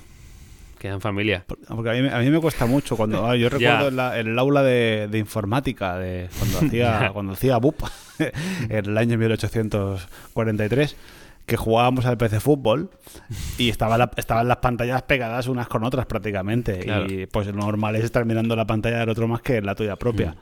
queda 0.81 0.95
en 0.95 1.01
familia. 1.01 1.45
Porque 1.47 1.91
a 1.91 1.93
mí, 1.93 2.03
me- 2.03 2.11
a 2.13 2.19
mí 2.19 2.29
me 2.31 2.41
cuesta 2.41 2.67
mucho 2.67 2.97
cuando 2.97 3.25
ah, 3.31 3.37
yo 3.37 3.49
recuerdo 3.49 3.87
en, 3.89 3.97
la- 3.97 4.19
en 4.19 4.27
el 4.27 4.39
aula 4.39 4.63
de, 4.65 5.07
de 5.09 5.19
informática 5.19 5.97
de 5.99 6.29
cuando 6.39 6.59
hacía 6.67 7.11
cuando 7.13 7.33
hacía 7.35 7.57
BUP 7.59 7.81
en 8.19 8.87
el 8.87 8.99
año 8.99 9.17
1843 9.19 10.97
que 11.47 11.57
jugábamos 11.57 12.07
al 12.07 12.17
PC 12.17 12.39
fútbol 12.41 12.91
y 13.59 13.71
estaba 13.71 13.99
la- 13.99 14.11
estaban 14.17 14.47
las 14.49 14.59
pantallas 14.59 15.03
pegadas 15.03 15.49
unas 15.49 15.67
con 15.69 15.83
otras 15.85 16.07
prácticamente 16.07 16.79
Claro. 16.81 17.07
y 17.13 17.27
pues 17.27 17.47
lo 17.49 17.55
normal 17.55 17.97
es 17.97 18.05
estar 18.05 18.25
mirando 18.25 18.55
la 18.57 18.67
pantalla 18.67 18.99
del 19.01 19.09
otro 19.09 19.27
más 19.29 19.43
que 19.43 19.61
la 19.61 19.75
tuya 19.75 19.97
propia. 19.97 20.35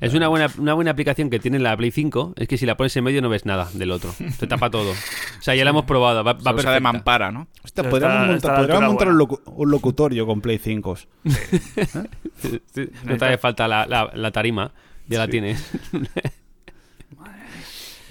Es 0.00 0.14
una 0.14 0.28
buena, 0.28 0.46
una 0.58 0.72
buena 0.74 0.90
aplicación 0.92 1.28
que 1.28 1.38
tiene 1.38 1.58
la 1.58 1.76
Play 1.76 1.90
5, 1.90 2.32
es 2.36 2.48
que 2.48 2.56
si 2.56 2.64
la 2.64 2.76
pones 2.76 2.96
en 2.96 3.04
medio 3.04 3.20
no 3.20 3.28
ves 3.28 3.44
nada 3.44 3.68
del 3.74 3.90
otro. 3.90 4.14
Te 4.38 4.46
tapa 4.46 4.70
todo. 4.70 4.92
O 4.92 5.42
sea, 5.42 5.54
ya 5.54 5.62
la 5.64 5.70
hemos 5.70 5.84
probado, 5.84 6.24
va, 6.24 6.32
va 6.32 6.62
Se 6.62 6.68
de 6.70 6.80
mampara, 6.80 7.30
¿no? 7.30 7.48
Hostia, 7.62 7.84
podríamos 7.90 8.16
está 8.36 8.48
montar, 8.48 8.50
a 8.50 8.54
la 8.54 8.58
podríamos 8.60 8.84
altura 8.84 8.88
montar 8.88 9.08
un, 9.08 9.18
locu- 9.18 9.52
un 9.56 9.70
locutorio 9.70 10.26
con 10.26 10.40
Play 10.40 10.58
5. 10.58 10.96
Sí, 12.72 12.88
no 13.04 13.18
te 13.18 13.24
hace 13.26 13.36
falta 13.38 13.68
la, 13.68 13.84
la- 13.86 14.10
la 14.14 14.30
tarima, 14.30 14.72
ya 15.06 15.18
la 15.18 15.28
tienes. 15.28 15.70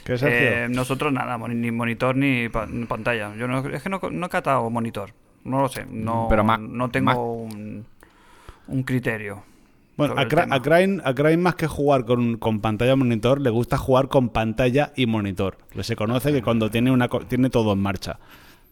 ¿Qué? 0.05 0.15
Eh, 0.21 0.67
nosotros 0.69 1.11
nada, 1.13 1.37
ni 1.37 1.71
monitor 1.71 2.15
ni, 2.15 2.49
pa- 2.49 2.65
ni 2.65 2.85
pantalla. 2.85 3.35
Yo 3.35 3.47
no, 3.47 3.59
es 3.67 3.81
que 3.83 3.89
no, 3.89 3.99
no 4.11 4.25
he 4.25 4.29
catado 4.29 4.69
monitor. 4.69 5.13
No 5.43 5.61
lo 5.61 5.69
sé. 5.69 5.85
No, 5.89 6.27
Pero 6.29 6.43
no 6.43 6.89
tengo 6.89 7.43
un, 7.43 7.85
un 8.67 8.83
criterio. 8.83 9.43
Bueno, 9.99 10.15
a, 10.17 10.21
a 10.21 10.61
Crane, 10.61 11.01
a 11.03 11.13
Crane 11.13 11.37
más 11.37 11.55
que 11.55 11.67
jugar 11.67 12.05
con, 12.05 12.37
con 12.37 12.59
pantalla 12.61 12.93
y 12.93 12.95
monitor, 12.95 13.39
le 13.41 13.49
gusta 13.51 13.77
jugar 13.77 14.07
con 14.07 14.29
pantalla 14.29 14.91
y 14.95 15.05
monitor. 15.05 15.57
Que 15.71 15.83
se 15.83 15.95
conoce 15.95 16.31
que 16.31 16.41
cuando 16.41 16.71
tiene 16.71 16.89
una 16.91 17.07
co- 17.07 17.19
tiene 17.25 17.49
todo 17.51 17.73
en 17.73 17.79
marcha. 17.79 18.17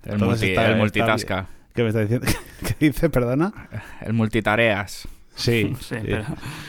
El, 0.03 0.17
multi, 0.19 0.47
está- 0.47 0.61
el 0.61 0.67
está 0.71 0.77
multitasca. 0.77 1.35
bien. 1.35 1.47
¿Qué 1.75 1.81
me 1.83 1.89
está 1.89 1.99
diciendo? 2.01 2.27
¿Qué 2.79 2.85
dice, 2.87 3.09
perdona? 3.09 3.53
El 4.01 4.13
multitareas. 4.13 5.07
Sí, 5.37 5.75
Sí, 5.79 5.85
sí. 5.95 5.95
pero- 6.03 6.23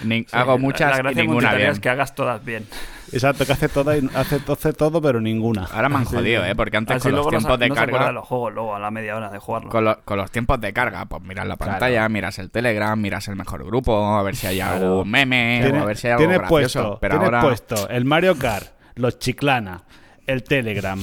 Ni- 0.04 0.20
sí, 0.20 0.26
hago 0.32 0.52
la- 0.52 0.58
muchas 0.58 0.90
la 0.90 0.96
y 0.96 0.98
gracia 0.98 1.16
de 1.22 1.26
ninguna 1.26 1.54
bien. 1.54 1.70
es 1.70 1.80
que 1.80 1.88
hagas 1.88 2.14
todas 2.14 2.44
bien. 2.44 2.66
Exacto, 3.10 3.46
que 3.46 3.52
hace, 3.52 3.68
toda 3.70 3.96
y- 3.96 4.06
hace, 4.14 4.38
hace 4.46 4.72
todo, 4.74 5.00
pero 5.00 5.20
ninguna. 5.22 5.64
Ahora 5.72 5.88
me 5.88 5.96
han 5.96 6.04
jodido, 6.04 6.44
¿eh? 6.44 6.54
Porque 6.54 6.76
antes 6.76 6.96
Así 6.96 7.08
con 7.08 7.16
los 7.16 7.28
tiempos 7.28 7.52
se- 7.54 7.58
de 7.58 7.68
no 7.70 7.74
se 7.74 7.80
carga... 7.80 8.06
de 8.08 8.12
los 8.12 8.26
juegos 8.26 8.52
luego 8.52 8.74
a 8.76 8.78
la 8.78 8.90
media 8.90 9.16
hora 9.16 9.30
de 9.30 9.38
jugarlo. 9.38 9.70
Con, 9.70 9.84
lo- 9.86 9.98
con 10.04 10.18
los 10.18 10.30
tiempos 10.30 10.60
de 10.60 10.72
carga, 10.74 11.06
pues 11.06 11.22
miras 11.22 11.46
la 11.46 11.56
Claro. 11.56 11.72
pantalla, 11.72 12.06
miras 12.10 12.38
el 12.38 12.50
Telegram, 12.50 13.00
miras 13.00 13.26
el 13.28 13.36
mejor 13.36 13.64
grupo, 13.64 14.18
a 14.18 14.22
ver 14.22 14.36
si 14.36 14.46
hay 14.46 14.56
Claro. 14.58 14.86
algún 14.98 15.10
meme, 15.10 15.62
o 15.72 15.82
a 15.82 15.84
ver 15.86 15.96
si 15.96 16.08
hay 16.08 16.12
algo 16.12 16.20
tiene 16.24 16.34
gracioso. 16.38 16.48
puesto, 16.82 16.98
pero 17.00 17.14
tiene 17.14 17.24
ahora 17.24 17.40
puesto 17.40 17.88
el 17.88 18.04
Mario 18.04 18.36
Kart, 18.38 18.66
los 18.96 19.18
Chiclana, 19.18 19.84
el 20.26 20.42
Telegram, 20.44 21.00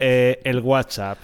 eh, 0.00 0.40
el 0.42 0.58
WhatsApp. 0.58 1.18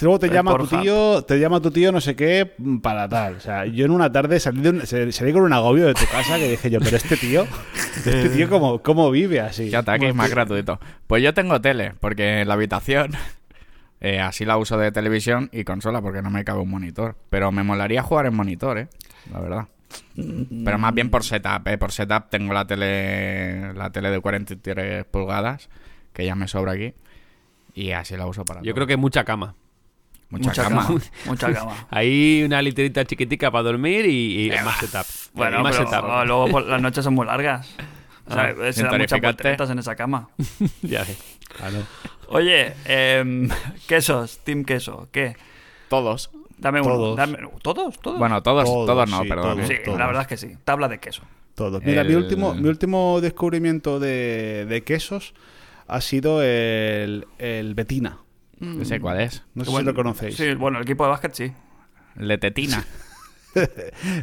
Luego 0.00 0.18
te 0.18 0.26
El 0.26 0.32
llama 0.32 0.56
tu 0.56 0.66
tío, 0.66 1.22
te 1.24 1.38
llama 1.38 1.60
tu 1.60 1.70
tío 1.70 1.92
no 1.92 2.00
sé 2.00 2.16
qué 2.16 2.52
para 2.82 3.08
tal. 3.08 3.36
O 3.36 3.40
sea, 3.40 3.64
yo 3.66 3.84
en 3.84 3.90
una 3.90 4.10
tarde 4.10 4.40
salí, 4.40 4.60
de 4.60 4.70
un- 4.70 4.86
salí 5.12 5.32
con 5.32 5.42
un 5.42 5.52
agobio 5.52 5.86
de 5.86 5.94
tu 5.94 6.04
casa 6.10 6.36
que 6.36 6.50
dije 6.50 6.70
yo, 6.70 6.80
pero 6.80 6.96
este 6.96 7.16
tío, 7.16 7.46
este 7.96 8.28
tío 8.30 8.48
cómo, 8.48 8.82
cómo 8.82 9.10
vive 9.10 9.40
así. 9.40 9.70
Qué 9.70 9.76
ataque 9.76 10.12
más 10.12 10.30
gratuito. 10.30 10.80
Pues 11.06 11.22
yo 11.22 11.32
tengo 11.34 11.60
tele, 11.60 11.94
porque 12.00 12.40
en 12.42 12.48
la 12.48 12.54
habitación 12.54 13.12
eh, 14.00 14.20
así 14.20 14.44
la 14.44 14.56
uso 14.58 14.76
de 14.78 14.90
televisión 14.92 15.48
y 15.52 15.64
consola, 15.64 16.02
porque 16.02 16.22
no 16.22 16.30
me 16.30 16.44
cabe 16.44 16.60
un 16.60 16.70
monitor. 16.70 17.16
Pero 17.30 17.52
me 17.52 17.62
molaría 17.62 18.02
jugar 18.02 18.26
en 18.26 18.34
monitor, 18.34 18.78
¿eh? 18.78 18.88
La 19.32 19.40
verdad. 19.40 19.68
Pero 20.64 20.76
más 20.78 20.92
bien 20.92 21.08
por 21.08 21.22
setup, 21.22 21.66
¿eh? 21.68 21.78
Por 21.78 21.92
setup 21.92 22.28
tengo 22.28 22.52
la 22.52 22.66
tele, 22.66 23.72
la 23.74 23.90
tele 23.90 24.10
de 24.10 24.18
43 24.20 25.04
pulgadas, 25.04 25.68
que 26.12 26.24
ya 26.26 26.34
me 26.34 26.48
sobra 26.48 26.72
aquí. 26.72 26.94
Y 27.74 27.92
así 27.92 28.16
la 28.16 28.26
uso 28.26 28.44
para 28.44 28.60
Yo 28.60 28.66
todo. 28.66 28.74
creo 28.74 28.86
que 28.88 28.96
mucha 28.96 29.24
cama. 29.24 29.54
Mucha, 30.38 30.48
Mucha 30.50 30.62
cama. 30.64 30.86
cama. 30.86 31.00
Mucha 31.26 31.52
cama. 31.52 31.86
Ahí 31.90 32.42
una 32.44 32.60
literita 32.60 33.04
chiquitica 33.04 33.50
para 33.50 33.62
dormir 33.64 34.04
y, 34.06 34.46
y 34.46 34.50
Eh, 34.50 34.62
más 34.64 34.78
setup. 34.78 35.06
Bueno, 35.32 35.62
más 35.62 35.76
pero 35.76 35.88
setup. 35.90 36.04
luego 36.26 36.48
por 36.48 36.66
las 36.66 36.82
noches 36.82 37.04
son 37.04 37.14
muy 37.14 37.26
largas. 37.26 37.68
O 38.26 38.32
sea, 38.32 38.54
Ah, 38.58 38.72
se 38.72 38.82
dan 38.82 38.98
muchas 38.98 39.70
en 39.70 39.78
esa 39.78 39.94
cama. 39.96 40.28
Ya 40.82 41.00
ves. 41.04 41.18
Claro. 41.56 41.78
Oye, 42.28 42.72
em, 42.84 43.48
quesos, 43.86 44.38
Team 44.44 44.64
Queso, 44.64 45.08
¿qué? 45.12 45.36
Todos. 45.88 46.30
Dame 46.58 46.80
uno. 46.80 46.94
Todos. 46.94 47.16
Dame, 47.16 47.38
¿Todos? 47.62 47.98
¿Todos? 48.00 48.18
Bueno, 48.18 48.42
todos, 48.42 48.64
Todos, 48.64 48.86
todos, 48.86 49.10
no, 49.10 49.22
sí, 49.22 49.28
perdón. 49.28 49.56
todos. 49.56 49.68
sí, 49.68 49.74
todos. 49.84 49.98
la 49.98 50.06
verdad 50.06 50.22
es 50.22 50.28
que 50.28 50.36
sí. 50.36 50.56
Tabla 50.64 50.88
de 50.88 50.98
queso. 50.98 51.22
Todo. 51.54 51.80
Mira, 51.80 52.02
mi, 52.02 52.14
último, 52.14 52.54
mi 52.54 52.68
último 52.68 53.20
descubrimiento 53.20 54.00
de, 54.00 54.66
de 54.68 54.82
quesos 54.82 55.34
ha 55.86 56.00
sido 56.00 56.42
el, 56.42 57.26
el 57.38 57.74
Betina. 57.74 58.18
No 58.60 58.84
sé 58.84 59.00
cuál 59.00 59.20
es. 59.20 59.42
No 59.54 59.64
sé 59.64 59.70
Bueno, 59.70 59.90
si 59.90 59.96
lo 59.96 60.02
conocéis. 60.02 60.36
Sí, 60.36 60.54
bueno, 60.54 60.78
el 60.78 60.84
equipo 60.84 61.04
de 61.04 61.10
básquet 61.10 61.34
sí. 61.34 61.52
Letetina. 62.16 62.84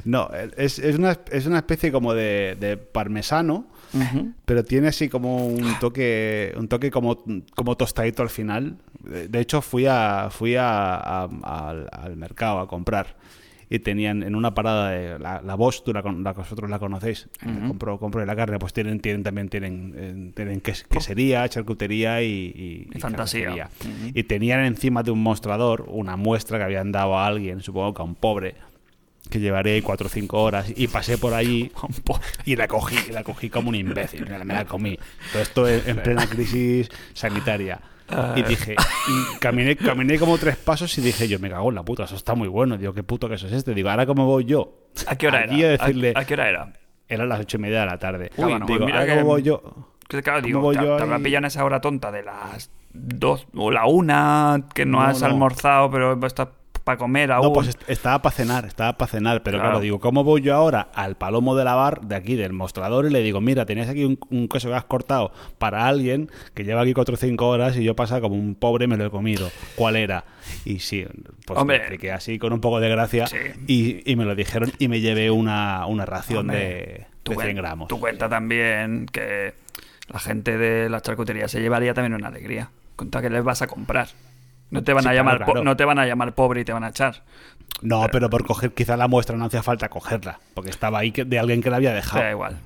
No, 0.03 0.29
es, 0.57 0.77
es 0.77 0.97
una, 0.97 1.17
es 1.31 1.45
una 1.45 1.59
especie 1.59 1.89
como 1.89 2.13
de, 2.13 2.57
de 2.59 2.75
parmesano, 2.75 3.65
pero 4.43 4.65
tiene 4.65 4.89
así 4.89 5.07
como 5.07 5.47
un 5.47 5.79
toque, 5.79 6.53
un 6.57 6.67
toque 6.67 6.91
como, 6.91 7.23
como 7.55 7.77
tostadito 7.77 8.23
al 8.23 8.29
final. 8.29 8.77
De 8.99 9.29
de 9.29 9.39
hecho, 9.39 9.61
fui 9.61 9.85
a, 9.85 10.27
fui 10.31 10.55
a, 10.57 10.95
a- 10.95 11.29
al, 11.43 11.87
al 11.93 12.17
mercado 12.17 12.59
a 12.59 12.67
comprar 12.67 13.15
y 13.73 13.79
tenían 13.79 14.21
en 14.21 14.35
una 14.35 14.53
parada 14.53 14.89
de 14.91 15.17
la, 15.17 15.41
la 15.41 15.55
Bosch, 15.55 15.81
tú 15.83 15.93
la, 15.93 16.01
la 16.01 16.33
que 16.33 16.41
vosotros 16.41 16.69
la 16.69 16.77
conocéis, 16.77 17.29
eh, 17.41 17.47
compro, 17.67 17.97
compro 17.97 18.25
la 18.25 18.35
carne, 18.35 18.59
pues 18.59 18.73
tienen, 18.73 18.99
tienen 18.99 19.23
también 19.23 19.47
tienen, 19.47 19.93
eh, 19.95 20.31
tienen 20.35 20.61
ques- 20.61 20.85
quesería, 20.89 21.47
charcutería 21.47 22.21
y, 22.21 22.27
y- 22.93 22.99
fantasía. 22.99 23.69
Y 24.13 24.23
tenían 24.23 24.65
encima 24.65 25.03
de 25.03 25.11
un 25.11 25.23
mostrador 25.23 25.85
una 25.87 26.17
muestra 26.17 26.57
que 26.57 26.65
habían 26.65 26.91
dado 26.91 27.17
a 27.17 27.25
alguien, 27.25 27.61
supongo 27.61 27.93
que 27.93 28.01
a 28.01 28.05
un 28.05 28.15
pobre, 28.15 28.55
que 29.29 29.39
llevaré 29.39 29.75
ahí 29.75 29.81
cuatro 29.81 30.07
o 30.07 30.09
cinco 30.09 30.43
horas 30.43 30.73
y 30.75 30.89
pasé 30.89 31.17
por 31.17 31.33
allí 31.33 31.71
y 32.45 32.57
la 32.57 32.67
cogí, 32.67 32.97
y 33.09 33.13
la 33.13 33.23
cogí 33.23 33.49
como 33.49 33.69
un 33.69 33.75
imbécil, 33.75 34.25
me 34.27 34.53
la, 34.53 34.65
comí. 34.65 34.99
Todo 35.31 35.41
esto 35.41 35.69
en 35.69 35.95
plena 36.03 36.27
crisis 36.27 36.89
sanitaria. 37.13 37.79
Y 38.35 38.43
dije, 38.43 38.75
y 39.07 39.37
caminé, 39.39 39.75
caminé 39.75 40.17
como 40.19 40.37
tres 40.37 40.57
pasos 40.57 40.97
y 40.97 41.01
dije 41.01 41.27
yo, 41.27 41.39
me 41.39 41.49
cago 41.49 41.69
en 41.69 41.75
la 41.75 41.83
puta, 41.83 42.03
eso 42.03 42.15
está 42.15 42.35
muy 42.35 42.47
bueno. 42.47 42.77
Digo, 42.77 42.93
¿qué 42.93 43.03
puto 43.03 43.27
queso 43.29 43.47
es 43.47 43.53
este? 43.53 43.73
Digo, 43.73 43.89
¿ahora 43.89 44.05
cómo 44.05 44.25
voy 44.25 44.45
yo? 44.45 44.87
¿A 45.07 45.15
qué 45.15 45.27
hora 45.27 45.39
Allí 45.39 45.61
era? 45.63 45.69
a 45.69 45.71
decirle, 45.87 46.13
¿A, 46.15 46.25
qué 46.25 46.33
hora 46.33 46.49
era? 46.49 46.73
eran 47.07 47.29
las 47.29 47.39
ocho 47.39 47.57
y 47.57 47.61
media 47.61 47.81
de 47.81 47.85
la 47.87 47.97
tarde. 47.97 48.31
Uy, 48.37 48.53
Digo, 48.53 48.65
pues 48.67 48.79
mira 48.81 48.99
¿ahora 48.99 49.05
que- 49.05 49.19
cómo 49.19 49.25
voy 49.31 49.41
yo? 49.43 49.61
Que 50.07 50.21
Claro, 50.21 50.41
¿Cómo 50.41 50.71
digo, 50.71 50.97
te, 50.97 51.03
te 51.05 51.13
ahí? 51.13 51.23
pillado 51.23 51.37
en 51.39 51.45
esa 51.45 51.63
hora 51.63 51.79
tonta 51.79 52.11
de 52.11 52.23
las 52.23 52.69
dos 52.93 53.47
o 53.55 53.71
la 53.71 53.85
una, 53.85 54.65
que 54.75 54.85
no, 54.85 54.97
No, 54.99 55.03
has 55.03 55.21
no. 55.21 55.27
almorzado, 55.27 55.89
pero 55.89 56.19
estás 56.27 56.49
para 56.83 56.97
comer 56.97 57.31
aún. 57.31 57.47
No, 57.47 57.53
pues 57.53 57.67
est- 57.69 57.81
estaba 57.89 58.21
para 58.21 58.35
cenar, 58.35 58.65
estaba 58.65 58.97
para 58.97 59.11
cenar, 59.11 59.43
pero 59.43 59.57
Claro. 59.57 59.69
claro. 59.71 59.81
digo, 59.81 59.99
¿cómo 59.99 60.23
voy 60.23 60.41
yo 60.41 60.55
ahora 60.55 60.87
al 60.93 61.15
palomo 61.15 61.55
de 61.55 61.63
la 61.63 61.75
bar 61.75 62.01
de 62.01 62.15
aquí, 62.15 62.35
del 62.35 62.53
mostrador, 62.53 63.05
y 63.05 63.09
le 63.09 63.21
digo, 63.21 63.39
mira, 63.41 63.65
tenías 63.65 63.87
aquí 63.89 64.03
un, 64.03 64.19
un 64.29 64.47
queso 64.47 64.69
que 64.69 64.75
has 64.75 64.85
cortado 64.85 65.31
para 65.57 65.87
alguien 65.87 66.29
que 66.53 66.63
lleva 66.63 66.81
aquí 66.81 66.93
4 66.93 67.13
o 67.13 67.17
5 67.17 67.47
horas 67.47 67.77
y 67.77 67.83
yo 67.83 67.95
pasa 67.95 68.19
como 68.21 68.35
un 68.35 68.55
pobre 68.55 68.87
me 68.87 68.97
lo 68.97 69.05
he 69.05 69.09
comido? 69.09 69.49
¿Cuál 69.75 69.95
era? 69.95 70.23
Y 70.65 70.79
sí, 70.79 71.05
pues 71.45 71.59
Hombre. 71.59 71.77
me 71.77 71.83
expliqué 71.83 72.11
así 72.11 72.39
con 72.39 72.51
un 72.53 72.61
poco 72.61 72.79
de 72.79 72.89
gracia 72.89 73.27
Sí. 73.27 73.37
y, 73.67 74.11
y 74.11 74.15
me 74.15 74.25
lo 74.25 74.35
dijeron 74.35 74.71
y 74.79 74.87
me 74.87 74.99
llevé 75.01 75.29
una, 75.31 75.85
una 75.85 76.05
ración 76.05 76.39
Hombre, 76.49 76.57
de, 76.57 76.65
de 76.65 77.35
100 77.35 77.37
cuen- 77.37 77.55
gramos. 77.55 77.87
Tú 77.87 77.99
cuenta 77.99 78.27
también 78.27 79.05
que 79.11 79.53
la 80.07 80.19
gente 80.19 80.57
de 80.57 80.89
la 80.89 81.01
charcutería 81.01 81.47
se 81.47 81.61
llevaría 81.61 81.93
también 81.93 82.15
una 82.15 82.27
alegría. 82.29 82.69
Cuenta 82.95 83.21
que 83.21 83.29
les 83.29 83.43
vas 83.43 83.61
a 83.61 83.67
comprar. 83.67 84.07
No 84.71 84.83
te 84.83 84.93
van 84.93 85.03
Sí, 85.03 85.09
a 85.09 85.13
llamar 85.13 85.43
claro. 85.43 85.63
no 85.63 85.75
te 85.77 85.85
van 85.85 85.99
a 85.99 86.05
llamar 86.05 86.33
pobre 86.33 86.61
y 86.61 86.65
te 86.65 86.73
van 86.73 86.83
a 86.83 86.89
echar. 86.89 87.23
No, 87.81 88.07
pero 88.11 88.29
por 88.29 88.45
coger 88.45 88.73
quizá 88.73 88.97
la 88.97 89.07
muestra 89.07 89.37
no 89.37 89.45
hacía 89.45 89.61
falta 89.63 89.89
cogerla, 89.89 90.39
porque 90.53 90.69
estaba 90.69 90.99
ahí 90.99 91.11
que- 91.11 91.25
de 91.25 91.37
alguien 91.39 91.61
que 91.61 91.69
la 91.69 91.77
había 91.77 91.89
Te 91.89 91.95
dejado. 91.97 92.23
da 92.23 92.31
igual. 92.31 92.57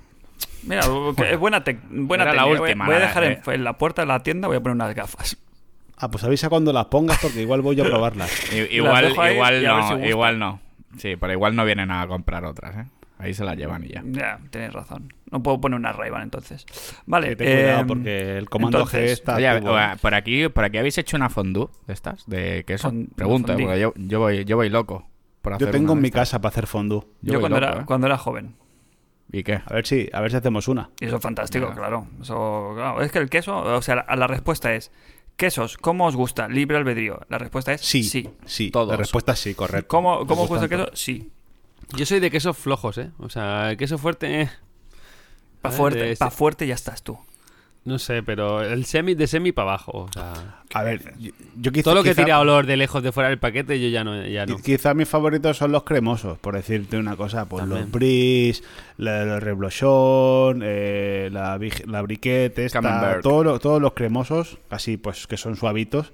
Mira, 0.64 0.82
es 1.30 1.40
buena, 1.40 1.64
tec- 1.64 1.80
buena 1.90 2.24
Era 2.26 2.34
la. 2.34 2.46
Voy- 2.46 2.60
última, 2.60 2.86
Voy 2.86 2.96
a 2.96 3.00
dejar 3.00 3.24
eh. 3.24 3.42
en, 3.46 3.54
en 3.54 3.64
la 3.64 3.74
puerta 3.74 4.02
de 4.04 4.08
la 4.08 4.22
tienda 4.24 4.48
voy 4.48 4.58
a 4.58 4.62
poner 4.62 4.76
unas 4.76 4.94
gafas. 4.96 5.38
Ah, 5.98 6.10
pues 6.12 6.24
avisa 6.24 6.50
cuando 6.50 6.74
las 6.74 6.86
pongas 6.88 7.18
porque 7.22 7.42
igual 7.42 7.62
voy 7.62 7.76
yo 7.76 7.84
a 7.86 7.88
probarlas. 7.88 8.30
Igual, 8.54 9.14
igual 9.32 9.64
no, 9.64 9.88
si 10.00 10.04
igual 10.08 10.40
no. 10.40 10.60
Sí, 10.98 11.16
pero 11.16 11.32
igual 11.34 11.56
no 11.56 11.64
vienen 11.66 11.90
a 11.92 12.06
comprar 12.08 12.44
otras, 12.46 12.76
¿eh? 12.76 12.86
Ahí 13.18 13.34
se 13.34 13.46
las 13.46 13.56
llevan 13.56 13.84
y 13.86 13.90
ya. 13.90 14.04
Ya, 14.06 14.40
tienes 14.50 14.74
razón. 14.74 15.14
No 15.32 15.42
puedo 15.42 15.62
poner 15.62 15.80
una 15.80 15.94
ray 15.94 16.12
entonces. 16.22 16.66
Vale. 17.06 17.30
Que 17.30 17.36
ten 17.38 17.58
cuidado 17.58 17.80
em, 17.82 17.88
porque 17.88 18.38
el 18.38 18.50
comando 18.50 18.78
entonces, 18.80 19.10
G 19.10 19.14
está. 19.14 19.36
Oye, 19.38 19.62
tuvo- 19.62 19.72
o- 19.94 19.98
por 19.98 20.14
aquí, 20.14 20.50
por 20.50 20.64
aquí 20.66 20.78
habéis 20.78 20.98
hecho 20.98 21.16
una 21.18 21.30
fondue 21.30 21.68
de 21.88 21.94
estas, 21.94 22.26
de 22.28 22.64
queso. 22.68 22.90
Fon- 22.90 23.08
Pregunta, 23.16 23.54
fondue. 23.54 23.66
porque 23.66 23.80
yo, 23.80 23.94
yo 23.96 24.20
voy, 24.20 24.44
yo 24.46 24.58
voy 24.58 24.70
loco. 24.70 25.08
Por 25.42 25.54
hacer 25.54 25.68
Yo 25.68 25.72
tengo 25.72 25.94
en 25.94 26.02
mi 26.02 26.08
estas. 26.08 26.22
casa 26.30 26.42
para 26.42 26.50
hacer 26.50 26.68
fondue. 26.68 27.02
Yo, 27.22 27.40
cuando, 27.40 27.60
loco, 27.60 27.72
era, 27.72 27.82
¿eh? 27.82 27.86
cuando 27.86 28.08
era 28.08 28.18
joven. 28.18 28.56
¿Y 29.32 29.44
qué? 29.44 29.62
A 29.66 29.74
ver 29.74 29.86
si, 29.88 30.10
a 30.14 30.22
ver 30.22 30.32
si 30.32 30.38
hacemos 30.38 30.68
una. 30.68 30.90
Y 31.00 31.06
eso 31.06 31.16
es 31.18 31.22
fantástico, 31.22 31.72
claro. 31.74 32.08
Eso, 32.22 32.72
claro. 32.76 33.02
Es 33.02 33.12
que 33.12 33.20
el 33.20 33.30
queso, 33.30 33.58
o 33.58 33.82
sea, 33.82 33.96
la, 34.08 34.16
la 34.16 34.28
respuesta 34.28 34.74
es: 34.74 34.92
¿quesos? 35.36 35.78
¿Cómo 35.78 36.06
os 36.06 36.16
gusta? 36.16 36.48
Libre 36.48 36.78
albedrío. 36.78 37.20
La 37.30 37.38
respuesta 37.38 37.74
es 37.74 37.82
Sí, 37.82 38.04
sí. 38.04 38.30
sí. 38.46 38.72
Todos. 38.72 38.90
La 38.90 38.98
respuesta 38.98 39.32
es 39.34 39.40
sí, 39.40 39.56
correcto. 39.56 39.88
¿Cómo, 39.88 40.26
cómo 40.28 40.44
os 40.44 40.50
gusta 40.50 40.66
el 40.66 40.70
queso? 40.70 40.90
Sí. 40.94 41.32
Yo 41.96 42.06
soy 42.06 42.20
de 42.20 42.32
quesos 42.32 42.58
flojos, 42.58 42.98
¿eh? 42.98 43.12
O 43.20 43.30
sea, 43.30 43.72
el 43.72 43.78
queso 43.78 43.98
fuerte, 43.98 44.42
eh, 44.42 44.50
Pa' 45.62 45.72
fuerte, 45.72 46.00
de 46.00 46.16
pa' 46.16 46.30
fuerte 46.32 46.68
ya 46.68 46.76
estás 46.76 47.02
tú. 47.04 47.18
no 47.86 48.00
sé, 48.00 48.24
pero 48.24 48.64
el 48.64 48.86
semi 48.86 49.14
de 49.14 49.28
semi 49.28 49.52
para 49.52 49.70
abajo. 49.70 49.92
O 50.10 50.12
sea. 50.12 50.64
A 50.74 50.84
ver, 50.84 51.14
yo, 51.20 51.32
yo 51.56 51.72
quizá, 51.72 51.84
todo 51.84 51.96
lo 51.96 52.04
que 52.04 52.10
quizá- 52.12 52.24
tira 52.26 52.40
olor 52.40 52.66
de 52.66 52.78
lejos 52.78 53.02
de 53.04 53.12
fuera 53.12 53.30
del 53.30 53.38
paquete, 53.40 53.80
yo 53.80 53.88
ya 53.90 54.04
no. 54.04 54.26
Ya 54.28 54.46
no. 54.48 54.58
qui- 54.58 54.64
Quizá 54.64 54.94
mis 54.96 55.08
favoritos 55.08 55.58
son 55.58 55.72
los 55.72 55.84
cremosos, 55.84 56.38
por 56.40 56.56
decirte 56.56 56.98
una 56.98 57.16
cosa. 57.16 57.46
Pues 57.46 57.62
También. 57.62 57.82
los 57.84 57.92
bris, 57.92 58.64
la, 58.98 59.24
los 59.26 59.42
reblochón, 59.44 60.62
eh, 60.64 61.30
la, 61.32 61.60
la 61.86 62.06
Camembert. 62.72 63.22
todos 63.22 63.46
los, 63.46 63.60
todos 63.62 63.82
los 63.82 63.94
cremosos, 63.94 64.58
así 64.72 64.98
pues 64.98 65.28
que 65.28 65.38
son 65.38 65.56
suavitos, 65.56 66.12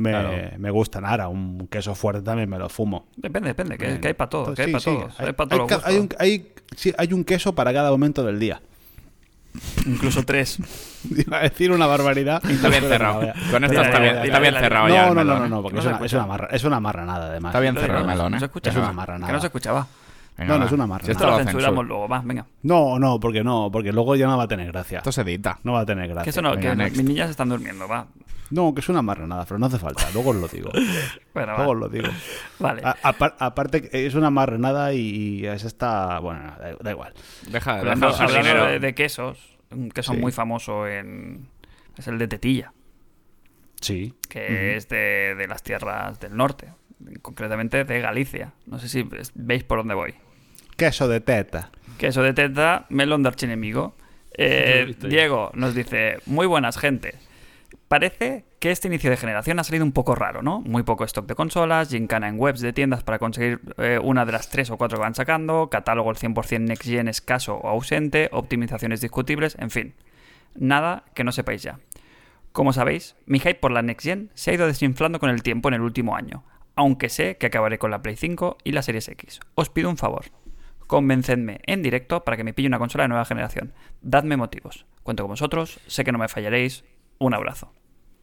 me, 0.00 0.10
Claro. 0.10 0.30
me 0.58 0.70
gustan. 0.70 1.04
Ahora, 1.04 1.28
un 1.28 1.68
queso 1.70 1.94
fuerte 1.94 2.22
también 2.22 2.48
me 2.48 2.58
lo 2.58 2.68
fumo. 2.68 3.06
Depende, 3.16 3.48
depende, 3.48 3.76
que, 3.78 4.00
que 4.00 4.08
hay 4.08 4.14
para 4.14 4.30
todo, 4.30 4.54
que 4.54 4.62
hay 4.62 4.68
Sí, 4.68 4.72
para 4.72 4.80
sí, 4.80 4.90
todos. 4.90 5.20
Hay, 5.20 5.26
Hay, 5.26 5.32
para 5.32 5.54
hay 5.84 5.96
un, 5.98 6.08
hay- 6.18 6.52
sí, 6.76 6.92
hay 6.96 7.12
un 7.12 7.24
queso 7.24 7.54
para 7.54 7.72
cada 7.72 7.90
momento 7.90 8.22
del 8.24 8.38
día. 8.40 8.60
Incluso 9.86 10.22
tres. 10.24 10.58
Iba 11.26 11.38
a 11.38 11.42
decir 11.42 11.72
una 11.72 11.86
barbaridad. 11.86 12.40
Está 12.48 12.68
bien 12.68 12.84
cerrado. 12.84 13.20
Con 13.50 13.64
esto 13.64 13.82
está 13.82 13.98
bien, 13.98 14.16
está 14.18 14.38
bien 14.38 14.54
cerrado 14.54 14.88
No, 14.88 14.94
ya. 14.94 15.06
no, 15.08 15.14
no, 15.14 15.24
no, 15.38 15.44
¿eh? 15.44 15.48
no, 15.48 15.62
porque 15.62 15.74
No 15.76 15.80
es, 15.80 15.86
una, 15.86 16.06
es, 16.06 16.12
una 16.12 16.26
marra, 16.26 16.48
es 16.52 16.64
una 16.64 16.80
marranada, 16.80 17.26
además. 17.26 17.50
Está 17.50 17.60
bien 17.60 17.74
cerrado 17.76 18.00
el 18.10 18.16
no 18.18 18.26
¿eh? 18.26 18.30
se 18.30 18.36
Es 18.36 18.42
escuchaba. 18.44 18.78
una 18.80 18.92
marranada. 18.92 19.26
Que 19.26 19.32
no 19.32 19.40
se 19.40 19.46
escuchaba. 19.46 19.86
Venga, 20.38 20.52
No, 20.54 20.58
no 20.60 20.66
es 20.66 20.72
una 20.72 20.86
marranada. 20.86 21.06
Si 21.06 21.10
Esto 21.12 21.24
esto 21.24 21.32
lo 21.36 21.38
lo 21.38 21.44
censuramos 21.50 21.86
luego, 21.86 22.08
va, 22.08 22.22
venga. 22.24 22.46
No, 22.62 22.98
no, 22.98 23.18
porque 23.18 23.42
no, 23.42 23.70
porque 23.72 23.92
luego 23.92 24.14
ya 24.16 24.26
no 24.28 24.36
va 24.38 24.44
a 24.44 24.48
tener 24.48 24.70
gracia. 24.70 24.98
Esto 24.98 25.10
se 25.12 25.22
edita. 25.22 25.58
No 25.64 25.72
va 25.72 25.80
a 25.80 25.86
tener 25.86 26.06
gracia. 26.08 26.24
Que 26.24 26.30
eso 26.30 26.40
no, 26.42 26.50
Venga, 26.54 26.70
que 26.70 26.76
next. 26.76 26.96
mis 26.96 27.06
niñas 27.06 27.28
están 27.30 27.48
durmiendo, 27.48 27.88
va. 27.88 28.06
No, 28.50 28.74
que 28.74 28.80
es 28.80 28.88
una 28.88 29.00
marranada, 29.02 29.44
pero 29.44 29.58
no 29.58 29.66
hace 29.66 29.78
falta. 29.78 30.08
Luego 30.12 30.30
os 30.30 30.36
lo 30.36 30.48
digo. 30.48 30.70
Bueno, 31.32 31.56
Luego 31.56 31.70
os 31.72 31.78
lo 31.78 31.88
digo. 31.88 32.08
Vale. 32.58 32.82
A- 32.84 32.96
aparte, 33.38 33.88
es 34.06 34.14
una 34.16 34.30
marranada 34.30 34.92
y, 34.92 35.00
y 35.40 35.46
es 35.46 35.64
esta. 35.64 36.18
Bueno, 36.18 36.40
no, 36.42 36.56
da, 36.58 36.76
da 36.80 36.90
igual. 36.90 37.14
Deja, 37.48 37.78
Hablando, 37.78 38.08
deja 38.08 38.24
hablando 38.24 38.64
de, 38.66 38.80
de 38.80 38.94
quesos, 38.94 39.56
un 39.70 39.90
queso 39.90 40.12
Sí. 40.14 40.18
muy 40.18 40.32
famoso 40.32 40.88
en 40.88 41.48
es 41.96 42.08
el 42.08 42.18
de 42.18 42.26
tetilla, 42.28 42.72
Sí. 43.80 44.14
que 44.28 44.76
es 44.76 44.88
de, 44.88 45.34
de 45.36 45.46
las 45.46 45.62
tierras 45.62 46.18
del 46.18 46.36
norte, 46.36 46.72
concretamente 47.22 47.84
de 47.84 48.00
Galicia. 48.00 48.52
No 48.66 48.78
sé 48.78 48.88
si 48.88 49.06
veis 49.34 49.62
por 49.64 49.78
dónde 49.78 49.94
voy. 49.94 50.14
Queso 50.76 51.06
de 51.08 51.20
teta. 51.20 51.70
Queso 51.98 52.22
de 52.22 52.32
teta, 52.32 52.86
melón 52.88 53.22
de 53.22 53.28
archienemigo. 53.28 53.94
Eh. 54.36 54.94
Diego 55.00 55.50
nos 55.54 55.74
dice, 55.74 56.18
muy 56.26 56.46
buenas 56.46 56.78
gentes. 56.78 57.14
Parece 57.90 58.44
que 58.60 58.70
este 58.70 58.86
inicio 58.86 59.10
de 59.10 59.16
generación 59.16 59.58
ha 59.58 59.64
salido 59.64 59.84
un 59.84 59.90
poco 59.90 60.14
raro, 60.14 60.42
¿no? 60.42 60.60
Muy 60.60 60.84
poco 60.84 61.02
stock 61.02 61.26
de 61.26 61.34
consolas, 61.34 61.88
gincana 61.88 62.28
en 62.28 62.38
webs 62.38 62.60
de 62.60 62.72
tiendas 62.72 63.02
para 63.02 63.18
conseguir 63.18 63.60
eh, 63.78 63.98
una 64.00 64.24
de 64.24 64.30
las 64.30 64.48
tres 64.48 64.70
o 64.70 64.78
cuatro 64.78 64.98
que 64.98 65.02
van 65.02 65.16
sacando, 65.16 65.70
catálogo 65.70 66.08
al 66.08 66.14
100% 66.14 66.60
next 66.60 66.84
gen 66.84 67.08
escaso 67.08 67.56
o 67.56 67.66
ausente, 67.68 68.28
optimizaciones 68.30 69.00
discutibles, 69.00 69.56
en 69.58 69.70
fin. 69.70 69.94
Nada 70.54 71.02
que 71.14 71.24
no 71.24 71.32
sepáis 71.32 71.64
ya. 71.64 71.80
Como 72.52 72.72
sabéis, 72.72 73.16
mi 73.26 73.40
hype 73.40 73.56
por 73.56 73.72
la 73.72 73.82
Next 73.82 74.06
Gen 74.06 74.30
se 74.34 74.52
ha 74.52 74.54
ido 74.54 74.68
desinflando 74.68 75.18
con 75.18 75.28
el 75.28 75.42
tiempo 75.42 75.66
en 75.66 75.74
el 75.74 75.80
último 75.80 76.14
año, 76.14 76.44
aunque 76.76 77.08
sé 77.08 77.38
que 77.38 77.46
acabaré 77.46 77.80
con 77.80 77.90
la 77.90 78.02
Play 78.02 78.14
5 78.14 78.58
y 78.62 78.70
la 78.70 78.82
Series 78.82 79.08
X. 79.08 79.40
Os 79.56 79.68
pido 79.68 79.90
un 79.90 79.96
favor. 79.96 80.26
Convencedme 80.86 81.58
en 81.66 81.82
directo 81.82 82.22
para 82.22 82.36
que 82.36 82.44
me 82.44 82.54
pille 82.54 82.68
una 82.68 82.78
consola 82.78 83.02
de 83.02 83.08
nueva 83.08 83.24
generación. 83.24 83.72
Dadme 84.00 84.36
motivos. 84.36 84.86
Cuento 85.02 85.24
con 85.24 85.30
vosotros, 85.30 85.80
sé 85.88 86.04
que 86.04 86.12
no 86.12 86.18
me 86.18 86.28
fallaréis. 86.28 86.84
Un 87.18 87.34
abrazo. 87.34 87.72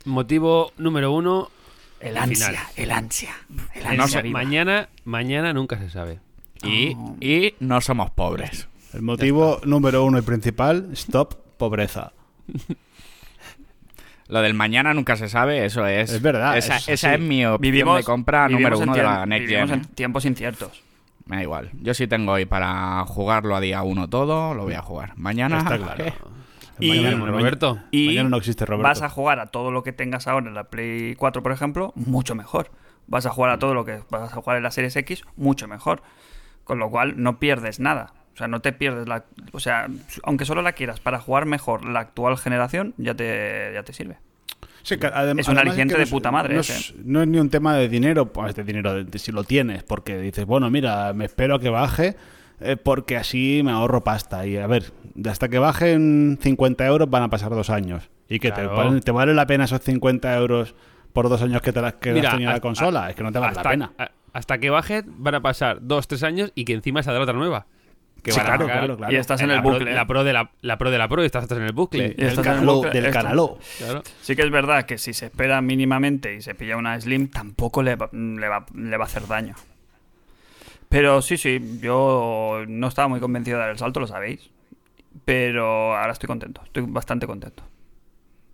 Motivo 0.07 0.71
número 0.77 1.11
uno. 1.11 1.49
El 1.99 2.17
ansia, 2.17 2.47
final. 2.47 2.63
el 2.75 2.91
ansia. 2.91 3.31
El 3.73 3.97
no 3.97 4.03
ansia 4.03 4.21
sé, 4.21 4.29
mañana, 4.29 4.89
mañana 5.03 5.51
nunca 5.53 5.77
se 5.77 5.89
sabe. 5.89 6.19
Y, 6.63 6.93
Oh. 6.95 7.15
y 7.19 7.55
no 7.59 7.81
somos 7.81 8.09
pobres. 8.11 8.67
El 8.93 9.01
motivo 9.01 9.59
número 9.65 10.03
uno 10.05 10.17
y 10.17 10.21
principal, 10.21 10.89
stop 10.93 11.33
pobreza. 11.57 12.13
Lo 14.29 14.41
del 14.41 14.53
mañana 14.53 14.93
nunca 14.93 15.15
se 15.15 15.29
sabe, 15.29 15.65
eso 15.65 15.85
es. 15.87 16.11
Es 16.11 16.21
verdad, 16.21 16.57
Esa, 16.57 16.77
eso 16.77 16.91
esa 16.91 17.13
es 17.13 17.19
mi 17.19 17.45
opción 17.45 17.61
Vivimos, 17.61 17.97
de 17.97 18.03
compra 18.03 18.49
número 18.49 18.77
uno 18.77 18.93
de 18.93 19.03
la 19.03 19.25
Next 19.25 19.47
vivimos 19.47 19.69
Gen. 19.69 19.79
en 19.79 19.85
tiempos 19.87 20.25
inciertos. 20.25 20.83
Me 21.25 21.37
da 21.37 21.43
igual. 21.43 21.69
Yo 21.81 21.93
sí 21.93 22.07
tengo 22.07 22.33
hoy 22.33 22.45
para 22.45 23.05
jugarlo 23.05 23.55
a 23.55 23.61
día 23.61 23.83
uno 23.83 24.09
todo, 24.09 24.53
lo 24.53 24.63
voy 24.63 24.73
a 24.73 24.81
jugar. 24.81 25.13
Mañana. 25.17 25.59
Está 25.59 25.77
claro. 25.77 26.03
eh, 26.05 26.13
Y- 26.79 26.89
Mañana, 26.89 27.25
Roberto. 27.25 27.79
Y 27.91 28.07
mañana 28.07 28.29
no 28.29 28.37
existe 28.37 28.65
Roberto. 28.65 28.87
vas 28.87 29.01
a 29.01 29.09
jugar 29.09 29.39
a 29.39 29.47
todo 29.47 29.71
lo 29.71 29.83
que 29.83 29.93
tengas 29.93 30.27
ahora 30.27 30.47
en 30.47 30.53
la 30.53 30.65
Play 30.65 31.15
4, 31.15 31.41
por 31.43 31.51
ejemplo, 31.51 31.93
mucho 31.95 32.35
mejor. 32.35 32.71
Vas 33.07 33.25
a 33.25 33.29
jugar 33.29 33.51
a 33.51 33.59
todo 33.59 33.73
lo 33.73 33.85
que 33.85 34.01
vas 34.09 34.31
a 34.31 34.35
jugar 34.35 34.57
en 34.57 34.63
la 34.63 34.71
Series 34.71 34.95
X, 34.95 35.23
mucho 35.35 35.67
mejor. 35.67 36.01
Con 36.63 36.79
lo 36.79 36.89
cual 36.89 37.13
no 37.21 37.39
pierdes 37.39 37.79
nada. 37.79 38.13
O 38.33 38.37
sea, 38.37 38.47
no 38.47 38.59
te 38.59 38.71
pierdes 38.73 39.07
la... 39.07 39.23
O 39.53 39.59
sea, 39.59 39.87
aunque 40.23 40.45
solo 40.45 40.61
la 40.61 40.73
quieras 40.73 40.99
para 40.99 41.19
jugar 41.19 41.45
mejor 41.45 41.85
la 41.85 42.01
actual 42.01 42.37
generación, 42.37 42.93
ya 42.97 43.15
te, 43.15 43.71
ya 43.73 43.83
te 43.83 43.93
sirve. 43.93 44.17
Sí, 44.83 44.97
que 44.97 45.07
adem- 45.07 45.39
Es 45.39 45.47
un 45.47 45.57
aliciente 45.57 45.95
que 45.95 46.01
de 46.01 46.07
puta 46.07 46.31
madre 46.31 46.53
No 46.53 46.61
es, 46.61 46.93
no 47.03 47.21
es 47.21 47.27
ni 47.27 47.39
un 47.39 47.49
tema 47.49 47.75
de 47.75 47.89
dinero, 47.89 48.31
pues 48.31 48.53
de 48.55 48.63
dinero, 48.63 48.93
de, 48.93 49.03
de 49.05 49.19
si 49.19 49.31
lo 49.31 49.43
tienes, 49.43 49.83
porque 49.83 50.17
dices, 50.19 50.45
bueno, 50.45 50.69
mira, 50.69 51.11
me 51.13 51.25
espero 51.25 51.55
a 51.55 51.59
que 51.59 51.69
baje, 51.69 52.15
eh, 52.59 52.77
porque 52.77 53.17
así 53.17 53.61
me 53.63 53.71
ahorro 53.71 54.03
pasta. 54.03 54.45
Y 54.47 54.57
a 54.57 54.67
ver, 54.67 54.91
hasta 55.29 55.49
que 55.49 55.59
bajen 55.59 56.37
50 56.41 56.85
euros 56.85 57.09
van 57.09 57.23
a 57.23 57.29
pasar 57.29 57.51
dos 57.51 57.69
años. 57.69 58.09
¿Y 58.29 58.39
que 58.39 58.51
te, 58.51 58.61
Claro. 58.67 58.99
te 58.99 59.11
vale 59.11 59.33
la 59.33 59.47
pena 59.47 59.65
esos 59.65 59.81
50 59.81 60.35
euros 60.37 60.75
por 61.13 61.29
dos 61.29 61.41
años 61.41 61.61
que 61.61 61.71
te 61.71 61.81
la, 61.81 61.93
que 61.93 62.11
Mira, 62.13 62.29
has 62.29 62.35
tenido 62.35 62.51
la 62.51 62.59
consola? 62.59 63.09
Es 63.09 63.15
que 63.15 63.23
no 63.23 63.31
te 63.31 63.39
vale 63.39 63.51
hasta, 63.51 63.63
la 63.63 63.69
pena. 63.69 63.91
a- 63.97 64.11
hasta 64.33 64.57
que 64.59 64.69
baje 64.69 65.03
van 65.05 65.35
a 65.35 65.41
pasar 65.41 65.79
dos, 65.81 66.07
tres 66.07 66.23
años 66.23 66.51
y 66.53 66.65
que 66.65 66.73
encima 66.73 67.01
saldrá 67.03 67.23
otra 67.23 67.33
nueva. 67.33 67.65
Que 68.21 68.31
Sí, 68.31 68.39
claro, 68.41 68.65
claro, 68.65 68.97
claro. 68.97 69.13
Y 69.13 69.15
estás 69.15 69.39
en 69.41 69.47
la 69.49 69.55
el 69.57 69.61
pro- 69.61 69.73
bucle. 69.73 69.93
La 69.93 70.05
pro 70.07 70.23
de 70.23 70.33
la, 70.33 70.51
la 70.61 70.77
pro 70.77 70.91
de 70.91 70.97
la 70.97 71.07
pro 71.07 71.23
y 71.23 71.27
estás 71.27 71.43
estás 71.43 71.57
en 71.59 71.63
el 71.65 71.71
bucle. 71.71 72.07
Y 72.07 72.13
Del 72.15 72.27
estás 72.27 72.45
en 72.45 72.51
el 72.51 72.57
canaló, 72.57 72.73
bucle, 72.75 72.91
del 72.91 73.05
esto- 73.05 73.19
canaló. 73.19 73.57
Claro. 73.77 74.03
Sí 74.21 74.35
que 74.35 74.41
es 74.41 74.51
verdad 74.51 74.83
que 74.85 74.97
si 74.97 75.13
se 75.13 75.27
espera 75.27 75.61
mínimamente 75.61 76.35
y 76.35 76.41
se 76.41 76.53
pilla 76.55 76.75
una 76.77 76.99
Slim, 76.99 77.29
tampoco 77.29 77.81
le 77.83 77.95
va, 77.95 78.09
le 78.11 78.47
va, 78.49 78.65
le 78.75 78.97
va 78.97 79.03
a 79.05 79.07
hacer 79.07 79.27
daño. 79.27 79.55
Pero 80.89 81.21
sí, 81.21 81.37
sí, 81.37 81.79
yo 81.81 82.63
no 82.67 82.87
estaba 82.87 83.07
muy 83.07 83.19
convencido 83.19 83.57
de 83.57 83.63
dar 83.63 83.71
el 83.71 83.77
salto, 83.77 83.99
lo 83.99 84.07
sabéis. 84.07 84.49
Pero 85.25 85.95
ahora 85.97 86.13
estoy 86.13 86.27
contento, 86.27 86.61
estoy 86.63 86.83
bastante 86.87 87.27
contento. 87.27 87.63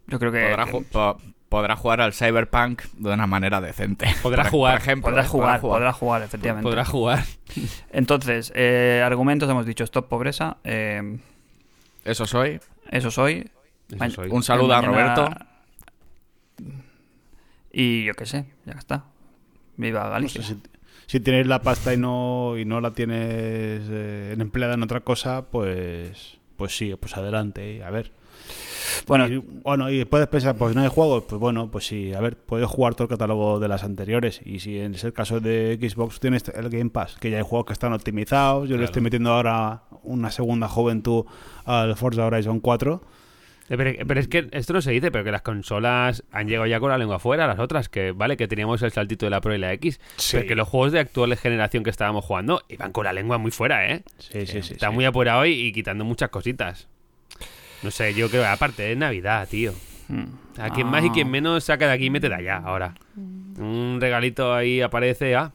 Yo 0.07 0.18
creo 0.19 0.31
que... 0.31 0.41
podrá, 0.49 0.65
que 0.65 0.72
ju- 0.72 0.85
po- 0.91 1.18
podrá 1.49 1.76
jugar 1.76 2.01
al 2.01 2.14
Cyberpunk 2.14 2.81
de 2.97 3.14
una 3.14 3.27
manera 3.27 3.61
decente. 3.61 4.07
Podrá 4.23 4.43
Por- 4.43 4.51
jugar. 4.51 4.73
Por 4.76 4.81
ejemplo, 4.81 5.10
podrá 5.11 5.23
¿eh? 5.23 5.27
jugar, 5.27 5.61
podrá 5.61 5.93
jugar, 5.93 6.22
efectivamente. 6.23 6.64
Podrá 6.68 6.84
jugar. 6.85 7.23
Entonces, 7.91 8.51
eh, 8.55 9.03
argumentos 9.05 9.49
hemos 9.49 9.65
dicho, 9.65 9.84
stop 9.84 10.07
pobreza, 10.10 10.57
eh, 10.64 11.19
Eso 12.05 12.26
soy. 12.26 12.60
eso 12.89 13.11
soy. 13.11 13.49
Eso 13.89 13.97
Ma- 13.97 14.10
soy. 14.10 14.30
Un 14.31 14.41
saludo 14.43 14.73
a 14.73 14.81
Roberto. 14.81 15.30
Y 17.72 18.05
yo 18.05 18.14
qué 18.14 18.26
sé, 18.26 18.45
ya 18.65 18.73
está. 18.73 19.05
Viva 19.77 20.03
No 20.05 20.10
Galicia. 20.11 20.41
sé, 20.43 20.55
si, 20.55 20.61
si 21.05 21.19
tienes 21.19 21.47
la 21.47 21.61
pasta 21.61 21.93
y 21.93 21.97
no, 21.97 22.57
y 22.57 22.65
no 22.65 22.81
la 22.81 22.91
tienes 22.91 23.81
eh, 23.89 24.35
empleada 24.38 24.75
en 24.75 24.84
otra 24.84 25.01
cosa, 25.01 25.45
pues, 25.49 26.38
pues 26.57 26.75
sí, 26.75 26.93
pues 26.99 27.17
adelante. 27.17 27.84
A 27.84 27.89
ver. 27.89 28.11
Bueno, 29.07 29.27
Y, 29.27 29.38
bueno, 29.38 29.89
y 29.89 30.05
puedes 30.05 30.27
pensar, 30.27 30.55
pues 30.55 30.75
no 30.75 30.81
hay 30.81 30.89
juegos, 30.89 31.23
pues 31.27 31.39
bueno, 31.39 31.69
pues 31.71 31.85
sí, 31.88 32.13
a 32.13 32.19
ver, 32.19 32.38
puedes 32.38 32.67
jugar 32.67 32.95
todo 32.95 33.05
el 33.05 33.09
catálogo 33.09 33.59
de 33.59 33.67
las 33.67 33.84
anteriores. 33.84 34.41
Y 34.45 34.59
si 34.59 34.80
en 34.80 34.95
el 34.95 35.13
caso 35.13 35.39
de 35.39 35.77
Xbox 35.81 36.19
tienes 36.19 36.43
el 36.49 36.69
Game 36.69 36.89
Pass, 36.89 37.15
que 37.19 37.30
ya 37.30 37.38
hay 37.38 37.43
juegos 37.43 37.67
que 37.67 37.73
están 37.73 37.93
optimizados, 37.93 38.69
yo 38.69 38.77
le 38.77 38.85
estoy 38.85 39.01
metiendo 39.01 39.31
ahora 39.31 39.84
una 40.03 40.31
segunda 40.31 40.67
juventud 40.67 41.25
al 41.65 41.95
Forza 41.95 42.25
Horizon 42.25 42.59
4. 42.59 43.01
Eh, 43.69 43.77
Pero, 43.77 44.06
pero 44.07 44.19
es 44.19 44.27
que 44.27 44.49
esto 44.52 44.73
no 44.73 44.81
se 44.81 44.91
dice, 44.91 45.10
pero 45.10 45.23
que 45.23 45.31
las 45.31 45.41
consolas 45.41 46.23
han 46.34 46.48
llegado 46.48 46.68
ya 46.68 46.80
con 46.81 46.90
la 46.91 46.98
lengua 46.98 47.15
afuera, 47.15 47.48
las 47.48 47.60
otras, 47.60 47.88
que 47.88 48.11
vale, 48.11 48.35
que 48.35 48.48
teníamos 48.48 48.81
el 48.81 48.91
saltito 48.91 49.26
de 49.26 49.30
la 49.30 49.40
Pro 49.40 49.56
y 49.56 49.57
la 49.57 49.72
X, 49.73 50.02
Sí. 50.18 50.35
pero 50.38 50.48
que 50.49 50.56
los 50.56 50.68
juegos 50.68 50.91
de 50.91 50.99
actual 50.99 51.35
generación 51.38 51.84
que 51.84 51.90
estábamos 51.90 52.26
jugando 52.26 52.61
iban 52.68 52.91
con 52.91 53.06
la 53.06 53.14
lengua 53.14 53.38
muy 53.38 53.52
fuera, 53.52 53.90
¿eh? 53.90 54.03
Sí, 54.19 54.45
sí, 54.45 54.61
sí. 54.64 54.73
Está 54.73 54.90
sí. 54.90 54.94
muy 54.94 55.06
apurado 55.06 55.45
y, 55.45 55.52
y 55.53 55.72
quitando 55.72 56.03
muchas 56.03 56.30
cositas. 56.30 56.88
No 57.84 57.91
sé, 57.91 58.14
yo 58.14 58.30
creo, 58.30 58.45
aparte 58.45 58.91
es 58.91 58.98
Navidad, 58.98 59.48
tío. 59.49 59.73
mm, 60.10 60.23
A 60.61 60.69
quien 60.72 60.88
más 60.88 61.03
y 61.06 61.10
quien 61.11 61.31
menos 61.31 61.64
saca 61.64 61.88
de 61.88 61.94
aquí 61.94 62.06
y 62.06 62.10
mete 62.10 62.27
de 62.30 62.35
allá, 62.35 62.57
ahora. 62.57 62.94
Un 63.15 63.98
regalito 64.02 64.53
ahí 64.53 64.81
aparece, 64.81 65.35
ah. 65.38 65.52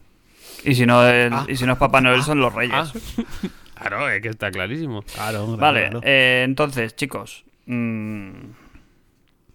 y 0.63 0.73
si 0.73 0.85
no, 0.87 1.07
el- 1.07 1.31
y 1.47 1.55
si 1.55 1.65
no 1.65 1.73
es 1.73 1.77
Papá 1.79 2.01
Noel, 2.01 2.23
son 2.23 2.39
los 2.39 2.53
Reyes. 2.53 2.73
ah. 2.75 2.91
Claro, 3.79 4.09
es 4.09 4.21
que 4.21 4.27
está 4.27 4.51
clarísimo. 4.51 5.03
Claro, 5.03 5.45
claro, 5.45 5.57
Vale, 5.57 5.81
claro. 5.89 6.01
eh, 6.03 6.41
entonces, 6.45 6.95
chicos. 6.97 7.45
Mm, 7.73 8.51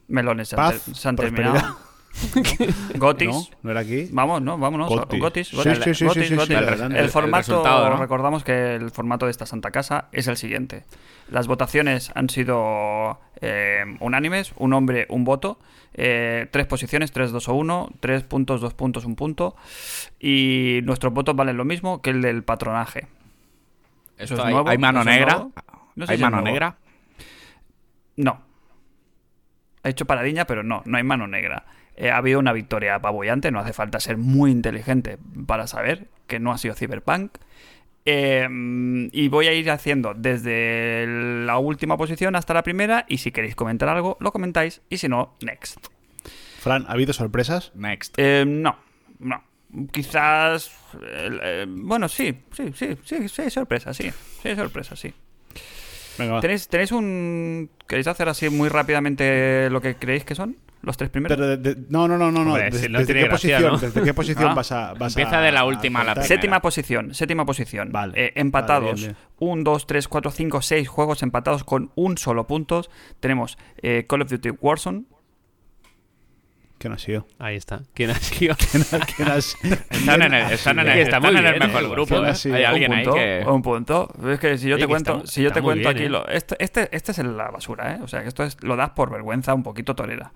melones 0.09 0.49
se 0.49 0.57
han, 0.57 0.59
Paz, 0.71 0.85
ter- 0.85 0.95
se 0.95 1.09
han 1.09 1.17
prosperidad. 1.17 1.53
terminado. 1.53 1.85
Gotis. 2.95 3.29
¿No? 3.29 3.43
¿No 3.63 3.71
era 3.73 3.81
aquí? 3.81 4.09
Vamos, 4.13 4.41
¿no? 4.41 4.57
Vámonos. 4.57 4.89
Gotis. 4.89 5.21
Gotis. 5.21 5.49
Sí, 5.49 5.57
Gotis, 5.57 5.79
sí, 5.79 5.83
sí, 5.83 5.95
sí, 5.95 6.05
Gotis, 6.05 6.23
sí, 6.23 6.29
sí, 6.29 6.35
Gotis. 6.37 6.57
adelante. 6.57 6.99
El 6.99 7.05
El 7.07 7.11
formato, 7.11 7.97
recordamos 7.97 8.45
que 8.45 8.77
el 8.77 8.91
formato 8.93 9.25
de 9.27 9.33
esta 9.33 9.47
Santa 9.47 9.71
Casa 9.73 10.07
es 10.13 10.29
el 10.29 10.37
siguiente. 10.37 10.85
Las 11.29 11.49
votaciones 11.49 12.13
han 12.15 12.29
sido 12.31 13.19
eh, 13.41 13.85
unánimes, 13.99 14.53
un 14.59 14.75
hombre, 14.75 15.07
un 15.09 15.25
voto, 15.25 15.59
eh, 15.95 16.47
tres 16.53 16.67
posiciones, 16.67 17.11
tres, 17.11 17.33
dos 17.33 17.49
o 17.49 17.55
uno, 17.55 17.91
tres 17.99 18.23
puntos, 18.23 18.61
dos 18.61 18.75
puntos, 18.75 19.05
un 19.07 19.17
punto, 19.17 19.57
y 20.21 20.81
nuestros 20.85 21.13
votos 21.13 21.35
valen 21.35 21.57
lo 21.57 21.65
mismo 21.65 22.01
que 22.01 22.11
el 22.11 22.23
del 22.23 22.45
patronaje. 22.45 23.09
Esto 24.19 24.35
es 24.35 24.41
hay, 24.41 24.53
nuevo, 24.53 24.69
hay 24.69 24.79
mano 24.79 25.01
eso 25.01 25.11
negra. 25.11 25.33
nuevo. 25.35 25.53
No 25.97 26.07
sé 26.07 26.13
hay 26.13 26.19
si 26.19 26.23
mano 26.25 26.37
nuevo. 26.37 26.49
negra. 26.49 26.77
No. 28.17 28.43
Ha 29.83 29.89
hecho 29.89 30.07
paradiña, 30.07 30.47
pero 30.47 30.63
no, 30.63 30.83
no 30.87 30.97
hay 30.97 31.03
mano 31.03 31.27
negra. 31.27 31.67
Eh, 31.97 32.11
ha 32.11 32.17
habido 32.17 32.39
una 32.39 32.53
victoria 32.53 32.97
apabullante, 32.97 33.51
no 33.51 33.61
hace 33.61 33.73
falta 33.73 34.01
ser 34.01 34.17
muy 34.17 34.51
inteligente 34.51 35.19
para 35.47 35.67
saber 35.67 36.09
que 36.27 36.41
no 36.41 36.53
ha 36.53 36.59
sido 36.59 36.75
Cyberpunk. 36.75 37.39
Eh, 38.07 38.49
y 39.13 39.29
voy 39.29 39.47
a 39.47 39.55
ir 39.55 39.71
haciendo 39.71 40.13
desde 40.15 41.07
la 41.47 41.59
última 41.59 41.97
posición 41.97 42.37
hasta 42.37 42.53
la 42.53 42.63
primera, 42.63 43.07
y 43.09 43.19
si 43.19 43.33
queréis 43.33 43.55
comentar 43.55 43.89
algo, 43.89 44.17
lo 44.21 44.33
comentáis, 44.33 44.83
y 44.91 44.99
si 44.99 45.09
no, 45.09 45.37
next. 45.41 45.79
Fran, 46.61 46.85
¿ha 46.89 46.93
habido 46.93 47.13
sorpresas? 47.13 47.73
Next. 47.75 48.15
Eh, 48.19 48.45
no, 48.47 48.77
no. 49.19 49.43
Quizás... 49.91 50.71
eh, 51.03 51.39
eh, 51.43 51.67
bueno, 51.69 52.09
sí, 52.09 52.43
sí, 52.53 52.73
sí, 52.75 52.97
sí, 53.05 53.29
sí, 53.29 53.51
sorpresa, 53.51 53.93
sí. 53.95 54.11
Sí, 54.43 54.55
sorpresa, 54.55 54.97
sí. 54.97 55.13
Venga, 56.19 56.35
va. 56.35 56.41
¿Tenéis, 56.41 56.69
¿Tenéis 56.69 56.93
un... 56.93 57.71
¿Queréis 57.87 58.07
hacer 58.07 58.29
así 58.29 58.49
muy 58.49 58.69
rápidamente 58.69 59.69
lo 59.71 59.81
que 59.81 59.97
creéis 59.97 60.25
que 60.25 60.35
son? 60.35 60.57
¿Los 60.83 60.99
tres 60.99 61.09
primeros? 61.09 61.37
Pero 61.39 61.49
de- 61.49 61.57
de- 61.57 61.83
no, 61.89 62.07
no, 62.07 62.19
no, 62.19 62.31
no. 62.31 62.41
Hombre, 62.43 62.65
¿Desde, 62.65 62.79
si 62.87 62.89
no 62.93 62.99
desde 62.99 63.15
tiene 63.15 63.23
qué 63.23 63.29
gracia, 63.29 63.57
posición, 63.57 63.73
¿no? 63.73 63.79
¿Desde 63.79 64.03
qué 64.03 64.15
posición 64.15 64.49
Ah. 64.51 64.55
vas 64.55 64.73
a, 64.73 64.93
vas 64.95 65.17
Empieza 65.17 65.39
a- 65.39 65.43
de 65.43 65.51
la 65.53 65.65
última 65.65 66.01
a 66.03 66.05
la 66.05 66.13
primera. 66.13 66.29
Séptima 66.29 66.61
posición, 66.61 67.15
séptima 67.15 67.47
posición. 67.47 67.91
Vale. 67.91 68.13
Eh, 68.27 68.33
empatados. 68.37 68.91
Vale, 69.01 69.03
bien, 69.07 69.17
1, 69.39 69.63
2, 69.65 69.87
3, 69.87 70.09
4, 70.09 70.31
5, 70.31 70.61
6 70.63 70.87
juegos 70.89 71.23
empatados 71.23 71.65
con 71.65 71.91
un 71.95 72.19
solo 72.19 72.47
punto. 72.47 72.83
Tenemos 73.21 73.57
eh, 73.83 74.05
Call 74.07 74.23
of 74.23 74.31
Duty 74.31 74.51
Warzone. 74.61 75.05
¿Quién 76.85 76.93
ha 76.93 76.99
sido? 76.99 77.27
Ahí 77.39 77.57
está. 77.57 77.81
¿Quién 77.95 78.11
ha 78.11 78.15
sido? 78.17 78.55
¿Quién 79.17 79.29
ha 79.31 79.41
sido? 79.41 79.75
Están 79.89 80.21
en 80.21 80.35
el, 80.35 80.53
están 80.53 80.79
en 80.81 80.89
el, 80.91 80.99
Está 80.99 81.19
muy 81.19 81.31
están 81.31 81.47
en 81.47 81.55
el 81.55 81.59
bien, 81.59 81.73
mejor 81.73 81.83
eh, 81.83 81.89
grupo. 81.89 82.27
¿eh? 82.27 82.55
Hay 82.55 82.65
alguien 82.65 82.93
un 82.93 82.99
ahí 82.99 83.05
que. 83.07 83.43
un 83.49 83.63
punto. 83.63 84.13
Es 84.29 84.39
que 84.39 84.59
si 84.59 84.69
yo 84.69 84.77
te 84.77 84.87
cuento, 84.87 85.17
está- 85.17 85.27
si 85.27 85.43
yo 85.43 85.51
te 85.51 85.63
cuento 85.63 85.89
bien, 85.89 85.97
aquí 85.97 86.05
¿eh? 86.05 86.09
lo, 86.11 86.29
este, 86.29 86.57
este, 86.63 86.95
este 86.95 87.13
es 87.13 87.19
la 87.21 87.51
basura, 87.51 87.95
¿eh? 87.95 88.01
O 88.03 88.07
sea, 88.07 88.21
que 88.21 88.29
esto 88.29 88.43
es, 88.45 88.63
lo 88.63 88.77
das 88.77 88.91
por 88.91 89.11
vergüenza 89.11 89.55
un 89.55 89.63
poquito 89.63 89.95
torera. 89.95 90.35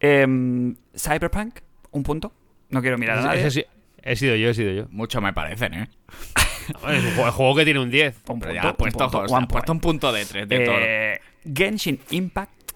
Em, 0.00 0.74
Cyberpunk, 0.96 1.60
un 1.92 2.02
punto. 2.02 2.32
No 2.70 2.80
quiero 2.80 2.98
mirar 2.98 3.18
a 3.18 3.22
nadie. 3.22 3.46
Ese 3.46 3.68
he 4.02 4.16
sido 4.16 4.34
yo, 4.34 4.48
he 4.48 4.54
sido 4.54 4.72
yo. 4.72 4.86
Mucho 4.90 5.20
me 5.20 5.32
parecen, 5.32 5.74
¿eh? 5.74 5.88
Es 6.68 6.74
un 7.04 7.10
juego, 7.12 7.26
el 7.26 7.30
juego 7.30 7.54
que 7.54 7.64
tiene 7.64 7.78
un 7.78 7.90
10. 7.90 8.16
Un 8.16 8.22
Pero 8.24 8.34
punto, 8.40 8.52
ya 8.52 8.62
ha 8.62 8.70
un 8.70 8.76
puesto, 8.76 8.98
punto, 9.04 9.18
o 9.20 9.28
sea, 9.28 9.36
one 9.36 9.44
ha 9.44 9.48
puesto 9.48 9.70
un 9.72 9.80
punto 9.80 10.12
de 10.12 10.24
tres 10.26 10.48
de 10.48 10.58
todo. 10.66 11.54
Genshin 11.54 12.00
Impact 12.10 12.72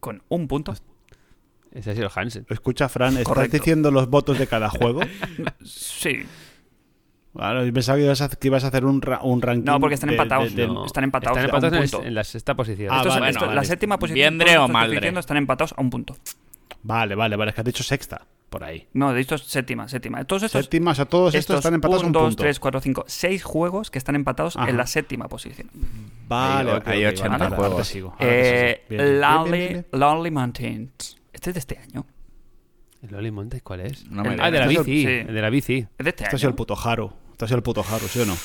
con 0.00 0.22
un 0.30 0.48
punto. 0.48 0.74
Ese 1.72 1.92
ha 1.92 1.94
sido 1.94 2.10
Hansen. 2.14 2.46
Escucha, 2.48 2.88
Fran, 2.88 3.12
¿estás 3.12 3.24
Correcto. 3.24 3.56
diciendo 3.58 3.90
los 3.90 4.08
votos 4.08 4.38
de 4.38 4.46
cada 4.46 4.68
juego? 4.70 5.00
Sí. 5.64 6.22
Claro, 7.32 7.64
yo 7.64 7.72
pensaba 7.72 7.96
que 7.98 8.04
ibas 8.04 8.20
a, 8.22 8.28
que 8.28 8.48
ibas 8.48 8.64
a 8.64 8.68
hacer 8.68 8.84
un, 8.84 9.00
ra- 9.00 9.20
un 9.22 9.40
ranking. 9.40 9.64
No, 9.64 9.78
porque 9.78 9.94
están 9.94 10.08
de- 10.08 10.16
empatados, 10.16 10.52
de- 10.54 10.62
de- 10.62 10.68
no. 10.68 10.84
están 10.84 11.04
empatados 11.04 11.38
Están 11.38 11.50
a 11.54 11.58
un 11.58 11.64
empatados 11.64 11.84
en, 11.84 11.90
punto. 11.92 12.06
en 12.08 12.14
la 12.16 12.24
sexta 12.24 12.54
posición. 12.56 12.88
Ah, 12.92 12.96
Esto 12.96 13.08
es- 13.10 13.14
vale, 13.14 13.30
esto- 13.30 13.40
vale. 13.46 13.54
La 13.54 13.64
séptima 13.64 13.98
posición. 14.00 14.14
Viendre 14.16 14.50
o 14.58 14.62
estos 14.62 14.70
maldre. 14.70 14.96
diciendo 14.96 15.20
están 15.20 15.36
empatados 15.36 15.72
a 15.76 15.80
un 15.80 15.90
punto. 15.90 16.16
Vale, 16.82 17.14
vale, 17.14 17.36
vale. 17.36 17.50
Es 17.50 17.54
que 17.54 17.60
has 17.60 17.64
dicho 17.64 17.84
sexta, 17.84 18.26
por 18.48 18.64
ahí. 18.64 18.88
No, 18.94 19.14
he 19.14 19.18
dicho 19.18 19.38
séptima, 19.38 19.86
séptima. 19.86 20.24
Todos 20.24 20.42
estos, 20.44 20.62
Séptima, 20.62 20.90
o 20.90 20.94
sea, 20.96 21.04
todos 21.04 21.32
estos, 21.36 21.56
están 21.56 21.74
empatados 21.74 22.02
a 22.02 22.06
un 22.06 22.12
2, 22.12 22.22
punto. 22.24 22.42
3, 22.42 22.58
4, 22.58 22.80
5, 22.80 23.04
6 23.06 23.44
juegos 23.44 23.92
que 23.92 23.98
están 23.98 24.16
empatados 24.16 24.56
Ajá. 24.56 24.68
en 24.68 24.76
la 24.76 24.88
séptima 24.88 25.28
posición. 25.28 25.68
Vale, 26.26 26.72
Hay- 26.72 26.76
ok, 26.78 26.88
hay 26.88 27.04
ok, 27.06 27.12
80 27.12 27.28
vale, 27.28 27.44
ahora 27.44 27.56
juegos. 27.56 27.86
sigo, 27.86 28.16
Eh, 28.18 28.80
sigo. 28.88 28.88
Bien, 28.88 28.98
bien, 28.98 29.20
bien, 29.20 29.20
Lonely, 29.20 29.58
bien, 29.58 29.72
bien. 29.72 29.86
Lonely 30.00 30.30
Mountains. 30.32 31.16
Este 31.40 31.50
es 31.50 31.54
de 31.54 31.58
este 31.60 31.78
año. 31.78 32.06
¿El 33.02 33.12
Loli 33.12 33.30
Montes 33.30 33.62
cuál 33.62 33.80
es? 33.80 34.04
No 34.10 34.22
me 34.22 34.34
El- 34.34 34.40
ah, 34.42 34.50
de 34.50 34.58
la 34.58 34.66
Este 34.66 34.82
bici. 34.82 35.02
sí. 35.02 35.08
El 35.08 35.34
de 35.34 35.40
la 35.40 35.48
bici. 35.48 35.78
Es 35.96 36.04
de 36.04 36.10
este 36.10 36.24
Este 36.24 36.36
ha 36.36 36.38
sido 36.38 36.48
el 36.48 36.52
año. 36.52 36.56
puto 36.56 36.76
Haru. 36.78 37.12
Este 37.32 37.44
ha 37.46 37.48
sido 37.48 37.56
el 37.56 37.62
puto 37.62 37.80
Haru, 37.88 38.06
¿sí 38.08 38.20
o 38.20 38.26
no? 38.26 38.36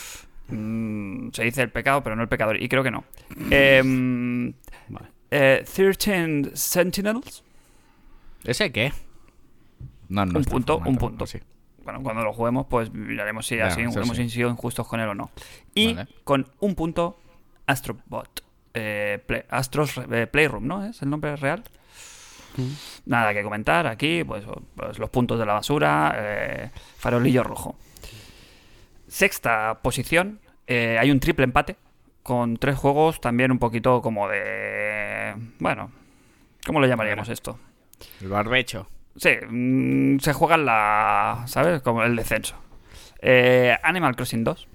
Mm, 0.47 1.31
se 1.33 1.43
dice 1.43 1.61
el 1.61 1.71
pecado, 1.71 2.01
pero 2.03 2.15
no 2.15 2.21
el 2.21 2.29
pecador. 2.29 2.61
Y 2.61 2.69
creo 2.69 2.83
que 2.83 2.91
no. 2.91 3.03
Em, 3.51 4.53
Vale. 4.87 5.07
eh, 5.29 5.65
13 5.65 6.55
Sentinels. 6.55 7.43
¿Ese 8.45 8.71
qué? 8.71 8.93
No, 10.07 10.25
no 10.25 10.39
Un 10.39 10.45
punto, 10.45 10.73
formato, 10.75 10.89
un 10.89 10.97
punto. 10.97 11.25
sí. 11.27 11.39
Bueno, 11.83 12.01
cuando 12.01 12.23
lo 12.23 12.31
juguemos, 12.31 12.65
pues 12.67 12.93
miraremos 12.93 13.45
si 13.45 13.59
así 13.59 13.81
hemos 13.81 14.15
sí. 14.15 14.29
sido 14.29 14.49
injustos 14.49 14.87
con 14.87 15.01
él 15.01 15.09
o 15.09 15.15
no. 15.15 15.31
Y 15.73 15.93
Vale. 15.95 16.07
con 16.23 16.47
un 16.61 16.75
punto, 16.75 17.19
Astrobot. 17.67 18.41
Eh, 18.73 19.21
Play- 19.27 19.43
Astros 19.49 19.97
eh, 20.11 20.27
Playroom, 20.27 20.65
¿no? 20.65 20.85
¿Es 20.85 21.01
el 21.01 21.09
nombre 21.09 21.35
real? 21.35 21.63
Nada 23.05 23.33
que 23.33 23.43
comentar 23.43 23.87
aquí, 23.87 24.23
pues, 24.23 24.43
pues 24.75 24.99
los 24.99 25.09
puntos 25.09 25.39
de 25.39 25.45
la 25.45 25.53
basura, 25.53 26.15
eh, 26.17 26.71
farolillo 26.97 27.43
rojo. 27.43 27.75
Sexta 29.07 29.79
posición, 29.81 30.39
eh, 30.67 30.97
hay 30.99 31.11
un 31.11 31.19
triple 31.19 31.45
empate 31.45 31.75
con 32.23 32.57
tres 32.57 32.77
juegos 32.77 33.21
también 33.21 33.51
un 33.51 33.59
poquito 33.59 34.01
como 34.01 34.27
de... 34.27 35.35
Bueno, 35.59 35.91
¿cómo 36.65 36.79
lo 36.79 36.87
llamaríamos 36.87 37.29
esto? 37.29 37.59
El 38.21 38.29
barbecho. 38.29 38.87
Sí, 39.15 39.29
mm, 39.47 40.19
se 40.19 40.33
juega 40.33 40.55
en 40.55 40.65
la. 40.65 41.43
¿Sabes? 41.47 41.81
Como 41.81 42.03
el 42.03 42.15
descenso. 42.15 42.55
Eh, 43.21 43.77
Animal 43.83 44.15
Crossing 44.15 44.43
2. 44.43 44.67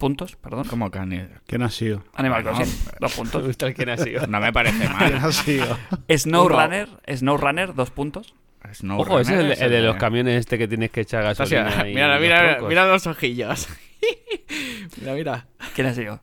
Puntos, 0.00 0.34
perdón. 0.36 0.66
¿Cómo 0.66 0.90
can... 0.90 1.40
¿Quién 1.46 1.62
ha 1.62 1.68
sido? 1.68 2.02
Animal 2.14 2.42
Bueno, 2.42 2.56
Crossing, 2.56 2.78
dos 3.00 3.10
Me 3.12 3.16
puntos. 3.16 3.42
gusta 3.46 3.66
el 3.66 3.74
quién 3.74 3.90
ha 3.90 3.98
sido. 3.98 4.26
No 4.26 4.40
me 4.40 4.50
parece 4.50 4.78
¿Quién 4.78 4.92
mal. 4.94 5.14
ha 5.16 5.30
sido? 5.30 5.78
SnowRunner, 6.10 6.88
SnowRunner, 7.14 7.74
dos 7.74 7.90
puntos. 7.90 8.34
Snow 8.72 8.98
Ojo, 9.02 9.20
ese 9.20 9.52
es 9.52 9.60
el, 9.60 9.70
de 9.70 9.82
los 9.82 9.96
camiones 9.96 10.36
este 10.40 10.56
que 10.56 10.66
tienes 10.66 10.90
que 10.90 11.02
echar 11.02 11.24
Está 11.26 11.44
gasolina. 11.44 11.86
y 11.86 11.94
Mira, 11.94 12.14
los 12.14 12.20
mira, 12.22 12.58
mira 12.66 12.86
los 12.86 13.06
ojillos. 13.06 13.68
mira, 15.00 15.12
mira. 15.12 15.46
¿Quién 15.74 15.86
ha 15.88 15.92
sido? 15.94 16.18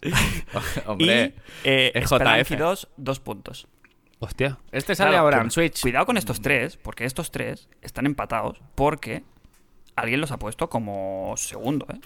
Hombre, 0.88 1.36
y 1.64 1.68
eh, 1.70 1.92
es 1.94 2.10
JF. 2.10 2.58
2, 2.58 2.88
dos 2.98 3.20
puntos. 3.20 3.68
Hostia. 4.20 4.58
este 4.72 4.96
sale 4.96 5.12
Claro, 5.12 5.24
ahora 5.26 5.42
en 5.42 5.52
Switch. 5.52 5.82
Cuidado 5.82 6.08
con 6.08 6.18
estos 6.18 6.42
tres, 6.42 6.78
porque 6.78 7.06
estos 7.06 7.30
tres 7.30 7.70
están 7.84 8.08
empatados 8.08 8.60
porque 8.74 9.24
alguien 9.96 10.20
los 10.20 10.32
ha 10.32 10.38
puesto 10.40 10.68
como 10.68 11.36
segundo, 11.38 11.86
¿eh? 11.94 12.00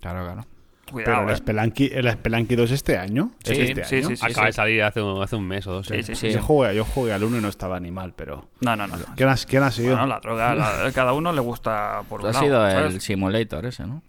Claro, 0.00 0.24
claro. 0.24 0.46
Pero 0.94 1.22
el 1.28 1.30
¿eh? 1.30 1.36
Spelunky, 1.36 1.90
el 1.92 2.10
Spelunky 2.12 2.54
2 2.56 2.70
este 2.70 2.98
año. 2.98 3.32
¿Es 3.44 3.50
este 3.58 3.84
sí, 3.84 3.96
año? 3.96 4.08
sí, 4.08 4.16
sí. 4.16 4.24
Acaba 4.26 4.46
de 4.46 4.52
salir 4.52 4.82
hace 4.82 5.00
un, 5.02 5.22
hace 5.22 5.36
un 5.36 5.46
mes 5.46 5.66
o 5.66 5.72
dos. 5.72 5.86
Sí, 5.86 5.94
¿eh? 5.94 6.02
sí, 6.02 6.14
sí. 6.14 6.30
Yo 6.32 6.42
jugué, 6.42 6.74
yo 6.74 6.84
jugué 6.84 7.12
al 7.12 7.22
1 7.24 7.38
y 7.38 7.40
no 7.40 7.48
estaba 7.48 7.78
ni 7.80 7.90
mal, 7.90 8.12
pero. 8.14 8.48
No, 8.60 8.76
no, 8.76 8.86
no. 8.86 8.96
no. 8.96 9.04
¿Quién 9.16 9.28
ha, 9.28 9.36
quién 9.36 9.62
ha 9.62 9.70
sido? 9.70 9.90
Bueno, 9.90 10.06
la 10.06 10.20
droga, 10.20 10.54
la- 10.54 10.92
cada 10.94 11.12
uno 11.12 11.32
le 11.32 11.40
gusta 11.40 12.02
por 12.08 12.20
un 12.20 12.26
Ha 12.26 12.32
lado, 12.32 12.44
sido 12.44 12.70
¿sabes? 12.70 12.94
el 12.94 13.00
simulator 13.00 13.66
ese, 13.66 13.86
¿no? 13.86 14.02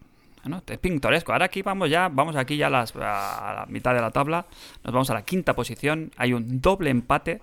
Bueno, 0.44 0.62
es 0.68 0.78
pintoresco. 0.78 1.32
Ahora 1.32 1.46
aquí 1.46 1.62
vamos 1.62 1.90
ya, 1.90 2.10
vamos 2.10 2.36
aquí 2.36 2.58
ya 2.58 2.68
a, 2.68 2.70
las- 2.70 2.94
a 2.96 3.54
la 3.60 3.66
mitad 3.70 3.94
de 3.94 4.02
la 4.02 4.12
tabla. 4.12 4.46
Nos 4.84 4.94
vamos 4.94 5.10
a 5.10 5.14
la 5.14 5.22
quinta 5.24 5.54
posición. 5.54 6.12
Hay 6.18 6.34
un 6.34 6.60
doble 6.60 6.90
empate 6.90 7.42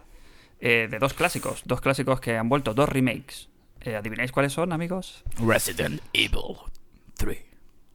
eh, 0.61 0.87
de 0.91 0.99
dos 0.99 1.15
clásicos. 1.15 1.63
Dos 1.65 1.81
clásicos 1.81 2.21
que 2.21 2.37
han 2.37 2.49
vuelto, 2.51 2.75
dos 2.75 2.89
remakes. 2.89 3.49
Eh, 3.81 3.97
¿Adivináis 3.97 4.31
cuáles 4.33 4.53
son, 4.53 4.73
amigos? 4.75 5.25
Resident 5.43 6.03
Evil 6.13 6.57
3. 7.17 7.39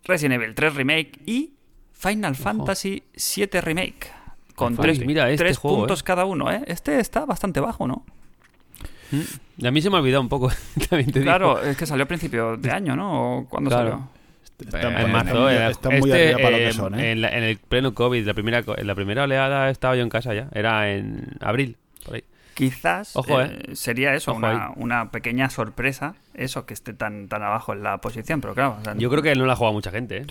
Resident 0.06 0.42
Evil 0.42 0.56
3 0.56 0.74
Remake 0.76 1.12
y 1.26 1.52
Final 1.94 2.36
Fantasy 2.36 3.04
7 3.16 3.62
Remake. 3.62 4.12
Con 4.56 4.78
tres, 4.78 5.06
mira 5.06 5.30
este 5.30 5.44
tres 5.44 5.58
juego, 5.58 5.80
puntos 5.80 6.00
eh. 6.00 6.04
cada 6.06 6.24
uno, 6.24 6.50
¿eh? 6.50 6.62
Este 6.68 7.00
está 7.00 7.26
bastante 7.26 7.60
bajo, 7.60 7.88
¿no? 7.88 8.06
Y 9.58 9.68
a 9.68 9.72
mí 9.72 9.82
se 9.82 9.90
me 9.90 9.98
ha 9.98 10.00
olvidado 10.00 10.22
un 10.22 10.30
poco. 10.30 10.50
También 10.90 11.12
te 11.12 11.20
digo. 11.20 11.30
Claro, 11.30 11.62
es 11.62 11.76
que 11.78 11.86
salió 11.86 12.06
a 12.06 12.08
principio 12.08 12.58
de 12.58 12.72
año, 12.72 12.96
¿no? 12.96 13.40
¿O 13.40 13.46
cuándo 13.50 13.70
Claro. 13.70 13.90
salió? 13.90 14.10
Está- 14.60 14.82
En 14.82 14.98
En 14.98 15.10
Eh, 15.10 15.12
marzo, 15.12 15.50
eh, 15.50 15.70
están 15.72 16.00
muy 16.00 16.10
este, 16.10 16.24
arriba 16.34 16.38
para 16.38 16.50
lo 16.52 16.58
que 16.58 16.68
eh, 16.70 16.74
son, 16.74 17.00
¿eh? 17.00 17.12
En, 17.12 17.22
la- 17.22 17.30
en 17.38 17.44
el 17.44 17.58
pleno 17.58 17.94
COVID, 17.94 18.26
la 18.26 18.34
primera, 18.34 18.64
en 18.78 18.88
la 18.88 18.96
primera 18.96 19.24
oleada 19.24 19.70
estaba 19.70 19.96
yo 19.98 20.02
en 20.04 20.10
casa 20.10 20.34
ya. 20.34 20.48
Era 20.54 20.90
en 20.92 21.36
abril, 21.42 21.76
por 22.06 22.16
ahí. 22.16 22.24
Quizás 22.56 23.16
Ojo, 23.16 23.42
eh, 23.42 23.62
sería 23.74 24.16
eso, 24.16 24.32
Ojo 24.32 24.40
una, 24.78 25.12
pequeña 25.12 25.50
sorpresa, 25.50 26.16
eso 26.34 26.66
que 26.66 26.74
esté 26.74 26.94
tan, 26.94 27.28
tan 27.28 27.44
abajo 27.44 27.74
en 27.74 27.84
la 27.84 28.00
posición, 28.00 28.42
pero 28.42 28.56
claro, 28.56 28.78
o 28.80 28.84
sea, 28.84 28.96
Yo 28.98 29.10
creo 29.10 29.22
que 29.22 29.36
no 29.36 29.46
la 29.46 29.54
ha 29.54 29.56
jugado 29.56 29.74
mucha 29.74 29.92
gente, 29.92 30.18
¿eh? 30.18 30.26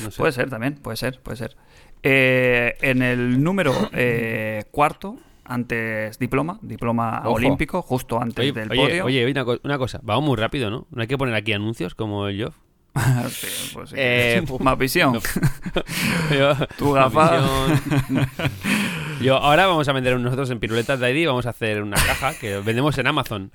No 0.00 0.10
sé. 0.10 0.18
puede 0.18 0.32
ser 0.32 0.48
también, 0.48 0.74
puede 0.76 0.96
ser, 0.96 1.20
puede 1.20 1.36
ser. 1.36 1.56
Eh, 2.04 2.76
en 2.80 3.02
el 3.02 3.42
número 3.42 3.72
eh, 3.92 4.64
cuarto, 4.70 5.16
antes 5.44 6.18
diploma, 6.20 6.58
diploma 6.62 7.22
Ojo. 7.24 7.32
olímpico, 7.32 7.82
justo 7.82 8.20
antes 8.22 8.38
Oye, 8.38 8.52
del 8.52 8.70
oye, 8.70 8.80
podio. 8.80 9.04
oye, 9.06 9.30
una, 9.30 9.44
co- 9.44 9.58
una 9.64 9.78
cosa, 9.78 9.98
vamos 10.04 10.24
muy 10.24 10.36
rápido, 10.36 10.70
¿no? 10.70 10.86
No 10.90 11.02
hay 11.02 11.08
que 11.08 11.18
poner 11.18 11.34
aquí 11.34 11.52
anuncios 11.52 11.94
como 11.96 12.28
el 12.28 12.40
Joff. 12.40 12.54
Sí, 13.30 13.70
pues 13.74 13.90
sí. 13.90 13.96
Eh, 13.98 14.44
Más 14.60 14.78
visión. 14.78 15.20
Yo, 16.36 16.54
Tu 16.76 16.92
gafa. 16.92 17.38
Yo, 19.20 19.36
ahora 19.36 19.66
vamos 19.66 19.88
a 19.88 19.92
vender 19.92 20.18
nosotros 20.18 20.50
en 20.50 20.58
Piruletas 20.60 20.98
de 21.00 21.10
ID, 21.18 21.26
vamos 21.26 21.46
a 21.46 21.50
hacer 21.50 21.82
una 21.82 21.96
caja 21.96 22.34
que 22.34 22.58
vendemos 22.58 22.96
en 22.98 23.06
Amazon. 23.06 23.52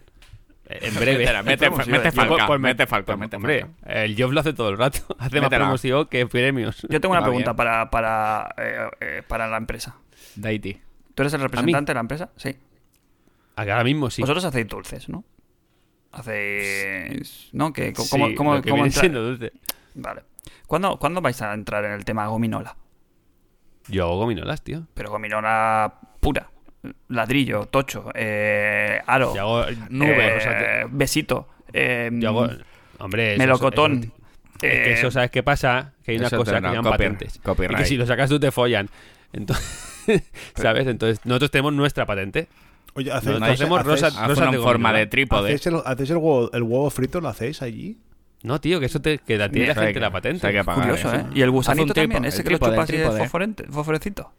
eh, 0.69 0.79
En 0.83 0.95
breve. 0.95 1.25
Mete, 1.43 1.69
mete 1.69 2.11
falca, 2.11 2.47
Pues 2.47 2.59
mete 2.59 2.85
falca, 2.87 3.05
pues, 3.15 3.19
mete 3.19 3.35
hombre, 3.37 3.61
falca. 3.61 4.03
el 4.03 4.15
Job 4.21 4.31
lo 4.31 4.39
hace 4.39 4.53
todo 4.53 4.69
el 4.69 4.77
rato. 4.77 4.99
Hace 5.19 5.39
más 5.41 5.49
promoción 5.49 6.07
que 6.07 6.25
premios. 6.27 6.81
Yo 6.89 6.99
tengo 7.01 7.11
una 7.13 7.21
Va 7.21 7.25
pregunta 7.27 7.51
bien. 7.51 7.57
para, 7.57 7.89
para, 7.89 8.55
eh, 8.57 8.89
eh, 9.01 9.23
para 9.27 9.47
la 9.47 9.57
empresa. 9.57 9.95
Daiti. 10.35 10.79
¿Tú 11.15 11.23
eres 11.23 11.33
el 11.33 11.41
representante 11.41 11.91
de 11.91 11.95
la 11.95 11.99
empresa? 12.01 12.29
Sí. 12.37 12.55
Ahora 13.55 13.83
mismo 13.83 14.09
sí. 14.09 14.21
Vosotros 14.21 14.45
hacéis 14.45 14.67
dulces, 14.67 15.09
¿no? 15.09 15.23
Hacéis... 16.13 17.49
¿No? 17.51 17.73
Que, 17.73 17.93
Sí, 17.95 18.07
¿Cómo, 18.11 18.33
cómo, 18.35 18.55
lo 18.55 18.61
que 18.61 18.69
cómo 18.69 18.83
viene 18.83 18.95
entra- 18.95 18.99
siendo. 18.99 19.49
Vale. 19.95 20.21
¿Cuándo, 20.67 20.97
¿Cuándo 20.97 21.21
vais 21.21 21.41
a 21.41 21.53
entrar 21.53 21.83
en 21.85 21.91
el 21.91 22.05
tema 22.05 22.27
gominola? 22.27 22.75
Yo 23.87 24.05
hago 24.05 24.17
gominolas, 24.17 24.61
tío. 24.63 24.87
Pero 24.93 25.09
gominola 25.11 25.93
pura. 26.19 26.49
Ladrillo, 27.09 27.65
tocho, 27.67 28.11
eh, 28.13 28.99
aro, 29.07 29.33
Yo 29.35 29.41
hago 29.41 29.67
eh, 29.69 29.77
nubes. 29.89 30.37
o 30.37 30.41
sea, 30.41 30.59
que- 30.59 30.87
besito, 30.91 31.47
eh, 31.71 32.09
yo 32.13 32.29
hago... 32.29 32.49
Hombre, 32.99 33.37
melocotón. 33.37 34.03
eso- 34.03 34.13
es 34.55 34.59
que 34.59 34.67
eh, 34.91 34.93
eso, 34.93 35.11
¿sabes 35.11 35.31
qué 35.31 35.43
pasa? 35.43 35.93
Que 36.03 36.11
hay 36.11 36.17
una 36.17 36.29
cosa 36.29 36.55
que 36.55 36.61
llaman 36.61 36.83
copy- 36.83 36.89
patentes. 36.91 37.39
copyright. 37.43 37.79
Y 37.79 37.83
que 37.83 37.85
si 37.87 37.97
lo 37.97 38.05
sacas 38.05 38.29
tú 38.29 38.39
te 38.39 38.51
follan. 38.51 38.89
Entonces, 39.33 40.23
¿sabes? 40.55 40.87
Entonces, 40.87 41.25
nosotros 41.25 41.51
tenemos 41.51 41.73
nuestra 41.73 42.05
patente. 42.05 42.47
Oye, 42.95 43.09
Nosotros 43.09 43.35
¿hacéis, 43.35 43.41
hacéis- 43.41 43.53
hacemos 43.53 43.79
hacéis- 43.79 43.85
rosas, 43.85 44.13
de 44.15 44.19
en 44.19 44.35
forma 44.35 44.61
gominola. 44.89 44.97
de 44.99 45.07
trípode. 45.07 45.45
hacéis 45.53 45.67
el, 45.67 45.75
hacéis 45.85 46.09
el 46.11 46.17
huevo, 46.17 46.51
el 46.53 46.63
huevo 46.63 46.89
frito? 46.89 47.21
¿Lo 47.21 47.29
hacéis 47.29 47.61
allí? 47.61 47.97
No, 48.43 48.59
tío, 48.61 48.79
que 48.79 48.85
eso 48.87 49.01
te, 49.01 49.19
que 49.19 49.37
la 49.37 49.49
tiene 49.49 49.67
la 49.69 49.73
gente 49.75 49.93
que- 49.93 49.99
la 49.99 50.11
patente. 50.11 50.45
hay 50.45 50.53
que 50.53 50.63
pagar 50.63 50.81
Curioso, 50.89 51.07
eso. 51.13 51.21
¿eh? 51.21 51.25
Y 51.33 51.41
el 51.41 51.49
gusanito 51.51 51.93
también, 51.93 52.25
ese 52.25 52.43
que 52.43 52.51
lo 52.51 52.57
chupas 52.59 52.89
y 52.89 52.95
es 52.97 53.31
fosforecito. 53.71 54.31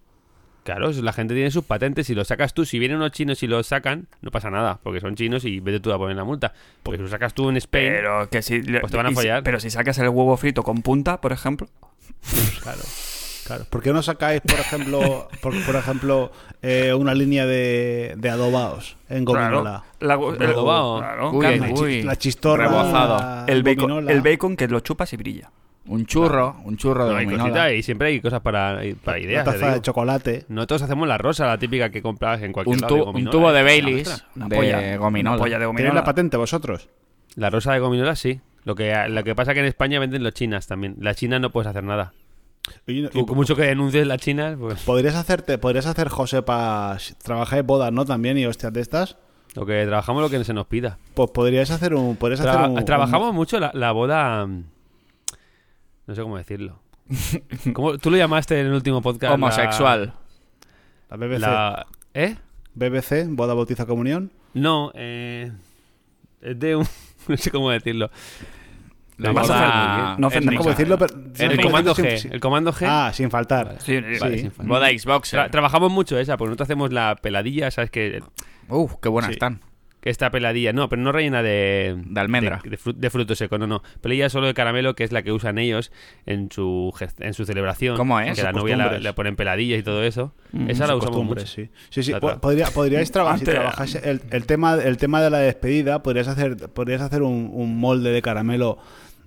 Claro, 0.63 0.91
la 0.93 1.13
gente 1.13 1.35
tiene 1.35 1.51
sus 1.51 1.65
patentes. 1.65 2.07
Si 2.07 2.15
lo 2.15 2.25
sacas 2.25 2.55
tú, 2.55 2.65
si 2.65 2.79
vienen 2.79 2.97
unos 2.97 3.13
chinos 3.13 3.43
y 3.43 3.47
lo 3.47 3.63
sacan, 3.63 4.07
no 4.23 4.31
pasa 4.31 4.51
nada, 4.51 4.79
porque 4.83 4.99
son 5.01 5.15
chinos 5.15 5.45
y 5.45 5.61
vete 5.61 5.79
tú 5.81 5.93
a 5.93 5.99
poner 5.99 6.17
la 6.17 6.25
multa. 6.25 6.55
Porque 6.83 6.97
si 6.97 7.03
lo 7.03 7.09
sacas 7.11 7.35
tú 7.35 7.51
en 7.51 7.59
Spain, 7.59 7.93
Pero 7.93 8.31
que 8.31 8.41
si, 8.41 8.61
Pues 8.63 8.91
te 8.91 8.97
van 8.97 9.07
a 9.07 9.11
y 9.11 9.13
si- 9.13 9.17
follar. 9.17 9.43
pero 9.43 9.61
si 9.61 9.69
sacas 9.69 9.99
el 9.99 10.09
huevo 10.09 10.35
frito 10.39 10.63
con 10.63 10.81
punta, 10.81 11.21
por 11.21 11.33
ejemplo, 11.33 11.67
claro. 12.63 12.81
Claro. 13.45 13.65
¿Por 13.69 13.83
qué 13.83 13.93
no 13.93 14.03
sacáis, 14.03 14.41
por 14.41 14.59
ejemplo, 14.59 15.29
por, 15.43 15.65
por 15.67 15.77
ejemplo 15.77 16.33
eh, 16.63 16.95
una 16.95 17.15
línea 17.15 17.45
de, 17.47 18.15
de 18.17 18.31
adobados 18.31 18.97
en 19.09 19.25
gominola? 19.25 19.85
la- 20.01 20.15
el, 20.15 20.43
adobado. 20.43 20.99
claro, 20.99 21.31
Uy, 21.33 21.43
carne. 21.43 21.59
La 21.69 21.75
chi- 21.75 21.83
uy, 21.83 22.03
la 22.03 22.17
chistorra. 22.17 22.67
rebozado. 22.69 23.47
el, 23.47 23.63
bacon, 23.63 23.83
gominola. 23.91 24.13
el 24.13 24.21
bacon 24.23 24.57
que 24.57 24.67
lo 24.69 24.81
chupas 24.81 25.13
y 25.13 25.17
brilla. 25.17 25.51
Un 25.87 26.07
churro, 26.07 26.57
un 26.65 26.79
churro 26.79 27.05
No, 27.05 27.11
de 27.13 27.19
hay 27.19 27.27
cositas 27.27 27.73
y 27.73 27.83
siempre 27.83 28.09
hay 28.09 28.21
cosas 28.23 28.41
para, 28.41 28.81
para 29.05 29.19
Una 29.19 29.27
ideas. 29.27 29.45
te 29.45 29.53
taza 29.53 29.75
de 29.75 29.83
chocolate. 29.83 30.47
Nosotros 30.49 30.81
hacemos 30.81 31.07
la 31.07 31.19
rosa, 31.19 31.47
la 31.47 31.59
típica 31.59 31.91
que 31.91 32.01
compras 32.01 32.41
en 32.41 32.53
cualquier 32.53 32.77
Un, 32.77 32.81
lado. 32.81 32.97
tu- 32.97 33.13
de 33.13 33.19
un 33.25 33.31
tubo 33.31 33.51
¿eh? 33.51 33.53
de 33.53 33.59
La 33.59 33.65
Baileys. 33.65 34.25
Una 34.37 34.49
de 34.49 34.57
polla, 34.57 34.97
gominola. 34.97 35.37
Una 35.37 35.43
polla 35.45 35.59
de 35.59 35.65
¿Tenéis 35.67 35.67
gominola. 35.67 35.95
la 36.01 36.05
patente 36.05 36.37
vosotros? 36.39 36.89
La 37.35 37.51
rosa 37.51 37.75
de 37.75 37.81
gominola 37.81 38.17
sí. 38.17 38.41
Lo 38.65 38.75
que, 38.75 38.95
lo 39.11 39.23
que 39.25 39.35
pasa 39.35 39.51
es 39.51 39.57
que 39.57 39.61
en 39.61 39.67
España 39.67 40.01
venden 40.01 40.23
los 40.23 40.33
chinas 40.33 40.67
también. 40.67 40.97
La 41.01 41.15
china 41.15 41.39
no 41.39 41.51
puedes 41.51 41.69
hacer 41.69 41.85
nada. 41.85 42.15
Y- 42.87 43.09
con 43.09 43.37
mucho 43.37 43.55
que 43.57 43.63
denuncies 43.63 44.07
la 44.07 44.19
china, 44.19 44.57
pues 44.59 44.83
¿Podrías 44.83 45.15
hacerte, 45.15 45.59
podrías 45.59 45.87
hacer 45.87 46.09
José 46.09 46.43
para 46.43 46.99
trabajar 47.23 47.59
en 47.61 47.67
bodas, 47.67 47.93
¿no? 47.93 48.05
También 48.05 48.39
y 48.39 48.47
hostias 48.47 48.73
de 48.73 48.81
estas. 48.81 49.17
lo 49.55 49.65
que 49.67 49.85
trabajamos 49.87 50.23
lo 50.23 50.31
que 50.31 50.43
se 50.45 50.53
nos 50.55 50.67
pida. 50.67 50.99
Pues 51.15 51.31
podrías 51.31 51.71
hacer 51.71 51.95
un, 51.95 52.17
podrías 52.17 52.41
Tra- 52.41 52.51
hacer 52.65 52.71
un, 52.71 52.85
trabajamos 52.85 53.33
mucho 53.35 53.61
la, 53.61 53.71
la 53.75 53.93
boda. 53.93 54.47
mm, 54.47 54.65
No 56.07 56.15
sé 56.15 56.23
cómo 56.23 56.37
decirlo. 56.39 56.81
¿Cómo, 57.75 57.99
tú 57.99 58.11
lo 58.11 58.17
llamaste 58.17 58.59
en 58.61 58.67
el 58.69 58.73
último 58.73 59.03
podcast. 59.03 59.35
Homosexual. 59.35 60.15
La 61.11 61.17
BBC. 61.19 61.41
La, 61.41 61.87
¿Eh? 62.15 62.37
BBC, 62.75 63.27
boda, 63.29 63.55
bautizo, 63.55 63.87
comunión. 63.87 64.31
No, 64.55 64.91
eh. 64.95 65.53
Es 66.41 66.59
de 66.59 66.77
un. 66.77 66.87
No 67.29 67.37
sé 67.39 67.51
cómo 67.51 67.71
decirlo. 67.71 68.11
La 69.19 69.33
Vas 69.33 69.49
a 69.51 69.55
hacer. 69.55 70.15
No 70.15 70.19
No 70.19 70.27
ofendemos 70.27 70.59
cómo 70.59 70.71
decirlo, 70.71 70.99
pero... 70.99 71.15
El 71.39 71.57
no, 71.57 71.63
comando 71.63 71.95
G. 71.95 72.17
sin- 72.19 72.33
El 72.33 72.41
comando 72.41 72.73
G. 72.73 72.87
Ah, 72.89 73.11
sin 73.15 73.31
faltar. 73.31 73.77
Sí, 73.81 74.01
Vale, 74.21 74.37
sí. 74.37 74.39
sin 74.43 74.51
falta. 74.51 74.69
Boda 74.73 74.89
Xboxer. 74.89 75.39
Tra- 75.41 75.51
trabajamos 75.51 75.93
mucho 75.93 76.19
esa, 76.19 76.37
porque 76.37 76.49
nosotros 76.51 76.67
hacemos 76.67 76.93
la 76.93 77.17
peladilla, 77.17 77.71
¿sabes? 77.71 77.91
Que, 77.91 78.23
Uf, 78.69 78.95
qué 79.01 79.09
buenas 79.09 79.29
Sí. 79.29 79.35
están. 79.35 79.61
que 80.01 80.11
esta 80.11 80.31
peladilla, 80.31 80.75
no, 80.75 80.91
pero 80.91 81.01
no 81.01 81.13
rellena 81.13 81.43
de. 81.43 81.97
De 82.05 82.21
almendra. 82.21 82.61
De, 82.63 82.69
de 82.69 82.79
fru- 82.79 82.93
de 82.95 83.09
fruto 83.09 83.35
seco, 83.35 83.57
no, 83.57 83.67
no. 83.67 83.83
Peladilla 84.03 84.29
solo 84.29 84.47
de 84.47 84.53
caramelo, 84.53 84.95
que 84.95 85.03
es 85.03 85.13
la 85.13 85.23
que 85.23 85.33
usan 85.33 85.57
ellos 85.57 85.93
en 86.27 86.51
su, 86.53 86.93
en 87.21 87.33
su 87.33 87.47
celebración. 87.47 87.97
¿Cómo 87.97 88.21
es? 88.21 88.37
Que 88.37 88.43
la 88.43 88.53
novia 88.53 88.77
la- 88.77 88.99
le 88.99 89.13
ponen 89.15 89.35
peladillas 89.35 89.79
y 89.79 89.83
todo 89.83 90.03
eso. 90.03 90.35
Mm, 90.53 90.69
esa 90.69 90.87
la 90.87 90.97
usamos 90.97 91.25
mucho. 91.25 91.47
sí. 91.47 91.71
Sí, 91.89 92.03
sí. 92.03 92.13
Podría- 92.41 92.67
podríais 92.67 93.11
trabajar 93.13 93.89
si 93.89 93.97
el, 94.05 94.21
el 94.31 94.45
tema 94.45 94.75
el 94.75 94.99
tema 94.99 95.23
de 95.23 95.31
la 95.31 95.39
despedida, 95.39 96.03
podrías 96.03 96.29
hacer 96.29 96.57
podrías 96.75 97.01
hacer 97.01 97.23
un, 97.23 97.49
un 97.55 97.79
molde 97.79 98.11
de 98.13 98.21
caramelo 98.21 98.77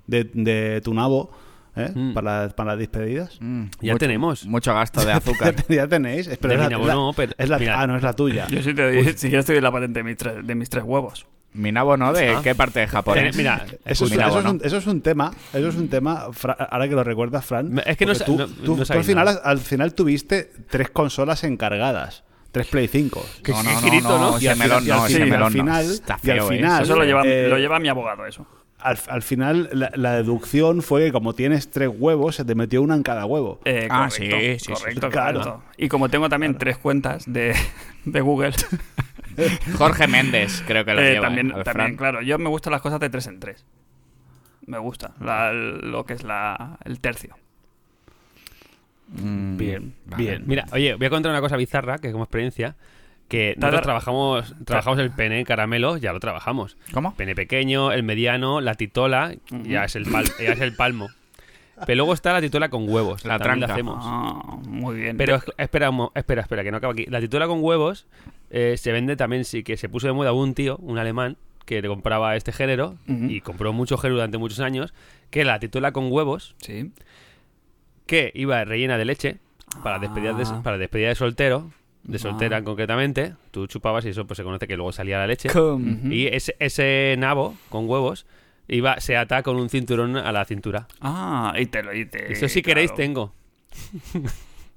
de, 0.08 0.24
de 0.34 0.82
tu 0.82 0.94
nabo 0.94 1.32
¿eh? 1.76 1.92
Mm. 1.94 2.14
para, 2.14 2.50
para 2.50 2.72
las 2.72 2.80
despedidas. 2.80 3.38
Mm, 3.40 3.66
Ya 3.82 3.94
mucho- 3.94 4.00
tenemos. 4.00 4.46
Mucho 4.48 4.74
gasto 4.74 5.06
de 5.06 5.12
azúcar. 5.14 5.56
ya 5.70 5.88
tenéis. 5.88 6.28
Pero 6.42 6.54
es 6.54 6.60
la- 6.60 6.66
mi 6.68 6.72
nabo 6.74 6.88
la- 6.88 6.94
no, 6.94 7.14
pero- 7.16 7.34
es 7.38 7.50
la- 7.50 7.60
ah, 7.82 7.86
no 7.88 7.96
es 7.98 8.04
la 8.04 8.14
tuya. 8.14 8.48
Yo 8.50 8.62
sí 8.64 8.74
te 8.74 8.82
doy, 8.82 9.04
si 9.16 9.28
quieres 9.30 9.46
te 9.46 9.54
doy 9.54 9.62
la 9.62 9.72
patente 9.72 10.00
de 10.00 10.04
mis 10.04 10.18
tres, 10.18 10.46
de 10.46 10.56
mis 10.56 10.70
tres 10.70 10.84
huevos. 10.84 11.28
Mi 11.54 11.72
nabo 11.72 11.98
no, 11.98 12.14
¿de 12.14 12.30
Ah. 12.36 12.42
qué 12.44 12.54
parte 12.56 12.82
de 12.82 12.88
Japón? 12.88 13.18
Es? 13.18 13.36
mira, 13.36 13.66
Eso 13.86 14.06
es, 14.06 14.12
eso, 14.12 14.38
es 14.40 14.44
no. 14.44 14.52
un, 14.52 14.62
eso 14.64 14.78
es 14.78 14.86
un 14.86 15.02
tema, 15.02 15.32
eso 15.54 15.70
es 15.70 15.76
un 15.76 15.88
tema, 15.88 16.28
Fra- 16.32 16.54
ahora 16.54 16.88
que 16.88 16.94
lo 16.94 17.04
recuerdas, 17.04 17.46
Fran. 17.46 17.82
Es 17.86 17.98
que 17.98 18.06
no 18.06 18.14
tú, 18.14 18.38
no- 18.38 18.48
tú- 18.48 18.54
no 18.74 18.76
tú 18.78 18.86
sabéis 18.86 19.06
al, 19.08 19.12
final, 19.12 19.40
al 19.44 19.58
final 19.60 19.94
tuviste 19.96 20.52
tres 20.70 20.90
consolas 20.92 21.44
encargadas, 21.46 22.24
tres 22.52 22.68
Play 22.68 22.88
5. 22.88 23.26
Que- 23.44 23.54
No, 23.54 23.64
no, 23.64 23.72
no, 23.72 23.82
grito, 23.82 24.10
no, 24.10 24.32
¿no? 24.32 24.34
Y 24.40 24.44
ese 24.46 24.50
al 24.52 24.58
melón 24.58 24.80
final- 24.84 24.88
y 24.88 24.92
al 24.92 25.08
final- 25.10 25.86
y 26.24 26.30
¿eh? 26.30 26.42
final- 26.58 26.84
Eso 26.84 26.96
lo 26.96 27.04
lleva, 27.06 27.22
eh, 27.26 27.48
lo 27.50 27.58
lleva 27.58 27.80
mi 27.80 27.88
abogado, 27.88 28.26
eso. 28.28 28.46
Al, 28.80 28.98
al 29.10 29.22
final, 29.24 29.70
la, 29.74 29.92
la 29.96 30.14
deducción 30.18 30.82
fue 30.84 31.06
que 31.06 31.12
como 31.12 31.34
tienes 31.34 31.72
tres 31.72 31.90
huevos, 31.92 32.36
se 32.36 32.46
te 32.46 32.54
metió 32.54 32.82
una 32.82 32.96
en 32.96 33.02
cada 33.04 33.26
huevo. 33.26 33.60
Eh, 33.66 33.88
Ah, 33.90 34.08
correcto, 34.10 34.38
sí, 34.40 34.60
sí, 34.60 34.66
sí, 34.66 34.72
correcto, 34.74 35.10
claro. 35.10 35.40
correcto. 35.40 35.64
Y 35.78 35.88
como 35.90 36.10
tengo 36.10 36.30
también 36.30 36.58
tres 36.58 36.78
cuentas 36.78 37.24
de, 37.26 37.56
de 38.06 38.22
Google, 38.22 38.54
Jorge 39.78 40.08
Méndez, 40.08 40.64
creo 40.68 40.86
que 40.86 40.94
lo 40.94 41.02
eh, 41.02 41.14
lleva. 41.14 41.26
también, 41.28 41.52
¿eh? 41.52 41.64
También, 41.64 41.96
claro, 41.98 42.22
yo 42.22 42.38
me 42.38 42.50
gustan 42.50 42.72
las 42.72 42.82
cosas 42.82 43.00
de 43.00 43.10
tres 43.10 43.26
en 43.28 43.40
tres. 43.40 43.66
Me 44.68 44.78
gusta 44.78 45.14
la- 45.22 45.54
lo 45.54 46.06
que 46.06 46.14
es 46.14 46.24
la, 46.24 46.78
el 46.86 47.00
tercio. 47.00 47.36
Mm, 49.10 49.58
Bien, 49.58 49.94
vale. 50.06 50.24
bien. 50.24 50.44
Mira, 50.46 50.66
oye, 50.72 50.94
voy 50.96 51.08
a 51.08 51.10
contar 51.10 51.32
una 51.32 51.42
cosa 51.42 51.56
bizarra, 51.56 51.98
que 51.98 52.12
como 52.12 52.26
experiencia, 52.26 52.76
que 53.28 53.56
nosotros 53.58 53.82
trabajamos, 53.82 54.56
trabajamos 54.66 55.00
el 55.00 55.12
pene 55.12 55.44
caramelo, 55.44 55.98
ya 55.98 56.14
lo 56.14 56.20
trabajamos. 56.20 56.78
¿Cómo? 56.94 57.14
Pene 57.16 57.36
pequeño, 57.36 57.92
el 57.92 58.04
mediano, 58.04 58.62
la 58.62 58.76
titola, 58.76 59.34
ya, 59.64 59.84
es 59.86 59.96
el 59.96 60.06
pal- 60.06 60.32
ya 60.40 60.54
es 60.54 60.62
el 60.62 60.76
palmo. 60.76 61.10
Pero 61.86 61.98
luego 61.98 62.14
está 62.14 62.34
la 62.34 62.42
titola 62.42 62.70
con 62.70 62.90
huevos, 62.90 63.24
La 63.24 63.38
también 63.38 63.60
la 63.60 63.68
tranca. 63.68 63.74
hacemos. 63.74 64.04
Ah, 64.08 64.58
muy 64.68 64.96
bien. 64.96 65.16
Pero 65.18 65.36
es- 65.36 65.44
espera, 65.58 65.92
espera, 66.16 66.42
espera, 66.42 66.64
que 66.64 66.72
no 66.72 66.78
acaba 66.78 66.94
aquí. 66.94 67.06
La 67.06 67.20
titola 67.20 67.48
con 67.48 67.60
huevos 67.64 68.08
eh, 68.50 68.76
se 68.78 68.92
vende 68.92 69.16
también, 69.16 69.46
sí, 69.46 69.64
que 69.64 69.78
se 69.78 69.88
puso 69.90 70.08
de 70.08 70.14
moda 70.14 70.32
un 70.34 70.54
tío, 70.56 70.78
un 70.78 70.98
alemán, 70.98 71.38
que 71.66 71.82
le 71.82 71.88
compraba 71.90 72.36
este 72.38 72.54
género 72.54 72.96
y 73.08 73.42
compró 73.42 73.74
mucho 73.74 73.98
género 73.98 74.16
durante 74.16 74.38
muchos 74.38 74.62
años, 74.62 74.94
que 75.30 75.44
la 75.44 75.60
titola 75.60 75.92
con 75.92 76.10
huevos, 76.12 76.56
Sí. 76.60 76.92
que 78.06 78.32
iba 78.36 78.64
rellena 78.64 78.98
de 78.98 79.06
leche 79.06 79.38
para 79.84 80.00
despedida 80.00 80.34
de, 80.34 80.44
Ah. 80.48 80.62
para 80.64 80.78
despedida 80.78 81.10
de 81.10 81.16
soltero, 81.16 81.72
de 82.04 82.20
soltera 82.20 82.64
concretamente, 82.64 83.34
tú 83.52 83.68
chupabas 83.68 84.06
y 84.06 84.10
eso 84.10 84.26
pues 84.26 84.38
se 84.38 84.44
conoce 84.44 84.68
que 84.68 84.76
luego 84.78 84.92
salía 84.92 85.18
la 85.18 85.28
leche. 85.28 85.50
Y 86.10 86.28
ese, 86.28 86.56
ese 86.60 87.16
nabo 87.18 87.56
con 87.70 87.90
huevos 87.90 88.26
iba 88.70 89.00
se 89.00 89.18
ata 89.18 89.44
con 89.44 89.58
un 89.58 89.70
cinturón 89.70 90.16
a 90.18 90.32
la 90.32 90.46
cintura. 90.46 90.88
Ah, 91.02 91.54
y 91.58 91.66
te 91.68 91.84
lo 91.84 91.94
y 91.94 92.06
te- 92.06 92.32
Eso 92.32 92.48
si 92.48 92.62
queréis 92.62 92.94
tengo. 92.96 93.34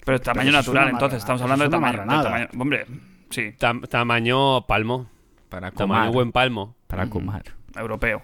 Pero 0.04 0.16
es 0.16 0.22
tamaño 0.22 0.50
Pero 0.50 0.58
eso 0.58 0.58
es 0.60 0.66
natural, 0.66 0.88
entonces. 0.90 1.18
Estamos 1.18 1.42
hablando 1.42 1.64
es 1.64 1.70
de 1.70 1.76
tamaño, 1.76 1.98
de 2.02 2.22
tamaño- 2.24 2.48
Hombre, 2.58 2.86
sí, 3.30 3.52
Tam- 3.58 3.86
tamaño 3.88 4.66
palmo. 4.66 5.08
Para 5.48 5.70
Tamaño 5.72 6.00
comer. 6.02 6.14
buen 6.14 6.32
palmo. 6.32 6.76
Para 6.86 7.08
comer. 7.08 7.42
europeo. 7.76 8.22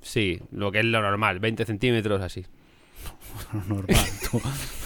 Sí, 0.00 0.40
lo 0.50 0.72
que 0.72 0.78
es 0.80 0.84
lo 0.86 1.02
normal, 1.02 1.38
20 1.40 1.64
centímetros 1.66 2.22
así. 2.22 2.46
Normal. 3.68 3.86
tú. 4.30 4.40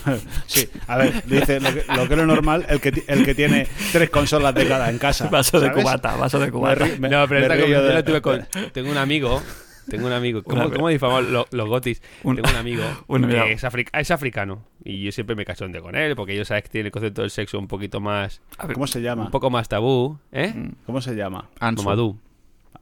sí, 0.47 0.69
a 0.87 0.99
ver, 0.99 1.25
dice 1.27 1.61
lo 1.61 1.73
que, 1.73 1.85
lo 1.97 2.07
que 2.09 2.15
es 2.15 2.19
lo 2.19 2.27
normal, 2.27 2.67
el 2.69 2.81
que, 2.81 3.03
el 3.07 3.25
que 3.25 3.35
tiene 3.35 3.67
tres 3.93 4.11
consolas 4.11 4.55
de 4.55 4.67
cada 4.69 4.91
en 4.91 4.99
casa. 4.99 5.29
Vaso 5.29 5.61
de 5.61 5.69
¿sabes? 5.69 5.83
cubata, 5.83 6.17
vaso 6.17 6.39
de 6.39 6.51
cubata. 6.51 6.85
ri- 6.87 6.99
me- 6.99 7.09
no, 7.09 7.27
pero 7.29 7.41
esta 7.41 7.55
conversación 7.59 7.89
de- 7.89 7.95
la 7.95 8.05
tuve 8.05 8.21
con... 8.21 8.47
Tengo 8.73 8.91
un 8.91 8.97
amigo... 8.99 9.43
Tengo 9.89 10.07
un 10.07 10.13
amigo... 10.13 10.43
¿Cómo, 10.43 10.71
cómo 10.71 10.89
difamamos 10.89 11.29
lo- 11.29 11.47
los 11.51 11.69
gotis? 11.69 12.01
Un- 12.23 12.37
Tengo 12.37 12.49
un 12.51 12.57
amigo 12.57 12.83
un 13.07 13.29
que 13.29 13.53
es, 13.53 13.65
afri- 13.65 13.89
es 13.93 14.11
africano. 14.11 14.65
Y 14.83 15.05
yo 15.05 15.13
siempre 15.13 15.37
me 15.37 15.45
cachondeo 15.45 15.83
con 15.83 15.95
él, 15.95 16.17
porque 16.17 16.35
yo 16.37 16.45
sabes 16.47 16.63
que 16.65 16.71
tiene 16.71 16.87
el 16.89 16.93
concepto 16.93 17.21
del 17.23 17.31
sexo 17.31 17.59
un 17.59 17.69
poquito 17.69 18.01
más... 18.01 18.41
¿Cómo 18.73 18.87
se 18.87 19.01
llama? 19.03 19.25
Un 19.25 19.31
poco 19.31 19.51
más 19.51 19.69
tabú, 19.69 20.19
¿eh? 20.33 20.53
Mm. 20.55 20.69
¿Cómo 20.87 21.01
se 21.03 21.15
llama? 21.15 21.49
Ansu. 21.61 21.83
Mamadou. 21.83 22.19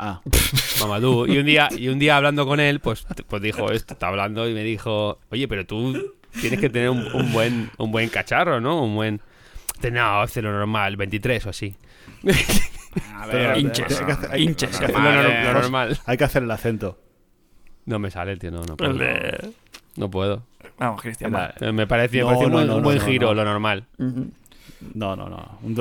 Ah, 0.04 0.20
Mamadou. 0.80 1.26
Y 1.26 1.38
un 1.38 1.46
día, 1.46 1.68
y 1.70 1.88
un 1.88 1.98
día 1.98 2.16
hablando 2.16 2.44
con 2.46 2.58
él, 2.58 2.80
pues, 2.80 3.06
pues 3.28 3.40
dijo 3.42 3.70
esto, 3.70 3.94
está 3.94 4.08
hablando 4.08 4.48
y 4.48 4.52
me 4.54 4.64
dijo, 4.64 5.20
oye, 5.30 5.46
pero 5.46 5.64
tú 5.64 6.12
tienes 6.40 6.58
que 6.60 6.68
tener 6.70 6.90
un, 6.90 7.06
un 7.14 7.32
buen, 7.32 7.70
un 7.78 7.92
buen 7.92 8.08
cacharro, 8.08 8.60
¿no? 8.60 8.82
Un 8.82 8.94
buen. 8.96 9.20
No, 9.92 10.20
hace 10.22 10.42
lo 10.42 10.50
normal, 10.52 10.96
23 10.96 11.46
o 11.46 11.50
así. 11.50 11.74
A 13.14 13.26
ver, 13.26 13.56
hinches. 13.58 14.00
hay 14.00 14.06
que 14.06 14.12
hacer- 14.12 14.30
hay 14.32 14.38
que- 14.38 14.42
Hinches. 14.50 14.80
Lo, 14.80 15.52
normal. 15.54 15.98
Hay 16.06 16.16
que 16.16 16.24
hacer 16.24 16.42
el 16.42 16.50
acento. 16.50 16.98
No 17.86 17.98
me 17.98 18.10
sale, 18.10 18.36
tío, 18.36 18.50
no, 18.50 18.62
no 18.64 18.76
puedo. 18.76 18.94
No 19.96 20.10
puedo. 20.10 20.46
Vamos, 20.78 21.00
Cristian. 21.02 21.32
Me 21.32 21.38
parece, 21.38 21.72
me 21.72 21.82
No, 21.82 21.88
parece 21.88 22.20
un 22.46 22.50
no, 22.52 22.56
buen- 22.58 22.66
no, 22.66 22.74
un 22.76 22.78
no, 22.82 22.84
buen 22.84 22.98
no, 22.98 23.04
giro, 23.04 23.26
no. 23.28 23.34
lo 23.34 23.44
normal. 23.44 23.86
No, 24.94 25.14
no, 25.16 25.28
no. 25.28 25.58
Un 25.62 25.74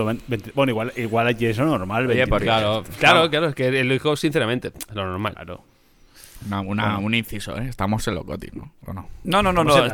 bueno, 0.53 0.71
igual, 0.71 0.93
igual 0.95 1.27
allí 1.27 1.45
eso 1.47 1.63
es 1.63 1.67
normal. 1.67 2.05
Oye, 2.05 2.25
23. 2.25 2.29
porque- 2.29 2.45
Claro, 2.45 2.83
claro, 2.99 3.29
claro, 3.29 3.47
es 3.47 3.55
que 3.55 3.83
lo 3.83 3.93
dijo 3.93 4.15
sinceramente, 4.15 4.71
lo 4.93 5.05
normal. 5.05 5.33
Claro. 5.33 5.63
Una- 6.47 6.61
una- 6.61 6.97
un 6.99 7.13
inciso, 7.13 7.57
¿eh? 7.57 7.67
Estamos 7.67 8.07
en 8.07 8.15
Locoti, 8.15 8.47
¿no? 8.53 8.71
¿O 8.85 8.93
no? 8.93 9.07
No, 9.23 9.43
no, 9.43 9.51
no, 9.53 9.61
Estamos 9.61 9.75
no. 9.75 9.81
en 9.81 9.83
la 9.83 9.87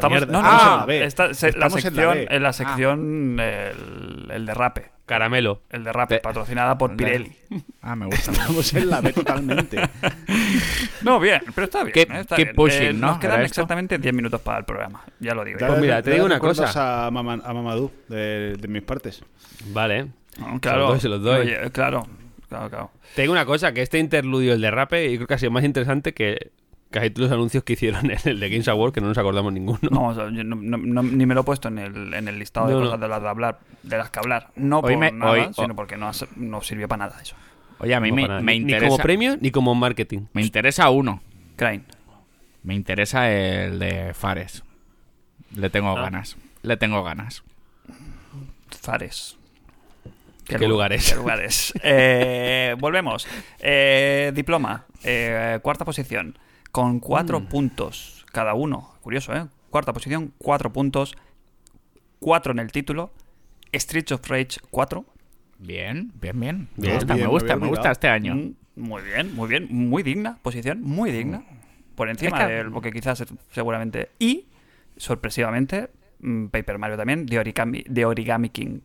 Estamos, 1.03 1.44
en 1.44 1.53
en 1.53 1.60
la 1.60 1.69
sección, 1.69 2.18
en 2.30 2.44
la 2.44 2.53
sección 2.53 3.40
el, 3.40 4.32
el 4.32 4.45
derrape. 4.45 4.91
Caramelo. 5.06 5.61
El 5.69 5.86
derrape, 5.86 6.15
Pe- 6.15 6.22
patrocinada 6.22 6.78
por 6.78 6.98
Pirelli. 6.98 7.32
Ah, 7.82 7.95
me 7.95 8.07
gusta. 8.07 8.32
Estamos 8.32 8.74
en 8.74 8.90
la 8.90 8.99
B 9.02 9.14
totalmente. 9.14 9.80
No, 11.02 11.19
bien, 11.19 11.41
pero 11.53 11.65
está 11.65 11.84
bien. 11.84 11.94
Keep- 11.94 12.11
¿eh? 12.15 12.19
Está 12.22 12.36
keep 12.36 12.48
bien. 12.48 12.56
pushing, 12.56 12.99
¿no? 12.99 13.07
Nos 13.07 13.19
quedan 13.19 13.41
exactamente 13.44 13.98
10 13.99 14.14
minutos 14.14 14.41
para 14.41 14.57
el 14.60 14.65
programa. 14.65 15.03
Ya 15.19 15.34
lo 15.36 15.45
digo. 15.45 15.60
Ya 15.60 15.68
Pues 15.68 15.80
mira, 15.80 16.02
te 16.02 16.11
digo 16.11 16.26
una 16.26 16.40
cosa. 16.40 17.06
A, 17.06 17.11
Mama- 17.11 17.40
a 17.44 17.53
Mamadou, 17.53 17.91
de, 18.10 18.56
de 18.60 18.68
mis 18.68 18.82
partes. 18.82 19.24
Vale. 19.68 20.07
No, 20.40 20.60
Se 20.61 20.69
los 20.76 20.90
doy, 20.90 20.99
se 20.99 21.10
los 21.10 21.22
doy. 21.24 21.40
Oye, 21.41 21.72
claro, 21.72 22.07
claro, 22.49 22.69
claro. 22.69 22.91
Te 23.15 23.22
digo 23.24 23.32
una 23.34 23.45
cosa, 23.45 23.74
que 23.74 23.82
este 23.82 23.99
interludio, 23.99 24.53
el 24.53 24.61
derrape, 24.61 25.10
yo 25.11 25.18
creo 25.18 25.28
que 25.28 25.34
ha 25.34 25.38
sido 25.38 25.52
más 25.52 25.64
interesante 25.64 26.14
que 26.14 26.52
casi 26.90 27.10
todos 27.10 27.30
los 27.30 27.36
anuncios 27.38 27.64
que 27.64 27.74
hicieron 27.74 28.10
en 28.11 28.18
el 28.24 28.40
de 28.40 28.49
Games 28.49 28.68
Award, 28.68 28.94
que 28.94 29.02
no 29.02 29.07
nos 29.07 29.18
acordamos 29.18 29.52
ninguno. 29.53 29.80
No, 29.91 30.07
o 30.07 30.14
sea, 30.15 30.30
yo 30.32 30.44
no- 30.44 30.56
no- 30.56 30.78
no- 30.78 31.03
ni 31.03 31.26
me 31.26 31.34
lo 31.36 31.41
he 31.41 31.44
puesto 31.44 31.68
en 31.68 31.80
el, 31.80 32.14
en 32.14 32.28
el 32.28 32.40
listado 32.40 32.68
de 32.68 32.74
cosas 32.76 32.99
de 32.99 33.07
las, 33.07 33.22
de, 33.22 33.28
hablar, 33.28 33.60
de 33.84 33.98
las 33.98 34.10
que 34.10 34.19
hablar. 34.19 34.49
No 34.56 34.80
Hoy 34.80 34.94
por 34.94 34.98
me- 34.98 35.11
nada, 35.11 35.32
hoy- 35.32 35.49
sino 35.53 35.76
porque 35.76 35.98
no, 35.98 36.11
no 36.38 36.61
sirvió 36.61 36.88
para 36.88 37.07
nada 37.07 37.22
eso. 37.22 37.36
Oye, 37.80 37.94
a 37.94 37.99
mí 37.99 38.10
No 38.10 38.15
me, 38.15 38.41
me 38.41 38.56
interesa. 38.56 38.86
Ni 38.86 38.90
como 38.90 39.03
premio 39.03 39.38
ni 39.40 39.52
como 39.52 39.76
marketing. 39.76 40.22
Me 40.34 40.41
interesa 40.41 40.90
uno. 40.90 41.22
Crane. 41.57 41.84
Me 42.64 42.74
interesa 42.74 43.32
el 43.32 43.78
de 43.80 44.14
Fares. 44.14 44.64
Le 45.56 45.69
tengo 45.69 45.95
Ah. 45.98 46.02
ganas. 46.02 46.38
Le 46.64 46.76
tengo 46.78 47.03
ganas. 47.03 47.44
Fares. 48.82 49.37
¿Qué 50.48 50.57
lu- 50.60 50.69
lugares? 50.74 51.10
qué 51.10 51.15
lugares. 51.15 51.74
Eh, 51.84 52.76
volvemos. 52.80 53.28
Eh, 53.60 54.32
diploma. 54.36 54.86
eh, 55.03 55.60
cuarta 55.61 55.86
posición. 55.86 56.38
Con 56.72 56.99
cuatro 56.99 57.41
puntos 57.48 58.26
cada 58.32 58.53
uno. 58.53 58.94
Curioso, 59.02 59.34
¿eh? 59.36 59.45
Cuarta 59.69 59.94
posición, 59.94 60.34
cuatro 60.38 60.72
puntos. 60.72 61.15
Cuatro 62.19 62.52
en 62.52 62.60
el 62.60 62.72
título. 62.72 63.11
Streets 63.74 64.11
of 64.14 64.28
Rage 64.30 64.60
4. 64.72 65.06
Bien, 65.60 66.11
bien, 66.22 66.40
bien. 66.40 66.68
Me 66.78 66.94
gusta, 66.94 67.14
bien, 67.15 67.26
me 67.26 67.32
gusta, 67.32 67.56
me 67.56 67.68
gusta 67.68 67.91
este 67.91 68.07
año. 68.07 68.36
Mm, 68.36 68.53
Muy 68.76 69.02
bien, 69.02 69.36
muy 69.36 69.49
bien. 69.49 69.68
Muy 69.72 70.03
digna 70.03 70.38
posición. 70.41 70.82
Muy 70.82 71.11
digna. 71.11 71.44
Por 71.95 72.10
encima 72.10 72.38
Es 72.41 72.45
que- 72.48 72.53
de 72.53 72.64
lo 72.65 72.80
que 72.82 72.91
quizás 72.91 73.24
seguramente. 73.52 74.10
Y, 74.19 74.45
sorpresivamente, 74.98 75.90
mm, 76.19 76.48
Paper 76.48 76.78
Mario 76.78 76.98
también, 76.98 77.26
de 77.26 77.40
Origami, 77.40 77.84
de 77.88 78.06
Origami 78.06 78.49
King. 78.49 78.80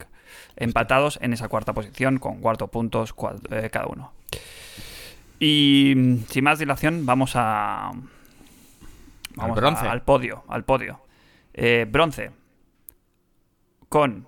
Empatados 0.56 1.18
en 1.22 1.32
esa 1.32 1.48
cuarta 1.48 1.72
posición 1.72 2.18
con 2.18 2.40
cuatro 2.40 2.68
puntos 2.68 3.14
eh, 3.50 3.68
cada 3.70 3.86
uno. 3.86 4.12
Y 5.38 5.94
mm, 5.96 6.24
sin 6.28 6.44
más 6.44 6.58
dilación, 6.58 7.04
vamos 7.06 7.32
a. 7.34 7.92
Vamos 9.34 9.56
Al 9.56 9.60
bronce. 9.62 9.86
a- 9.86 9.92
al 9.92 10.02
podio, 10.02 10.44
al 10.48 10.64
podio. 10.64 11.00
Eh, 11.54 11.86
bronce. 11.88 12.30
Con 13.88 14.26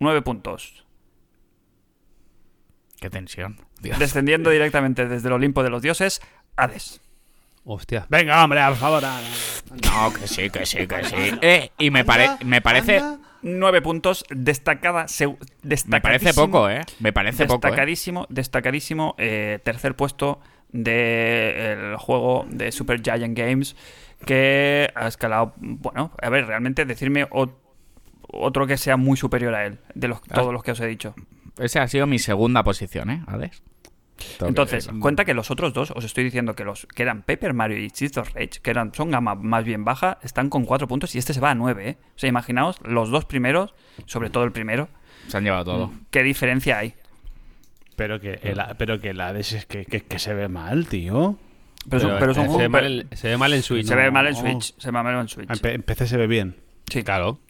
9 0.00 0.22
puntos. 0.22 0.84
Qué 3.00 3.10
tensión. 3.10 3.60
Dios. 3.80 3.98
Descendiendo 3.98 4.50
directamente 4.50 5.06
desde 5.06 5.28
el 5.28 5.34
Olimpo 5.34 5.62
de 5.62 5.70
los 5.70 5.82
dioses, 5.82 6.20
Hades. 6.56 7.00
Hostia. 7.64 8.06
Venga, 8.08 8.42
hombre, 8.42 8.60
por 8.68 8.76
favor. 8.76 9.02
No, 9.84 10.12
que 10.12 10.26
sí, 10.26 10.50
que 10.50 10.64
sí, 10.66 10.86
que 10.86 11.04
sí. 11.04 11.38
Eh, 11.42 11.70
y 11.78 11.90
me, 11.90 12.04
pare- 12.04 12.30
me 12.44 12.60
parece... 12.62 13.02
9 13.42 13.82
puntos, 13.82 14.24
destacada, 14.30 15.06
Me 15.24 15.36
parece 15.36 15.46
destacadísimo- 15.62 16.34
poco, 16.46 16.70
¿eh? 16.70 16.80
Me 17.00 17.12
parece 17.12 17.46
poco, 17.46 17.54
¿eh? 17.66 17.70
Destacadísimo, 17.70 18.26
destacadísimo 18.28 19.14
eh, 19.18 19.58
tercer 19.62 19.94
puesto 19.96 20.40
del 20.70 21.96
juego 21.96 22.46
de 22.50 22.72
Super 22.72 23.00
Giant 23.02 23.36
Games 23.36 23.76
que 24.24 24.90
ha 24.94 25.06
escalado. 25.06 25.54
Bueno, 25.58 26.12
a 26.20 26.28
ver, 26.30 26.46
realmente 26.46 26.84
decirme 26.84 27.28
ot- 27.30 27.54
otro 28.30 28.66
que 28.66 28.76
sea 28.76 28.96
muy 28.96 29.16
superior 29.16 29.54
a 29.54 29.64
él, 29.66 29.78
de 29.94 30.08
los, 30.08 30.18
Ah. 30.30 30.34
todos 30.34 30.52
los 30.52 30.62
que 30.62 30.72
os 30.72 30.80
he 30.80 30.86
dicho. 30.86 31.14
Esa 31.58 31.82
ha 31.82 31.88
sido 31.88 32.06
mi 32.06 32.18
segunda 32.18 32.62
posición, 32.62 33.10
¿eh? 33.10 33.22
Hades. 33.26 33.62
Entonces, 34.40 34.88
cuenta 35.00 35.24
que 35.24 35.34
los 35.34 35.50
otros 35.50 35.72
dos, 35.72 35.90
os 35.92 36.04
estoy 36.04 36.24
diciendo 36.24 36.54
que 36.54 36.64
los 36.64 36.86
que 36.86 37.02
eran 37.02 37.22
Paper 37.22 37.54
Mario 37.54 37.78
y 37.78 37.88
Streets 37.90 38.18
of 38.18 38.34
Rage, 38.34 38.60
que 38.62 38.70
eran, 38.70 38.92
son 38.94 39.10
gama 39.10 39.34
más 39.34 39.64
bien 39.64 39.84
baja, 39.84 40.18
están 40.22 40.48
con 40.50 40.64
4 40.64 40.88
puntos 40.88 41.14
y 41.14 41.18
este 41.18 41.34
se 41.34 41.40
va 41.40 41.50
a 41.50 41.54
9, 41.54 41.88
¿eh? 41.88 41.96
O 42.16 42.18
sea, 42.18 42.28
imaginaos 42.28 42.78
los 42.84 43.10
dos 43.10 43.24
primeros, 43.24 43.74
sobre 44.06 44.30
todo 44.30 44.44
el 44.44 44.52
primero, 44.52 44.88
Se 45.28 45.36
han 45.36 45.44
llevado 45.44 45.64
todo. 45.64 45.92
qué 46.10 46.22
diferencia 46.22 46.78
hay. 46.78 46.94
Pero 47.96 48.20
que 48.20 48.34
el, 48.42 48.60
pero 48.76 49.00
que 49.00 49.10
el 49.10 49.20
Hades 49.20 49.52
es 49.52 49.66
que, 49.66 49.84
que, 49.84 50.02
que 50.04 50.18
se 50.18 50.32
ve 50.34 50.48
mal, 50.48 50.86
tío. 50.86 51.36
Pero, 51.88 51.96
es 51.98 52.04
un- 52.04 52.18
pero 52.18 52.34
se, 52.34 52.40
juego- 52.40 52.58
ve 52.58 52.68
mal 52.68 52.84
en, 52.86 53.16
se 53.16 53.28
ve 53.28 53.36
mal 53.38 53.52
en 53.52 53.62
Switch. 53.62 53.86
se 53.86 53.94
ve 53.96 54.10
mal 54.10 54.26
en. 54.26 54.34
Switch, 54.36 54.74
se 54.78 54.88
ve 54.88 54.92
mal 54.92 55.20
en 55.20 55.28
Switch. 55.28 55.48
En 55.64 55.82
PC 55.82 56.06
se 56.06 56.16
ve 56.16 56.26
bien. 56.26 56.56
Sí, 56.90 57.02
Claro. 57.02 57.40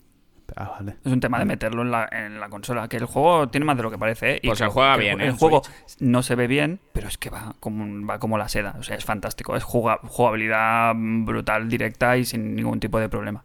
Ah, 0.57 0.70
vale. 0.79 0.97
Es 1.05 1.12
un 1.12 1.20
tema 1.20 1.39
de 1.39 1.45
meterlo 1.45 1.83
en 1.83 1.91
la, 1.91 2.09
en 2.11 2.41
la 2.41 2.49
consola. 2.49 2.89
Que 2.89 2.97
el 2.97 3.05
juego 3.05 3.49
tiene 3.49 3.65
más 3.66 3.77
de 3.77 3.83
lo 3.83 3.91
que 3.91 3.99
parece, 3.99 4.37
¿eh? 4.37 4.41
Pues 4.45 4.59
que 4.59 4.65
se 4.65 4.70
juega 4.70 4.95
que 4.95 5.01
bien, 5.03 5.20
El, 5.20 5.29
¿eh? 5.31 5.33
juego 5.39 5.62
no 6.01 6.23
se 6.23 6.35
ve 6.35 6.47
bien, 6.47 6.81
pero 6.93 7.07
es 7.09 7.19
que 7.19 7.31
va 7.31 7.55
como, 7.61 8.07
va 8.07 8.19
como 8.19 8.39
la 8.39 8.49
seda. 8.49 8.75
O 8.79 8.83
sea, 8.83 8.97
es 8.97 9.05
fantástico. 9.05 9.55
Es 9.57 9.62
juga- 9.62 10.01
jugabilidad 10.05 10.95
brutal, 10.97 11.69
directa 11.69 12.16
y 12.16 12.25
sin 12.25 12.55
ningún 12.57 12.81
tipo 12.81 12.99
de 12.99 13.09
problema. 13.09 13.45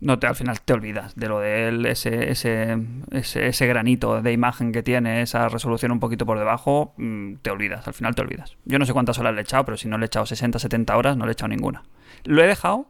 No 0.00 0.18
te, 0.18 0.26
al 0.26 0.34
final 0.34 0.60
te 0.60 0.72
olvidas 0.74 1.14
de 1.14 1.28
lo 1.28 1.40
de 1.40 1.68
él, 1.68 1.86
ese, 1.86 2.30
ese, 2.30 2.76
ese, 3.10 3.46
ese 3.46 3.66
granito 3.66 4.20
de 4.20 4.32
imagen 4.32 4.70
que 4.70 4.82
tiene, 4.82 5.22
esa 5.22 5.48
resolución 5.48 5.92
un 5.92 6.00
poquito 6.00 6.26
por 6.26 6.38
debajo, 6.38 6.92
mm, 6.98 7.36
te 7.36 7.50
olvidas, 7.50 7.86
al 7.88 7.94
final 7.94 8.14
te 8.14 8.20
olvidas. 8.20 8.56
Yo 8.64 8.78
no 8.78 8.84
sé 8.84 8.92
cuántas 8.92 9.18
horas 9.18 9.32
le 9.34 9.40
he 9.40 9.42
echado, 9.44 9.64
pero 9.64 9.76
si 9.78 9.88
no 9.88 9.96
le 9.96 10.04
he 10.04 10.06
echado 10.06 10.26
60, 10.26 10.58
70 10.58 10.96
horas, 10.96 11.16
no 11.16 11.24
le 11.24 11.30
he 11.30 11.32
echado 11.32 11.48
ninguna. 11.48 11.84
Lo 12.24 12.42
he 12.42 12.46
dejado, 12.46 12.86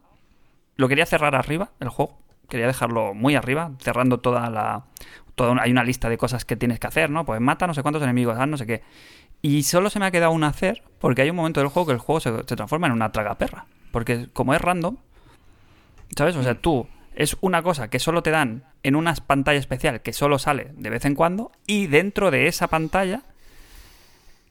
lo 0.77 0.89
quería 0.89 1.06
cerrar 1.06 1.36
arriba, 1.36 1.70
el 1.78 1.89
juego, 1.90 2.19
quería 2.48 2.66
dejarlo 2.66 3.14
muy 3.14 3.34
arriba, 3.34 3.72
cerrando 3.78 4.20
toda 4.20 4.50
la... 4.50 4.84
Hay 5.60 5.70
una 5.72 5.82
lista 5.82 6.08
de 6.08 6.16
cosas 6.16 6.44
que 6.44 6.54
tienes 6.56 6.78
que 6.78 6.86
hacer, 6.86 7.10
¿no? 7.10 7.24
Pues 7.24 7.40
mata 7.40 7.66
no 7.66 7.74
sé 7.74 7.82
cuántos 7.82 8.02
enemigos, 8.02 8.38
haz 8.38 8.46
no 8.46 8.56
sé 8.56 8.66
qué. 8.66 8.82
Y 9.42 9.64
solo 9.64 9.90
se 9.90 9.98
me 9.98 10.06
ha 10.06 10.10
quedado 10.10 10.30
un 10.30 10.44
hacer, 10.44 10.82
porque 10.98 11.22
hay 11.22 11.30
un 11.30 11.36
momento 11.36 11.60
del 11.60 11.68
juego 11.68 11.86
que 11.88 11.92
el 11.92 11.98
juego 11.98 12.20
se, 12.20 12.32
transforma 12.44 12.86
en 12.86 12.92
una 12.92 13.12
tragaperra. 13.12 13.66
Porque 13.90 14.28
como 14.32 14.54
es 14.54 14.60
random, 14.60 14.96
¿sabes? 16.16 16.36
O 16.36 16.42
sea, 16.42 16.54
tú 16.54 16.86
es 17.14 17.36
una 17.40 17.62
cosa 17.62 17.90
que 17.90 17.98
solo 17.98 18.22
te 18.22 18.30
dan 18.30 18.64
en 18.82 18.96
una 18.96 19.14
pantalla 19.14 19.58
especial 19.58 20.02
que 20.02 20.12
solo 20.12 20.38
sale 20.38 20.70
de 20.76 20.90
vez 20.90 21.04
en 21.04 21.14
cuando, 21.14 21.52
y 21.66 21.88
dentro 21.88 22.30
de 22.30 22.46
esa 22.46 22.68
pantalla, 22.68 23.22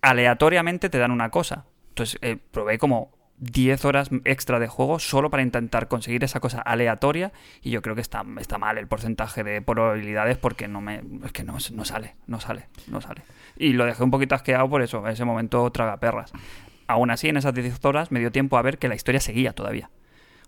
aleatoriamente 0.02 0.90
te 0.90 0.98
dan 0.98 1.12
una 1.12 1.30
cosa. 1.30 1.66
Entonces, 1.90 2.20
eh, 2.22 2.38
probé 2.52 2.78
como 2.78 3.13
10 3.38 3.86
horas 3.86 4.10
extra 4.26 4.60
de 4.60 4.68
juego 4.68 5.00
solo 5.00 5.30
para 5.30 5.44
intentar 5.44 5.88
conseguir 5.88 6.24
esa 6.24 6.40
cosa 6.40 6.62
aleatoria 6.62 7.32
y 7.62 7.72
yo 7.72 7.82
creo 7.82 7.96
que 7.96 8.02
está, 8.02 8.24
está 8.40 8.58
mal 8.58 8.78
el 8.78 8.88
porcentaje 8.88 9.44
de 9.44 9.62
probabilidades 9.62 10.38
porque 10.38 10.68
no 10.68 10.82
me 10.82 11.02
es 11.26 11.32
que 11.32 11.44
no, 11.44 11.58
no 11.74 11.86
sale, 11.86 12.16
no 12.28 12.40
sale, 12.40 12.68
no 12.88 13.02
sale. 13.02 13.24
Y 13.58 13.74
lo 13.74 13.86
dejé 13.86 14.04
un 14.04 14.12
poquito 14.12 14.36
asqueado 14.36 14.70
por 14.70 14.82
eso, 14.82 15.06
en 15.06 15.12
ese 15.12 15.26
momento 15.26 15.70
traga 15.72 15.98
perras. 15.98 16.32
Aún 16.88 17.12
así, 17.12 17.30
en 17.30 17.38
esas 17.38 17.54
10 17.54 17.84
horas 17.86 18.12
me 18.12 18.20
dio 18.20 18.32
tiempo 18.32 18.58
a 18.58 18.62
ver 18.62 18.78
que 18.78 18.88
la 18.88 18.96
historia 18.96 19.20
seguía 19.20 19.54
todavía. 19.54 19.90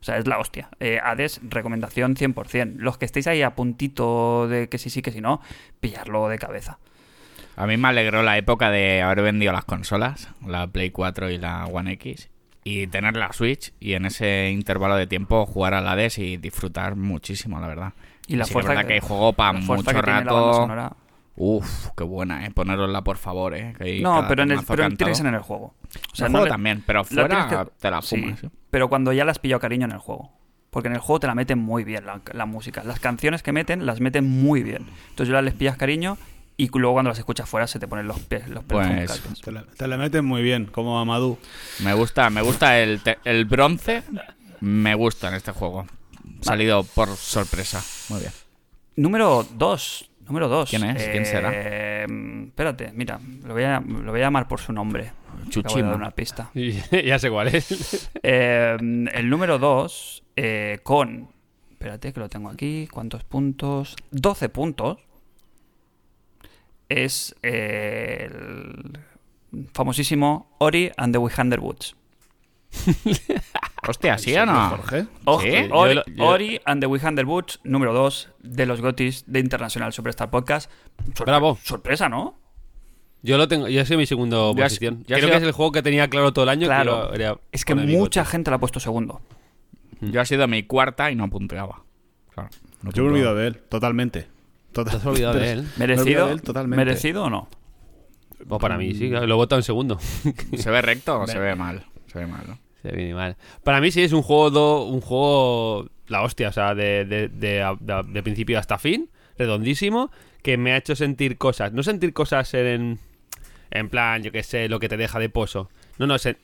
O 0.02 0.04
sea, 0.06 0.18
es 0.18 0.28
la 0.28 0.38
hostia. 0.38 0.70
Eh, 0.80 1.00
Hades, 1.02 1.42
recomendación 1.44 2.16
100%. 2.16 2.76
Los 2.76 2.98
que 2.98 3.06
estéis 3.06 3.28
ahí 3.28 3.42
a 3.42 3.56
puntito 3.56 4.48
de 4.48 4.70
que 4.70 4.78
sí, 4.78 4.90
sí, 4.90 5.02
que 5.02 5.12
si 5.12 5.22
no, 5.22 5.42
pillarlo 5.80 6.28
de 6.28 6.38
cabeza. 6.38 6.78
A 7.56 7.66
mí 7.66 7.78
me 7.78 7.88
alegró 7.88 8.22
la 8.22 8.38
época 8.38 8.70
de 8.70 9.02
haber 9.02 9.22
vendido 9.22 9.54
las 9.54 9.66
consolas, 9.66 10.30
la 10.46 10.68
Play 10.68 10.92
4 10.92 11.32
y 11.32 11.38
la 11.38 11.66
One 11.66 11.94
X, 11.94 12.30
y 12.68 12.88
tener 12.88 13.16
la 13.16 13.32
Switch 13.32 13.72
y 13.80 13.94
en 13.94 14.06
ese 14.06 14.50
intervalo 14.50 14.96
de 14.96 15.06
tiempo 15.08 15.46
jugar 15.46 15.76
al 15.76 15.88
Hades 15.88 16.18
y 16.18 16.38
disfrutar 16.38 16.96
muchísimo, 16.96 17.60
la 17.62 17.68
verdad. 17.68 17.94
Y 18.28 18.36
la 18.38 18.46
Sí 18.46 18.50
que 18.50 18.54
fuerza 18.54 18.70
verdad 18.70 18.88
que- 18.88 18.94
que 18.96 19.02
juego 19.02 19.34
para 19.34 19.54
la 19.54 19.62
fuerza 19.66 19.94
mucho 19.94 20.02
la 20.02 20.02
rato. 20.24 20.98
Uf, 21.38 21.90
qué 21.96 22.04
buena, 22.04 22.46
eh. 22.46 22.52
Ponerosla 22.52 23.04
por 23.04 23.18
favor, 23.18 23.54
eh. 23.56 23.76
que 23.78 24.00
No, 24.02 24.26
pero, 24.28 24.44
en 24.44 24.52
el, 24.52 24.60
pero 24.66 24.84
en 24.86 24.92
el 25.34 25.40
juego. 25.42 25.76
O 26.12 26.16
sea, 26.16 26.26
el 26.28 26.34
no 26.34 26.40
juego 26.40 26.46
le- 26.46 26.50
también, 26.52 26.84
pero 26.86 27.00
la 27.00 27.04
fuera 27.06 27.48
que- 27.66 27.72
te 27.80 27.92
la 27.92 28.02
sí, 28.02 28.20
fumas. 28.22 28.44
¿eh? 28.44 28.50
pero 28.72 28.90
cuando 28.90 29.14
ya 29.14 29.26
le 29.26 29.32
has 29.32 29.40
pillado 29.40 29.60
cariño 29.60 29.86
en 29.86 29.92
el 29.92 30.00
juego. 30.00 30.32
Porque 30.72 30.88
en 30.88 30.96
el 30.96 31.00
juego 31.00 31.20
te 31.22 31.28
la 31.28 31.36
meten 31.36 31.60
muy 31.60 31.84
bien 31.86 32.06
la, 32.06 32.20
la 32.34 32.46
música. 32.46 32.84
Las 32.84 33.00
canciones 33.00 33.44
que 33.44 33.54
meten 33.54 33.86
las 33.86 34.02
meten 34.02 34.26
muy 34.26 34.62
bien. 34.64 34.86
Entonces 35.12 35.32
ya 35.32 35.42
les 35.42 35.54
pillas 35.54 35.78
cariño 35.78 36.18
y 36.58 36.70
luego 36.70 36.94
cuando 36.94 37.10
las 37.10 37.18
escuchas 37.20 37.50
fuera 37.50 37.68
se 37.68 37.80
te 37.80 37.88
ponen 37.88 38.08
los 38.08 38.20
pies 38.22 38.48
los 38.50 38.64
pelos 38.64 38.86
Pues-. 38.88 39.42
Te 39.42 39.52
la, 39.52 39.64
te 39.64 39.88
la 39.88 39.98
meten 39.98 40.24
muy 40.26 40.42
bien, 40.42 40.66
como 40.66 41.00
Amadou. 41.00 41.38
Me 41.80 41.94
gusta, 41.94 42.30
me 42.30 42.42
gusta 42.42 42.80
el, 42.80 43.02
te- 43.02 43.18
el 43.26 43.46
bronce. 43.46 44.04
Me 44.62 44.96
gusta 44.96 45.28
en 45.28 45.34
este 45.36 45.52
juego. 45.52 45.86
Salido 46.42 46.84
por 46.84 47.10
sorpresa. 47.10 47.84
Muy 48.10 48.22
bien. 48.22 48.32
Número 48.96 49.46
2. 49.58 50.10
Número 50.28 50.48
2. 50.48 50.70
¿Quién 50.70 50.84
es? 50.86 51.04
¿Quién 51.10 51.26
será? 51.26 51.52
Espérate, 52.06 52.92
mira, 52.94 53.20
lo 53.44 53.54
voy, 53.54 53.64
a, 53.64 53.80
lo 53.80 54.12
voy 54.12 54.22
a 54.22 54.24
llamar 54.24 54.48
por 54.48 54.60
su 54.60 54.72
nombre. 54.74 55.12
Chuchima. 55.50 55.94
una 55.94 56.12
pista. 56.12 56.50
ya 57.06 57.20
sé 57.20 57.30
cuál 57.30 57.50
es. 57.54 58.10
Eh, 58.24 58.78
el 59.14 59.30
número 59.30 59.60
2, 59.60 60.24
con. 60.84 61.30
Espérate, 61.72 62.14
que 62.14 62.20
lo 62.20 62.30
tengo 62.30 62.50
aquí. 62.50 62.88
¿Cuántos 62.92 63.24
puntos? 63.26 63.96
12 64.12 64.50
puntos. 64.50 64.98
Es 66.90 67.36
eh, 67.44 68.30
el 68.32 69.00
famosísimo 69.74 70.56
Ori 70.60 70.92
and 70.98 71.14
the 71.14 71.18
Wither 71.18 71.60
Woods. 71.60 71.96
Hostia, 73.88 74.18
¿sí 74.18 74.36
o 74.36 74.46
no? 74.46 74.70
Jorge. 74.70 75.06
Ojo, 75.26 75.42
¿Sí? 75.42 75.50
Ori, 75.72 75.96
Yo 75.96 75.96
lo- 75.96 76.04
yo- 76.16 76.26
Ori 76.26 76.62
and 76.66 76.82
the 76.82 76.88
Wither 76.88 77.26
Woods, 77.26 77.60
número 77.64 77.94
2 77.94 78.30
de 78.42 78.66
los 78.66 78.82
GOTIS 78.82 79.24
de 79.28 79.40
International 79.40 79.94
Superstar 79.94 80.30
Podcast. 80.30 80.72
Sorpre- 81.14 81.26
Bravo. 81.26 81.58
Sorpresa, 81.64 82.10
¿no? 82.10 82.38
Yo 83.22 83.38
lo 83.38 83.48
tengo, 83.48 83.68
yo 83.68 83.84
soy 83.86 83.98
mi 83.98 84.06
segundo 84.06 84.54
Ya 84.56 84.64
posición. 84.66 85.04
ya 85.08 85.18
Creo 85.18 85.30
que 85.30 85.38
es 85.38 85.44
el 85.44 85.52
juego 85.52 85.72
que 85.72 85.82
tenía 85.82 86.08
claro 86.10 86.32
todo 86.34 86.44
el 86.44 86.50
año. 86.50 86.68
Claro. 86.68 87.12
que 87.12 87.36
Es 87.52 87.66
que 87.66 87.74
mucha 87.74 88.24
gente 88.26 88.52
la 88.52 88.58
ha 88.58 88.60
puesto 88.60 88.80
segundo. 88.80 89.22
Yo 90.02 90.22
ha 90.22 90.26
sido 90.26 90.48
mi 90.48 90.64
cuarta 90.64 91.10
y 91.10 91.16
no 91.16 91.30
punteaba. 91.30 91.84
Claro, 92.34 92.50
no 92.84 92.92
Yo 92.92 93.04
me 93.04 93.10
he 93.10 93.12
olvidado 93.14 93.36
de 93.38 93.48
él, 93.48 93.58
totalmente. 93.70 94.28
Total- 94.76 94.92
Te 94.92 94.98
has 94.98 95.06
olvidado 95.06 95.40
de 95.40 95.52
él. 95.54 95.62
Me 95.78 95.88
¿Merecido? 95.88 96.28
de 96.28 96.34
él 96.34 96.42
totalmente. 96.42 96.84
¿Merecido 96.86 97.24
o 97.24 97.30
no? 97.30 97.48
Pues 98.48 98.62
para 98.62 98.78
mí, 98.78 98.94
sí, 98.94 99.08
lo 99.10 99.24
he 99.24 99.34
votado 99.34 99.60
en 99.60 99.64
segundo. 99.64 99.98
¿Se 100.58 100.70
ve 100.70 100.82
recto 100.82 101.22
o 101.22 101.26
se 101.28 101.40
ve 101.40 101.56
mal? 101.56 101.86
Se 102.12 102.20
ve 102.20 102.28
mal, 102.28 102.44
¿no? 102.48 102.60
Se 102.84 102.92
viene 102.92 103.16
mal. 103.16 103.38
Para 103.64 103.82
mí 103.82 103.90
sí 103.92 104.04
es 104.04 104.12
un 104.14 104.22
juego, 104.22 104.52
do- 104.52 104.84
un 104.86 105.02
juego 105.02 105.88
la 106.08 106.22
hostia, 106.22 106.50
o 106.50 106.52
sea, 106.52 106.76
de, 106.76 107.06
de, 107.06 107.30
de- 107.30 107.76
de- 107.80 108.04
de 108.08 108.22
principio 108.24 108.60
hasta 108.60 108.78
fin, 108.78 109.10
redondísimo, 109.40 110.12
que 110.44 110.58
me 110.58 110.74
ha 110.74 110.78
hecho 110.78 110.96
sentir 110.96 111.38
cosas. 111.40 111.72
No 111.74 111.82
sentir 111.82 112.14
cosas 112.14 112.54
en, 112.54 113.00
en 113.72 113.90
plan, 113.90 114.22
yo 114.22 114.32
que 114.32 114.44
sé, 114.44 114.68
lo 114.70 114.80
que 114.80 114.90
te 114.90 114.98
deja 114.98 115.18
de 115.18 115.30
pozo. 115.30 115.70
No, 115.98 116.06
no, 116.06 116.18
se- 116.20 116.38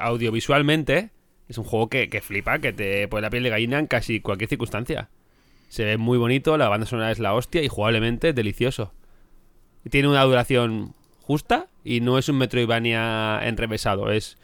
audiovisualmente 0.00 1.10
es 1.48 1.58
un 1.58 1.64
juego 1.64 1.88
que, 1.88 2.08
que 2.10 2.20
flipa, 2.20 2.58
que 2.58 2.72
te 2.72 3.06
pone 3.08 3.22
la 3.22 3.30
piel 3.30 3.44
de 3.44 3.50
gallina 3.50 3.78
en 3.78 3.86
casi 3.86 4.20
cualquier 4.20 4.48
circunstancia. 4.50 5.08
Se 5.76 5.84
ve 5.84 5.98
muy 5.98 6.16
bonito, 6.16 6.56
la 6.56 6.70
banda 6.70 6.86
sonora 6.86 7.10
es 7.10 7.18
la 7.18 7.34
hostia 7.34 7.62
y 7.62 7.68
jugablemente 7.68 8.30
es 8.30 8.34
delicioso. 8.34 8.94
Tiene 9.90 10.08
una 10.08 10.22
duración 10.22 10.94
justa 11.20 11.66
y 11.84 12.00
no 12.00 12.16
es 12.16 12.30
un 12.30 12.38
Metroidvania 12.38 13.40
enrevesado, 13.46 14.10
es 14.10 14.38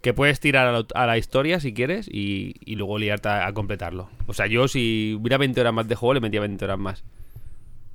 que 0.00 0.14
puedes 0.14 0.40
tirar 0.40 0.66
a, 0.68 0.72
lo- 0.72 0.86
a 0.94 1.04
la 1.04 1.18
historia 1.18 1.60
si 1.60 1.74
quieres 1.74 2.08
y, 2.10 2.54
y 2.64 2.76
luego 2.76 2.98
liarte 2.98 3.28
a, 3.28 3.46
a 3.46 3.52
completarlo. 3.52 4.08
O 4.26 4.32
sea, 4.32 4.46
yo 4.46 4.68
si 4.68 5.18
hubiera 5.20 5.36
20 5.36 5.60
horas 5.60 5.74
más 5.74 5.86
de 5.86 5.96
juego 5.96 6.14
le 6.14 6.20
metía 6.20 6.40
20 6.40 6.64
horas 6.64 6.78
más. 6.78 7.04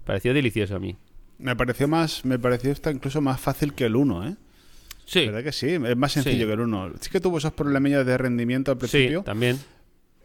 Pareció 0.05 0.35
delicioso 0.35 0.75
a 0.75 0.79
mí. 0.79 0.95
Me 1.39 1.55
pareció 1.55 1.87
más, 1.87 2.23
me 2.23 2.37
pareció 2.37 2.71
esta 2.71 2.91
incluso 2.91 3.19
más 3.19 3.41
fácil 3.41 3.73
que 3.73 3.85
el 3.85 3.95
1, 3.95 4.27
¿eh? 4.27 4.35
Sí, 5.05 5.25
¿Verdad 5.25 5.43
que 5.43 5.51
sí? 5.51 5.69
Es 5.69 5.97
más 5.97 6.11
sencillo 6.11 6.41
Sí. 6.41 6.45
que 6.45 6.53
el 6.53 6.59
1. 6.59 6.91
Sí 7.01 7.09
que 7.09 7.19
tuvo 7.19 7.39
esos 7.39 7.53
problemillas 7.53 8.05
de 8.05 8.15
rendimiento 8.15 8.71
al 8.71 8.77
sí, 8.77 8.81
principio, 8.81 9.23
también. 9.23 9.57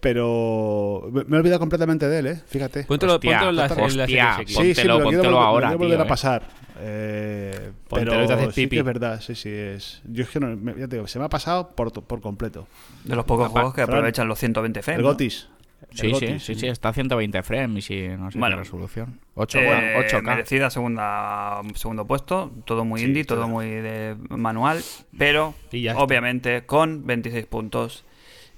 Pero 0.00 1.10
me 1.26 1.36
he 1.36 1.40
olvidado 1.40 1.60
completamente 1.60 2.08
de 2.08 2.18
él, 2.18 2.26
¿eh? 2.26 2.40
Fíjate. 2.46 2.84
Póntelo, 2.84 3.14
Hostia, 3.14 3.30
póntelo 3.30 3.50
en 3.50 3.56
la, 3.56 3.64
en 3.66 3.96
la 3.96 4.40
X. 4.42 4.48
sí. 4.48 4.54
póntelo, 4.54 4.98
me 4.98 5.04
lo 5.04 5.08
quiero 5.08 5.22
póntelo 5.22 5.36
volver- 5.38 5.44
ahora, 5.46 5.66
me 5.68 5.72
lo 5.74 5.78
quiero 5.78 5.78
volver 5.78 5.96
tío, 5.98 6.02
a 6.02 6.06
eh. 6.06 6.08
pasar. 6.08 6.42
Eh, 6.82 7.70
Póntelo 7.88 8.10
pero 8.12 8.26
te 8.26 8.32
haces 8.32 8.54
sí 8.54 8.62
pipi. 8.62 8.76
que 8.76 8.80
es 8.80 8.84
verdad, 8.86 9.20
sí, 9.20 9.34
sí. 9.34 9.50
Es, 9.50 10.00
yo 10.04 10.22
es 10.22 10.30
que 10.30 10.40
no, 10.40 10.56
me- 10.56 10.72
ya 10.78 10.88
te 10.88 10.96
digo, 10.96 11.06
se 11.06 11.18
me 11.18 11.26
ha 11.26 11.28
pasado 11.28 11.70
por, 11.74 11.92
por 11.92 12.20
completo. 12.20 12.66
De 13.04 13.14
los 13.14 13.24
pocos 13.24 13.48
juegos 13.48 13.74
que 13.74 13.82
Fran, 13.84 13.96
aprovechan 13.98 14.28
los 14.28 14.38
120 14.38 14.82
frames. 14.82 14.98
El 14.98 15.02
¿no? 15.04 15.10
Gotis. 15.10 15.48
El 15.90 15.96
Sí, 15.98 16.06
sí, 16.06 16.10
Gotis. 16.12 16.42
sí, 16.44 16.54
sí, 16.54 16.66
está 16.68 16.90
a 16.90 16.92
120 16.92 17.42
frames 17.42 17.90
y 17.90 18.08
no 18.08 18.30
sé 18.30 18.38
Bueno. 18.38 18.56
qué 18.56 18.62
resolución. 18.62 19.18
8, 19.34 19.58
Eh, 19.58 19.66
bueno, 19.66 19.98
8K. 20.08 20.22
merecida 20.22 20.70
segunda 20.70 21.60
segundo 21.74 22.06
puesto, 22.06 22.50
todo 22.64 22.84
muy 22.84 23.00
Sí, 23.00 23.06
indie, 23.06 23.24
todo 23.24 23.48
muy 23.48 23.66
de 23.66 24.16
manual, 24.28 24.80
pero 25.18 25.54
Y 25.72 25.82
ya 25.82 25.92
está. 25.92 26.02
obviamente 26.02 26.64
con 26.66 27.06
26 27.06 27.46
puntos 27.46 28.04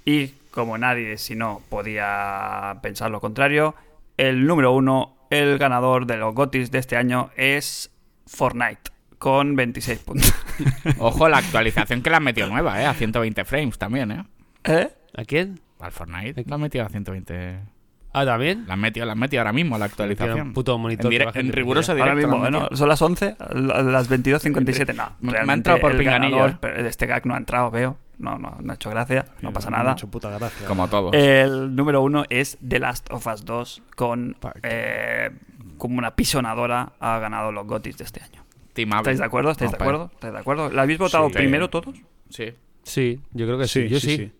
y 0.05 0.33
como 0.53 0.79
nadie 0.79 1.19
si 1.19 1.35
no 1.35 1.61
podía 1.69 2.79
pensar 2.83 3.11
lo 3.11 3.21
contrario, 3.21 3.75
el 4.17 4.47
número 4.47 4.73
uno, 4.73 5.17
el 5.31 5.59
ganador 5.59 6.07
de 6.07 6.17
los 6.19 6.35
GOTIS 6.35 6.71
de 6.71 6.79
este 6.79 6.97
año 6.97 7.31
es 7.37 7.91
Fortnite 8.27 8.91
con 9.19 9.57
26 9.57 9.99
puntos. 10.01 10.35
Ojo, 10.99 11.29
la 11.29 11.39
actualización 11.39 12.03
que 12.03 12.11
le 12.11 12.17
han 12.17 12.25
metido 12.25 12.49
nueva, 12.49 12.81
¿eh? 12.83 12.87
A 12.87 12.95
120 12.95 13.45
frames 13.45 13.79
también, 13.79 14.11
¿eh? 14.13 14.25
¿Eh? 14.65 14.89
¿A 15.17 15.25
quién? 15.25 15.61
Al 15.81 15.91
Fortnite 15.93 16.45
la 16.47 16.55
han 16.57 16.61
metido 16.61 16.85
a 16.85 16.89
120. 16.89 17.59
Ah, 18.15 18.27
¿también? 18.27 18.65
La 18.67 18.75
han 18.75 18.81
metido, 18.81 19.07
la 19.07 19.13
han 19.13 19.19
metido 19.19 19.41
ahora 19.41 19.53
mismo 19.55 19.79
la 19.79 19.87
actualización. 19.87 20.49
un 20.49 20.53
puto 20.53 20.77
monitor 20.77 21.07
En, 21.07 21.11
dire- 21.13 21.19
que 21.21 21.25
baja 21.27 21.41
en 21.41 21.51
riguroso 21.53 21.93
Ahora 21.93 22.15
directo. 22.15 22.29
mismo, 22.29 22.43
la 22.43 22.47
han 22.49 22.53
bueno, 22.53 22.77
son 22.77 22.89
las 22.89 23.01
11, 23.01 23.37
la- 23.55 23.83
las 23.83 24.11
22.57. 24.11 24.95
No, 24.95 25.13
Me- 25.21 25.31
ha 25.31 25.33
realmente 25.33 25.55
entrado 25.71 25.81
por 25.81 25.93
el 25.93 25.99
pinganillo, 25.99 26.37
ganador, 26.37 26.51
¿eh? 26.55 26.59
pero 26.61 26.87
este 26.87 27.07
gag 27.07 27.25
no 27.27 27.35
ha 27.35 27.39
entrado, 27.39 27.71
veo. 27.71 27.97
No, 28.19 28.39
no, 28.39 28.57
no 28.61 28.73
ha 28.73 28.75
hecho 28.77 28.91
gracia, 28.91 29.27
no 29.41 29.53
pasa 29.53 29.71
Me 29.71 29.77
ha 29.77 29.79
nada. 29.81 29.93
hecho 29.93 30.09
puta 30.09 30.31
gracia. 30.31 30.67
Como 30.67 30.89
todos. 30.89 31.13
El 31.15 31.75
número 31.75 32.03
uno 32.03 32.25
es 32.29 32.59
The 32.67 32.79
Last 32.79 33.11
of 33.11 33.27
Us 33.27 33.45
2 33.45 33.83
con 33.97 34.37
eh, 34.63 35.31
como 35.79 35.99
una 35.99 36.15
pisonadora 36.15 36.93
ha 37.01 37.19
ganado 37.19 37.51
los 37.51 37.67
GOTIS 37.67 37.99
de 37.99 38.05
este 38.05 38.23
año. 38.23 38.45
Team. 38.75 38.93
¿Estáis 38.93 39.19
de 39.19 39.25
acuerdo? 39.25 39.51
¿Estáis 39.51 39.73
No, 39.73 39.79
de 39.79 39.85
acuerdo? 39.85 40.11
¿Estáis 40.15 40.33
de 40.33 40.39
acuerdo? 40.39 40.71
¿La 40.71 40.83
habéis 40.83 40.99
votado 40.99 41.29
Sí. 41.29 41.35
primero 41.35 41.69
todos? 41.69 41.97
Sí. 42.31 42.53
Sí, 42.85 43.21
yo 43.33 43.47
creo 43.47 43.59
que 43.59 43.67
sí. 43.69 43.83
Sí, 43.83 43.89
Yo 43.89 44.01
sí, 44.01 44.17
sí. 44.17 44.33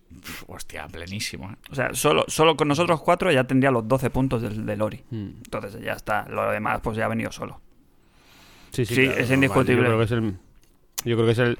Hostia, 0.47 0.87
plenísimo. 0.87 1.49
¿eh? 1.51 1.55
O 1.71 1.75
sea, 1.75 1.93
solo, 1.93 2.25
solo 2.27 2.55
con 2.57 2.67
nosotros 2.67 3.01
cuatro 3.01 3.31
ya 3.31 3.43
tendría 3.45 3.71
los 3.71 3.87
12 3.87 4.09
puntos 4.09 4.41
del, 4.41 4.65
del 4.65 4.81
Ori. 4.81 5.03
Mm. 5.11 5.27
Entonces 5.45 5.81
ya 5.81 5.93
está. 5.93 6.27
Lo 6.29 6.49
demás 6.51 6.79
pues 6.81 6.97
ya 6.97 7.05
ha 7.05 7.07
venido 7.09 7.31
solo. 7.31 7.59
Sí, 8.71 8.85
sí, 8.85 8.95
Sí, 8.95 9.05
claro, 9.05 9.19
es 9.21 9.31
indiscutible. 9.31 9.81
Yo 9.83 9.87
creo 9.87 9.97
que 9.99 10.03
es 10.05 10.11
el. 10.11 10.37
Yo 11.05 11.15
creo 11.15 11.25
que 11.25 11.31
es 11.31 11.39
el. 11.39 11.59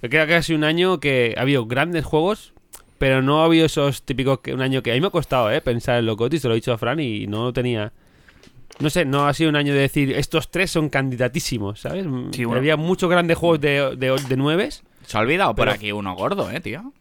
Creo 0.00 0.26
que 0.26 0.34
ha 0.34 0.42
sido 0.42 0.58
un 0.58 0.64
año 0.64 1.00
que 1.00 1.34
ha 1.36 1.42
habido 1.42 1.66
grandes 1.66 2.04
juegos, 2.04 2.52
pero 2.98 3.22
no 3.22 3.42
ha 3.42 3.44
habido 3.46 3.66
esos 3.66 4.02
típicos 4.02 4.40
que 4.40 4.54
un 4.54 4.60
año 4.62 4.82
que 4.82 4.92
a 4.92 4.94
mí 4.94 5.00
me 5.00 5.08
ha 5.08 5.10
costado, 5.10 5.50
¿eh? 5.50 5.60
Pensar 5.60 5.98
en 5.98 6.06
los 6.06 6.16
GOTY, 6.16 6.38
te 6.40 6.48
lo 6.48 6.54
he 6.54 6.56
dicho 6.56 6.72
a 6.72 6.78
Fran 6.78 7.00
y 7.00 7.26
no 7.26 7.44
lo 7.44 7.52
tenía. 7.52 7.92
No 8.80 8.90
sé, 8.90 9.04
no 9.04 9.26
ha 9.26 9.34
sido 9.34 9.50
un 9.50 9.56
año 9.56 9.72
de 9.74 9.80
decir 9.80 10.12
estos 10.12 10.50
tres 10.50 10.70
son 10.70 10.88
candidatísimos, 10.88 11.80
¿sabes? 11.80 12.06
Sí, 12.32 12.44
bueno. 12.44 12.60
Había 12.60 12.76
muchos 12.76 13.10
grandes 13.10 13.36
juegos 13.36 13.60
de, 13.60 13.96
de, 13.96 14.16
de 14.28 14.36
nueves. 14.36 14.84
Se 15.04 15.16
ha 15.16 15.20
olvidado 15.20 15.54
por 15.54 15.64
Pero- 15.66 15.74
aquí 15.74 15.90
uno 15.90 16.14
gordo, 16.14 16.48
¿eh, 16.50 16.60
tío? 16.60 16.92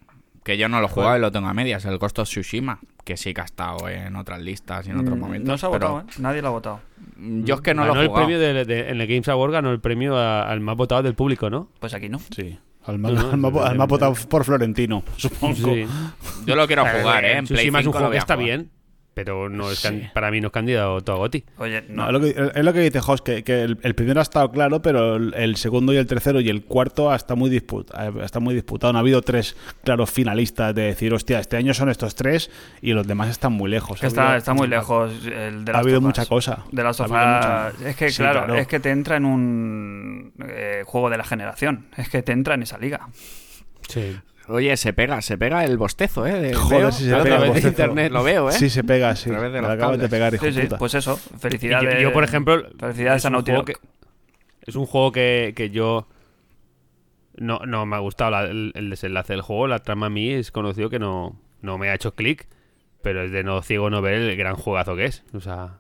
Que 0.44 0.58
yo 0.58 0.70
no 0.70 0.80
lo 0.80 0.86
he 0.88 0.90
jugado 0.90 1.18
y 1.18 1.20
lo 1.20 1.30
tengo 1.32 1.48
a 1.48 1.54
medias. 1.54 1.84
El 1.86 1.98
Ghost 1.98 2.20
of 2.20 2.30
Tsushima. 2.30 2.80
Que 3.04 3.18
sí 3.18 3.34
que 3.34 3.42
ha 3.42 3.44
estado 3.44 3.90
en 3.90 4.16
otras 4.16 4.42
listas 4.42 4.88
y 4.88 4.92
en 4.92 4.98
otros 5.00 5.18
Mm, 5.18 5.20
momentos. 5.20 5.48
No 5.50 5.58
se 5.58 5.66
ha 5.66 5.72
pero 5.72 5.90
votado, 5.92 6.10
¿eh? 6.10 6.14
Nadie 6.22 6.42
lo 6.42 6.48
ha 6.48 6.52
votado. 6.52 6.80
Yo 7.18 7.56
es 7.56 7.62
que 7.62 7.74
no 7.74 7.82
Ganó 7.82 7.96
lo 7.96 8.00
he 8.00 8.04
el 8.04 8.10
jugado. 8.10 8.26
premio 8.28 8.40
de, 8.40 8.66
de- 8.66 8.90
en 8.90 9.02
el 9.02 9.08
Games 9.08 9.28
Award 9.28 9.52
ganó 9.52 9.72
el 9.72 9.82
premio 9.82 10.16
a- 10.18 10.50
al 10.50 10.62
más 10.62 10.78
votado 10.78 11.04
del 11.04 11.16
público, 11.16 11.50
¿no? 11.50 11.68
Pues 11.80 11.94
aquí 11.94 12.08
no. 12.08 12.20
Sí. 12.34 12.58
Al 12.88 13.00
ma- 13.00 13.10
No, 13.12 13.30
al 13.32 13.40
al 13.64 13.78
por 14.30 14.44
Florentino, 14.46 15.04
supongo. 15.18 15.74
Sí. 15.74 15.86
Yo 16.46 16.56
lo 16.56 16.66
quiero 16.68 16.86
jugar, 16.86 17.26
¿eh? 17.26 17.38
En 17.38 17.46
Play 17.46 17.58
Tsushima 17.58 17.80
es 17.82 17.86
un 17.86 17.92
5 17.94 18.00
lo 18.00 18.00
juego 18.00 18.08
voy 18.08 18.12
que 18.14 18.18
a 18.18 18.20
está 18.20 18.34
jugar. 18.36 18.46
bien, 18.46 18.72
pero 19.18 19.50
no 19.50 19.72
es 19.72 19.82
can- 19.82 20.00
Sí. 20.02 20.08
para 20.14 20.30
mí 20.30 20.40
no 20.40 20.48
es 20.50 20.54
candidato 20.54 21.12
a 21.12 21.16
GOTY. 21.16 21.44
Oye, 21.58 21.84
no. 21.90 22.04
No, 22.04 22.06
es, 22.06 22.14
lo 22.14 22.20
que, 22.22 22.52
es 22.60 22.64
lo 22.64 22.72
que 22.74 22.80
dice 22.82 23.02
Jos, 23.02 23.24
que, 23.24 23.44
que 23.44 23.64
el, 23.64 23.80
el 23.82 23.96
primero 23.96 24.20
ha 24.20 24.24
estado 24.24 24.52
claro, 24.52 24.84
pero 24.84 25.16
el, 25.16 25.34
el 25.34 25.56
segundo 25.56 25.92
y 25.92 25.98
el 25.98 26.06
tercero 26.06 26.40
y 26.40 26.50
el 26.50 26.64
cuarto 26.66 27.12
está 27.16 27.34
muy, 27.34 27.50
disput, 27.50 27.90
está 28.22 28.40
muy 28.40 28.54
disputado. 28.54 28.94
No 28.94 29.00
ha 29.00 29.02
habido 29.02 29.24
tres 29.24 29.58
claros 29.84 30.12
finalistas 30.12 30.76
de 30.76 30.84
decir, 30.84 31.12
hostia, 31.16 31.40
este 31.40 31.58
año 31.58 31.74
son 31.74 31.90
estos 31.90 32.14
tres 32.14 32.52
y 32.80 32.94
los 32.94 33.08
demás 33.08 33.30
están 33.30 33.54
muy 33.54 33.72
lejos. 33.72 34.04
Ha 34.04 34.08
está, 34.08 34.22
habido- 34.26 34.38
está 34.38 34.54
muy 34.54 34.68
lejos 34.68 35.12
el 35.26 35.66
de 35.66 35.72
Ha 35.72 35.74
las 35.74 35.82
habido 35.82 35.98
tofas. 36.00 36.02
mucha 36.20 36.26
cosa. 36.28 36.64
De 36.72 36.84
las 36.84 37.02
Ha 37.02 37.06
habido 37.06 37.18
mucha-. 37.18 37.90
Es 37.90 37.96
que, 37.96 38.12
Sí, 38.12 38.18
claro, 38.18 38.46
claro. 38.46 38.56
es 38.62 38.68
que 38.68 38.80
te 38.80 38.92
entra 38.92 39.18
en 39.18 39.26
un 39.26 40.34
eh, 40.48 40.84
juego 40.86 41.10
de 41.10 41.18
la 41.18 41.24
generación. 41.24 41.88
Es 41.98 42.08
que 42.10 42.22
te 42.22 42.34
entra 42.34 42.54
en 42.54 42.62
esa 42.62 42.78
liga. 42.78 43.08
Sí. 43.90 44.16
Oye, 44.50 44.76
se 44.78 44.94
pega, 44.94 45.22
se 45.22 45.38
pega 45.38 45.66
el 45.66 45.78
bostezo, 45.78 46.26
¿eh? 46.26 46.40
De- 46.40 46.54
Joder, 46.54 46.80
veo- 46.84 46.92
si 46.92 47.04
se 47.04 47.10
pega 47.10 47.18
a 47.18 47.22
el 47.24 47.44
través 47.46 47.64
de 47.64 47.70
internet. 47.70 48.12
Lo 48.12 48.24
veo, 48.24 48.50
¿eh? 48.50 48.54
Sí, 48.54 48.70
se 48.70 48.84
pega, 48.84 49.16
sí. 49.16 49.30
A 49.32 49.40
de 49.42 49.60
acabas 49.60 50.00
de 50.00 50.08
pegar, 50.10 50.34
hijo 50.34 50.46
Sí, 50.46 50.54
sí, 50.54 50.62
puta. 50.62 50.78
pues 50.78 50.94
eso. 50.94 51.18
Felicidades. 51.18 51.94
yo, 51.96 52.00
yo, 52.00 52.14
por 52.14 52.24
ejemplo, 52.24 52.64
Felicidades 52.80 53.22
es 53.22 53.26
a 53.26 53.28
un 53.28 53.34
Naughty 53.34 53.52
que- 53.66 53.76
es 54.66 54.76
un 54.76 54.86
juego 54.86 55.12
que, 55.12 55.54
que 55.56 55.70
yo 55.70 56.08
no, 57.36 57.60
no 57.66 57.86
me 57.86 57.96
ha 57.96 58.00
gustado 58.00 58.32
la- 58.32 58.44
el, 58.46 58.72
el 58.76 58.90
desenlace 58.90 59.34
del 59.34 59.42
juego. 59.42 59.68
La 59.68 59.80
trama 59.80 60.06
a 60.08 60.10
mí 60.10 60.30
es 60.32 60.52
conocido 60.52 60.90
que 60.90 61.00
no, 61.00 61.40
no 61.62 61.78
me 61.78 61.90
ha 61.90 61.94
hecho 61.96 62.16
clic, 62.16 62.48
pero 63.02 63.24
es 63.24 63.32
de 63.32 63.44
no 63.44 63.62
ciego 63.62 63.90
no 63.90 64.02
ver 64.02 64.16
el 64.16 64.36
gran 64.38 64.56
juegazo 64.56 64.96
que 64.96 65.06
es. 65.06 65.24
O 65.34 65.40
sea. 65.42 65.80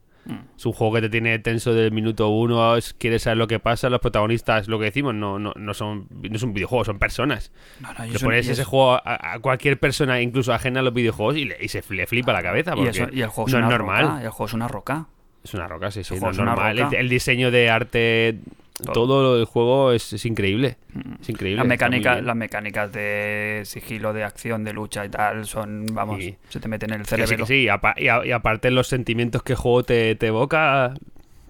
Es 0.57 0.65
un 0.65 0.73
juego 0.73 0.95
que 0.95 1.01
te 1.01 1.09
tiene 1.09 1.39
tenso 1.39 1.71
desde 1.73 1.85
el 1.87 1.91
minuto 1.91 2.27
uno. 2.29 2.75
es- 2.75 2.93
Quieres 2.93 3.23
saber 3.23 3.37
lo 3.37 3.47
que 3.47 3.59
pasa. 3.59 3.89
Los 3.89 3.99
protagonistas, 3.99 4.67
lo 4.67 4.77
que 4.79 4.85
decimos, 4.85 5.13
no, 5.15 5.39
no, 5.39 5.53
no 5.55 5.73
son 5.73 6.07
no 6.11 6.35
es 6.35 6.43
un 6.43 6.53
videojuego, 6.53 6.85
son 6.85 6.99
personas. 6.99 7.51
No, 7.79 7.89
Le 8.05 8.19
pones 8.19 8.47
ese 8.47 8.61
es- 8.61 8.67
juego 8.67 8.93
a, 8.93 9.01
a 9.33 9.39
cualquier 9.39 9.79
persona, 9.79 10.21
incluso 10.21 10.53
ajena 10.53 10.79
a 10.81 10.83
los 10.83 10.93
videojuegos, 10.93 11.37
y, 11.37 11.45
le, 11.45 11.57
y 11.61 11.67
se 11.69 11.83
le 11.89 12.07
flipa 12.07 12.33
la 12.33 12.43
cabeza. 12.43 12.71
y, 12.71 12.75
Porque 12.75 12.89
eso- 12.89 13.07
y 13.11 13.21
el 13.21 13.29
juego 13.29 13.47
es 13.47 13.53
no 13.53 13.59
es 13.59 13.65
una 13.65 13.77
normal. 13.77 14.03
roca, 14.07 14.21
y 14.21 14.25
el 14.25 14.29
juego 14.31 14.45
es 14.47 14.53
una 14.53 14.67
roca. 14.67 15.05
Es 15.43 15.53
una 15.53 15.67
roca, 15.67 15.91
sí, 15.91 16.03
sí, 16.03 16.09
juego 16.09 16.25
no 16.25 16.31
es 16.31 16.37
es 16.37 16.41
una 16.41 16.51
normal. 16.55 16.77
roca. 16.77 16.95
El, 16.97 17.01
el 17.05 17.09
diseño 17.09 17.51
de 17.51 17.69
arte, 17.69 18.39
Todo. 18.83 18.93
todo, 18.93 19.23
lo 19.23 19.35
del 19.37 19.45
juego 19.45 19.91
es, 19.91 20.13
es 20.13 20.23
increíble. 20.25 20.77
Es 21.19 21.29
increíble. 21.29 21.57
Las 21.57 21.67
mecánicas, 21.67 22.23
las 22.23 22.35
mecánicas 22.35 22.91
de 22.91 23.63
sigilo, 23.65 24.13
de 24.13 24.23
acción, 24.23 24.63
de 24.63 24.73
lucha 24.73 25.03
y 25.03 25.09
tal, 25.09 25.47
son, 25.47 25.85
vamos, 25.93 26.17
Sí. 26.23 26.35
se 26.49 26.59
te 26.59 26.67
meten 26.67 26.93
en 26.93 26.99
el 26.99 27.05
sí, 27.07 27.09
cerebro. 27.15 27.37
que 27.37 27.45
sí, 27.45 27.63
y, 27.63 27.69
apa- 27.69 27.95
y 27.97 28.07
a- 28.07 28.23
y 28.25 28.31
aparte 28.31 28.69
los 28.69 28.87
sentimientos 28.87 29.41
que 29.41 29.53
el 29.53 29.57
juego 29.57 29.83
te, 29.83 30.15
te 30.15 30.27
evoca, 30.27 30.93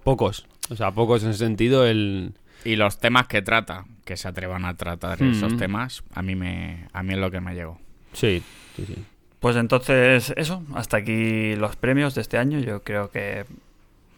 pocos. 0.04 0.46
O 0.70 0.76
sea, 0.76 0.90
pocos 0.92 1.22
en 1.22 1.30
ese 1.30 1.40
sentido. 1.40 1.86
El... 1.86 2.32
Y 2.64 2.76
los 2.76 2.98
temas 2.98 3.26
que 3.28 3.42
trata, 3.42 3.84
que 4.06 4.16
se 4.16 4.26
atrevan 4.26 4.64
a 4.64 4.74
tratar 4.76 5.22
Mm. 5.22 5.32
esos 5.32 5.56
temas, 5.58 6.02
a 6.14 6.22
mí 6.22 6.34
me 6.34 6.86
a 6.94 7.02
mí 7.02 7.12
es 7.12 7.18
lo 7.20 7.30
que 7.30 7.40
me 7.42 7.54
llegó. 7.54 7.78
Sí, 8.14 8.42
sí, 8.74 8.84
sí. 8.86 8.94
Pues 9.38 9.54
entonces, 9.56 10.32
eso, 10.36 10.62
hasta 10.74 10.96
aquí 10.96 11.54
los 11.56 11.76
premios 11.76 12.14
de 12.14 12.22
este 12.22 12.38
año. 12.38 12.58
Yo 12.58 12.82
creo 12.82 13.10
que 13.10 13.44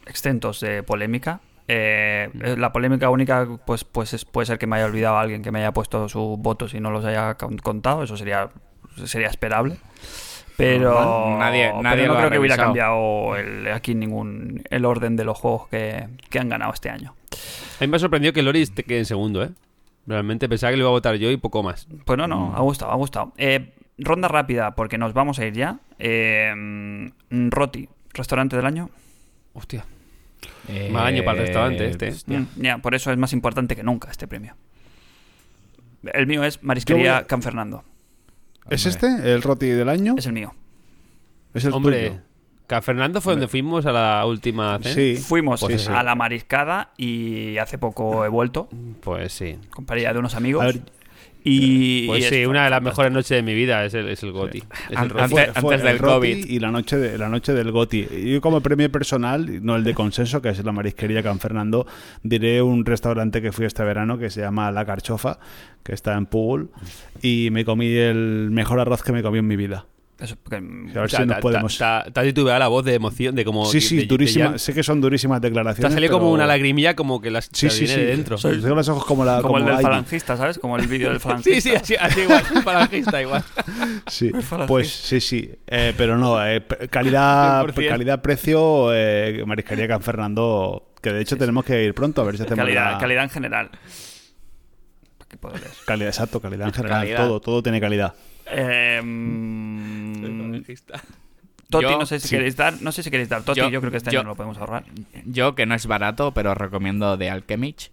exentos 0.06 0.60
de 0.60 0.82
polémica. 0.82 1.40
Eh, 1.72 2.28
eh, 2.42 2.56
la 2.58 2.72
polémica 2.72 3.10
única, 3.10 3.46
pues, 3.64 3.84
pues 3.84 4.12
es- 4.12 4.24
puede 4.24 4.46
ser 4.46 4.58
que 4.58 4.66
me 4.66 4.74
haya 4.76 4.86
olvidado 4.86 5.16
a 5.18 5.20
alguien 5.20 5.40
que 5.42 5.52
me 5.52 5.60
haya 5.60 5.72
puesto 5.72 6.08
sus 6.08 6.36
votos 6.38 6.74
y 6.74 6.80
no 6.80 6.90
los 6.90 7.04
haya 7.04 7.34
con- 7.36 7.58
contado. 7.58 8.02
Eso 8.02 8.16
sería, 8.16 8.48
sería 9.04 9.28
esperable. 9.28 9.76
Pero, 10.56 10.90
Normal. 10.92 11.38
Nadie- 11.38 11.68
pero 11.70 11.82
nadie 11.82 12.06
no 12.06 12.12
lo 12.12 12.18
ha 12.18 12.22
creo 12.22 12.30
que 12.32 12.38
hubiera 12.40 12.56
cambiado 12.56 13.36
el- 13.36 13.68
aquí 13.72 13.94
ningún 13.94 14.62
el 14.68 14.84
orden 14.84 15.14
de 15.16 15.24
los 15.24 15.38
juegos 15.38 15.68
que, 15.68 16.08
que 16.28 16.38
han 16.40 16.48
ganado 16.48 16.72
este 16.72 16.90
año. 16.90 17.14
A 17.78 17.84
mí 17.84 17.86
me 17.86 17.96
ha 17.96 18.00
sorprendido 18.00 18.32
que 18.32 18.42
Loris 18.42 18.74
te 18.74 18.82
quede 18.82 18.98
en 18.98 19.06
segundo, 19.06 19.42
¿eh? 19.44 19.50
Realmente 20.06 20.48
pensaba 20.48 20.72
que 20.72 20.76
lo 20.76 20.82
iba 20.82 20.88
a 20.90 20.92
votar 20.92 21.14
yo 21.16 21.30
y 21.30 21.36
poco 21.36 21.62
más. 21.62 21.86
Pues 22.04 22.18
no, 22.18 22.26
no, 22.26 22.52
ha 22.56 22.60
gustado, 22.62 22.90
ha 22.90 22.96
gustado. 22.96 23.32
Eh, 23.38 23.72
ronda 23.96 24.26
rápida, 24.28 24.74
porque 24.74 24.98
nos 24.98 25.14
vamos 25.14 25.38
a 25.38 25.46
ir 25.46 25.52
ya. 25.54 25.78
Eh, 25.98 26.52
mm, 26.54 27.50
Roti, 27.50 27.88
restaurante 28.12 28.56
del 28.56 28.66
año. 28.66 28.90
Hostia. 29.54 29.84
Mal 30.90 31.06
año 31.06 31.24
para 31.24 31.40
el 31.40 31.46
restaurante 31.46 31.86
este, 31.88 32.08
¿eh? 32.08 32.10
hostia. 32.12 32.38
Mm, 32.40 32.46
ya, 32.56 32.78
por 32.78 32.94
eso 32.94 33.10
es 33.12 33.18
más 33.18 33.32
importante 33.32 33.74
que 33.76 33.82
nunca 33.82 34.10
este 34.10 34.26
premio. 34.28 34.56
El 36.12 36.26
mío 36.26 36.44
es 36.44 36.62
Marisquería 36.62 37.18
a- 37.18 37.26
Can 37.26 37.42
Fernando. 37.42 37.84
¿Es 38.68 38.86
Hombre. 38.86 39.08
este 39.08 39.32
el 39.32 39.42
Roti 39.42 39.66
del 39.66 39.88
año? 39.88 40.14
Es 40.16 40.26
el 40.26 40.32
mío. 40.32 40.54
Es 41.54 41.64
el 41.64 41.72
Hombre, 41.72 42.08
tuyo. 42.10 42.20
Ca 42.66 42.80
Fernando 42.82 43.20
fue 43.20 43.32
donde 43.32 43.48
fuimos 43.48 43.84
a 43.84 43.90
la 43.92 44.24
última 44.26 44.78
cena. 44.80 44.94
Sí. 44.94 45.16
Fuimos 45.16 45.60
Pues 45.60 45.82
sí. 45.82 45.90
a 45.92 46.04
la 46.04 46.14
mariscada 46.14 46.92
y 46.96 47.58
hace 47.58 47.78
poco 47.78 48.24
he 48.24 48.28
vuelto, 48.28 48.68
Pues 49.02 49.32
sí. 49.32 49.58
con 49.70 49.84
de 50.12 50.18
unos 50.18 50.36
amigos. 50.36 50.62
A 50.62 50.66
ver, 50.66 50.80
y, 51.44 52.06
Pues 52.06 52.24
y 52.24 52.28
sí, 52.28 52.34
es 52.36 52.46
una 52.46 52.64
de 52.64 52.70
las 52.70 52.82
mejores 52.82 53.12
noches 53.12 53.30
de 53.30 53.42
mi 53.42 53.54
vida 53.54 53.84
es 53.84 53.94
el, 53.94 54.08
es 54.08 54.22
el 54.22 54.32
Goti. 54.32 54.58
Es 54.90 54.96
An- 54.96 55.04
el 55.04 55.10
Roti. 55.10 55.22
antes- 55.36 55.52
fue, 55.52 55.60
fue 55.62 55.78
del 55.78 55.86
el 55.86 55.98
COVID. 56.00 56.46
y 56.50 56.58
la 56.58 56.70
noche 56.70 56.96
de 56.96 57.18
la 57.18 57.28
noche 57.28 57.52
del 57.52 57.70
Goti. 57.72 58.06
Yo 58.26 58.40
como 58.40 58.60
premio 58.60 58.90
personal, 58.90 59.64
no 59.64 59.76
el 59.76 59.84
de 59.84 59.94
consenso, 59.94 60.40
que 60.42 60.50
es 60.50 60.64
la 60.64 60.72
marisquería 60.72 61.22
Can 61.22 61.38
Fernando, 61.40 61.86
diré 62.22 62.60
un 62.62 62.84
restaurante 62.84 63.40
que 63.42 63.52
fui 63.52 63.64
este 63.66 63.82
verano 63.84 64.18
que 64.18 64.30
se 64.30 64.40
llama 64.40 64.70
La 64.72 64.84
Carchofa, 64.84 65.38
que 65.82 65.92
está 65.94 66.14
en 66.16 66.26
Pugul, 66.26 66.70
y 67.22 67.48
me 67.52 67.64
comí 67.64 67.86
el 67.94 68.48
mejor 68.50 68.80
arroz 68.80 69.02
que 69.02 69.12
me 69.12 69.22
comí 69.22 69.38
en 69.38 69.46
mi 69.46 69.56
vida. 69.56 69.86
Eso, 70.20 70.36
porque, 70.42 70.56
A 70.56 70.60
ver 70.60 70.98
O 71.04 71.08
sea, 71.08 71.20
si 71.20 71.26
nos 71.26 71.36
ta- 71.36 71.40
podemos. 71.40 71.78
Te 71.78 71.84
ha 71.84 72.22
titubeado 72.22 72.58
la 72.58 72.68
voz 72.68 72.84
de 72.84 72.94
emoción, 72.94 73.34
de 73.34 73.42
como. 73.44 73.64
sí, 73.64 73.80
sí, 73.80 73.96
de- 73.96 74.02
de 74.02 74.06
durísimas. 74.08 74.44
llanto. 74.48 74.58
Sé 74.58 74.74
que 74.74 74.82
son 74.82 75.00
durísimas 75.00 75.40
Te 75.40 75.46
declaraciones. 75.48 75.90
ha 75.90 75.94
salido 75.94 76.12
como 76.12 76.30
una 76.30 76.46
lagrimilla, 76.46 76.94
como 76.94 77.20
que 77.22 77.30
las 77.30 77.46
Sí, 77.52 77.68
te 77.68 77.70
sí, 77.70 77.80
viene 77.84 77.94
sí. 77.94 78.00
de 78.00 78.06
dentro. 78.08 78.36
Soy- 78.36 78.60
Tengo 78.60 78.74
los 78.74 78.88
ojos 78.90 79.06
como 79.06 79.24
la. 79.24 79.40
como 79.40 79.56
el 79.56 79.64
del 79.64 79.78
falangista, 79.80 80.36
¿sabes? 80.36 80.58
Como 80.58 80.76
el 80.76 80.86
vídeo 80.86 81.08
del 81.08 81.20
falangista. 81.20 81.54
Sí, 81.60 81.70
sí, 81.70 81.74
así, 81.74 81.96
así 81.96 82.20
igual. 82.20 82.44
Falangista 82.62 83.22
igual. 83.22 83.42
Sí, 84.08 84.28
falangista. 84.42 84.66
pues 84.66 84.90
sí, 84.90 85.20
sí. 85.20 85.50
Eh, 85.66 85.94
pero 85.96 86.18
no, 86.18 86.44
eh, 86.46 86.62
calidad, 86.90 87.64
100%. 87.64 87.88
calidad-precio, 87.88 88.90
eh, 88.92 89.42
Mariscaría 89.46 89.88
Can 89.88 90.02
Fernando, 90.02 90.92
que 91.00 91.12
de 91.14 91.22
hecho 91.22 91.36
tenemos 91.38 91.64
que 91.64 91.82
ir 91.82 91.94
pronto 91.94 92.20
a 92.20 92.24
ver 92.24 92.36
si 92.36 92.42
hacemos 92.42 92.58
Calidad, 92.58 92.92
la- 92.92 92.98
calidad 92.98 93.24
en 93.24 93.30
general. 93.30 93.70
Calidad, 95.86 96.08
exacto, 96.08 96.40
calidad 96.40 96.66
en 96.68 96.74
general. 96.74 97.00
Calidad. 97.00 97.16
Todo, 97.26 97.40
todo 97.40 97.62
tiene 97.62 97.80
calidad. 97.80 98.12
Eh, 98.52 99.00
Toti, 101.70 101.84
Yo- 101.84 101.98
no 101.98 102.06
sé 102.06 102.18
si 102.18 102.28
sí. 102.28 102.34
queréis 102.36 102.56
dar, 102.56 102.80
no 102.82 102.90
sé 102.90 103.02
si 103.02 103.10
queréis 103.10 103.28
dar 103.28 103.42
Toti, 103.42 103.60
yo, 103.60 103.68
Yo- 103.68 103.80
creo 103.80 103.90
que 103.92 103.98
este 103.98 104.10
yo- 104.10 104.18
año 104.20 104.24
no 104.24 104.30
lo 104.30 104.36
podemos 104.36 104.58
ahorrar. 104.58 104.84
Yo, 105.24 105.54
que 105.54 105.66
no 105.66 105.74
es 105.76 105.86
barato, 105.86 106.32
pero 106.34 106.50
os 106.52 106.56
recomiendo 106.56 107.16
de 107.16 107.30
Alchemich 107.30 107.90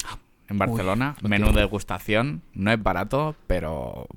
en 0.50 0.58
Barcelona. 0.58 1.16
Menú 1.22 1.52
de 1.54 1.60
degustación. 1.62 2.42
No 2.54 2.72
es 2.72 2.82
barato, 2.82 3.36
pero 3.46 4.08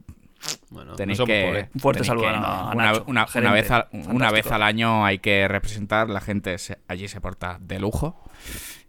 Bueno, 0.70 0.94
tenéis 0.94 1.18
no 1.18 1.26
que. 1.26 1.68
Un 1.74 1.80
fuerte 1.80 1.98
tenéis 2.02 2.06
saludo 2.08 2.24
que- 2.24 2.30
a- 2.36 2.70
una, 2.72 2.84
Nacho, 2.86 3.04
una- 3.06 3.10
una 3.22 3.26
gerente. 3.26 3.54
vez 3.54 3.70
al, 3.70 3.88
una 3.92 4.02
Fantástico. 4.04 4.32
vez 4.32 4.52
al 4.52 4.62
año 4.62 5.04
hay 5.04 5.18
que 5.18 5.46
representar. 5.48 6.08
La 6.08 6.22
gente 6.22 6.56
se- 6.56 6.78
allí 6.88 7.06
se 7.08 7.20
porta 7.20 7.58
de 7.60 7.78
lujo. 7.80 8.22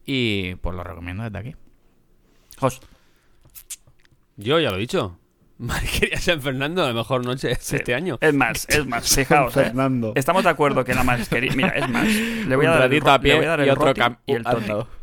Y 0.06 0.56
pues 0.56 0.74
lo 0.76 0.84
recomiendo 0.86 1.24
desde 1.24 1.38
aquí. 1.38 1.56
Jos, 2.60 2.80
Yo 4.38 4.60
ya 4.60 4.70
lo 4.72 4.78
he 4.78 4.80
dicho. 4.80 5.18
Marisquería 5.62 6.18
San 6.20 6.42
Fernando, 6.42 6.86
la 6.86 6.94
mejor 6.94 7.26
noche 7.26 7.56
sí. 7.60 7.76
este 7.78 7.94
año. 7.96 8.18
Es 8.20 8.34
más, 8.34 8.68
es 8.70 8.86
más, 8.88 9.16
fijaos, 9.16 9.56
¿eh? 9.58 9.66
Fernando. 9.66 10.14
Estamos 10.16 10.44
de 10.44 10.50
acuerdo 10.50 10.84
que 10.84 10.94
la 10.94 11.04
marisquería... 11.04 11.54
Mira, 11.56 11.70
es 11.70 11.88
más, 11.90 12.06
le 12.08 12.56
voy 12.56 12.66
a 12.66 12.72
dar 12.72 12.94
el, 12.94 13.08
a 13.08 13.14
le 13.18 13.20
pie 13.20 13.36
voy 13.36 13.46
a 13.46 13.50
dar 13.50 13.60
y 13.60 13.64
el 13.64 13.70
otro 13.70 13.86
roti 13.86 14.02
cam- 14.02 14.18
y 14.26 14.34
el 14.34 14.44
toti. 14.44 14.72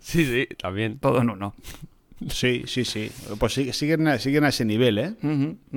Sí, 0.00 0.24
sí, 0.26 0.46
también. 0.58 0.98
Todo 0.98 1.22
en 1.22 1.30
uno. 1.30 1.54
Sí, 2.28 2.64
sí, 2.66 2.84
sí. 2.84 3.10
Pues 3.38 3.54
siguen, 3.54 4.06
a- 4.06 4.18
siguen 4.18 4.44
a 4.44 4.48
ese 4.48 4.64
nivel, 4.64 4.98
¿eh? 4.98 5.14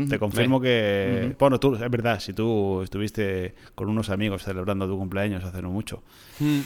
Te 0.09 0.19
confirmo 0.19 0.59
que. 0.61 1.33
Bueno, 1.39 1.59
tú, 1.59 1.75
es 1.75 1.89
verdad, 1.89 2.19
si 2.19 2.33
tú 2.33 2.81
estuviste 2.83 3.55
con 3.73 3.89
unos 3.89 4.09
amigos 4.09 4.43
celebrando 4.43 4.87
tu 4.87 4.97
cumpleaños 4.97 5.43
hace 5.43 5.61
no 5.61 5.69
mucho. 5.71 6.03
Mm. 6.39 6.59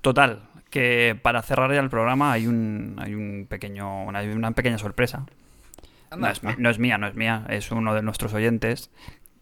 Total, 0.00 0.48
que 0.70 1.18
para 1.22 1.42
cerrar 1.42 1.72
ya 1.72 1.80
el 1.80 1.90
programa 1.90 2.32
hay 2.32 2.46
un, 2.46 2.96
hay 2.98 3.14
un 3.14 3.46
pequeño, 3.48 4.04
una, 4.04 4.20
hay 4.20 4.28
una 4.28 4.50
pequeña 4.52 4.78
sorpresa. 4.78 5.26
No 6.16 6.28
es, 6.28 6.42
mi- 6.42 6.54
no 6.58 6.70
es 6.70 6.78
mía, 6.78 6.98
no 6.98 7.06
es 7.06 7.14
mía, 7.14 7.46
es 7.48 7.70
uno 7.70 7.94
de 7.94 8.02
nuestros 8.02 8.32
oyentes 8.34 8.90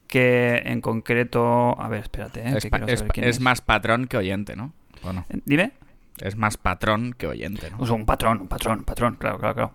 que 0.06 0.62
en 0.64 0.80
concreto... 0.80 1.80
A 1.80 1.88
ver, 1.88 2.02
espérate, 2.02 2.40
¿eh? 2.40 2.52
Es, 2.56 2.64
que 2.64 2.70
pa- 2.70 2.78
quiero 2.78 2.92
es 2.92 2.98
saber 3.00 3.08
pa- 3.08 3.14
quién 3.14 3.28
es 3.28 3.40
más 3.40 3.60
patrón 3.60 4.06
que 4.06 4.16
oyente, 4.18 4.56
¿no? 4.56 4.72
Bueno, 5.02 5.24
Eh, 5.30 5.38
Dime. 5.44 5.72
es 6.20 6.36
más 6.36 6.56
patrón 6.58 7.14
que 7.16 7.26
oyente, 7.26 7.70
¿no? 7.70 7.78
Pues 7.78 7.90
un 7.90 8.04
patrón, 8.04 8.40
un 8.42 8.48
patrón, 8.48 8.80
un 8.80 8.84
patrón, 8.84 9.16
claro, 9.16 9.38
claro, 9.38 9.54
claro. 9.54 9.74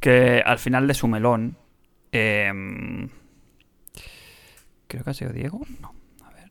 Que 0.00 0.42
al 0.46 0.58
final 0.58 0.86
de 0.86 0.94
su 0.94 1.08
melón... 1.08 1.56
em, 2.12 3.08
creo 4.86 5.04
que 5.04 5.10
ha 5.10 5.14
sido 5.14 5.32
Diego. 5.32 5.60
No, 5.80 5.94
a 6.24 6.30
ver. 6.30 6.50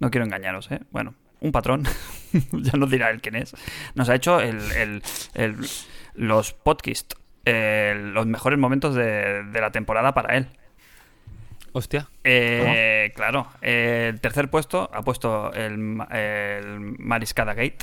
No 0.00 0.10
quiero 0.10 0.24
engañaros, 0.26 0.70
¿eh? 0.72 0.80
Bueno, 0.90 1.14
un 1.40 1.52
patrón, 1.52 1.84
ya 2.52 2.72
nos 2.72 2.90
dirá 2.90 3.10
él 3.10 3.20
quién 3.22 3.36
es. 3.36 3.54
Nos 3.94 4.08
ha 4.08 4.14
hecho 4.16 4.40
el, 4.40 4.58
el- 4.72 5.02
el- 5.34 5.56
los 6.14 6.52
podcasts, 6.52 7.16
eh, 7.44 7.94
los 8.12 8.26
mejores 8.26 8.58
momentos 8.58 8.94
de, 8.94 9.44
de 9.44 9.60
la 9.60 9.70
temporada 9.70 10.12
para 10.14 10.36
él. 10.36 10.46
Hostia. 11.72 12.08
Eh, 12.22 13.12
claro, 13.16 13.48
eh, 13.60 14.10
el 14.12 14.20
tercer 14.20 14.48
puesto 14.48 14.88
ha 14.92 15.02
puesto 15.02 15.52
el, 15.52 15.98
el 16.10 16.78
Mariscada 16.98 17.52
Gate. 17.54 17.78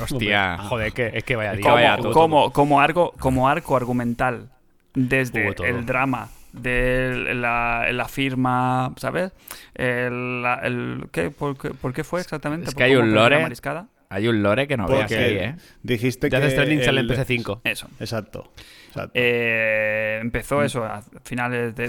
Hostia. 0.00 0.58
Joder, 0.58 0.92
que, 0.92 1.10
es 1.14 1.24
que 1.24 1.36
vaya 1.36 1.52
Es 1.52 1.56
que 1.56 1.62
día. 1.62 1.72
vaya 1.72 1.96
como, 1.96 2.08
tú, 2.08 2.12
como, 2.14 2.52
como 2.52 2.80
arco, 2.80 3.12
como 3.18 3.48
arco 3.48 3.76
argumental 3.76 4.50
desde 4.94 5.52
todo. 5.54 5.66
el 5.66 5.86
drama 5.86 6.28
de 6.52 7.34
la, 7.34 7.86
la 7.92 8.08
firma, 8.08 8.92
¿sabes? 8.96 9.32
El, 9.74 10.44
el- 10.62 11.08
¿qué? 11.12 11.30
¿Por, 11.30 11.56
qué, 11.58 11.70
por 11.70 11.92
qué 11.92 12.04
fue 12.04 12.20
exactamente? 12.20 12.68
Es 12.68 12.74
¿Por 12.74 12.78
que 12.78 12.84
hay 12.84 12.96
un 12.96 13.14
lore. 13.14 13.42
mariscada? 13.42 13.88
Hay 14.08 14.28
un 14.28 14.42
lore 14.42 14.68
que 14.68 14.76
no 14.76 14.86
veas 14.86 15.10
ahí, 15.12 15.34
¿eh? 15.36 15.56
dijiste 15.82 16.30
Ya 16.30 16.38
que. 16.38 16.46
haces 16.46 16.56
trending 16.56 16.82
sale 16.84 17.00
en 17.00 17.10
el- 17.10 17.16
PS5. 17.18 17.60
Eso. 17.64 17.88
Exacto. 17.98 18.52
exacto. 18.88 19.10
Eh, 19.14 20.18
empezó 20.22 20.62
eso 20.62 20.84
a 20.84 21.02
finales 21.24 21.74
de 21.74 21.88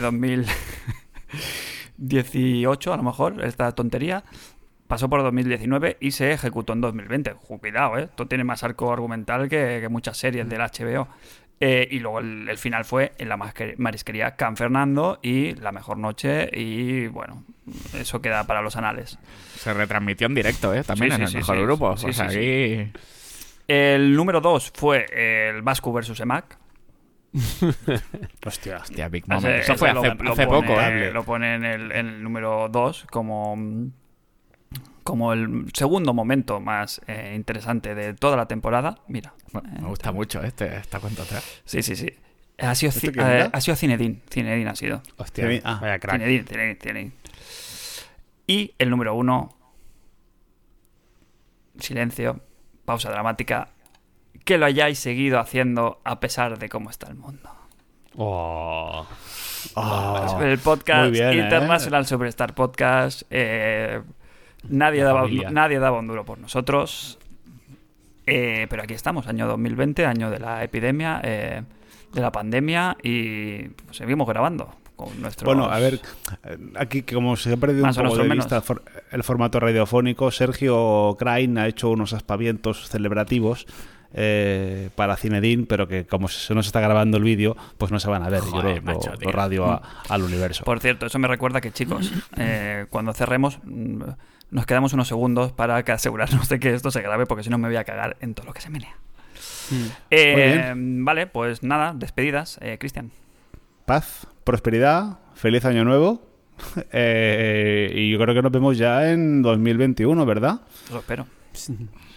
2018, 1.98 2.94
a 2.94 2.98
lo 2.98 3.04
mejor, 3.04 3.44
esta 3.44 3.72
tontería. 3.74 4.24
Pasó 4.88 5.10
por 5.10 5.22
2019 5.22 5.98
y 6.00 6.12
se 6.12 6.32
ejecutó 6.32 6.72
en 6.74 6.80
2020. 6.82 7.34
Ju, 7.34 7.60
Cuidado, 7.60 7.98
¿eh? 7.98 8.04
Esto 8.04 8.26
tiene 8.28 8.46
más 8.46 8.64
arco 8.64 8.92
argumental 8.94 9.50
que, 9.50 9.80
que 9.82 9.90
muchas 9.90 10.16
series 10.18 10.48
del 10.48 10.62
HBO. 10.62 11.10
Eh, 11.60 11.88
y 11.90 12.00
luego 12.00 12.20
el, 12.20 12.48
el 12.50 12.58
final 12.60 12.86
fue 12.86 13.14
en 13.18 13.30
la 13.30 13.38
marisquería 13.78 14.36
Can 14.36 14.56
Fernando 14.58 15.18
y 15.24 15.56
la 15.56 15.72
mejor 15.72 15.98
noche. 15.98 16.50
Y 16.54 17.08
bueno, 17.08 17.44
eso 17.96 18.22
queda 18.22 18.46
para 18.46 18.62
los 18.62 18.76
anales. 18.76 19.18
Se 19.56 19.74
retransmitió 19.74 20.28
en 20.28 20.36
directo, 20.36 20.74
¿eh? 20.74 20.84
También 20.84 21.14
Sí, 21.16 21.22
en 21.22 21.28
sí, 21.28 21.38
el 21.38 21.44
sí, 21.44 21.52
mejor 21.52 21.56
sí. 21.58 21.62
grupo. 21.64 21.98
Sí, 21.98 22.06
o 22.10 22.14
sea, 22.14 22.30
sí, 22.30 22.38
aquí... 22.38 22.92
El 23.68 24.16
número 24.16 24.40
2 24.40 24.72
fue 24.76 25.06
el 25.50 25.62
Vasco 25.64 25.92
versus 25.92 26.20
EMAC. 26.20 26.58
Hostia. 28.46 28.78
Hostia, 28.78 29.10
Big 29.10 29.28
Moment. 29.28 29.60
Eso 29.62 29.76
fue 29.76 29.94
lo- 29.94 30.00
hace, 30.02 30.16
lo 30.24 30.32
hace 30.32 30.46
pone- 30.48 30.62
poco, 30.68 30.82
¿eh? 30.82 31.12
Lo 31.12 31.24
pone 31.24 31.56
en 31.56 31.66
el, 31.66 31.92
en 31.92 32.08
el 32.08 32.24
número 32.24 32.70
2 32.70 33.06
como, 33.12 33.56
como 35.08 35.32
el 35.32 35.72
segundo 35.74 36.14
momento 36.14 36.60
más 36.60 37.00
eh, 37.08 37.32
interesante 37.34 37.96
de 37.96 38.14
toda 38.14 38.36
la 38.36 38.46
temporada. 38.46 38.98
Mira. 39.08 39.34
Bueno, 39.54 39.70
eh, 39.74 39.80
me 39.82 39.88
gusta 39.88 40.12
mucho 40.12 40.44
este, 40.44 40.76
esta 40.76 41.00
cuenta 41.00 41.24
atrás. 41.24 41.62
Sí, 41.64 41.82
sí, 41.82 41.96
sí. 41.96 42.10
Ha 42.58 42.76
sido, 42.76 42.90
¿Este 42.90 43.08
Ci- 43.08 43.14
quién 43.14 43.26
eh, 43.26 43.50
ha 43.54 43.62
sido 43.62 43.78
Zinedine. 43.78 44.20
Zinedine 44.30 44.70
ha 44.70 44.76
sido. 44.76 45.02
Hostia, 45.16 45.46
Zinedine, 45.46 45.62
ah. 45.66 45.80
vaya 45.82 45.98
crack. 46.00 46.18
Zinedine, 46.18 46.44
Zinedine, 46.46 46.76
Zinedine. 46.82 47.12
Y 48.48 48.74
el 48.80 48.90
número 48.90 49.16
1. 49.16 49.58
Silencio. 51.80 52.42
Pausa 52.84 53.10
dramática. 53.10 53.70
Que 54.44 54.58
lo 54.58 54.66
hayáis 54.66 55.00
seguido 55.00 55.40
haciendo 55.40 56.02
a 56.04 56.20
pesar 56.20 56.60
de 56.60 56.68
cómo 56.68 56.90
está 56.90 57.08
el 57.08 57.16
mundo. 57.16 57.50
Oh. 58.18 59.08
Ah, 59.78 60.38
el 60.42 60.58
podcast 60.60 61.12
bien, 61.12 61.30
¿eh? 61.30 61.44
International 61.44 62.06
Superstar 62.06 62.54
Podcast. 62.54 63.22
eh, 63.30 64.02
nadie, 64.70 65.04
daba, 65.04 65.22
nadie 65.52 65.80
daba 65.80 66.00
un 66.00 66.08
duro 66.08 66.26
por 66.26 66.40
nosotros. 66.40 67.20
Eh, 68.26 68.68
pero 68.70 68.84
aquí 68.84 68.94
estamos, 68.94 69.28
año 69.28 69.48
2020, 69.48 70.06
año 70.06 70.30
de 70.30 70.40
la 70.40 70.64
epidemia, 70.64 71.22
eh, 71.24 71.64
de 72.14 72.22
la 72.22 72.32
pandemia 72.32 72.98
y 73.02 73.68
seguimos 73.92 74.28
grabando 74.28 74.76
con 74.98 75.22
nuestros... 75.22 75.46
Bueno, 75.46 75.72
a 75.72 75.80
ver, 75.80 76.02
aquí 76.76 77.04
como 77.04 77.38
se 77.38 77.54
ha 77.54 77.58
perdido 77.58 77.86
Más 77.86 77.96
un 77.98 78.04
poco 78.04 78.18
de 78.18 78.24
menos 78.28 78.46
vista 78.46 78.58
el, 78.58 78.62
for- 78.64 78.84
el 79.12 79.24
formato 79.24 79.60
radiofónico, 79.62 80.30
Sergio 80.32 81.16
Krain 81.18 81.58
ha 81.58 81.68
hecho 81.68 81.90
unos 81.90 82.12
aspavientos 82.14 82.90
celebrativos 82.90 83.66
eh, 84.14 84.90
para 84.96 85.16
Cinedin, 85.16 85.66
pero 85.66 85.88
que 85.88 86.06
como 86.06 86.28
se 86.28 86.54
nos 86.56 86.66
está 86.66 86.82
grabando 86.82 87.18
el 87.18 87.24
vídeo, 87.24 87.56
pues 87.78 87.92
no 87.92 88.00
se 88.00 88.10
van 88.10 88.24
a 88.24 88.30
ver. 88.30 88.42
Yo 88.52 88.62
lo, 88.62 88.82
macho, 88.82 89.14
lo- 89.22 89.32
radio 89.32 89.66
a- 89.72 89.82
al 90.10 90.24
universo. 90.24 90.66
Por 90.66 90.80
cierto, 90.82 91.06
eso 91.06 91.20
me 91.20 91.28
recuerda 91.30 91.62
que, 91.62 91.72
chicos, 91.72 92.12
eh, 92.38 92.88
cuando 92.90 93.14
cerremos, 93.14 93.60
mm, 93.64 94.02
nos 94.52 94.66
quedamos 94.66 94.94
unos 94.94 95.08
segundos 95.08 95.52
para 95.52 95.84
que 95.84 95.92
asegurarnos 95.92 96.50
de 96.50 96.60
que 96.60 96.74
esto 96.74 96.92
se 96.92 97.02
grabe, 97.02 97.26
porque 97.26 97.44
si 97.44 97.50
no 97.50 97.58
me 97.58 97.68
voy 97.68 97.78
a 97.78 97.84
cagar 97.84 98.18
en 98.22 98.34
todo 98.34 98.48
lo 98.48 98.54
que 98.54 98.62
se 98.62 98.70
menea. 98.70 98.96
Eh, 100.10 100.74
vale, 100.76 101.28
pues 101.28 101.64
nada, 101.64 101.94
despedidas. 101.94 102.58
Eh, 102.62 102.78
Cristian. 102.80 103.12
Paz, 103.86 104.28
prosperidad, 104.44 105.20
feliz 105.36 105.66
año 105.66 105.84
nuevo. 105.84 106.22
eh, 106.92 107.92
y 107.94 108.12
yo 108.12 108.20
creo 108.20 108.34
que 108.34 108.42
nos 108.42 108.52
vemos 108.52 108.78
ya 108.78 109.12
en 109.12 109.42
2021, 109.42 110.26
¿verdad? 110.26 110.62
Lo 110.92 111.00
espero. 111.00 111.28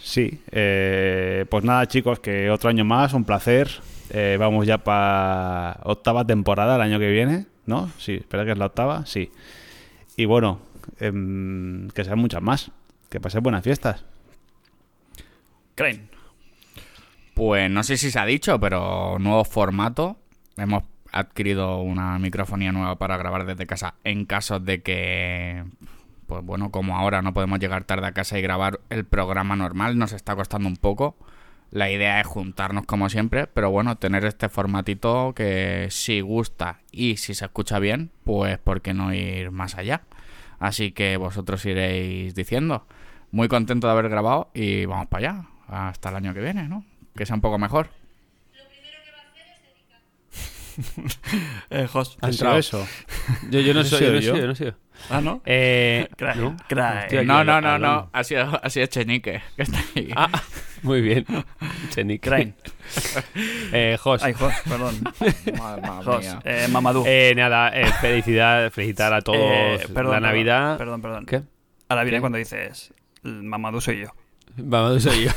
Sí, 0.02 0.40
eh, 0.50 1.46
pues 1.48 1.64
nada 1.64 1.86
chicos, 1.86 2.20
que 2.20 2.50
otro 2.50 2.70
año 2.70 2.84
más, 2.84 3.12
un 3.12 3.24
placer. 3.24 3.70
Eh, 4.10 4.36
vamos 4.40 4.66
ya 4.66 4.78
para 4.78 5.78
octava 5.84 6.26
temporada 6.26 6.74
el 6.74 6.82
año 6.82 6.98
que 6.98 7.10
viene, 7.10 7.46
¿no? 7.66 7.90
Sí, 7.98 8.14
espera 8.14 8.44
que 8.44 8.52
es 8.52 8.58
la 8.58 8.66
octava, 8.66 9.06
sí. 9.06 9.30
Y 10.16 10.24
bueno, 10.24 10.58
em, 10.98 11.88
que 11.90 12.04
sean 12.04 12.18
muchas 12.18 12.42
más. 12.42 12.70
Que 13.08 13.20
pasen 13.20 13.42
buenas 13.42 13.64
fiestas. 13.64 14.04
Crane. 15.74 16.08
Pues 17.34 17.70
no 17.70 17.82
sé 17.82 17.96
si 17.96 18.10
se 18.10 18.18
ha 18.18 18.26
dicho, 18.26 18.60
pero 18.60 19.18
nuevo 19.18 19.44
formato. 19.44 20.18
Hemos 20.56 20.84
adquirido 21.12 21.80
una 21.80 22.18
microfonía 22.18 22.72
nueva 22.72 22.96
para 22.96 23.16
grabar 23.16 23.46
desde 23.46 23.66
casa 23.66 23.94
en 24.04 24.26
caso 24.26 24.60
de 24.60 24.82
que, 24.82 25.64
pues 26.26 26.44
bueno, 26.44 26.70
como 26.70 26.96
ahora 26.96 27.22
no 27.22 27.34
podemos 27.34 27.58
llegar 27.58 27.84
tarde 27.84 28.06
a 28.06 28.12
casa 28.12 28.38
y 28.38 28.42
grabar 28.42 28.80
el 28.90 29.04
programa 29.04 29.56
normal, 29.56 29.98
nos 29.98 30.12
está 30.12 30.36
costando 30.36 30.68
un 30.68 30.76
poco. 30.76 31.16
La 31.70 31.90
idea 31.90 32.20
es 32.20 32.26
juntarnos 32.26 32.84
como 32.84 33.08
siempre, 33.08 33.46
pero 33.46 33.70
bueno, 33.70 33.96
tener 33.96 34.24
este 34.24 34.48
formatito 34.48 35.34
que 35.34 35.86
si 35.90 36.20
gusta 36.20 36.80
y 36.90 37.16
si 37.16 37.34
se 37.34 37.44
escucha 37.44 37.78
bien, 37.78 38.10
pues 38.24 38.58
¿por 38.58 38.80
qué 38.82 38.92
no 38.92 39.14
ir 39.14 39.52
más 39.52 39.76
allá? 39.76 40.02
Así 40.60 40.92
que 40.92 41.16
vosotros 41.16 41.64
iréis 41.66 42.34
diciendo. 42.36 42.86
Muy 43.32 43.48
contento 43.48 43.86
de 43.88 43.92
haber 43.92 44.08
grabado 44.08 44.50
y 44.54 44.84
vamos 44.86 45.08
para 45.08 45.30
allá. 45.30 45.44
Hasta 45.66 46.10
el 46.10 46.16
año 46.16 46.34
que 46.34 46.40
viene, 46.40 46.68
¿no? 46.68 46.84
Que 47.16 47.26
sea 47.26 47.34
un 47.34 47.40
poco 47.40 47.58
mejor. 47.58 47.88
Eh, 51.70 51.86
Jos. 51.86 52.16
Ha 52.20 52.28
¿Ha 52.28 52.32
sido 52.32 52.56
entrado. 52.56 52.58
eso? 52.58 52.86
Yo, 53.50 53.60
yo 53.60 53.74
no 53.74 53.80
¿He 53.80 53.84
soy, 53.84 53.98
sido 53.98 54.10
yo 54.12 54.14
no 54.14 54.20
yo? 54.20 54.32
soy, 54.32 54.40
yo 54.40 54.46
no 54.46 54.54
soy. 54.54 54.74
Ah, 55.08 55.20
¿no? 55.20 55.40
Eh, 55.44 56.08
¿no? 56.36 57.44
No, 57.44 57.60
no, 57.60 57.78
no. 57.78 58.10
Ha 58.12 58.24
sido, 58.24 58.60
ha 58.62 58.70
sido 58.70 58.86
Chenique, 58.86 59.42
que 59.56 59.62
está 59.62 59.78
ahí. 59.96 60.10
Ah, 60.14 60.30
muy 60.82 61.00
bien. 61.00 61.24
Chenique. 61.90 62.54
Eh, 63.72 63.96
Jos. 64.00 64.20
Ay, 64.24 64.32
Jos, 64.32 64.52
perdón. 64.68 65.00
Madre, 65.56 65.88
Jos. 66.04 66.36
Eh, 66.44 66.66
Mamadou. 66.68 67.04
Eh, 67.06 67.32
nada, 67.36 67.68
eh, 67.68 67.86
felicidad, 68.00 68.72
felicitar 68.72 69.14
a 69.14 69.20
todos 69.20 69.38
Eh, 69.38 69.78
perdón, 69.78 69.86
la 69.86 69.92
perdón, 69.94 70.22
Navidad. 70.22 70.76
Perdón, 70.78 71.00
perdón. 71.00 71.26
¿Qué? 71.26 71.42
Ahora 71.88 72.02
viene 72.02 72.16
¿Qué? 72.16 72.20
cuando 72.20 72.38
dices, 72.38 72.92
Mamadou 73.22 73.80
soy 73.80 74.00
yo. 74.00 74.08
Vamos, 74.56 75.04
soy 75.04 75.26
yo. 75.26 75.30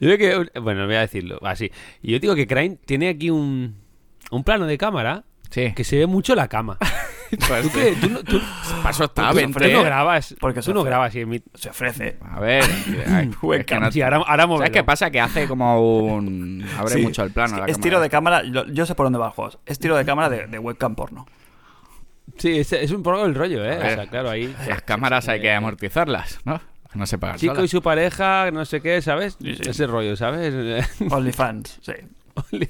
yo 0.00 0.16
creo 0.16 0.44
que. 0.44 0.60
Bueno, 0.60 0.86
voy 0.86 0.94
a 0.94 1.00
decirlo 1.00 1.38
así. 1.42 1.70
Y 2.02 2.12
yo 2.12 2.18
digo 2.20 2.34
que 2.34 2.46
Crane 2.46 2.78
tiene 2.84 3.08
aquí 3.08 3.30
un, 3.30 3.76
un 4.30 4.44
plano 4.44 4.66
de 4.66 4.78
cámara 4.78 5.24
Sí. 5.50 5.72
que 5.74 5.84
se 5.84 5.96
ve 5.98 6.06
mucho 6.06 6.34
la 6.34 6.48
cama. 6.48 6.78
Pues 7.28 7.62
¿Tú 7.64 7.70
qué? 7.72 7.96
¿Tú, 8.00 8.08
no- 8.08 8.22
tú- 8.22 8.40
Paso 8.84 9.02
está, 9.06 9.30
tú- 9.30 9.36
vente. 9.36 9.58
tú 9.68 9.72
no 9.72 9.82
grabas. 9.82 10.36
Porque 10.38 10.62
se 10.62 10.70
tú 10.70 10.74
no 10.74 10.82
ofrece. 10.82 10.90
grabas. 10.90 11.14
y 11.16 11.20
en 11.22 11.28
mi- 11.28 11.42
Se 11.54 11.70
ofrece. 11.70 12.18
A 12.22 12.38
ver. 12.38 12.62
ay, 13.08 13.32
Buen 13.42 13.60
es 13.62 13.66
que 13.66 13.80
no- 13.80 13.90
Sí, 13.90 14.00
ahora, 14.00 14.18
ahora 14.18 14.46
¿Sabes 14.46 14.70
qué 14.70 14.84
pasa? 14.84 15.10
Que 15.10 15.20
hace 15.20 15.48
como 15.48 15.80
un... 16.14 16.64
Abre 16.78 16.94
Sí. 16.94 17.02
mucho 17.02 17.24
el 17.24 17.32
plano. 17.32 17.56
la 17.56 17.64
Es 17.64 17.72
cámara. 17.72 17.82
tiro 17.82 18.00
de 18.00 18.10
cámara, 18.10 18.42
yo, 18.44 18.64
yo 18.66 18.86
sé 18.86 18.94
por 18.94 19.06
dónde 19.06 19.18
va 19.18 19.26
el 19.26 19.32
juego. 19.32 19.58
Es 19.66 19.80
tiro 19.80 19.96
de 19.96 20.04
cámara 20.04 20.28
de, 20.30 20.46
de 20.46 20.58
webcam 20.60 20.94
porno. 20.94 21.26
Sí, 22.38 22.60
es, 22.60 22.72
es 22.72 22.92
un 22.92 23.02
poco 23.02 23.24
el 23.26 23.34
rollo, 23.34 23.64
¿eh? 23.64 23.74
A 23.74 23.78
ver, 23.78 23.92
o 23.92 23.94
sea, 24.02 24.06
claro, 24.06 24.30
ahí. 24.30 24.54
Las 24.68 24.82
cámaras 24.82 25.28
hay 25.28 25.40
que 25.40 25.50
amortizarlas, 25.52 26.38
¿no? 26.44 26.60
No 26.94 27.06
se 27.06 27.18
pagan 27.18 27.38
Chico 27.38 27.54
y 27.54 27.56
solas. 27.56 27.70
su 27.70 27.82
pareja, 27.82 28.50
no 28.52 28.64
sé 28.64 28.80
qué, 28.80 29.02
¿sabes? 29.02 29.36
Sí, 29.42 29.56
sí. 29.56 29.62
Ese 29.68 29.88
rollo, 29.88 30.14
¿sabes? 30.16 30.54
OnlyFans, 31.10 31.80
sí. 31.82 31.92
Only- 32.36 32.68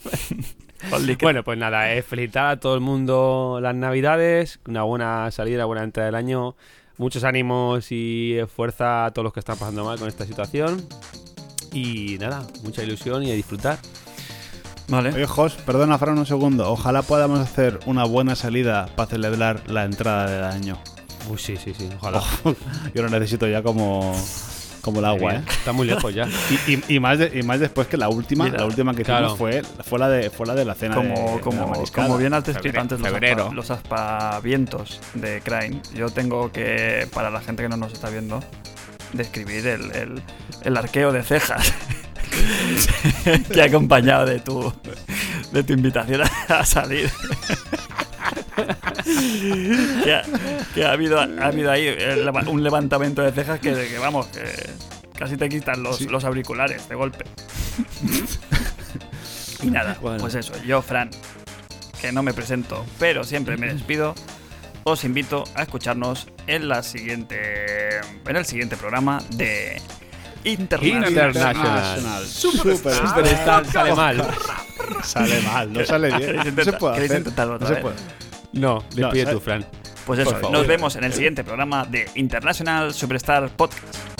bueno, 1.20 1.42
pues 1.42 1.58
nada, 1.58 1.92
es 1.92 2.04
felicitar 2.04 2.46
a 2.46 2.60
todo 2.60 2.74
el 2.74 2.80
mundo 2.80 3.58
las 3.60 3.74
navidades, 3.74 4.60
una 4.66 4.82
buena 4.82 5.30
salida, 5.30 5.64
buena 5.64 5.84
entrada 5.84 6.06
del 6.06 6.14
año, 6.14 6.56
muchos 6.98 7.24
ánimos 7.24 7.90
y 7.90 8.38
fuerza 8.54 9.06
a 9.06 9.10
todos 9.10 9.24
los 9.24 9.32
que 9.32 9.40
están 9.40 9.58
pasando 9.58 9.84
mal 9.84 9.98
con 9.98 10.08
esta 10.08 10.24
situación. 10.24 10.86
Y 11.72 12.16
nada, 12.18 12.46
mucha 12.62 12.82
ilusión 12.82 13.22
y 13.22 13.30
a 13.30 13.34
disfrutar. 13.34 13.78
Vale. 14.88 15.12
Oye, 15.12 15.26
Jos, 15.26 15.54
perdona, 15.54 15.98
Fran, 15.98 16.18
un 16.18 16.26
segundo. 16.26 16.70
Ojalá 16.70 17.02
podamos 17.02 17.40
hacer 17.40 17.80
una 17.86 18.04
buena 18.04 18.36
salida 18.36 18.88
para 18.94 19.10
celebrar 19.10 19.68
la 19.68 19.84
entrada 19.84 20.30
del 20.30 20.44
año. 20.44 20.78
Uy, 21.28 21.38
sí, 21.38 21.56
sí, 21.56 21.74
sí, 21.74 21.88
ojalá. 21.98 22.22
Yo 22.94 23.02
lo 23.02 23.08
necesito 23.08 23.48
ya 23.48 23.62
como, 23.62 24.14
como 24.86 25.00
el 25.00 25.04
agua, 25.04 25.34
¿eh? 25.34 25.42
Está 25.46 25.72
muy 25.72 25.86
lejos 25.86 26.14
ya. 26.14 26.26
Y, 26.66 26.74
y- 26.74 26.84
y 26.96 27.00
más 27.00 27.18
de- 27.18 27.30
y 27.38 27.42
más 27.42 27.60
después 27.60 27.86
que 27.88 27.96
la 27.98 28.08
última, 28.08 28.44
Mira, 28.44 28.58
la 28.58 28.64
última 28.66 28.94
que 28.94 29.02
claro. 29.04 29.26
hicimos 29.34 29.38
fue, 29.38 29.62
fue, 29.84 29.98
la 29.98 30.08
de, 30.08 30.30
fue 30.30 30.46
la 30.46 30.54
de 30.54 30.64
la 30.64 30.74
cena 30.74 30.96
de- 30.96 31.02
de, 31.08 31.14
Como, 31.14 31.34
la 31.36 31.40
como, 31.42 31.84
como 31.94 32.16
bien 32.16 32.32
has 32.32 32.44
descrito 32.44 32.80
antes 32.80 32.98
los, 33.00 33.08
febrero. 33.10 33.50
aspa- 33.50 33.54
los 33.54 33.70
aspavientos 33.70 35.00
de 35.14 35.40
Crane, 35.42 35.82
yo 35.94 36.08
tengo 36.10 36.50
que, 36.52 37.06
para 37.12 37.30
la 37.30 37.40
gente 37.42 37.62
que 37.62 37.68
no 37.68 37.76
nos 37.76 37.92
está 37.92 38.08
viendo, 38.08 38.42
describir 39.12 39.66
el, 39.66 39.90
el, 39.94 40.22
el 40.64 40.76
arqueo 40.76 41.12
de 41.12 41.22
cejas 41.22 41.72
que 43.52 43.60
ha 43.62 43.64
acompañado 43.66 44.26
de 44.26 44.40
tu, 44.40 44.72
de 45.52 45.62
tu 45.62 45.72
invitación 45.72 46.22
a 46.48 46.64
salir. 46.64 47.10
que, 50.04 50.14
ha, 50.14 50.22
que 50.74 50.84
ha 50.84 50.92
habido, 50.92 51.20
ha 51.20 51.46
habido 51.46 51.70
ahí 51.70 51.86
el 51.86 52.24
leva- 52.24 52.44
un 52.48 52.62
levantamiento 52.62 53.22
de 53.22 53.32
cejas 53.32 53.60
que, 53.60 53.72
que, 53.88 53.98
vamos, 53.98 54.26
que 54.28 54.42
casi 55.18 55.36
te 55.36 55.48
quitan 55.48 55.82
los, 55.82 56.00
los 56.02 56.24
auriculares 56.24 56.88
de 56.88 56.94
golpe. 56.94 57.24
y 59.62 59.66
nada, 59.70 59.96
Bueno. 60.00 60.18
pues 60.18 60.34
eso, 60.34 60.52
yo, 60.64 60.82
Fran, 60.82 61.10
que 62.00 62.12
no 62.12 62.22
me 62.22 62.32
presento, 62.34 62.84
pero 62.98 63.24
siempre 63.24 63.56
me 63.56 63.72
despido. 63.72 64.14
Os 64.88 65.02
invito 65.02 65.42
a 65.56 65.62
escucharnos 65.62 66.28
en 66.46 66.68
la 66.68 66.84
siguiente 66.84 67.98
en 68.24 68.36
el 68.36 68.44
siguiente 68.46 68.76
programa 68.76 69.18
de 69.30 69.82
International. 70.44 71.08
International. 71.10 72.24
Superstar. 72.24 73.08
Superstar 73.08 73.66
sale 73.66 73.94
mal. 73.96 74.24
Sale 75.02 75.40
mal, 75.40 75.72
no 75.72 75.84
sale 75.84 76.06
bien. 76.16 76.20
¿Queréis 76.40 76.54
No 76.54 76.64
se 76.64 76.72
puede 76.74 77.04
hacer. 77.04 77.24
No 77.36 77.66
se 77.66 77.74
puede. 77.76 77.96
No, 78.56 78.82
despide 78.94 79.24
¿sabes? 79.24 79.38
tú, 79.38 79.40
Fran. 79.40 79.66
Pues 80.06 80.20
eso, 80.20 80.50
nos 80.50 80.66
vemos 80.66 80.94
en 80.96 81.04
el 81.04 81.12
siguiente 81.12 81.42
programa 81.42 81.84
de 81.84 82.08
International 82.14 82.94
Superstar 82.94 83.48
Podcast. 83.50 84.15